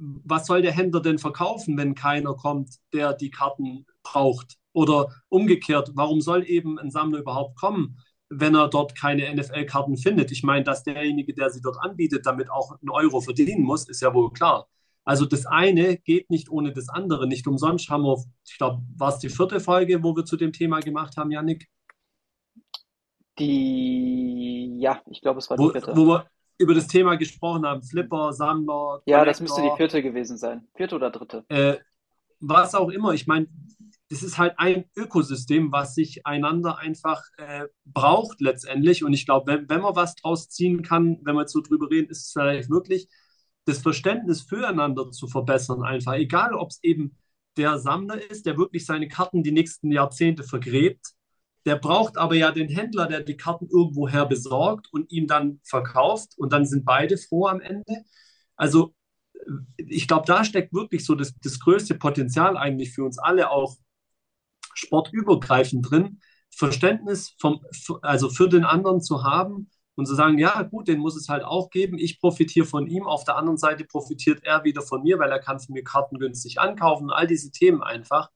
was 0.00 0.46
soll 0.46 0.62
der 0.62 0.72
Händler 0.72 1.00
denn 1.00 1.18
verkaufen, 1.18 1.76
wenn 1.76 1.94
keiner 1.94 2.34
kommt, 2.34 2.76
der 2.92 3.12
die 3.14 3.30
Karten 3.30 3.86
braucht? 4.02 4.56
Oder 4.72 5.08
umgekehrt, 5.28 5.90
warum 5.94 6.20
soll 6.20 6.44
eben 6.48 6.78
ein 6.78 6.90
Sammler 6.90 7.18
überhaupt 7.18 7.56
kommen, 7.58 7.98
wenn 8.28 8.54
er 8.54 8.68
dort 8.68 8.94
keine 8.94 9.34
NFL-Karten 9.34 9.96
findet? 9.96 10.30
Ich 10.30 10.42
meine, 10.42 10.64
dass 10.64 10.84
derjenige, 10.84 11.34
der 11.34 11.50
sie 11.50 11.60
dort 11.60 11.78
anbietet, 11.80 12.26
damit 12.26 12.50
auch 12.50 12.72
einen 12.72 12.90
Euro 12.90 13.20
verdienen 13.20 13.64
muss, 13.64 13.88
ist 13.88 14.02
ja 14.02 14.14
wohl 14.14 14.32
klar. 14.32 14.68
Also 15.04 15.24
das 15.24 15.46
eine 15.46 15.96
geht 15.96 16.30
nicht 16.30 16.50
ohne 16.50 16.72
das 16.72 16.88
andere. 16.90 17.26
Nicht 17.26 17.46
umsonst 17.46 17.88
haben 17.88 18.02
wir, 18.02 18.22
ich 18.46 18.58
glaube, 18.58 18.82
war 18.96 19.08
es 19.08 19.18
die 19.18 19.30
vierte 19.30 19.58
Folge, 19.58 20.02
wo 20.02 20.14
wir 20.14 20.24
zu 20.24 20.36
dem 20.36 20.52
Thema 20.52 20.80
gemacht 20.80 21.16
haben, 21.16 21.30
Janik? 21.30 21.66
Die, 23.38 24.76
ja, 24.78 25.00
ich 25.10 25.22
glaube, 25.22 25.38
es 25.38 25.48
war 25.48 25.56
die 25.56 25.62
wo, 25.62 25.70
vierte. 25.70 25.96
Wo 25.96 26.06
wir, 26.06 26.26
über 26.58 26.74
das 26.74 26.88
Thema 26.88 27.16
gesprochen 27.16 27.64
haben. 27.64 27.82
Flipper, 27.82 28.32
Sammler. 28.32 29.00
Ja, 29.06 29.24
das 29.24 29.40
müsste 29.40 29.62
die 29.62 29.70
vierte 29.76 30.02
gewesen 30.02 30.36
sein. 30.36 30.66
Vierte 30.74 30.96
oder 30.96 31.10
dritte? 31.10 31.44
Äh, 31.48 31.78
was 32.40 32.74
auch 32.74 32.90
immer. 32.90 33.12
Ich 33.14 33.26
meine, 33.26 33.46
das 34.10 34.22
ist 34.22 34.38
halt 34.38 34.54
ein 34.58 34.84
Ökosystem, 34.96 35.70
was 35.70 35.94
sich 35.94 36.26
einander 36.26 36.78
einfach 36.78 37.22
äh, 37.36 37.66
braucht 37.84 38.40
letztendlich. 38.40 39.04
Und 39.04 39.12
ich 39.12 39.26
glaube, 39.26 39.52
wenn, 39.52 39.68
wenn 39.68 39.80
man 39.80 39.96
was 39.96 40.14
draus 40.16 40.48
ziehen 40.48 40.82
kann, 40.82 41.18
wenn 41.22 41.34
wir 41.34 41.46
so 41.46 41.60
drüber 41.60 41.90
reden, 41.90 42.10
ist 42.10 42.26
es 42.26 42.32
vielleicht 42.32 42.70
wirklich 42.70 43.08
das 43.66 43.78
Verständnis 43.78 44.42
füreinander 44.42 45.10
zu 45.10 45.28
verbessern, 45.28 45.82
einfach. 45.82 46.14
Egal, 46.14 46.54
ob 46.54 46.70
es 46.70 46.82
eben 46.82 47.16
der 47.58 47.78
Sammler 47.78 48.30
ist, 48.30 48.46
der 48.46 48.56
wirklich 48.56 48.86
seine 48.86 49.08
Karten 49.08 49.42
die 49.42 49.52
nächsten 49.52 49.92
Jahrzehnte 49.92 50.42
vergräbt 50.42 51.14
der 51.66 51.76
braucht 51.76 52.16
aber 52.16 52.34
ja 52.34 52.50
den 52.50 52.68
Händler, 52.68 53.06
der 53.06 53.22
die 53.22 53.36
Karten 53.36 53.68
irgendwoher 53.70 54.26
besorgt 54.26 54.88
und 54.92 55.10
ihm 55.12 55.26
dann 55.26 55.60
verkauft. 55.64 56.32
Und 56.36 56.52
dann 56.52 56.66
sind 56.66 56.84
beide 56.84 57.18
froh 57.18 57.46
am 57.46 57.60
Ende. 57.60 58.04
Also 58.56 58.94
ich 59.76 60.08
glaube, 60.08 60.26
da 60.26 60.44
steckt 60.44 60.72
wirklich 60.72 61.04
so 61.04 61.14
das, 61.14 61.34
das 61.42 61.60
größte 61.60 61.94
Potenzial 61.94 62.56
eigentlich 62.56 62.92
für 62.92 63.04
uns 63.04 63.18
alle 63.18 63.50
auch 63.50 63.76
sportübergreifend 64.74 65.90
drin, 65.90 66.20
Verständnis 66.54 67.34
vom, 67.40 67.60
also 68.02 68.30
für 68.30 68.48
den 68.48 68.64
anderen 68.64 69.00
zu 69.00 69.24
haben 69.24 69.70
und 69.94 70.06
zu 70.06 70.14
sagen, 70.14 70.38
ja 70.38 70.62
gut, 70.62 70.88
den 70.88 71.00
muss 71.00 71.16
es 71.16 71.28
halt 71.28 71.44
auch 71.44 71.70
geben. 71.70 71.98
Ich 71.98 72.20
profitiere 72.20 72.66
von 72.66 72.86
ihm. 72.86 73.04
Auf 73.06 73.24
der 73.24 73.36
anderen 73.36 73.58
Seite 73.58 73.84
profitiert 73.84 74.44
er 74.44 74.64
wieder 74.64 74.82
von 74.82 75.02
mir, 75.02 75.18
weil 75.18 75.30
er 75.30 75.40
kann 75.40 75.58
von 75.60 75.72
mir 75.72 75.84
Karten 75.84 76.18
günstig 76.18 76.60
ankaufen. 76.60 77.10
All 77.10 77.26
diese 77.26 77.50
Themen 77.50 77.82
einfach. 77.82 78.30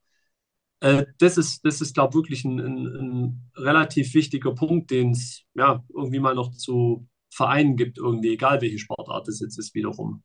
Äh, 0.83 1.05
das 1.17 1.37
ist, 1.37 1.63
das 1.63 1.79
ist 1.79 1.93
glaube 1.93 2.09
ich, 2.11 2.15
wirklich 2.15 2.43
ein, 2.43 2.59
ein, 2.59 2.85
ein, 2.85 3.51
relativ 3.55 4.13
wichtiger 4.13 4.53
Punkt, 4.53 4.91
den 4.91 5.11
es 5.11 5.45
ja 5.53 5.81
irgendwie 5.95 6.19
mal 6.19 6.35
noch 6.35 6.51
zu 6.51 7.07
vereinen 7.33 7.77
gibt, 7.77 7.97
irgendwie, 7.97 8.33
egal 8.33 8.61
welche 8.61 8.79
Sportart 8.79 9.27
es 9.29 9.39
jetzt 9.39 9.57
ist, 9.57 9.73
wiederum. 9.73 10.23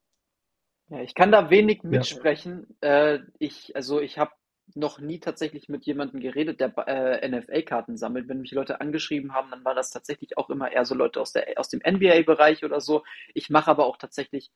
Ja, 0.90 1.00
ich 1.00 1.14
kann 1.14 1.30
da 1.30 1.50
wenig 1.50 1.84
mitsprechen. 1.84 2.66
Ja. 2.82 3.12
Äh, 3.12 3.20
ich, 3.38 3.76
also 3.76 4.00
ich 4.00 4.18
habe 4.18 4.32
noch 4.74 4.98
nie 4.98 5.20
tatsächlich 5.20 5.68
mit 5.68 5.86
jemandem 5.86 6.20
geredet, 6.20 6.60
der 6.60 6.76
äh, 6.88 7.28
NFL-Karten 7.28 7.96
sammelt. 7.96 8.28
Wenn 8.28 8.40
mich 8.40 8.50
Leute 8.50 8.80
angeschrieben 8.80 9.34
haben, 9.34 9.50
dann 9.50 9.64
war 9.64 9.76
das 9.76 9.90
tatsächlich 9.90 10.36
auch 10.38 10.50
immer 10.50 10.72
eher 10.72 10.84
so 10.84 10.96
Leute 10.96 11.20
aus, 11.20 11.32
der, 11.32 11.46
aus 11.56 11.68
dem 11.68 11.80
NBA-Bereich 11.88 12.64
oder 12.64 12.80
so. 12.80 13.04
Ich 13.32 13.48
mache 13.48 13.70
aber 13.70 13.86
auch 13.86 13.96
tatsächlich 13.96 14.50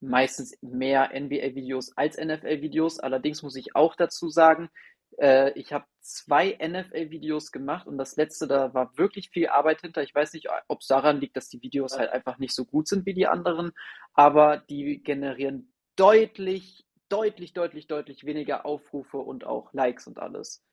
meistens 0.00 0.56
mehr 0.62 1.10
NBA-Videos 1.12 1.96
als 1.96 2.16
NFL-Videos. 2.16 3.00
Allerdings 3.00 3.42
muss 3.42 3.56
ich 3.56 3.74
auch 3.74 3.96
dazu 3.96 4.28
sagen, 4.28 4.70
äh, 5.16 5.52
ich 5.58 5.72
habe 5.72 5.84
zwei 6.00 6.56
NFL-Videos 6.60 7.52
gemacht 7.52 7.86
und 7.86 7.98
das 7.98 8.16
letzte, 8.16 8.46
da 8.46 8.72
war 8.74 8.96
wirklich 8.96 9.30
viel 9.30 9.48
Arbeit 9.48 9.80
hinter. 9.80 10.02
Ich 10.02 10.14
weiß 10.14 10.32
nicht, 10.32 10.48
ob 10.68 10.80
es 10.80 10.86
daran 10.86 11.20
liegt, 11.20 11.36
dass 11.36 11.48
die 11.48 11.62
Videos 11.62 11.98
halt 11.98 12.10
einfach 12.10 12.38
nicht 12.38 12.54
so 12.54 12.64
gut 12.64 12.88
sind 12.88 13.06
wie 13.06 13.14
die 13.14 13.26
anderen, 13.26 13.72
aber 14.14 14.58
die 14.58 15.02
generieren 15.02 15.72
deutlich, 15.96 16.86
deutlich, 17.08 17.52
deutlich, 17.52 17.86
deutlich 17.86 18.24
weniger 18.24 18.64
Aufrufe 18.64 19.18
und 19.18 19.44
auch 19.44 19.72
Likes 19.72 20.06
und 20.06 20.18
alles. 20.18 20.64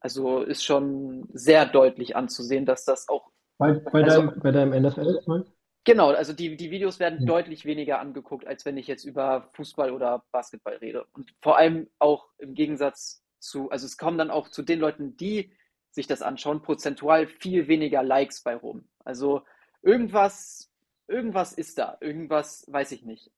Also 0.00 0.42
ist 0.42 0.64
schon 0.64 1.28
sehr 1.32 1.64
deutlich 1.64 2.14
anzusehen, 2.14 2.66
dass 2.66 2.84
das 2.84 3.08
auch. 3.08 3.30
Bei, 3.56 3.72
bei 3.72 4.02
also, 4.02 4.22
deinem, 4.22 4.40
bei 4.40 4.50
deinem 4.50 4.82
NFL? 4.82 5.44
Genau, 5.84 6.10
also 6.10 6.32
die, 6.32 6.56
die 6.56 6.70
Videos 6.70 6.98
werden 6.98 7.20
ja. 7.20 7.26
deutlich 7.26 7.64
weniger 7.64 8.00
angeguckt, 8.00 8.46
als 8.46 8.64
wenn 8.64 8.76
ich 8.76 8.86
jetzt 8.86 9.04
über 9.04 9.50
Fußball 9.52 9.90
oder 9.92 10.24
Basketball 10.32 10.76
rede. 10.76 11.06
Und 11.12 11.34
vor 11.40 11.58
allem 11.58 11.88
auch 11.98 12.28
im 12.38 12.54
Gegensatz 12.54 13.23
zu, 13.44 13.70
also 13.70 13.86
es 13.86 13.96
kommen 13.96 14.18
dann 14.18 14.30
auch 14.30 14.48
zu 14.48 14.62
den 14.62 14.80
Leuten, 14.80 15.16
die 15.16 15.52
sich 15.90 16.06
das 16.06 16.22
anschauen, 16.22 16.62
prozentual 16.62 17.26
viel 17.26 17.68
weniger 17.68 18.02
Likes 18.02 18.42
bei 18.42 18.56
rum. 18.56 18.88
Also 19.04 19.42
irgendwas, 19.82 20.70
irgendwas 21.06 21.52
ist 21.52 21.78
da, 21.78 21.96
irgendwas 22.00 22.64
weiß 22.68 22.92
ich 22.92 23.04
nicht. 23.04 23.30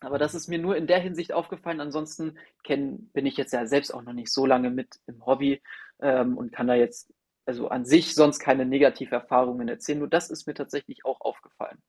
Aber 0.00 0.18
das 0.18 0.34
ist 0.34 0.48
mir 0.48 0.58
nur 0.58 0.76
in 0.76 0.86
der 0.86 0.98
Hinsicht 0.98 1.32
aufgefallen. 1.32 1.80
Ansonsten 1.80 2.38
kenn, 2.64 3.10
bin 3.12 3.26
ich 3.26 3.36
jetzt 3.36 3.52
ja 3.52 3.66
selbst 3.66 3.92
auch 3.92 4.02
noch 4.02 4.14
nicht 4.14 4.32
so 4.32 4.46
lange 4.46 4.70
mit 4.70 5.00
im 5.06 5.26
Hobby 5.26 5.60
ähm, 6.00 6.38
und 6.38 6.52
kann 6.52 6.68
da 6.68 6.74
jetzt 6.74 7.12
also 7.44 7.68
an 7.68 7.84
sich 7.84 8.14
sonst 8.14 8.38
keine 8.38 8.64
Negativerfahrungen 8.64 9.68
erzählen. 9.68 9.98
Nur 9.98 10.08
das 10.08 10.30
ist 10.30 10.46
mir 10.46 10.54
tatsächlich 10.54 11.04
auch 11.04 11.20
aufgefallen. 11.20 11.82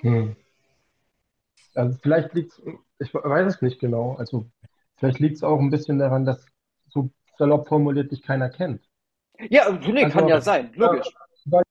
Hm. 0.00 0.36
Also 1.74 1.98
vielleicht 2.02 2.34
liegt 2.34 2.52
es, 2.52 2.62
ich 2.98 3.14
weiß 3.14 3.54
es 3.54 3.62
nicht 3.62 3.78
genau. 3.78 4.16
Also 4.16 4.50
Vielleicht 4.98 5.20
liegt 5.20 5.36
es 5.36 5.42
auch 5.42 5.58
ein 5.60 5.70
bisschen 5.70 5.98
daran, 5.98 6.24
dass 6.24 6.44
so 6.88 7.10
salopp 7.38 7.68
formuliert 7.68 8.10
dich 8.10 8.22
keiner 8.22 8.50
kennt. 8.50 8.82
Ja, 9.48 9.70
nee, 9.70 10.04
also, 10.04 10.18
kann 10.18 10.28
ja 10.28 10.40
sein, 10.40 10.72
logisch. 10.74 11.08
Weil, 11.44 11.62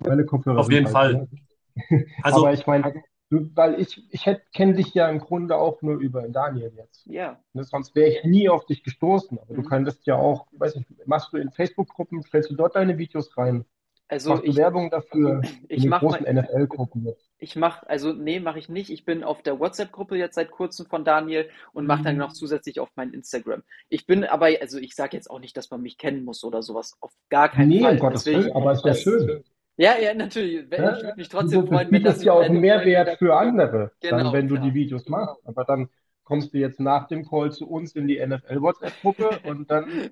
weil 0.00 0.24
Kopfhörer 0.26 0.60
Auf 0.60 0.70
jeden 0.70 0.88
Fall. 0.88 1.14
Ne? 1.14 1.28
Also, 2.22 2.40
Aber 2.40 2.52
ich 2.52 2.66
meine, 2.66 3.02
weil 3.30 3.80
ich, 3.80 4.02
ich 4.12 4.28
kenne 4.52 4.74
dich 4.74 4.92
ja 4.92 5.08
im 5.08 5.20
Grunde 5.20 5.56
auch 5.56 5.80
nur 5.80 5.96
über 5.96 6.28
Daniel 6.28 6.72
jetzt. 6.76 7.06
Ja. 7.06 7.40
Ne, 7.54 7.64
sonst 7.64 7.94
wäre 7.94 8.10
ich 8.10 8.24
nie 8.24 8.50
auf 8.50 8.66
dich 8.66 8.84
gestoßen. 8.84 9.38
Aber 9.38 9.52
mhm. 9.52 9.56
du 9.56 9.62
könntest 9.62 10.06
ja 10.06 10.16
auch, 10.16 10.46
weiß 10.52 10.76
nicht, 10.76 11.06
machst 11.06 11.32
du 11.32 11.38
in 11.38 11.50
Facebook-Gruppen, 11.50 12.22
stellst 12.22 12.50
du 12.50 12.56
dort 12.56 12.76
deine 12.76 12.98
Videos 12.98 13.36
rein? 13.38 13.64
Also 14.12 14.28
Machst 14.28 14.46
du 14.46 14.56
Werbung 14.56 14.90
dafür 14.90 15.40
ich 15.68 15.84
den 15.84 15.90
großen 15.90 16.26
NFL-Gruppen? 16.30 17.14
Ich 17.38 17.56
mache, 17.56 17.88
also 17.88 18.12
nee, 18.12 18.40
mache 18.40 18.58
ich 18.58 18.68
nicht. 18.68 18.90
Ich 18.90 19.06
bin 19.06 19.24
auf 19.24 19.40
der 19.40 19.58
WhatsApp-Gruppe 19.58 20.16
jetzt 20.16 20.34
seit 20.34 20.50
kurzem 20.50 20.84
von 20.84 21.02
Daniel 21.02 21.48
und 21.72 21.86
mache 21.86 22.02
dann 22.02 22.16
mhm. 22.16 22.20
noch 22.20 22.34
zusätzlich 22.34 22.78
auf 22.78 22.90
mein 22.94 23.14
Instagram. 23.14 23.62
Ich 23.88 24.06
bin 24.06 24.24
aber, 24.24 24.48
also 24.60 24.76
ich 24.76 24.94
sage 24.94 25.16
jetzt 25.16 25.30
auch 25.30 25.40
nicht, 25.40 25.56
dass 25.56 25.70
man 25.70 25.80
mich 25.80 25.96
kennen 25.96 26.24
muss 26.24 26.44
oder 26.44 26.62
sowas. 26.62 26.98
Auf 27.00 27.10
gar 27.30 27.48
keinen 27.48 27.70
nee, 27.70 27.80
Fall. 27.80 27.94
Nee, 27.94 28.00
um 28.00 28.06
Gottes 28.06 28.26
Willen, 28.26 28.52
aber 28.52 28.72
es 28.72 28.84
wäre 28.84 28.96
schön. 28.96 29.44
Ja, 29.78 29.96
ja, 29.98 30.12
natürlich. 30.12 30.70
Ich 30.70 30.78
würde 30.78 31.14
mich 31.16 31.30
trotzdem 31.30 31.66
freuen, 31.66 31.90
wenn 31.90 32.02
das. 32.02 32.22
ja 32.22 32.34
auch 32.34 32.42
einen 32.42 32.60
Mehrwert 32.60 33.16
für 33.16 33.34
andere, 33.34 33.92
genau, 34.02 34.24
dann, 34.24 34.32
wenn 34.34 34.46
du 34.46 34.56
ja. 34.56 34.60
die 34.60 34.74
Videos 34.74 35.08
machst. 35.08 35.40
Aber 35.46 35.64
dann 35.64 35.88
kommst 36.24 36.52
du 36.52 36.58
jetzt 36.58 36.80
nach 36.80 37.08
dem 37.08 37.26
Call 37.26 37.50
zu 37.50 37.66
uns 37.66 37.92
in 37.96 38.06
die 38.08 38.20
NFL-WhatsApp-Gruppe 38.24 39.40
und 39.44 39.70
dann, 39.70 40.10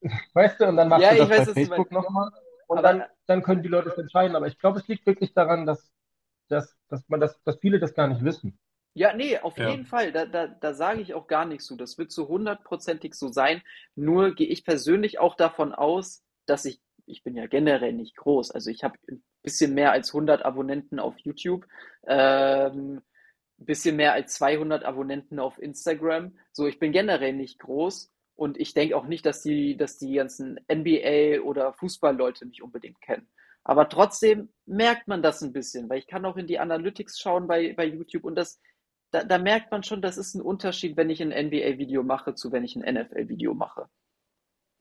weißt 0.32 0.60
du, 0.60 0.68
und 0.68 0.78
dann 0.78 0.88
machst 0.88 1.02
ja, 1.04 1.12
du 1.12 1.18
das 1.18 1.28
weiß, 1.28 1.46
bei 1.48 1.52
Facebook 1.52 1.92
nochmal. 1.92 2.30
Und 2.68 2.82
dann, 2.82 3.02
dann 3.26 3.42
können 3.42 3.62
die 3.62 3.68
Leute 3.68 3.88
es 3.88 3.98
entscheiden. 3.98 4.36
Aber 4.36 4.46
ich 4.46 4.58
glaube, 4.58 4.78
es 4.78 4.86
liegt 4.86 5.06
wirklich 5.06 5.32
daran, 5.32 5.66
dass, 5.66 5.90
dass, 6.48 6.76
dass, 6.88 7.08
man 7.08 7.18
das, 7.18 7.42
dass 7.42 7.58
viele 7.58 7.80
das 7.80 7.94
gar 7.94 8.06
nicht 8.08 8.22
wissen. 8.22 8.58
Ja, 8.94 9.14
nee, 9.14 9.38
auf 9.38 9.56
ja. 9.56 9.70
jeden 9.70 9.86
Fall. 9.86 10.12
Da, 10.12 10.26
da, 10.26 10.46
da 10.46 10.74
sage 10.74 11.00
ich 11.00 11.14
auch 11.14 11.26
gar 11.26 11.46
nichts 11.46 11.66
zu. 11.66 11.76
Das 11.76 11.96
wird 11.98 12.12
zu 12.12 12.28
hundertprozentig 12.28 13.14
so 13.14 13.28
sein. 13.28 13.62
Nur 13.94 14.34
gehe 14.34 14.48
ich 14.48 14.64
persönlich 14.64 15.18
auch 15.18 15.34
davon 15.34 15.72
aus, 15.72 16.22
dass 16.46 16.66
ich, 16.66 16.80
ich 17.06 17.22
bin 17.22 17.36
ja 17.36 17.46
generell 17.46 17.94
nicht 17.94 18.16
groß. 18.16 18.50
Also 18.50 18.70
ich 18.70 18.84
habe 18.84 18.98
ein 19.10 19.22
bisschen 19.42 19.72
mehr 19.72 19.92
als 19.92 20.10
100 20.10 20.44
Abonnenten 20.44 21.00
auf 21.00 21.18
YouTube. 21.20 21.66
Ähm, 22.06 23.00
ein 23.58 23.64
bisschen 23.64 23.96
mehr 23.96 24.12
als 24.12 24.34
200 24.34 24.84
Abonnenten 24.84 25.38
auf 25.38 25.58
Instagram. 25.58 26.36
So, 26.52 26.66
ich 26.66 26.78
bin 26.78 26.92
generell 26.92 27.32
nicht 27.32 27.58
groß 27.60 28.12
und 28.38 28.56
ich 28.56 28.72
denke 28.72 28.96
auch 28.96 29.06
nicht, 29.06 29.26
dass 29.26 29.42
die, 29.42 29.76
dass 29.76 29.98
die 29.98 30.14
ganzen 30.14 30.60
NBA 30.72 31.40
oder 31.42 31.72
Fußballleute 31.72 32.46
mich 32.46 32.62
unbedingt 32.62 33.00
kennen. 33.00 33.26
Aber 33.64 33.88
trotzdem 33.88 34.48
merkt 34.64 35.08
man 35.08 35.22
das 35.22 35.42
ein 35.42 35.52
bisschen, 35.52 35.88
weil 35.90 35.98
ich 35.98 36.06
kann 36.06 36.24
auch 36.24 36.36
in 36.36 36.46
die 36.46 36.60
Analytics 36.60 37.18
schauen 37.18 37.48
bei, 37.48 37.74
bei 37.74 37.84
YouTube 37.84 38.22
und 38.22 38.36
das, 38.36 38.60
da, 39.10 39.24
da 39.24 39.38
merkt 39.38 39.72
man 39.72 39.82
schon, 39.82 40.00
das 40.00 40.16
ist 40.16 40.34
ein 40.34 40.40
Unterschied, 40.40 40.96
wenn 40.96 41.10
ich 41.10 41.20
ein 41.20 41.30
NBA-Video 41.30 42.04
mache, 42.04 42.34
zu 42.34 42.52
wenn 42.52 42.62
ich 42.62 42.76
ein 42.76 42.94
NFL-Video 42.94 43.54
mache. 43.54 43.88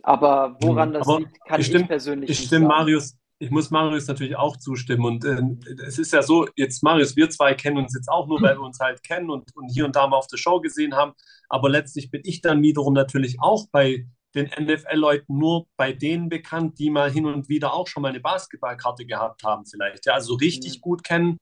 Aber 0.03 0.55
woran 0.61 0.93
das 0.93 1.07
Aber 1.07 1.19
liegt, 1.19 1.43
kann 1.45 1.59
ich, 1.59 1.65
stimme, 1.65 1.81
ich 1.81 1.87
persönlich 1.87 2.29
ich 2.29 2.39
nicht 2.39 2.47
stimme 2.47 2.67
sagen. 2.67 2.77
Marius, 2.77 3.17
ich 3.39 3.51
muss 3.51 3.69
Marius 3.69 4.07
natürlich 4.07 4.35
auch 4.35 4.57
zustimmen. 4.57 5.05
Und 5.05 5.25
äh, 5.25 5.41
es 5.85 5.99
ist 5.99 6.13
ja 6.13 6.21
so, 6.21 6.47
jetzt 6.55 6.83
Marius, 6.83 7.15
wir 7.15 7.29
zwei 7.29 7.53
kennen 7.53 7.77
uns 7.77 7.93
jetzt 7.93 8.09
auch 8.09 8.27
nur, 8.27 8.41
weil 8.41 8.55
wir 8.55 8.63
uns 8.63 8.79
halt 8.79 9.03
kennen 9.03 9.29
und, 9.29 9.55
und 9.55 9.69
hier 9.69 9.85
und 9.85 9.95
da 9.95 10.07
mal 10.07 10.17
auf 10.17 10.27
der 10.27 10.37
Show 10.37 10.59
gesehen 10.59 10.95
haben. 10.95 11.13
Aber 11.49 11.69
letztlich 11.69 12.09
bin 12.09 12.21
ich 12.23 12.41
dann 12.41 12.61
wiederum 12.61 12.93
natürlich 12.93 13.37
auch 13.39 13.67
bei 13.71 14.05
den 14.35 14.49
NFL-Leuten 14.59 15.37
nur 15.37 15.67
bei 15.77 15.93
denen 15.93 16.29
bekannt, 16.29 16.79
die 16.79 16.89
mal 16.89 17.11
hin 17.11 17.25
und 17.25 17.49
wieder 17.49 17.73
auch 17.73 17.87
schon 17.87 18.01
mal 18.01 18.09
eine 18.09 18.19
Basketballkarte 18.19 19.05
gehabt 19.05 19.43
haben, 19.43 19.65
vielleicht. 19.65 20.05
Ja, 20.05 20.13
also 20.13 20.35
richtig 20.35 20.77
mhm. 20.77 20.81
gut 20.81 21.03
kennen, 21.03 21.37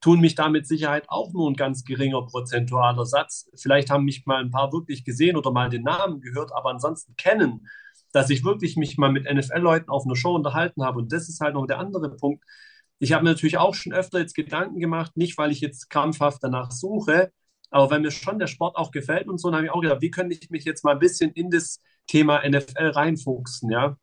tun 0.00 0.20
mich 0.20 0.34
da 0.34 0.48
mit 0.48 0.66
Sicherheit 0.66 1.04
auch 1.08 1.32
nur 1.32 1.50
ein 1.50 1.56
ganz 1.56 1.84
geringer 1.84 2.24
prozentualer 2.24 3.04
Satz. 3.04 3.50
Vielleicht 3.56 3.90
haben 3.90 4.04
mich 4.04 4.24
mal 4.26 4.42
ein 4.42 4.50
paar 4.50 4.72
wirklich 4.72 5.04
gesehen 5.04 5.36
oder 5.36 5.50
mal 5.50 5.68
den 5.68 5.82
Namen 5.82 6.20
gehört, 6.20 6.52
aber 6.54 6.70
ansonsten 6.70 7.14
kennen 7.16 7.66
dass 8.12 8.30
ich 8.30 8.44
wirklich 8.44 8.76
mich 8.76 8.98
mal 8.98 9.12
mit 9.12 9.32
NFL-Leuten 9.32 9.90
auf 9.90 10.04
einer 10.04 10.16
Show 10.16 10.34
unterhalten 10.34 10.84
habe. 10.84 10.98
Und 10.98 11.12
das 11.12 11.28
ist 11.28 11.40
halt 11.40 11.54
noch 11.54 11.66
der 11.66 11.78
andere 11.78 12.16
Punkt. 12.16 12.44
Ich 12.98 13.12
habe 13.12 13.24
mir 13.24 13.30
natürlich 13.30 13.58
auch 13.58 13.74
schon 13.74 13.92
öfter 13.92 14.18
jetzt 14.18 14.34
Gedanken 14.34 14.78
gemacht, 14.78 15.16
nicht 15.16 15.38
weil 15.38 15.50
ich 15.50 15.60
jetzt 15.60 15.88
krampfhaft 15.90 16.42
danach 16.42 16.70
suche, 16.70 17.32
aber 17.70 17.90
weil 17.90 18.00
mir 18.00 18.10
schon 18.10 18.38
der 18.38 18.46
Sport 18.46 18.76
auch 18.76 18.90
gefällt 18.90 19.28
und 19.28 19.38
so, 19.38 19.48
dann 19.48 19.56
habe 19.58 19.66
ich 19.66 19.72
auch 19.72 19.80
gedacht, 19.80 20.02
wie 20.02 20.10
könnte 20.10 20.36
ich 20.36 20.50
mich 20.50 20.64
jetzt 20.64 20.84
mal 20.84 20.92
ein 20.92 20.98
bisschen 20.98 21.30
in 21.32 21.50
das 21.50 21.80
Thema 22.06 22.46
NFL 22.46 22.88
reinfuchsen, 22.88 23.70
ja. 23.70 23.96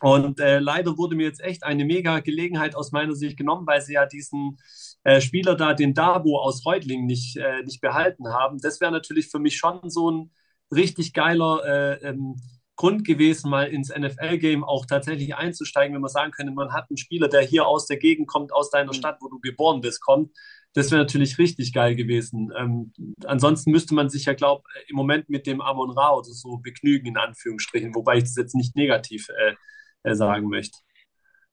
Und 0.00 0.40
äh, 0.40 0.58
leider 0.58 0.98
wurde 0.98 1.14
mir 1.14 1.26
jetzt 1.26 1.40
echt 1.40 1.62
eine 1.62 1.84
mega 1.84 2.18
Gelegenheit 2.20 2.74
aus 2.74 2.90
meiner 2.90 3.14
Sicht 3.14 3.36
genommen, 3.36 3.66
weil 3.68 3.80
sie 3.82 3.94
ja 3.94 4.04
diesen 4.04 4.58
äh, 5.04 5.20
Spieler 5.20 5.54
da, 5.54 5.74
den 5.74 5.94
Dabo 5.94 6.40
aus 6.40 6.66
Reutlingen, 6.66 7.06
nicht, 7.06 7.36
äh, 7.36 7.62
nicht 7.62 7.80
behalten 7.80 8.28
haben. 8.28 8.58
Das 8.58 8.80
wäre 8.80 8.90
natürlich 8.90 9.28
für 9.28 9.38
mich 9.38 9.56
schon 9.56 9.90
so 9.90 10.10
ein 10.10 10.30
richtig 10.72 11.12
geiler 11.12 11.64
äh, 11.64 12.08
ähm, 12.08 12.36
Grund 12.76 13.04
gewesen, 13.04 13.50
mal 13.50 13.68
ins 13.68 13.94
NFL-Game 13.94 14.64
auch 14.64 14.86
tatsächlich 14.86 15.34
einzusteigen, 15.34 15.94
wenn 15.94 16.00
man 16.00 16.10
sagen 16.10 16.32
könnte, 16.32 16.52
man 16.52 16.72
hat 16.72 16.86
einen 16.88 16.96
Spieler, 16.96 17.28
der 17.28 17.42
hier 17.42 17.66
aus 17.66 17.86
der 17.86 17.98
Gegend 17.98 18.28
kommt, 18.28 18.52
aus 18.52 18.70
deiner 18.70 18.92
mhm. 18.92 18.96
Stadt, 18.96 19.18
wo 19.20 19.28
du 19.28 19.38
geboren 19.40 19.80
bist, 19.80 20.00
kommt. 20.00 20.30
Das 20.74 20.90
wäre 20.90 21.02
natürlich 21.02 21.38
richtig 21.38 21.74
geil 21.74 21.94
gewesen. 21.94 22.50
Ähm, 22.56 22.92
ansonsten 23.26 23.70
müsste 23.72 23.94
man 23.94 24.08
sich 24.08 24.24
ja, 24.24 24.32
glaube 24.32 24.62
ich, 24.82 24.90
im 24.90 24.96
Moment 24.96 25.28
mit 25.28 25.46
dem 25.46 25.60
Amon 25.60 25.90
Ra 25.90 26.14
oder 26.14 26.30
so 26.30 26.56
begnügen, 26.58 27.06
in 27.06 27.18
Anführungsstrichen, 27.18 27.94
wobei 27.94 28.16
ich 28.16 28.24
das 28.24 28.36
jetzt 28.36 28.54
nicht 28.54 28.74
negativ 28.74 29.28
äh, 29.28 29.54
äh, 30.02 30.14
sagen 30.14 30.48
möchte. 30.48 30.78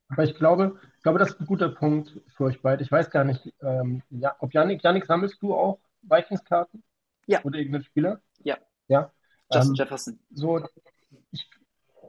Aber 0.08 0.24
ich 0.24 0.36
glaube, 0.36 0.80
ich 0.98 1.04
glaube, 1.04 1.20
das 1.20 1.32
ist 1.32 1.42
ein 1.42 1.46
guter 1.46 1.70
Punkt 1.70 2.20
für 2.36 2.46
euch 2.46 2.62
beide. 2.62 2.82
Ich 2.82 2.92
weiß 2.92 3.12
gar 3.12 3.26
nicht, 3.26 3.54
ähm, 3.62 4.02
ja, 4.10 4.36
ob 4.40 4.54
Janik, 4.54 4.84
Janik, 4.84 5.06
sammelst 5.06 5.42
du 5.42 5.54
auch 5.54 5.80
Vikings-Karten? 6.02 6.84
Ja. 7.28 7.44
Oder 7.44 7.60
irgendeinen 7.60 7.84
Spieler? 7.84 8.22
Ja. 8.44 8.58
Ja. 8.88 9.12
Justin 9.52 9.72
ähm, 9.72 9.76
Jefferson. 9.76 10.20
So, 10.32 10.66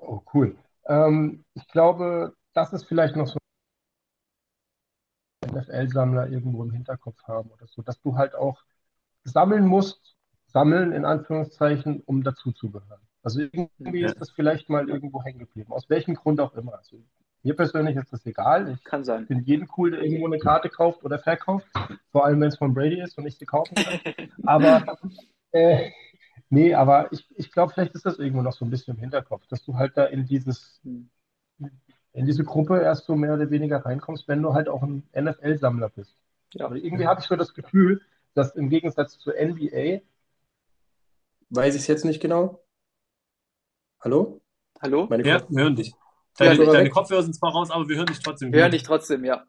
oh, 0.00 0.22
cool. 0.34 0.56
Ähm, 0.86 1.44
ich 1.54 1.66
glaube, 1.68 2.34
das 2.54 2.72
ist 2.72 2.84
vielleicht 2.84 3.16
noch 3.16 3.26
so 3.26 3.38
NFL-Sammler 5.46 6.28
irgendwo 6.28 6.62
im 6.62 6.70
Hinterkopf 6.70 7.22
haben 7.24 7.50
oder 7.50 7.66
so, 7.66 7.82
dass 7.82 8.00
du 8.02 8.16
halt 8.16 8.34
auch 8.34 8.62
sammeln 9.24 9.66
musst, 9.66 10.16
sammeln 10.46 10.92
in 10.92 11.04
Anführungszeichen, 11.04 12.02
um 12.06 12.22
dazuzugehören. 12.22 13.00
Also 13.22 13.40
irgendwie 13.40 14.02
ist 14.02 14.20
das 14.20 14.30
vielleicht 14.30 14.68
mal 14.68 14.88
irgendwo 14.88 15.22
hängen 15.22 15.40
geblieben, 15.40 15.72
aus 15.72 15.90
welchem 15.90 16.14
Grund 16.14 16.40
auch 16.40 16.54
immer. 16.54 16.78
Also 16.78 16.96
mir 17.42 17.54
persönlich 17.54 17.96
ist 17.96 18.12
das 18.12 18.24
egal. 18.26 18.70
Ich 18.72 18.84
Kann 18.84 19.04
sein. 19.04 19.26
finde 19.26 19.44
jeden 19.44 19.68
cool, 19.76 19.90
der 19.90 20.02
irgendwo 20.02 20.26
eine 20.26 20.38
Karte 20.38 20.68
kauft 20.68 21.04
oder 21.04 21.18
verkauft, 21.18 21.66
vor 22.12 22.24
allem 22.24 22.40
wenn 22.40 22.48
es 22.48 22.56
von 22.56 22.74
Brady 22.74 23.00
ist 23.00 23.16
und 23.18 23.26
ich 23.26 23.36
sie 23.38 23.46
kaufen 23.46 23.74
kann. 23.74 24.00
Aber 24.44 24.98
äh, 25.52 25.90
nee, 26.50 26.74
aber 26.74 27.12
ich, 27.12 27.26
ich 27.36 27.50
glaube, 27.50 27.72
vielleicht 27.72 27.94
ist 27.94 28.06
das 28.06 28.18
irgendwo 28.18 28.42
noch 28.42 28.52
so 28.52 28.64
ein 28.64 28.70
bisschen 28.70 28.94
im 28.94 29.00
Hinterkopf, 29.00 29.46
dass 29.46 29.64
du 29.64 29.76
halt 29.76 29.96
da 29.96 30.04
in 30.04 30.26
dieses 30.26 30.80
in 32.12 32.26
diese 32.26 32.44
Gruppe 32.44 32.80
erst 32.80 33.06
so 33.06 33.14
mehr 33.14 33.34
oder 33.34 33.50
weniger 33.50 33.84
reinkommst, 33.84 34.28
wenn 34.28 34.42
du 34.42 34.52
halt 34.52 34.68
auch 34.68 34.82
ein 34.82 35.08
NFL-Sammler 35.14 35.90
bist. 35.90 36.16
Ja. 36.54 36.66
Aber 36.66 36.76
irgendwie 36.76 37.06
habe 37.06 37.20
ich 37.20 37.26
so 37.26 37.36
das 37.36 37.54
Gefühl, 37.54 38.02
dass 38.34 38.54
im 38.56 38.68
Gegensatz 38.68 39.18
zur 39.18 39.34
NBA, 39.34 40.00
Weiß 41.52 41.74
ich 41.74 41.80
es 41.80 41.86
jetzt 41.88 42.04
nicht 42.04 42.20
genau? 42.20 42.64
Hallo? 44.00 44.40
Hallo? 44.80 45.06
Meine 45.10 45.26
Ja, 45.26 45.44
wir 45.48 45.64
hören 45.64 45.74
dich. 45.74 45.88
Ja, 46.38 46.46
Deine, 46.46 46.56
sogar 46.56 46.74
deine. 46.74 46.90
Kopfhörer 46.90 47.24
sind 47.24 47.34
zwar 47.34 47.50
raus, 47.50 47.70
aber 47.72 47.88
wir 47.88 47.96
hören 47.96 48.06
dich 48.06 48.20
trotzdem 48.20 48.52
Wir 48.52 48.60
hören 48.62 48.70
dich 48.70 48.84
trotzdem, 48.84 49.24
ja. 49.24 49.44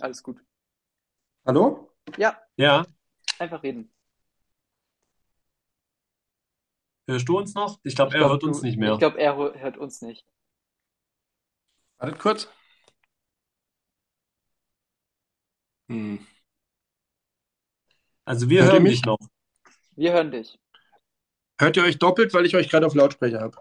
Alles 0.00 0.22
gut. 0.22 0.44
Hallo? 1.46 1.90
Ja, 2.18 2.38
Ja, 2.56 2.84
einfach 3.38 3.62
reden. 3.62 3.93
Hörst 7.06 7.28
du 7.28 7.38
uns 7.38 7.54
noch? 7.54 7.78
Ich 7.82 7.94
glaube, 7.96 8.12
er 8.14 8.18
glaub, 8.18 8.30
hört 8.32 8.44
uns 8.44 8.60
du- 8.60 8.66
nicht 8.66 8.78
mehr. 8.78 8.92
Ich 8.92 8.98
glaube, 8.98 9.18
er 9.18 9.36
hö- 9.36 9.54
hört 9.56 9.76
uns 9.78 10.02
nicht. 10.02 10.24
Wartet 11.98 12.18
kurz. 12.18 12.48
Hm. 15.88 16.18
Also 18.24 18.48
wir 18.48 18.62
Hört 18.62 18.72
hören 18.74 18.82
mich? 18.84 18.92
dich 19.00 19.04
noch. 19.04 19.18
Wir 19.96 20.12
hören 20.12 20.30
dich. 20.30 20.58
Hört 21.60 21.76
ihr 21.76 21.84
euch 21.84 21.98
doppelt, 21.98 22.32
weil 22.34 22.46
ich 22.46 22.56
euch 22.56 22.68
gerade 22.68 22.86
auf 22.86 22.94
Lautsprecher 22.94 23.40
habe? 23.40 23.56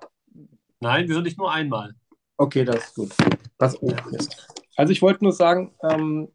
Nein, 0.79 1.07
wir 1.07 1.15
hören 1.15 1.25
dich 1.25 1.37
nur 1.37 1.51
einmal. 1.51 1.93
Okay, 2.37 2.65
das 2.65 2.85
ist 2.85 2.95
gut. 2.95 3.13
Was 3.57 3.81
oh, 3.81 3.93
Mist. 4.09 4.47
Also 4.75 4.91
ich 4.91 5.01
wollte 5.01 5.23
nur 5.23 5.33
sagen, 5.33 5.75
ähm, 5.83 6.31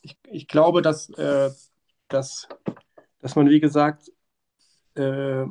ich, 0.00 0.16
ich 0.30 0.48
glaube, 0.48 0.80
dass, 0.80 1.10
äh, 1.10 1.50
dass, 2.08 2.48
dass 3.20 3.36
man, 3.36 3.50
wie 3.50 3.60
gesagt, 3.60 4.10
äh, 4.94 5.44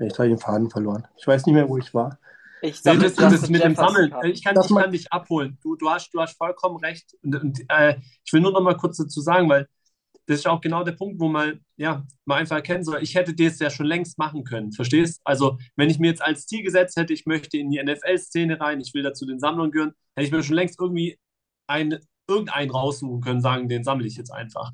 jetzt 0.00 0.18
habe 0.18 0.28
ich 0.28 0.34
den 0.34 0.40
Faden 0.40 0.70
verloren. 0.70 1.06
Ich 1.16 1.26
weiß 1.26 1.46
nicht 1.46 1.54
mehr, 1.54 1.68
wo 1.68 1.78
ich 1.78 1.92
war. 1.94 2.18
Ich 2.62 2.82
Nee, 2.84 2.90
sammle 2.90 3.04
das, 3.04 3.14
das 3.14 3.32
Justin 3.32 3.52
mit 3.52 3.64
dem 3.64 3.74
Sammeln, 3.74 4.10
Karten. 4.10 4.30
ich 4.30 4.42
kann, 4.44 4.54
Das 4.54 4.70
ich 4.70 4.76
kann 4.76 4.90
dich 4.92 5.12
abholen. 5.12 5.58
Du, 5.62 5.76
du, 5.76 5.90
hast, 5.90 6.10
du 6.12 6.20
hast 6.20 6.36
vollkommen 6.36 6.78
recht. 6.78 7.14
Und, 7.22 7.34
und 7.36 7.60
äh, 7.68 7.96
ich 8.24 8.32
will 8.32 8.40
nur 8.40 8.52
noch 8.52 8.62
mal 8.62 8.76
kurz 8.76 8.96
dazu 8.96 9.20
sagen, 9.20 9.48
weil 9.48 9.68
das 10.26 10.40
ist 10.40 10.46
auch 10.46 10.60
genau 10.60 10.82
der 10.82 10.92
Punkt, 10.92 11.20
wo 11.20 11.28
man, 11.28 11.60
ja, 11.76 12.04
man 12.24 12.38
einfach 12.38 12.56
erkennen 12.56 12.82
soll, 12.82 13.00
ich 13.02 13.14
hätte 13.14 13.34
das 13.34 13.58
ja 13.60 13.70
schon 13.70 13.86
längst 13.86 14.18
machen 14.18 14.42
können. 14.42 14.72
Verstehst? 14.72 15.20
Also, 15.24 15.58
wenn 15.76 15.88
ich 15.90 15.98
mir 16.00 16.08
jetzt 16.08 16.22
als 16.22 16.46
Ziel 16.46 16.62
gesetzt 16.64 16.96
hätte, 16.96 17.12
ich 17.12 17.26
möchte 17.26 17.58
in 17.58 17.70
die 17.70 17.80
NFL-Szene 17.82 18.60
rein, 18.60 18.80
ich 18.80 18.92
will 18.92 19.02
dazu 19.04 19.24
den 19.26 19.38
Sammlern 19.38 19.70
gehören, 19.70 19.92
hätte 20.16 20.26
ich 20.26 20.32
mir 20.32 20.42
schon 20.42 20.56
längst 20.56 20.80
irgendwie 20.80 21.18
ein, 21.68 22.00
irgendeinen 22.28 22.70
raussuchen 22.70 23.20
können, 23.20 23.40
sagen, 23.40 23.68
den 23.68 23.84
sammle 23.84 24.06
ich 24.06 24.16
jetzt 24.16 24.32
einfach. 24.32 24.72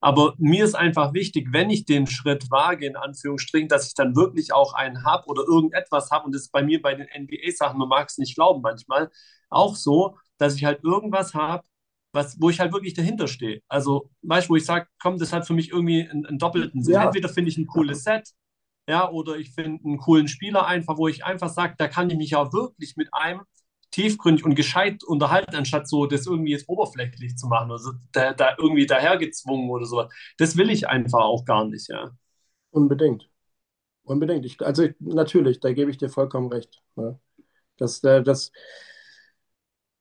Aber 0.00 0.34
mir 0.38 0.64
ist 0.64 0.74
einfach 0.74 1.12
wichtig, 1.12 1.48
wenn 1.52 1.68
ich 1.68 1.84
den 1.84 2.06
Schritt 2.06 2.50
wage, 2.50 2.86
in 2.86 2.96
Anführungsstrichen, 2.96 3.68
dass 3.68 3.86
ich 3.86 3.94
dann 3.94 4.16
wirklich 4.16 4.52
auch 4.52 4.72
einen 4.72 5.04
habe 5.04 5.26
oder 5.26 5.42
irgendetwas 5.42 6.10
habe. 6.10 6.24
Und 6.24 6.34
das 6.34 6.42
ist 6.42 6.52
bei 6.52 6.62
mir 6.62 6.80
bei 6.80 6.94
den 6.94 7.06
NBA-Sachen, 7.06 7.78
man 7.78 7.88
mag 7.88 8.08
es 8.08 8.16
nicht 8.16 8.34
glauben 8.34 8.62
manchmal, 8.62 9.10
auch 9.50 9.76
so, 9.76 10.16
dass 10.38 10.56
ich 10.56 10.64
halt 10.64 10.82
irgendwas 10.82 11.34
habe, 11.34 11.64
was, 12.12 12.40
wo 12.40 12.48
ich 12.50 12.60
halt 12.60 12.72
wirklich 12.72 12.94
dahinter 12.94 13.28
stehe. 13.28 13.60
Also, 13.68 14.10
weißt 14.22 14.48
du, 14.48 14.52
wo 14.52 14.56
ich 14.56 14.64
sage, 14.64 14.86
komm, 15.00 15.18
das 15.18 15.32
hat 15.32 15.46
für 15.46 15.52
mich 15.52 15.70
irgendwie 15.70 16.08
einen, 16.08 16.26
einen 16.26 16.38
doppelten 16.38 16.82
Sinn. 16.82 16.94
Ja. 16.94 17.04
Entweder 17.04 17.28
finde 17.28 17.50
ich 17.50 17.58
ein 17.58 17.66
cooles 17.66 18.02
Set, 18.02 18.30
ja, 18.88 19.08
oder 19.08 19.36
ich 19.36 19.52
finde 19.52 19.84
einen 19.84 19.98
coolen 19.98 20.28
Spieler 20.28 20.66
einfach, 20.66 20.96
wo 20.96 21.08
ich 21.08 21.24
einfach 21.24 21.50
sage, 21.50 21.74
da 21.78 21.88
kann 21.88 22.10
ich 22.10 22.16
mich 22.16 22.30
ja 22.30 22.52
wirklich 22.52 22.96
mit 22.96 23.08
einem 23.12 23.42
tiefgründig 23.90 24.44
und 24.44 24.54
gescheit 24.54 25.04
unterhalten, 25.04 25.56
anstatt 25.56 25.88
so 25.88 26.06
das 26.06 26.26
irgendwie 26.26 26.52
jetzt 26.52 26.68
oberflächlich 26.68 27.36
zu 27.36 27.48
machen 27.48 27.70
oder 27.70 27.78
so, 27.78 27.92
da, 28.12 28.32
da 28.34 28.54
irgendwie 28.58 28.86
dahergezwungen 28.86 29.70
oder 29.70 29.86
sowas. 29.86 30.12
Das 30.38 30.56
will 30.56 30.70
ich 30.70 30.88
einfach 30.88 31.20
auch 31.20 31.44
gar 31.44 31.64
nicht, 31.66 31.88
ja. 31.88 32.10
Unbedingt. 32.70 33.28
Unbedingt. 34.04 34.44
Ich, 34.46 34.60
also 34.62 34.88
natürlich, 35.00 35.60
da 35.60 35.72
gebe 35.72 35.90
ich 35.90 35.98
dir 35.98 36.08
vollkommen 36.10 36.48
recht. 36.48 36.82
Ne? 36.96 37.18
Das, 37.76 38.02
äh, 38.04 38.22
das, 38.22 38.52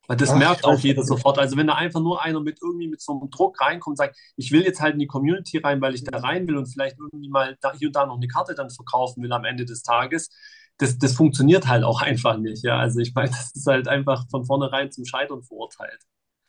Weil 0.08 0.18
das 0.18 0.32
Ach, 0.32 0.38
merkt 0.38 0.62
ich 0.62 0.66
auch 0.66 0.80
jeder 0.80 1.04
sofort. 1.04 1.38
Also 1.38 1.56
wenn 1.56 1.68
da 1.68 1.76
einfach 1.76 2.00
nur 2.02 2.24
einer 2.24 2.40
mit 2.42 2.60
irgendwie 2.64 2.88
mit 2.88 3.00
so 3.00 3.12
einem 3.14 3.30
Druck 3.30 3.62
reinkommt 3.62 3.94
und 3.94 3.98
sagt, 3.98 4.18
ich 4.38 4.52
will 4.52 4.64
jetzt 4.64 4.82
halt 4.82 4.94
in 4.94 5.00
die 5.00 5.08
Community 5.08 5.60
rein, 5.60 5.82
weil 5.82 5.94
ich 5.94 6.04
da 6.04 6.18
rein 6.18 6.48
will 6.48 6.58
und 6.58 6.66
vielleicht 6.66 6.98
irgendwie 6.98 7.30
mal 7.30 7.58
da, 7.62 7.74
hier 7.78 7.90
und 7.90 7.96
da 7.96 8.08
noch 8.08 8.18
eine 8.18 8.28
Karte 8.28 8.56
dann 8.56 8.72
verkaufen 8.72 9.22
will 9.22 9.32
am 9.32 9.46
Ende 9.46 9.66
des 9.66 9.84
Tages, 9.84 10.32
das, 10.80 10.98
das 10.98 11.14
funktioniert 11.16 11.68
halt 11.68 11.84
auch 11.86 12.02
einfach 12.04 12.38
nicht. 12.38 12.64
Ja, 12.64 12.80
also 12.80 13.00
ich 13.00 13.14
meine, 13.16 13.30
das 13.32 13.52
ist 13.56 13.68
halt 13.68 13.88
einfach 13.88 14.26
von 14.32 14.46
vornherein 14.46 14.92
zum 14.92 15.06
Scheitern 15.06 15.44
verurteilt. 15.44 16.02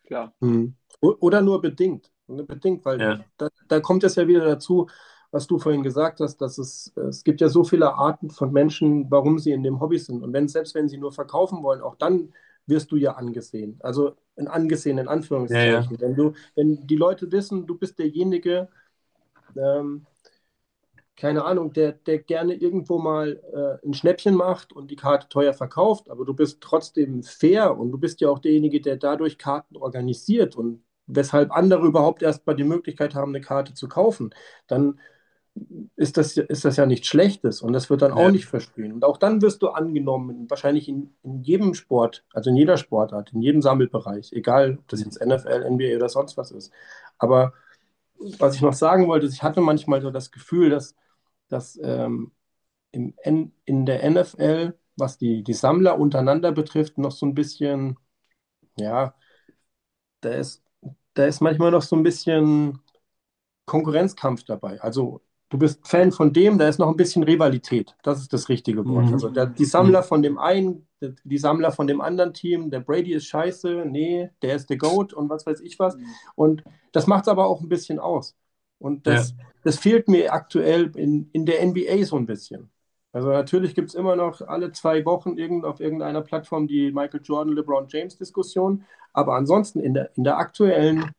Klar. 0.06 0.34
hm. 0.40 0.74
O- 1.00 1.16
Oder 1.20 1.42
nur 1.42 1.60
bedingt. 1.60 2.10
Nur 2.26 2.46
Bedingt, 2.46 2.84
weil 2.84 3.00
Ja. 3.00 3.24
da, 3.38 3.48
da 3.68 3.80
kommt 3.80 4.04
es 4.04 4.16
ja 4.16 4.28
wieder 4.28 4.44
dazu, 4.44 4.88
was 5.32 5.46
du 5.46 5.58
vorhin 5.58 5.82
gesagt 5.82 6.20
hast, 6.20 6.38
dass 6.38 6.58
es, 6.58 6.92
es 6.96 7.24
gibt 7.24 7.40
ja 7.40 7.48
so 7.48 7.64
viele 7.64 7.94
Arten 7.94 8.30
von 8.30 8.52
Menschen, 8.52 9.10
warum 9.10 9.38
sie 9.38 9.52
in 9.52 9.62
dem 9.62 9.80
Hobby 9.80 9.98
sind. 9.98 10.22
Und 10.22 10.32
wenn, 10.32 10.48
selbst 10.48 10.74
wenn 10.74 10.88
sie 10.88 10.98
nur 10.98 11.12
verkaufen 11.12 11.62
wollen, 11.62 11.80
auch 11.82 11.96
dann 11.96 12.32
wirst 12.66 12.92
du 12.92 12.96
ja 12.96 13.14
angesehen. 13.14 13.78
Also 13.82 14.16
in 14.36 14.48
angesehen, 14.48 14.98
in 14.98 15.08
Anführungszeichen. 15.08 16.00
Wenn 16.00 16.14
du, 16.16 16.34
wenn 16.54 16.86
die 16.86 16.96
Leute 16.96 17.30
wissen, 17.32 17.66
du 17.66 17.76
bist 17.78 17.98
derjenige, 17.98 18.68
ähm, 19.56 20.06
keine 21.20 21.44
Ahnung, 21.44 21.72
der, 21.72 21.92
der 21.92 22.18
gerne 22.20 22.54
irgendwo 22.54 22.98
mal 22.98 23.40
äh, 23.82 23.86
ein 23.86 23.94
Schnäppchen 23.94 24.34
macht 24.34 24.72
und 24.72 24.90
die 24.90 24.96
Karte 24.96 25.28
teuer 25.28 25.54
verkauft, 25.54 26.10
aber 26.10 26.24
du 26.24 26.34
bist 26.34 26.60
trotzdem 26.62 27.22
fair 27.22 27.78
und 27.78 27.92
du 27.92 27.98
bist 27.98 28.20
ja 28.22 28.30
auch 28.30 28.40
derjenige, 28.40 28.80
der 28.80 28.96
dadurch 28.96 29.38
Karten 29.38 29.76
organisiert 29.76 30.56
und 30.56 30.82
weshalb 31.06 31.52
andere 31.52 31.86
überhaupt 31.86 32.22
erst 32.22 32.46
mal 32.46 32.54
die 32.56 32.64
Möglichkeit 32.64 33.14
haben, 33.14 33.32
eine 33.34 33.42
Karte 33.42 33.74
zu 33.74 33.88
kaufen, 33.88 34.34
dann 34.68 35.00
ist 35.96 36.16
das, 36.16 36.36
ist 36.36 36.64
das 36.64 36.76
ja 36.76 36.86
nichts 36.86 37.08
Schlechtes 37.08 37.62
und 37.62 37.72
das 37.72 37.90
wird 37.90 38.02
dann 38.02 38.12
Ja. 38.12 38.14
auch 38.14 38.30
nicht 38.30 38.46
verspielen. 38.46 38.92
Und 38.92 39.04
auch 39.04 39.16
dann 39.18 39.42
wirst 39.42 39.62
du 39.62 39.68
angenommen, 39.68 40.48
wahrscheinlich 40.48 40.88
in, 40.88 41.14
in 41.22 41.42
jedem 41.42 41.74
Sport, 41.74 42.24
also 42.32 42.50
in 42.50 42.56
jeder 42.56 42.76
Sportart, 42.76 43.32
in 43.32 43.42
jedem 43.42 43.62
Sammelbereich, 43.62 44.32
egal 44.32 44.78
ob 44.78 44.88
das 44.88 45.04
jetzt 45.04 45.20
NFL, 45.20 45.64
NBA 45.64 45.96
oder 45.96 46.08
sonst 46.08 46.36
was 46.36 46.50
ist. 46.50 46.72
Aber 47.18 47.52
was 48.38 48.54
ich 48.56 48.62
noch 48.62 48.74
sagen 48.74 49.08
wollte, 49.08 49.26
ich 49.26 49.42
hatte 49.42 49.60
manchmal 49.60 50.02
so 50.02 50.10
das 50.10 50.30
Gefühl, 50.32 50.70
dass, 50.70 50.94
dass 51.50 51.78
ähm, 51.82 52.32
im 52.92 53.14
N, 53.18 53.52
in 53.64 53.86
der 53.86 54.08
NFL, 54.08 54.74
was 54.96 55.18
die, 55.18 55.42
die 55.42 55.54
Sammler 55.54 55.98
untereinander 55.98 56.52
betrifft, 56.52 56.98
noch 56.98 57.12
so 57.12 57.26
ein 57.26 57.34
bisschen, 57.34 57.98
ja, 58.76 59.14
da 60.20 60.30
ist, 60.30 60.62
da 61.14 61.26
ist 61.26 61.40
manchmal 61.40 61.70
noch 61.70 61.82
so 61.82 61.96
ein 61.96 62.02
bisschen 62.02 62.80
Konkurrenzkampf 63.66 64.44
dabei. 64.44 64.80
Also 64.80 65.22
du 65.48 65.58
bist 65.58 65.86
Fan 65.86 66.12
von 66.12 66.32
dem, 66.32 66.58
da 66.58 66.68
ist 66.68 66.78
noch 66.78 66.88
ein 66.88 66.96
bisschen 66.96 67.22
Rivalität. 67.22 67.96
Das 68.02 68.20
ist 68.20 68.32
das 68.32 68.48
richtige 68.48 68.86
Wort. 68.86 69.06
Mhm. 69.06 69.12
Also 69.12 69.28
der, 69.28 69.46
die 69.46 69.64
Sammler 69.64 70.02
von 70.02 70.22
dem 70.22 70.38
einen, 70.38 70.86
die 71.00 71.38
Sammler 71.38 71.72
von 71.72 71.86
dem 71.86 72.00
anderen 72.00 72.32
Team, 72.32 72.70
der 72.70 72.80
Brady 72.80 73.12
ist 73.12 73.26
scheiße, 73.26 73.84
nee, 73.86 74.30
der 74.42 74.56
ist 74.56 74.70
der 74.70 74.78
GOAT 74.78 75.12
und 75.12 75.28
was 75.28 75.46
weiß 75.46 75.60
ich 75.60 75.78
was. 75.78 75.96
Und 76.34 76.64
das 76.92 77.06
macht 77.06 77.22
es 77.22 77.28
aber 77.28 77.46
auch 77.46 77.60
ein 77.60 77.68
bisschen 77.68 77.98
aus. 77.98 78.36
Und 78.80 79.06
das, 79.08 79.34
das 79.64 79.78
fehlt 79.78 80.08
mir 80.08 80.32
aktuell 80.34 80.92
in, 80.96 81.30
in 81.32 81.46
der 81.46 81.62
NBA 81.62 82.04
so 82.06 82.16
ein 82.16 82.26
bisschen. 82.26 82.70
Also 83.12 83.30
natürlich 83.30 83.76
gibt 83.76 83.90
es 83.90 83.96
immer 83.96 84.16
noch 84.16 84.42
alle 84.42 84.72
zwei 84.72 85.04
Wochen 85.06 85.38
irgend, 85.38 85.66
auf 85.66 85.80
irgendeiner 85.80 86.22
Plattform 86.22 86.68
die 86.68 86.92
Michael 86.92 87.22
Jordan, 87.24 87.54
LeBron 87.54 87.88
James 87.90 88.18
Diskussion. 88.18 88.84
Aber 89.14 89.36
ansonsten 89.36 89.80
in 89.80 89.94
der, 89.94 90.10
in 90.16 90.24
der 90.24 90.38
aktuellen 90.38 91.10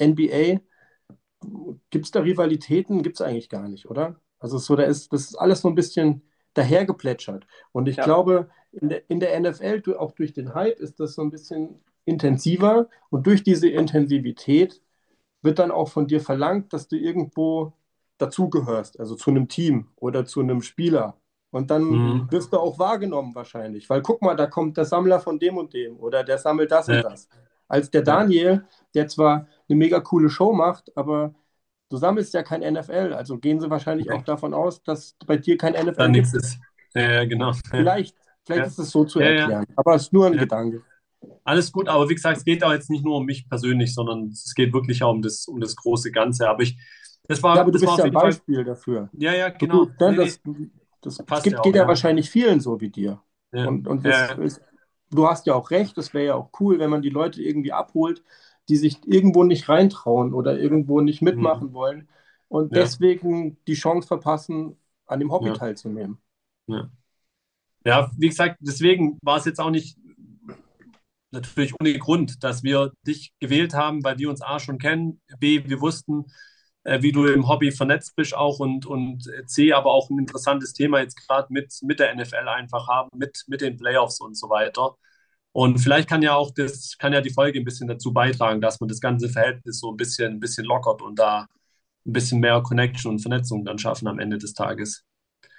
NBA 0.00 0.60
gibt 1.90 2.06
es 2.06 2.10
da 2.10 2.20
Rivalitäten? 2.20 3.02
Gibt 3.02 3.16
es 3.16 3.22
eigentlich 3.26 3.48
gar 3.48 3.68
nicht, 3.68 3.86
oder? 3.90 4.16
Also 4.38 4.58
so, 4.58 4.76
da 4.76 4.84
ist, 4.84 5.12
das 5.12 5.22
ist 5.26 5.36
alles 5.36 5.60
so 5.62 5.68
ein 5.68 5.74
bisschen 5.74 6.22
dahergeplätschert. 6.54 7.46
Und 7.72 7.88
ich 7.88 7.96
Ja. 7.98 8.04
glaube, 8.04 8.50
in 8.72 8.88
der, 8.88 9.10
in 9.10 9.20
der 9.20 9.36
NFL, 9.40 9.82
auch 9.98 10.12
durch 10.12 10.32
den 10.32 10.54
Hype, 10.54 10.80
ist 10.80 11.00
das 11.00 11.14
so 11.14 11.22
ein 11.22 11.30
bisschen 11.30 11.80
intensiver. 12.04 12.88
Und 13.10 13.26
durch 13.26 13.42
diese 13.42 13.68
Intensivität 13.68 14.80
wird 15.42 15.58
dann 15.58 15.70
auch 15.70 15.88
von 15.88 16.06
dir 16.06 16.20
verlangt, 16.20 16.72
dass 16.72 16.88
du 16.88 16.96
irgendwo 16.96 17.72
dazugehörst, 18.18 19.00
also 19.00 19.14
zu 19.16 19.30
einem 19.30 19.48
Team 19.48 19.88
oder 19.96 20.24
zu 20.24 20.40
einem 20.40 20.62
Spieler. 20.62 21.16
Und 21.50 21.70
dann 21.70 21.82
Mhm. 21.84 22.28
wirst 22.30 22.52
du 22.52 22.58
auch 22.58 22.78
wahrgenommen 22.78 23.34
wahrscheinlich, 23.34 23.90
weil 23.90 24.00
guck 24.02 24.22
mal, 24.22 24.34
da 24.36 24.46
kommt 24.46 24.76
der 24.76 24.84
Sammler 24.86 25.20
von 25.20 25.38
dem 25.38 25.58
und 25.58 25.74
dem 25.74 25.98
oder 25.98 26.24
der 26.24 26.38
sammelt 26.38 26.70
das 26.70 26.86
Ja. 26.86 26.96
und 26.96 27.04
das. 27.04 27.28
Als 27.68 27.90
der 27.90 28.02
Daniel, 28.02 28.64
der 28.94 29.08
zwar 29.08 29.46
eine 29.68 29.76
mega 29.76 30.00
coole 30.00 30.30
Show 30.30 30.52
macht, 30.52 30.96
aber 30.96 31.34
du 31.90 31.96
sammelst 31.96 32.32
ja 32.34 32.42
kein 32.42 32.62
NFL, 32.62 33.12
also 33.14 33.38
gehen 33.38 33.60
sie 33.60 33.68
wahrscheinlich 33.70 34.06
Nee. 34.08 34.14
auch 34.14 34.22
davon 34.22 34.54
aus, 34.54 34.82
dass 34.82 35.16
bei 35.26 35.36
dir 35.36 35.58
kein 35.58 35.74
NFL 35.74 35.94
Da 35.98 36.08
nichts 36.08 36.32
gibt. 36.32 36.44
ist. 36.44 36.58
Ja, 36.94 37.10
ja, 37.12 37.24
genau. 37.24 37.50
Ja. 37.52 37.58
Vielleicht, 37.70 38.16
vielleicht 38.44 38.60
Ja. 38.60 38.66
ist 38.66 38.78
es 38.78 38.90
so 38.90 39.04
zu 39.04 39.20
Ja, 39.20 39.26
ja. 39.30 39.40
erklären, 39.40 39.66
aber 39.76 39.94
es 39.94 40.02
ist 40.02 40.12
nur 40.12 40.26
ein 40.26 40.34
Ja. 40.34 40.40
Gedanke. 40.40 40.82
Alles 41.44 41.72
gut, 41.72 41.88
aber 41.88 42.08
wie 42.08 42.14
gesagt, 42.14 42.38
es 42.38 42.44
geht 42.44 42.62
auch 42.64 42.72
jetzt 42.72 42.90
nicht 42.90 43.04
nur 43.04 43.16
um 43.16 43.24
mich 43.26 43.48
persönlich, 43.48 43.94
sondern 43.94 44.28
es 44.28 44.54
geht 44.54 44.72
wirklich 44.72 45.02
auch 45.02 45.10
um 45.12 45.22
das, 45.22 45.46
um 45.48 45.60
das 45.60 45.74
große 45.76 46.12
Ganze. 46.12 46.48
Aber 46.48 46.62
ich, 46.62 46.78
Das 47.28 47.42
war, 47.42 47.56
Ja, 47.56 47.62
aber 47.62 47.72
du 47.72 47.78
das 47.78 47.80
bist 47.80 47.98
ja 47.98 48.04
ein 48.04 48.10
jeden 48.10 48.20
Fall. 48.20 48.22
Beispiel 48.28 48.64
dafür. 48.64 49.10
Ja, 49.12 49.32
ja, 49.34 49.48
genau. 49.50 49.86
du, 49.86 49.94
ne, 49.98 50.14
Nee, 50.16 50.16
das, 50.16 50.40
das, 51.00 51.24
das 51.26 51.42
gibt, 51.42 51.54
ja 51.54 51.60
auch, 51.60 51.62
geht 51.62 51.74
ja 51.76 51.82
ja. 51.82 51.88
wahrscheinlich 51.88 52.30
vielen 52.30 52.60
so 52.60 52.80
wie 52.80 52.90
dir. 52.90 53.22
Ja. 53.52 53.68
Und, 53.68 53.86
und 53.88 54.04
das 54.04 54.30
ist, 54.38 54.62
du 55.10 55.26
hast 55.26 55.46
ja 55.46 55.54
auch 55.54 55.70
recht, 55.70 55.98
es 55.98 56.14
wäre 56.14 56.26
ja 56.26 56.34
auch 56.34 56.50
cool, 56.60 56.78
wenn 56.78 56.90
man 56.90 57.02
die 57.02 57.10
Leute 57.10 57.42
irgendwie 57.42 57.72
abholt, 57.72 58.22
die 58.68 58.76
sich 58.76 59.00
irgendwo 59.06 59.44
nicht 59.44 59.68
reintrauen 59.68 60.34
oder 60.34 60.58
irgendwo 60.58 61.00
nicht 61.00 61.22
mitmachen 61.22 61.72
wollen 61.72 62.08
und 62.48 62.72
Mhm. 62.72 62.74
Deswegen 62.74 63.58
die 63.66 63.74
Chance 63.74 64.06
verpassen, 64.08 64.76
an 65.06 65.20
dem 65.20 65.32
Hobby 65.32 65.52
teilzunehmen. 65.52 66.18
Ja. 66.66 66.90
Ja, 67.84 68.10
wie 68.16 68.28
gesagt, 68.28 68.58
deswegen 68.60 69.18
war 69.22 69.38
es 69.38 69.44
jetzt 69.44 69.60
auch 69.60 69.70
nicht 69.70 69.98
natürlich 71.32 71.74
ohne 71.80 71.98
Grund, 71.98 72.42
dass 72.44 72.62
wir 72.62 72.92
dich 73.06 73.32
gewählt 73.40 73.74
haben, 73.74 74.04
weil 74.04 74.18
wir 74.18 74.30
uns 74.30 74.42
A 74.42 74.58
schon 74.60 74.78
kennen, 74.78 75.20
B, 75.38 75.62
wir 75.66 75.80
wussten, 75.80 76.26
äh, 76.84 77.02
wie 77.02 77.12
du 77.12 77.26
im 77.26 77.48
Hobby 77.48 77.70
vernetzt 77.72 78.14
bist 78.16 78.34
auch 78.34 78.58
und, 78.58 78.86
und 78.86 79.24
C, 79.46 79.72
aber 79.72 79.92
auch 79.92 80.10
ein 80.10 80.18
interessantes 80.18 80.72
Thema 80.72 81.00
jetzt 81.00 81.16
gerade 81.26 81.52
mit, 81.52 81.72
mit 81.82 82.00
der 82.00 82.14
NFL 82.14 82.48
einfach 82.48 82.88
haben, 82.88 83.10
mit, 83.16 83.44
mit 83.46 83.60
den 83.60 83.76
Playoffs 83.76 84.20
und 84.20 84.36
so 84.36 84.48
weiter. 84.50 84.96
Und 85.52 85.78
vielleicht 85.78 86.08
kann 86.08 86.22
ja 86.22 86.34
auch 86.34 86.50
das, 86.54 86.96
kann 86.98 87.12
ja 87.12 87.20
die 87.20 87.32
Folge 87.32 87.58
ein 87.58 87.64
bisschen 87.64 87.86
dazu 87.86 88.12
beitragen, 88.12 88.60
dass 88.60 88.80
man 88.80 88.88
das 88.88 89.00
ganze 89.00 89.28
Verhältnis 89.28 89.80
so 89.80 89.90
ein 89.90 89.96
bisschen, 89.96 90.34
ein 90.34 90.40
bisschen 90.40 90.64
lockert 90.64 91.02
und 91.02 91.18
da 91.18 91.46
ein 92.06 92.12
bisschen 92.12 92.40
mehr 92.40 92.60
Connection 92.62 93.12
und 93.12 93.18
Vernetzung 93.20 93.64
dann 93.64 93.78
schaffen 93.78 94.08
am 94.08 94.18
Ende 94.18 94.38
des 94.38 94.54
Tages. 94.54 95.04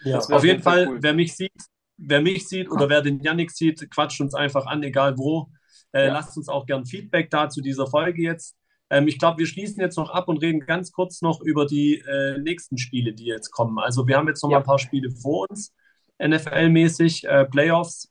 Ja. 0.04 0.18
Auf 0.20 0.44
jeden 0.44 0.64
Fall, 0.64 0.88
cool. 0.88 0.98
wer 1.02 1.14
mich 1.14 1.36
sieht, 1.36 1.52
wer 1.98 2.22
mich 2.22 2.48
sieht 2.48 2.70
oder 2.70 2.90
wer 2.90 3.02
den 3.02 3.22
Yannick 3.22 3.52
sieht, 3.52 3.90
quatscht 3.92 4.20
uns 4.20 4.34
einfach 4.34 4.66
an, 4.66 4.84
egal 4.84 5.18
wo. 5.18 5.50
Äh, 5.94 6.08
Ja. 6.08 6.14
Lasst 6.14 6.36
uns 6.38 6.50
auch 6.50 6.66
gern 6.66 6.86
Feedback 6.86 7.30
da 7.30 7.50
zu 7.50 7.62
dieser 7.62 7.88
Folge 7.88 8.22
jetzt. 8.22 8.58
Ähm, 8.90 9.08
ich 9.08 9.18
glaube, 9.18 9.40
wir 9.40 9.48
schließen 9.48 9.80
jetzt 9.82 9.98
noch 9.98 10.10
ab 10.10 10.28
und 10.28 10.38
reden 10.38 10.60
ganz 10.60 10.92
kurz 10.92 11.22
noch 11.22 11.40
über 11.42 11.66
die 11.66 12.00
äh, 12.00 12.38
nächsten 12.40 12.78
Spiele, 12.78 13.14
die 13.14 13.26
jetzt 13.26 13.52
kommen. 13.52 13.80
Also 13.80 14.08
wir 14.08 14.18
haben 14.18 14.28
jetzt 14.28 14.44
noch 14.44 14.50
Ja. 14.52 14.58
mal 14.58 14.64
ein 14.64 14.66
paar 14.66 14.80
Spiele 14.80 15.10
vor 15.12 15.48
uns, 15.50 15.74
NFL-mäßig, 16.20 17.26
äh, 17.28 17.46
Playoffs. 17.46 18.10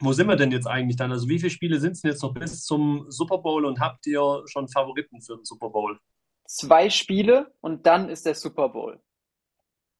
Wo 0.00 0.12
sind 0.12 0.26
wir 0.26 0.36
denn 0.36 0.50
jetzt 0.50 0.66
eigentlich 0.66 0.96
dann? 0.96 1.12
Also 1.12 1.28
wie 1.28 1.38
viele 1.38 1.50
Spiele 1.50 1.78
sind 1.78 1.92
es 1.92 2.00
denn 2.00 2.10
jetzt 2.10 2.22
noch 2.22 2.34
bis 2.34 2.64
zum 2.64 3.04
Super 3.08 3.38
Bowl 3.38 3.64
und 3.64 3.78
habt 3.80 4.06
ihr 4.06 4.42
schon 4.46 4.68
Favoriten 4.68 5.20
für 5.22 5.36
den 5.36 5.44
Super 5.44 5.70
Bowl? 5.70 5.98
Zwei 6.48 6.90
Spiele 6.90 7.52
und 7.60 7.86
dann 7.86 8.08
ist 8.08 8.26
der 8.26 8.34
Super 8.34 8.68
Bowl. 8.70 9.00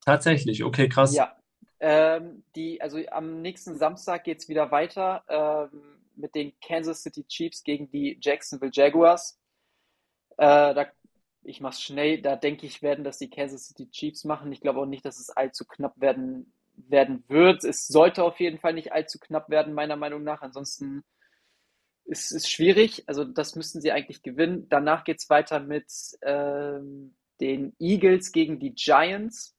Tatsächlich, 0.05 0.65
okay, 0.65 0.89
krass. 0.89 1.15
Ja. 1.15 1.37
Ähm, 1.79 2.45
die, 2.57 2.81
also 2.81 2.99
am 3.11 3.43
nächsten 3.43 3.77
Samstag 3.77 4.25
geht 4.25 4.39
es 4.41 4.49
wieder 4.49 4.71
weiter 4.71 5.23
ähm, 5.29 5.83
mit 6.17 6.35
den 6.35 6.53
Kansas 6.61 7.03
City 7.03 7.25
Chiefs 7.27 7.63
gegen 7.63 7.91
die 7.91 8.19
Jacksonville 8.21 8.73
Jaguars. 8.73 9.39
Äh, 10.37 10.75
da, 10.75 10.87
ich 11.43 11.61
mach's 11.61 11.83
schnell, 11.83 12.23
da 12.23 12.37
denke 12.37 12.67
ich, 12.67 12.83
werden 12.83 13.05
das 13.05 13.19
die 13.19 13.31
Kansas 13.31 13.67
City 13.67 13.91
Chiefs 13.91 14.25
machen. 14.25 14.53
Ich 14.53 14.61
glaube 14.61 14.81
auch 14.81 14.87
nicht, 14.87 15.05
dass 15.05 15.19
es 15.19 15.31
allzu 15.31 15.65
knapp 15.65 16.01
werden, 16.01 16.53
werden 16.75 17.25
wird. 17.29 17.65
Es 17.65 17.87
sollte 17.87 18.23
auf 18.25 18.41
jeden 18.41 18.59
Fall 18.59 18.75
nicht 18.75 18.93
allzu 18.93 19.19
knapp 19.19 19.51
werden, 19.51 19.75
meiner 19.75 19.97
Meinung 19.97 20.23
nach. 20.23 20.43
Ansonsten 20.43 21.05
ist 22.05 22.33
es 22.33 22.49
schwierig. 22.49 23.05
Also 23.07 23.25
das 23.25 23.57
müssten 23.57 23.81
sie 23.81 23.93
eigentlich 23.93 24.23
gewinnen. 24.23 24.69
Danach 24.69 25.05
geht's 25.05 25.31
weiter 25.31 25.61
mit 25.61 25.87
ähm, 26.23 27.15
den 27.41 27.75
Eagles 27.79 28.33
gegen 28.33 28.59
die 28.59 28.75
Giants. 28.75 29.57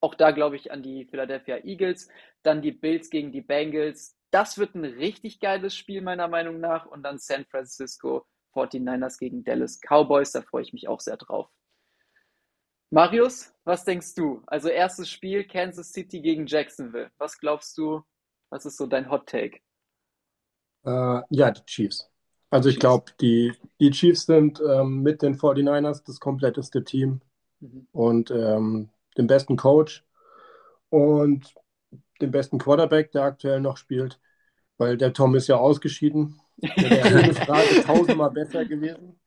Auch 0.00 0.14
da 0.14 0.30
glaube 0.30 0.56
ich 0.56 0.72
an 0.72 0.82
die 0.82 1.06
Philadelphia 1.06 1.58
Eagles. 1.64 2.08
Dann 2.42 2.62
die 2.62 2.72
Bills 2.72 3.10
gegen 3.10 3.32
die 3.32 3.42
Bengals. 3.42 4.16
Das 4.30 4.58
wird 4.58 4.74
ein 4.74 4.84
richtig 4.84 5.40
geiles 5.40 5.74
Spiel, 5.76 6.02
meiner 6.02 6.28
Meinung 6.28 6.60
nach. 6.60 6.86
Und 6.86 7.02
dann 7.02 7.18
San 7.18 7.44
Francisco 7.46 8.26
49ers 8.52 9.18
gegen 9.18 9.44
Dallas 9.44 9.80
Cowboys. 9.80 10.32
Da 10.32 10.42
freue 10.42 10.62
ich 10.62 10.72
mich 10.72 10.88
auch 10.88 11.00
sehr 11.00 11.16
drauf. 11.16 11.48
Marius, 12.90 13.52
was 13.64 13.84
denkst 13.84 14.14
du? 14.14 14.42
Also 14.46 14.68
erstes 14.68 15.10
Spiel 15.10 15.44
Kansas 15.46 15.92
City 15.92 16.20
gegen 16.20 16.46
Jacksonville. 16.46 17.10
Was 17.18 17.38
glaubst 17.38 17.76
du? 17.78 18.02
Was 18.50 18.66
ist 18.66 18.76
so 18.76 18.86
dein 18.86 19.10
Hot 19.10 19.26
Take? 19.28 19.60
Äh, 20.84 21.22
ja, 21.30 21.50
die 21.50 21.64
Chiefs. 21.66 22.10
Also 22.50 22.68
ich 22.68 22.78
glaube, 22.78 23.12
die, 23.20 23.52
die 23.80 23.90
Chiefs 23.90 24.26
sind 24.26 24.60
ähm, 24.66 25.02
mit 25.02 25.22
den 25.22 25.36
49ers 25.36 26.02
das 26.04 26.20
kompletteste 26.20 26.84
Team 26.84 27.20
Mhm. 27.60 27.86
und 27.92 28.30
ähm, 28.32 28.90
den 29.18 29.26
besten 29.28 29.56
Coach 29.56 30.04
und 30.90 31.54
den 32.22 32.30
besten 32.30 32.58
Quarterback, 32.58 33.12
der 33.12 33.22
aktuell 33.22 33.60
noch 33.60 33.76
spielt, 33.76 34.20
weil 34.78 34.96
der 34.96 35.12
Tom 35.12 35.34
ist 35.34 35.48
ja 35.48 35.56
ausgeschieden. 35.56 36.40
Der 36.58 36.90
wäre 36.90 37.34
Frage 37.34 37.82
tausendmal 37.84 38.30
besser 38.30 38.64
gewesen. 38.64 39.18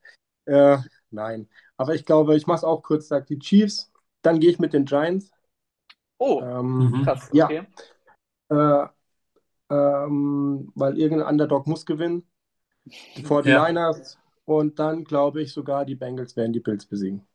Äh, 0.46 0.78
nein, 1.10 1.48
aber 1.76 1.94
ich 1.94 2.04
glaube, 2.04 2.36
ich 2.36 2.46
mache 2.46 2.58
es 2.58 2.64
auch 2.64 2.82
kurz, 2.82 3.08
sag 3.08 3.26
die 3.26 3.38
Chiefs, 3.38 3.90
dann 4.22 4.40
gehe 4.40 4.50
ich 4.50 4.58
mit 4.58 4.72
den 4.72 4.84
Giants. 4.84 5.30
Oh, 6.18 6.40
Ähm, 6.42 6.78
Mhm. 6.78 7.04
krass, 7.04 7.30
ja. 7.32 7.46
okay. 7.46 7.66
äh, 8.50 8.86
ähm, 9.70 10.72
weil 10.74 10.98
irgendein 10.98 11.28
Underdog 11.28 11.66
muss 11.66 11.86
gewinnen. 11.86 12.26
Die 13.16 13.22
49ers 13.22 14.18
und 14.44 14.78
dann 14.78 15.04
glaube 15.04 15.42
ich 15.42 15.52
sogar, 15.52 15.84
die 15.84 15.94
Bengals 15.94 16.36
werden 16.36 16.52
die 16.52 16.60
Bills 16.60 16.84
besiegen. 16.84 17.26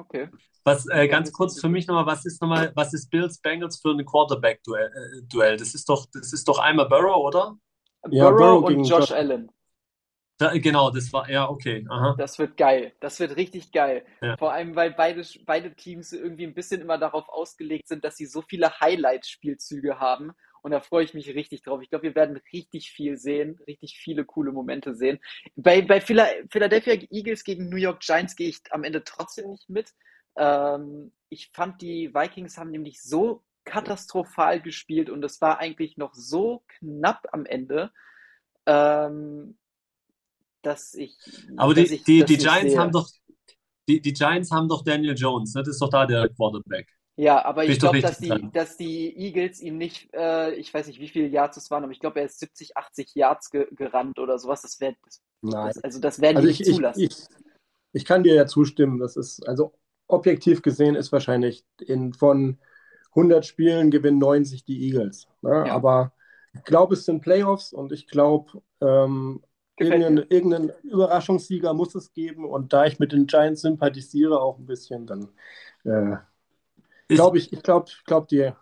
Okay. 0.00 0.28
Was 0.64 0.86
äh, 0.88 1.08
ganz 1.08 1.32
kurz 1.32 1.60
für 1.60 1.68
mich 1.68 1.86
nochmal, 1.86 2.06
was 2.06 2.24
ist 2.24 2.40
nochmal, 2.40 2.72
was 2.74 2.92
ist 2.94 3.10
Bills 3.10 3.38
Bengals 3.38 3.80
für 3.80 3.90
ein 3.90 4.04
Quarterback-Duell? 4.04 4.86
Äh, 4.88 5.22
Duell? 5.26 5.56
Das 5.56 5.74
ist 5.74 5.88
doch, 5.88 6.06
das 6.12 6.32
ist 6.32 6.48
doch 6.48 6.58
einmal 6.58 6.88
Burrow, 6.88 7.16
oder? 7.16 7.56
Ja, 8.10 8.30
Burrow 8.30 8.62
Burrow 8.62 8.64
und 8.64 8.84
Josh- 8.84 9.12
Allen. 9.12 9.50
Da, 10.38 10.56
genau, 10.56 10.90
das 10.90 11.12
war, 11.12 11.28
ja, 11.28 11.50
okay. 11.50 11.86
Aha. 11.90 12.14
Das 12.16 12.38
wird 12.38 12.56
geil. 12.56 12.94
Das 13.00 13.20
wird 13.20 13.36
richtig 13.36 13.72
geil. 13.72 14.06
Ja. 14.22 14.38
Vor 14.38 14.52
allem, 14.54 14.74
weil 14.74 14.90
beide, 14.90 15.22
beide 15.44 15.74
Teams 15.74 16.14
irgendwie 16.14 16.46
ein 16.46 16.54
bisschen 16.54 16.80
immer 16.80 16.96
darauf 16.96 17.28
ausgelegt 17.28 17.88
sind, 17.88 18.04
dass 18.04 18.16
sie 18.16 18.24
so 18.24 18.40
viele 18.40 18.80
Highlight-Spielzüge 18.80 20.00
haben. 20.00 20.32
Und 20.62 20.72
da 20.72 20.80
freue 20.80 21.04
ich 21.04 21.14
mich 21.14 21.28
richtig 21.34 21.62
drauf. 21.62 21.80
Ich 21.82 21.90
glaube, 21.90 22.04
wir 22.04 22.14
werden 22.14 22.40
richtig 22.52 22.90
viel 22.92 23.16
sehen, 23.16 23.58
richtig 23.66 23.98
viele 23.98 24.24
coole 24.24 24.52
Momente 24.52 24.94
sehen. 24.94 25.18
Bei, 25.56 25.82
bei 25.82 26.00
Phila- 26.00 26.30
Philadelphia 26.50 26.94
Eagles 27.10 27.44
gegen 27.44 27.68
New 27.68 27.76
York 27.76 28.00
Giants 28.00 28.36
gehe 28.36 28.48
ich 28.48 28.60
am 28.70 28.84
Ende 28.84 29.04
trotzdem 29.04 29.50
nicht 29.50 29.68
mit. 29.68 29.92
Ähm, 30.36 31.12
ich 31.28 31.50
fand, 31.52 31.82
die 31.82 32.12
Vikings 32.14 32.58
haben 32.58 32.70
nämlich 32.70 33.02
so 33.02 33.42
katastrophal 33.64 34.60
gespielt 34.60 35.10
und 35.10 35.24
es 35.24 35.40
war 35.40 35.58
eigentlich 35.58 35.96
noch 35.96 36.14
so 36.14 36.62
knapp 36.78 37.28
am 37.32 37.46
Ende, 37.46 37.92
ähm, 38.66 39.58
dass 40.62 40.94
ich, 40.94 41.16
Aber 41.56 41.74
dass 41.74 41.90
die, 41.90 41.90
ich 41.90 42.04
die, 42.06 42.24
die 42.24 42.36
Giants 42.36 42.72
sehe. 42.72 42.78
haben 42.78 42.92
doch, 42.92 43.08
die, 43.88 44.00
die 44.00 44.12
Giants 44.12 44.50
haben 44.50 44.68
doch 44.68 44.84
Daniel 44.84 45.14
Jones, 45.16 45.54
ne? 45.54 45.62
Das 45.62 45.70
ist 45.74 45.82
doch 45.82 45.90
da 45.90 46.06
der 46.06 46.28
Quarterback. 46.30 46.88
Ja, 47.20 47.44
aber 47.44 47.66
ich 47.66 47.78
glaube, 47.78 48.00
dass 48.00 48.18
die, 48.18 48.28
dran? 48.28 48.50
dass 48.52 48.78
die 48.78 49.14
Eagles 49.14 49.60
ihn 49.60 49.76
nicht, 49.76 50.08
äh, 50.14 50.54
ich 50.54 50.72
weiß 50.72 50.86
nicht, 50.86 51.00
wie 51.00 51.08
viele 51.08 51.26
Yards 51.26 51.58
es 51.58 51.70
waren, 51.70 51.84
aber 51.84 51.92
ich 51.92 52.00
glaube, 52.00 52.18
er 52.18 52.24
ist 52.24 52.40
70, 52.40 52.78
80 52.78 53.14
Yards 53.14 53.50
ge 53.50 53.66
gerannt 53.72 54.18
oder 54.18 54.38
sowas. 54.38 54.62
Das 54.62 54.80
wäre, 54.80 54.96
das, 55.04 55.20
Nein. 55.42 55.66
das, 55.66 55.84
also 55.84 56.00
das 56.00 56.22
werden 56.22 56.38
Also 56.38 56.48
die 56.48 56.52
ich, 56.52 56.60
nicht 56.60 56.68
ich, 56.70 56.76
zulassen. 56.76 57.02
ich, 57.02 57.16
ich 57.92 58.04
kann 58.06 58.22
dir 58.22 58.34
ja 58.34 58.46
zustimmen. 58.46 58.98
Das 58.98 59.16
ist, 59.16 59.46
also 59.46 59.74
objektiv 60.06 60.62
gesehen 60.62 60.94
ist 60.94 61.12
wahrscheinlich 61.12 61.66
in, 61.78 62.14
von 62.14 62.58
100 63.10 63.44
Spielen 63.44 63.90
gewinnen 63.90 64.18
90 64.18 64.64
die 64.64 64.86
Eagles. 64.86 65.28
Ne? 65.42 65.64
Ja. 65.66 65.74
Aber 65.74 66.14
ich 66.54 66.64
glaube, 66.64 66.94
es 66.94 67.04
sind 67.04 67.20
Playoffs 67.20 67.74
und 67.74 67.92
ich 67.92 68.06
glaube, 68.06 68.62
ähm, 68.80 69.42
irgendeinen, 69.76 70.24
irgendeinen 70.30 70.72
Überraschungssieger 70.84 71.74
muss 71.74 71.94
es 71.94 72.14
geben. 72.14 72.46
Und 72.46 72.72
da 72.72 72.86
ich 72.86 72.98
mit 72.98 73.12
den 73.12 73.26
Giants 73.26 73.60
sympathisiere 73.60 74.40
auch 74.40 74.58
ein 74.58 74.64
bisschen, 74.64 75.06
dann 75.06 75.28
äh, 75.84 76.16
Ich, 77.10 77.16
glaube 77.16 77.38
ich, 77.38 77.52
ich 77.52 77.62
glaube, 77.62 77.90
glaub, 78.04 78.28
die 78.28 78.52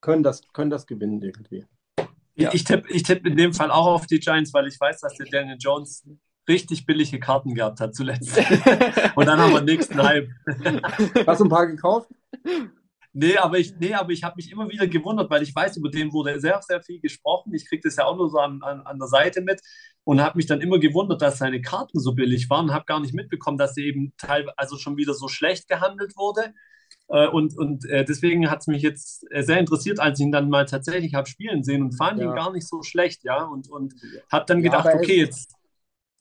können 0.00 0.22
das, 0.22 0.42
können 0.52 0.70
das 0.70 0.86
gewinnen 0.86 1.22
irgendwie. 1.22 1.64
Ja. 2.34 2.52
ich, 2.52 2.64
tippe 2.64 2.90
ich 2.90 3.02
tipp 3.02 3.24
in 3.24 3.36
dem 3.36 3.54
Fall 3.54 3.70
auch 3.70 3.86
auf 3.86 4.06
die 4.06 4.18
Giants, 4.18 4.52
weil 4.52 4.66
ich 4.66 4.78
weiß, 4.78 5.00
dass 5.00 5.14
der 5.14 5.26
Daniel 5.26 5.56
Jones 5.58 6.06
richtig 6.48 6.84
billige 6.84 7.18
Karten 7.18 7.54
gehabt 7.54 7.80
hat 7.80 7.94
zuletzt. 7.94 8.36
Und 9.14 9.26
dann 9.26 9.38
haben 9.38 9.52
wir 9.52 9.60
den 9.60 9.66
nächsten 9.66 10.02
Hype. 10.02 10.28
Hast 11.26 11.40
du 11.40 11.44
ein 11.44 11.48
paar 11.48 11.66
gekauft? 11.66 12.10
Nee, 13.12 13.36
aber 13.38 13.58
ich, 13.58 13.74
nee, 13.78 13.94
aber 13.94 14.10
ich 14.10 14.22
habe 14.22 14.36
mich 14.36 14.50
immer 14.50 14.68
wieder 14.68 14.86
gewundert, 14.86 15.30
weil 15.30 15.42
ich 15.42 15.54
weiß, 15.54 15.78
über 15.78 15.88
den 15.88 16.12
wurde 16.12 16.38
sehr, 16.38 16.60
sehr 16.60 16.82
viel 16.82 17.00
gesprochen. 17.00 17.54
Ich 17.54 17.66
kriege 17.66 17.82
das 17.82 17.96
ja 17.96 18.04
auch 18.04 18.16
nur 18.16 18.28
so 18.28 18.38
an, 18.38 18.62
an, 18.62 18.82
an 18.82 18.98
der 18.98 19.08
Seite 19.08 19.40
mit 19.40 19.62
und 20.04 20.20
habe 20.20 20.36
mich 20.36 20.46
dann 20.46 20.60
immer 20.60 20.78
gewundert, 20.78 21.22
dass 21.22 21.38
seine 21.38 21.62
Karten 21.62 21.98
so 21.98 22.14
billig 22.14 22.50
waren. 22.50 22.74
Habe 22.74 22.84
gar 22.84 23.00
nicht 23.00 23.14
mitbekommen, 23.14 23.56
dass 23.56 23.74
sie 23.74 23.86
eben 23.86 24.12
teilweise 24.18 24.58
also 24.58 24.76
schon 24.76 24.98
wieder 24.98 25.14
so 25.14 25.28
schlecht 25.28 25.68
gehandelt 25.68 26.16
wurde. 26.16 26.52
Äh, 27.08 27.28
und 27.28 27.56
und 27.56 27.84
äh, 27.88 28.04
deswegen 28.04 28.50
hat 28.50 28.60
es 28.60 28.66
mich 28.66 28.82
jetzt 28.82 29.24
äh, 29.30 29.42
sehr 29.42 29.58
interessiert, 29.58 30.00
als 30.00 30.18
ich 30.18 30.26
ihn 30.26 30.32
dann 30.32 30.50
mal 30.50 30.66
tatsächlich 30.66 31.14
habe 31.14 31.28
spielen 31.28 31.62
sehen 31.64 31.82
und 31.82 31.92
fand 31.96 32.20
Ja. 32.20 32.24
ihn 32.24 32.34
gar 32.34 32.52
nicht 32.52 32.68
so 32.68 32.82
schlecht, 32.82 33.24
ja. 33.24 33.44
Und, 33.44 33.68
und 33.70 33.94
habe 34.32 34.44
dann 34.46 34.62
Ja, 34.62 34.62
gedacht, 34.62 34.86
er 34.90 35.00
okay, 35.00 35.16
ist- 35.16 35.18
jetzt, 35.18 35.52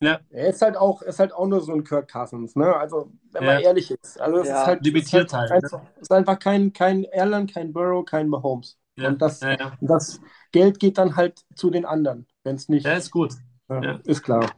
ja, 0.01 0.19
Er 0.29 0.49
ist 0.49 0.61
halt 0.61 0.75
auch, 0.77 1.01
ist 1.01 1.19
halt 1.19 1.33
auch 1.33 1.47
nur 1.47 1.61
so 1.61 1.71
ein 1.73 1.83
Kirk 1.83 2.11
Cousins, 2.11 2.55
ne? 2.55 2.75
Also, 2.75 3.11
wenn 3.31 3.45
man 3.45 3.55
Ja. 3.55 3.59
ehrlich 3.59 3.91
ist. 3.91 4.19
Also, 4.19 4.39
es 4.39 4.49
Ja. 4.49 4.53
ist 4.61 4.67
halt, 4.67 4.79
Limitiert 4.81 5.31
es 5.31 5.33
ist 5.33 5.33
halt, 5.33 5.49
halt, 5.49 5.63
einfach, 5.65 5.83
es 5.95 6.01
ist 6.03 6.11
einfach 6.11 6.39
kein, 6.39 6.73
kein 6.73 7.05
Allen, 7.13 7.47
kein 7.47 7.71
Burrow, 7.73 8.03
kein 8.05 8.27
Mahomes. 8.29 8.77
ja, 8.97 9.03
Und 9.07 9.21
das, 9.21 9.41
ja, 9.41 9.51
ja. 9.59 9.77
das 9.79 10.19
Geld 10.51 10.79
geht 10.79 10.97
dann 10.97 11.15
halt 11.15 11.45
zu 11.55 11.69
den 11.69 11.85
anderen, 11.85 12.27
wenn 12.43 12.55
es 12.55 12.69
nicht. 12.69 12.85
ja, 12.85 12.93
ist 12.93 13.11
gut. 13.11 13.33
Ja, 13.69 13.81
ja. 13.81 13.99
Ist 14.05 14.23
klar. 14.23 14.49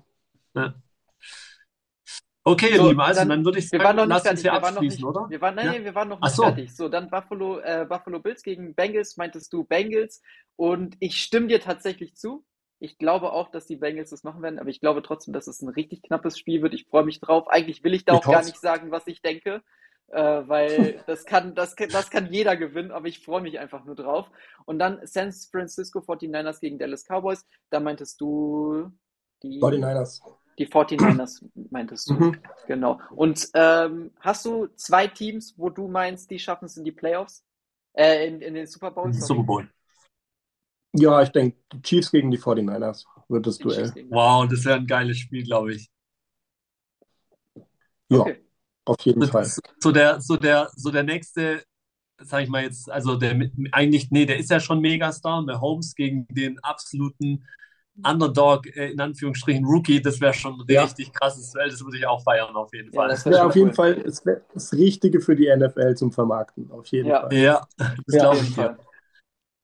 Ja. 0.55 0.73
Okay, 2.47 2.69
ihr 2.71 2.77
So, 2.77 2.87
Lieben, 2.89 3.01
also 3.01 3.19
dann- 3.21 3.29
dann 3.29 3.45
würde 3.45 3.59
ich 3.59 3.71
Wir 3.71 3.79
waren 3.79 3.95
noch 3.95 4.03
sagen, 4.03 4.09
nicht 4.09 4.23
lasst 4.23 4.31
uns 4.31 4.41
fertig. 4.41 4.43
hier 4.43 4.51
Wir 4.51 4.61
waren 4.61 4.73
noch 4.73 4.81
abschließen, 4.81 4.97
nicht, 4.99 5.05
oder? 5.17 5.29
wir 5.29 5.41
waren, 5.41 5.55
nein, 5.55 5.65
Ja? 5.65 5.71
nein, 5.73 5.83
wir 5.85 5.95
waren 5.95 6.09
noch 6.09 6.21
nicht 6.21 6.35
so. 6.35 6.43
fertig. 6.43 6.75
So, 6.75 6.89
dann 6.89 7.09
Buffalo, 7.09 7.59
äh, 7.59 7.85
Buffalo 7.87 8.19
Bills 8.19 8.41
gegen 8.43 8.73
Bengals, 8.75 9.17
meintest 9.17 9.51
du 9.53 9.63
Bengals. 9.63 10.21
Und 10.55 10.95
ich 10.99 11.19
stimme 11.21 11.47
dir 11.47 11.59
tatsächlich 11.61 12.15
zu. 12.15 12.45
Ich 12.79 12.97
glaube 12.99 13.31
auch, 13.33 13.49
dass 13.49 13.65
die 13.65 13.75
Bengals 13.75 14.11
das 14.11 14.23
machen 14.23 14.41
werden, 14.43 14.59
aber 14.59 14.69
ich 14.69 14.79
glaube 14.79 15.01
trotzdem, 15.01 15.33
dass 15.33 15.47
es 15.47 15.61
ein 15.61 15.69
richtig 15.69 16.03
knappes 16.03 16.37
Spiel 16.37 16.61
wird. 16.61 16.73
Ich 16.73 16.85
freue 16.85 17.03
mich 17.03 17.19
drauf. 17.19 17.47
Eigentlich 17.49 17.83
will 17.83 17.93
ich 17.95 18.05
da 18.05 18.13
Ich 18.13 18.19
auch 18.19 18.31
gar 18.31 18.43
nicht 18.45 18.59
sagen, 18.59 18.91
was 18.91 19.07
ich 19.07 19.21
denke, 19.23 19.61
äh, 20.09 20.21
weil 20.47 21.03
das 21.07 21.25
kann, 21.25 21.55
das, 21.55 21.75
kann- 21.75 21.89
das 21.89 22.09
kann 22.11 22.31
jeder 22.31 22.55
gewinnen, 22.55 22.91
aber 22.91 23.07
ich 23.07 23.25
freue 23.25 23.41
mich 23.41 23.57
einfach 23.59 23.83
nur 23.83 23.95
drauf. 23.95 24.29
Und 24.65 24.79
dann 24.79 24.99
San 25.05 25.31
Francisco 25.33 25.99
49ers 25.99 26.59
gegen 26.61 26.77
Dallas 26.77 27.03
Cowboys. 27.05 27.45
Da 27.71 27.79
meintest 27.79 28.21
du 28.21 28.91
die 29.43 29.59
49ers. 29.59 30.21
Die 30.57 30.67
49ers, 30.67 31.43
meintest 31.69 32.09
du. 32.09 32.13
Mhm. 32.15 32.41
Genau. 32.67 32.99
Und 33.11 33.49
ähm, 33.53 34.11
hast 34.19 34.45
du 34.45 34.67
zwei 34.75 35.07
Teams, 35.07 35.53
wo 35.57 35.69
du 35.69 35.87
meinst, 35.87 36.29
die 36.31 36.39
schaffen 36.39 36.65
es 36.65 36.77
in 36.77 36.83
die 36.83 36.91
Playoffs? 36.91 37.43
Äh, 37.93 38.27
in, 38.27 38.41
in 38.41 38.53
den 38.53 38.67
Super 38.67 38.91
Bowl? 38.91 39.11
sorry. 39.13 39.27
Super 39.27 39.43
Bowl. 39.43 39.69
Ja, 40.93 41.21
ich 41.21 41.29
denke, 41.29 41.57
die 41.73 41.81
Chiefs 41.81 42.11
gegen 42.11 42.31
die 42.31 42.39
49ers 42.39 43.05
wird 43.27 43.45
das 43.45 43.57
Die 43.57 43.63
Duell. 43.63 43.93
Wow, 44.09 44.47
das 44.47 44.65
wäre 44.65 44.77
ein 44.77 44.87
geiles 44.87 45.17
Spiel, 45.17 45.43
glaube 45.43 45.73
ich. 45.73 45.89
Ja, 48.09 48.21
Okay. 48.21 48.41
auf 48.85 48.99
jeden 49.01 49.19
Das 49.19 49.29
Fall. 49.29 49.45
So 49.79 49.91
der, 49.91 50.21
so 50.21 50.37
der, 50.37 50.69
so 50.75 50.91
der 50.91 51.03
nächste, 51.03 51.63
sag 52.19 52.43
ich 52.43 52.49
mal 52.49 52.63
jetzt, 52.63 52.89
also 52.89 53.15
der 53.15 53.35
mit- 53.35 53.53
eigentlich, 53.73 54.09
nee, 54.11 54.25
der 54.25 54.37
ist 54.37 54.49
ja 54.49 54.59
schon 54.59 54.79
Megastar, 54.79 55.41
Mahomes 55.41 55.93
gegen 55.93 56.25
den 56.29 56.57
absoluten 56.59 57.45
Underdog, 58.03 58.67
äh, 58.75 58.91
in 58.91 58.99
Anführungsstrichen 58.99 59.65
Rookie, 59.65 60.01
das 60.01 60.21
wäre 60.21 60.33
schon 60.33 60.53
ein 60.59 60.65
Ja. 60.67 60.83
richtig 60.83 61.11
krasses 61.13 61.51
Duell, 61.51 61.69
das 61.69 61.83
würde 61.83 61.97
ich 61.97 62.05
auch 62.05 62.21
feiern, 62.23 62.55
auf 62.55 62.73
jeden 62.73 62.91
Ja, 62.93 63.01
Fall. 63.01 63.09
das 63.09 63.19
Es 63.19 63.25
wär 63.25 63.31
wäre 63.31 63.41
schon 63.41 63.49
auf 63.49 63.55
jeden 63.55 63.67
cool. 63.69 63.73
Fall 63.75 64.03
wär 64.25 64.41
das 64.53 64.73
Richtige 64.73 65.19
für 65.21 65.35
die 65.35 65.47
NFL 65.47 65.95
zum 65.95 66.11
Vermarkten. 66.11 66.69
Auf 66.71 66.85
jeden 66.87 67.09
Ja. 67.09 67.21
Fall. 67.21 67.33
Ja, 67.33 67.67
das 67.77 68.15
Ja, 68.15 68.21
glaube 68.23 68.37
ich 68.37 68.53
dir. 68.53 68.77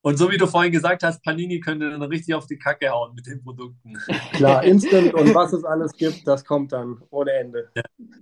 Und 0.06 0.18
so 0.18 0.30
wie 0.30 0.38
du 0.38 0.48
vorhin 0.48 0.72
gesagt 0.74 1.02
hast, 1.04 1.24
Panini 1.24 1.62
könnte 1.62 1.90
dann 1.90 2.02
richtig 2.04 2.36
auf 2.36 2.46
die 2.46 2.58
Kacke 2.58 2.90
hauen 2.90 3.16
mit 3.16 3.26
den 3.26 3.42
Produkten. 3.42 3.94
Klar, 4.34 4.64
Instant 4.66 5.14
und 5.14 5.34
was 5.34 5.54
es 5.54 5.64
alles 5.64 5.94
gibt, 5.94 6.28
das 6.28 6.44
kommt 6.44 6.74
dann 6.74 7.02
ohne 7.10 7.32
Ende. 7.32 7.70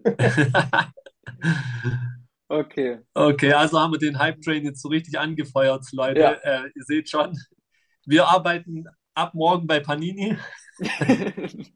Okay. 2.50 3.00
Okay, 3.14 3.54
also 3.54 3.80
haben 3.80 3.94
wir 3.94 3.98
den 3.98 4.20
Hype-Train 4.20 4.66
jetzt 4.66 4.82
so 4.82 4.90
richtig 4.90 5.18
angefeuert, 5.18 5.86
Leute. 5.94 6.20
Ja. 6.20 6.32
Äh, 6.34 6.70
ihr 6.76 6.84
seht 6.84 7.10
schon, 7.10 7.38
wir 8.06 8.28
arbeiten 8.28 8.84
ab 9.14 9.34
morgen 9.34 9.68
bei 9.68 9.80
Panini 9.80 10.38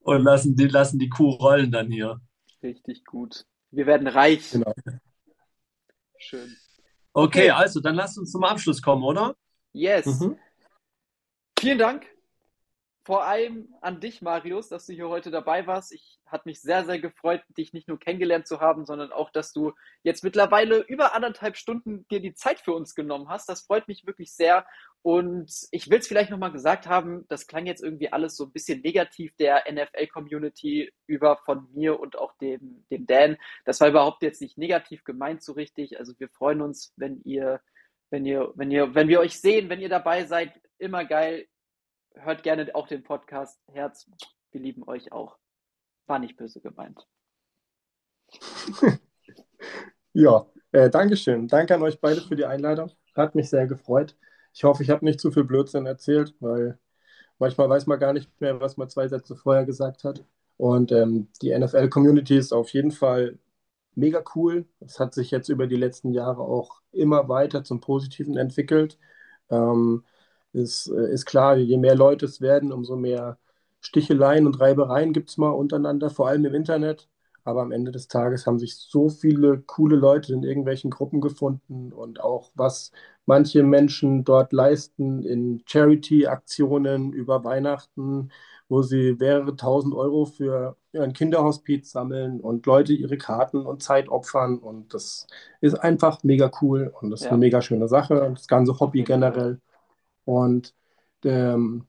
und 0.00 0.22
lassen 0.22 0.56
die, 0.56 0.66
lassen 0.66 0.98
die 0.98 1.08
Kuh 1.08 1.30
rollen 1.30 1.70
dann 1.70 1.90
hier. 1.90 2.20
Richtig 2.62 3.04
gut. 3.04 3.44
Wir 3.70 3.86
werden 3.86 4.06
reich. 4.06 4.50
Genau. 4.50 4.74
Schön. 6.18 6.56
Okay, 7.12 7.38
Okay. 7.42 7.50
also 7.50 7.80
dann 7.80 7.94
lasst 7.94 8.18
uns 8.18 8.32
zum 8.32 8.44
Abschluss 8.44 8.80
kommen, 8.82 9.02
oder? 9.02 9.34
Yes. 9.72 10.06
Mhm. 10.06 10.38
Vielen 11.58 11.78
Dank. 11.78 12.06
Vor 13.04 13.24
allem 13.24 13.74
an 13.80 14.00
dich, 14.00 14.22
Marius, 14.22 14.68
dass 14.68 14.86
du 14.86 14.92
hier 14.92 15.08
heute 15.08 15.30
dabei 15.30 15.66
warst. 15.66 15.92
Ich 15.92 16.17
hat 16.30 16.46
mich 16.46 16.60
sehr, 16.60 16.84
sehr 16.84 16.98
gefreut, 16.98 17.42
dich 17.56 17.72
nicht 17.72 17.88
nur 17.88 17.98
kennengelernt 17.98 18.46
zu 18.46 18.60
haben, 18.60 18.86
sondern 18.86 19.12
auch, 19.12 19.30
dass 19.30 19.52
du 19.52 19.72
jetzt 20.02 20.24
mittlerweile 20.24 20.78
über 20.78 21.14
anderthalb 21.14 21.56
Stunden 21.56 22.06
dir 22.08 22.20
die 22.20 22.34
Zeit 22.34 22.60
für 22.60 22.72
uns 22.72 22.94
genommen 22.94 23.28
hast. 23.28 23.48
Das 23.48 23.62
freut 23.62 23.88
mich 23.88 24.06
wirklich 24.06 24.32
sehr. 24.32 24.66
Und 25.02 25.50
ich 25.70 25.88
will 25.90 25.98
es 25.98 26.08
vielleicht 26.08 26.30
nochmal 26.30 26.52
gesagt 26.52 26.86
haben, 26.86 27.24
das 27.28 27.46
klang 27.46 27.66
jetzt 27.66 27.82
irgendwie 27.82 28.12
alles 28.12 28.36
so 28.36 28.44
ein 28.44 28.52
bisschen 28.52 28.80
negativ 28.80 29.34
der 29.36 29.64
NFL-Community 29.70 30.92
über 31.06 31.36
von 31.44 31.68
mir 31.72 32.00
und 32.00 32.18
auch 32.18 32.36
dem, 32.38 32.84
dem 32.90 33.06
Dan. 33.06 33.36
Das 33.64 33.80
war 33.80 33.88
überhaupt 33.88 34.22
jetzt 34.22 34.40
nicht 34.40 34.58
negativ 34.58 35.04
gemeint 35.04 35.42
so 35.42 35.52
richtig. 35.52 35.98
Also 35.98 36.18
wir 36.18 36.28
freuen 36.28 36.60
uns, 36.60 36.92
wenn 36.96 37.22
ihr, 37.24 37.60
wenn 38.10 38.24
ihr, 38.26 38.52
wenn 38.56 38.70
ihr, 38.70 38.94
wenn 38.94 39.08
wir 39.08 39.20
euch 39.20 39.40
sehen, 39.40 39.68
wenn 39.68 39.80
ihr 39.80 39.88
dabei 39.88 40.24
seid, 40.24 40.60
immer 40.78 41.04
geil. 41.04 41.46
Hört 42.14 42.42
gerne 42.42 42.74
auch 42.74 42.88
den 42.88 43.04
Podcast. 43.04 43.60
Herz, 43.72 44.10
wir 44.50 44.60
lieben 44.60 44.82
euch 44.88 45.12
auch. 45.12 45.38
War 46.08 46.18
nicht 46.18 46.36
böse 46.36 46.60
gemeint. 46.60 47.06
Ja, 50.12 50.46
äh, 50.72 50.90
Dankeschön. 50.90 51.48
Danke 51.48 51.74
an 51.74 51.82
euch 51.82 52.00
beide 52.00 52.20
für 52.20 52.36
die 52.36 52.44
Einladung. 52.46 52.90
Hat 53.14 53.34
mich 53.34 53.48
sehr 53.50 53.66
gefreut. 53.66 54.16
Ich 54.54 54.64
hoffe, 54.64 54.82
ich 54.82 54.90
habe 54.90 55.04
nicht 55.04 55.20
zu 55.20 55.30
viel 55.30 55.44
Blödsinn 55.44 55.86
erzählt, 55.86 56.34
weil 56.40 56.78
manchmal 57.38 57.68
weiß 57.70 57.86
man 57.86 58.00
gar 58.00 58.12
nicht 58.12 58.30
mehr, 58.40 58.60
was 58.60 58.76
man 58.76 58.88
zwei 58.90 59.08
Sätze 59.08 59.36
vorher 59.36 59.64
gesagt 59.66 60.04
hat. 60.04 60.24
Und 60.56 60.92
ähm, 60.92 61.28
die 61.42 61.56
NFL-Community 61.58 62.36
ist 62.38 62.52
auf 62.52 62.70
jeden 62.72 62.90
Fall 62.92 63.38
mega 63.94 64.22
cool. 64.34 64.66
Es 64.80 65.00
hat 65.00 65.14
sich 65.14 65.30
jetzt 65.30 65.48
über 65.48 65.66
die 65.66 65.76
letzten 65.76 66.12
Jahre 66.12 66.42
auch 66.42 66.82
immer 66.92 67.28
weiter 67.28 67.64
zum 67.64 67.80
Positiven 67.80 68.36
entwickelt. 68.36 68.98
Ähm, 69.50 70.04
ist, 70.52 70.88
äh, 70.88 71.12
ist 71.12 71.26
klar, 71.26 71.56
je 71.58 71.76
mehr 71.78 71.96
Leute 71.96 72.26
es 72.26 72.40
werden, 72.40 72.72
umso 72.72 72.96
mehr 72.96 73.38
Sticheleien 73.88 74.46
und 74.46 74.60
Reibereien 74.60 75.12
gibt 75.14 75.30
es 75.30 75.38
mal 75.38 75.50
untereinander, 75.50 76.10
vor 76.10 76.28
allem 76.28 76.44
im 76.44 76.54
Internet. 76.54 77.08
Aber 77.44 77.62
am 77.62 77.72
Ende 77.72 77.90
des 77.92 78.08
Tages 78.08 78.46
haben 78.46 78.58
sich 78.58 78.76
so 78.76 79.08
viele 79.08 79.60
coole 79.62 79.96
Leute 79.96 80.34
in 80.34 80.42
irgendwelchen 80.42 80.90
Gruppen 80.90 81.20
gefunden 81.22 81.92
und 81.94 82.20
auch 82.20 82.50
was 82.54 82.92
manche 83.24 83.62
Menschen 83.62 84.24
dort 84.24 84.52
leisten 84.52 85.22
in 85.22 85.62
Charity-Aktionen 85.66 87.12
über 87.14 87.44
Weihnachten, 87.44 88.30
wo 88.68 88.82
sie 88.82 89.16
mehrere 89.18 89.56
tausend 89.56 89.94
Euro 89.94 90.26
für 90.26 90.76
ein 90.92 91.14
Kinderhospiz 91.14 91.90
sammeln 91.90 92.40
und 92.40 92.66
Leute 92.66 92.92
ihre 92.92 93.16
Karten 93.16 93.64
und 93.64 93.82
Zeit 93.82 94.08
opfern. 94.10 94.58
Und 94.58 94.92
das 94.92 95.26
ist 95.62 95.74
einfach 95.74 96.22
mega 96.24 96.50
cool 96.60 96.92
und 97.00 97.10
das 97.10 97.20
ist 97.20 97.26
Ja. 97.26 97.30
eine 97.30 97.38
mega 97.38 97.62
schöne 97.62 97.88
Sache 97.88 98.22
und 98.24 98.38
das 98.38 98.48
ganze 98.48 98.78
Hobby 98.78 99.04
generell. 99.04 99.60
Und 100.26 100.74
ähm, 101.24 101.87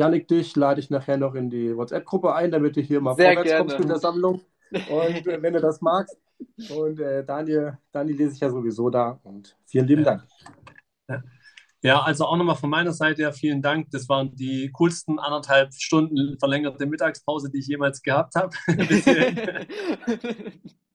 Janik, 0.00 0.28
dich 0.28 0.56
lade 0.56 0.80
ich 0.80 0.88
nachher 0.88 1.18
noch 1.18 1.34
in 1.34 1.50
die 1.50 1.76
WhatsApp-Gruppe 1.76 2.34
ein, 2.34 2.50
damit 2.50 2.74
du 2.74 2.80
hier 2.80 3.02
mal 3.02 3.14
Sehr 3.16 3.34
vorwärts 3.34 3.58
kommst 3.58 3.76
gerne. 3.76 3.84
mit 3.84 3.90
der 3.92 4.00
Sammlung. 4.00 4.40
Und 4.70 5.26
äh, 5.26 5.42
wenn 5.42 5.52
du 5.52 5.60
das 5.60 5.82
magst. 5.82 6.18
Und 6.70 6.98
äh, 7.00 7.22
Daniel, 7.22 7.76
Daniel 7.92 8.16
lese 8.16 8.34
ich 8.34 8.40
ja 8.40 8.48
sowieso 8.48 8.88
da. 8.88 9.20
Und 9.24 9.58
vielen 9.66 9.86
lieben 9.86 10.04
Dank. 10.04 10.26
Ja, 11.82 12.00
also 12.00 12.24
auch 12.24 12.36
nochmal 12.38 12.56
von 12.56 12.70
meiner 12.70 12.94
Seite 12.94 13.20
her 13.20 13.34
vielen 13.34 13.60
Dank. 13.60 13.90
Das 13.90 14.08
waren 14.08 14.34
die 14.34 14.70
coolsten 14.72 15.18
anderthalb 15.18 15.74
Stunden 15.74 16.38
verlängerte 16.38 16.86
Mittagspause, 16.86 17.50
die 17.50 17.58
ich 17.58 17.66
jemals 17.66 18.00
gehabt 18.00 18.36
habe. 18.36 18.56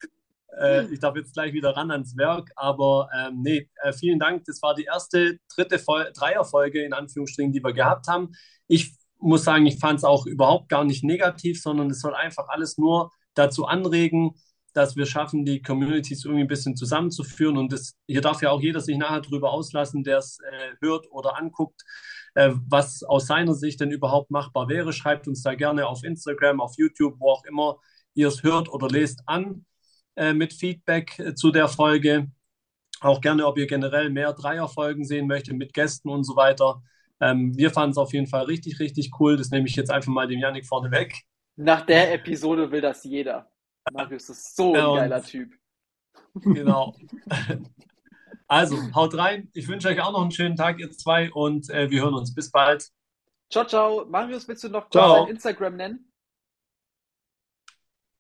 Äh, 0.60 0.86
ich 0.94 1.00
darf 1.00 1.16
jetzt 1.16 1.34
gleich 1.34 1.54
wieder 1.54 1.76
ran 1.76 1.92
ans 1.92 2.16
Werk, 2.18 2.52
aber 2.56 3.10
ähm, 3.18 3.42
nee, 3.42 3.70
äh, 3.82 3.94
vielen 3.94 4.20
Dank. 4.20 4.46
Das 4.46 4.62
war 4.62 4.76
die 4.76 4.86
erste, 4.86 5.40
dritte 5.54 5.80
Fol 5.80 6.12
Dreierfolge 6.14 6.84
in 6.84 6.94
Anführungsstrichen, 6.94 7.52
die 7.52 7.64
wir 7.64 7.74
gehabt 7.74 8.08
haben. 8.08 8.32
Ich 8.68 8.94
muss 9.20 9.44
sagen, 9.44 9.66
ich 9.66 9.80
fand 9.80 10.00
es 10.00 10.04
auch 10.04 10.26
überhaupt 10.26 10.70
gar 10.70 10.84
nicht 10.84 11.04
negativ, 11.04 11.62
sondern 11.62 11.90
es 11.90 12.02
soll 12.02 12.16
einfach 12.16 12.48
alles 12.50 12.78
nur 12.78 13.12
dazu 13.34 13.66
anregen, 13.66 14.36
dass 14.74 14.96
wir 14.96 15.06
schaffen, 15.06 15.46
die 15.46 15.62
Communities 15.62 16.26
irgendwie 16.26 16.44
ein 16.44 16.50
bisschen 16.50 16.76
zusammenzuführen. 16.76 17.58
Und 17.58 17.72
das, 17.72 17.96
hier 18.08 18.22
darf 18.22 18.42
ja 18.42 18.52
auch 18.52 18.62
jeder 18.62 18.82
sich 18.82 18.98
nachher 18.98 19.22
drüber 19.22 19.52
auslassen, 19.52 20.04
der 20.04 20.18
es 20.18 20.40
äh, 20.40 20.76
hört 20.82 21.10
oder 21.12 21.38
anguckt, 21.38 21.82
äh, 22.36 22.52
was 22.68 23.04
aus 23.04 23.28
seiner 23.28 23.54
Sicht 23.54 23.80
denn 23.80 23.92
überhaupt 23.92 24.32
machbar 24.32 24.68
wäre. 24.68 24.92
Schreibt 24.92 25.28
uns 25.28 25.42
da 25.44 25.56
gerne 25.56 25.88
auf 25.88 26.04
Instagram, 26.04 26.60
auf 26.60 26.74
YouTube, 26.78 27.16
wo 27.20 27.32
auch 27.32 27.46
immer 27.46 27.78
ihr 28.16 28.28
es 28.28 28.44
hört 28.44 28.70
oder 28.70 28.90
lest 28.90 29.22
an 29.26 29.66
äh, 30.16 30.34
mit 30.34 30.54
Feedback 30.54 31.20
äh, 31.20 31.36
zu 31.36 31.52
der 31.52 31.68
Folge. 31.68 32.32
Auch 33.02 33.22
gerne, 33.22 33.46
ob 33.46 33.58
ihr 33.58 33.68
generell 33.68 34.10
mehr 34.10 34.34
Dreierfolgen 34.34 35.04
sehen 35.06 35.28
möchtet 35.28 35.56
mit 35.56 35.74
Gästen 35.74 36.10
und 36.10 36.24
so 36.24 36.36
weiter. 36.36 36.82
Ähm, 37.20 37.56
wir 37.58 37.72
fanden 37.72 37.92
es 37.92 37.98
auf 37.98 38.14
jeden 38.14 38.28
Fall 38.28 38.46
richtig, 38.46 38.80
richtig 38.80 39.12
cool. 39.20 39.38
Das 39.38 39.50
nehme 39.52 39.68
ich 39.68 39.76
jetzt 39.76 39.92
einfach 39.92 40.12
mal 40.12 40.28
dem 40.28 40.40
Yannick 40.40 40.66
vorne 40.66 40.92
weg. 40.92 41.14
Nach 41.56 41.86
der 41.86 42.14
Episode 42.14 42.72
will 42.72 42.82
das 42.82 43.04
jeder. 43.04 43.50
Marius 43.94 44.30
ist 44.30 44.56
so 44.56 44.74
Ja, 44.76 44.84
ein 44.84 44.90
und- 44.90 44.98
geiler 44.98 45.24
Typ. 45.24 45.54
Genau. 46.36 46.96
Also, 48.48 48.78
haut 48.94 49.18
rein. 49.18 49.50
Ich 49.54 49.68
wünsche 49.68 49.88
euch 49.88 50.00
auch 50.02 50.12
noch 50.12 50.22
einen 50.22 50.30
schönen 50.30 50.56
Tag, 50.56 50.80
ihr 50.80 50.92
zwei, 50.92 51.32
und 51.32 51.68
äh, 51.72 51.90
wir 51.90 52.04
hören 52.04 52.14
uns. 52.14 52.32
Bis 52.36 52.52
bald. 52.52 52.92
Ciao, 53.52 53.66
ciao. 53.66 54.06
Marius, 54.06 54.48
willst 54.48 54.64
du 54.64 54.70
noch 54.70 54.88
kurz 54.88 54.94
dein 54.94 55.28
Instagram 55.30 55.76
nennen? 55.76 56.12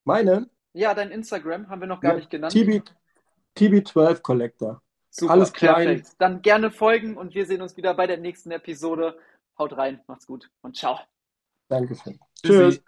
Meine 0.03 0.49
Ja, 0.75 0.93
dein 0.93 1.09
Instagram 1.09 1.69
haben 1.69 1.79
wir 1.81 1.87
noch 1.87 2.01
gar 2.01 2.11
Ja, 2.11 2.17
nicht 2.17 2.29
genannt. 2.29 2.53
TB, 2.53 2.83
TB12 3.55 4.21
Collector. 4.21 4.81
Super, 5.09 5.31
alles 5.31 5.53
klein. 5.53 5.87
perfekt. 5.87 6.15
Dann 6.19 6.41
gerne 6.41 6.69
folgen 6.69 7.15
und 7.15 7.33
wir 7.33 7.45
sehen 7.45 7.61
uns 7.61 7.77
wieder 7.77 7.93
bei 7.93 8.07
der 8.07 8.17
nächsten 8.17 8.51
Episode. 8.51 9.17
Haut 9.57 9.77
rein, 9.77 10.01
macht's 10.07 10.27
gut 10.27 10.49
und 10.61 10.75
ciao. 10.75 10.99
Dankeschön. 11.69 12.19
Tschüssi. 12.43 12.81
Tschüss. 12.81 12.83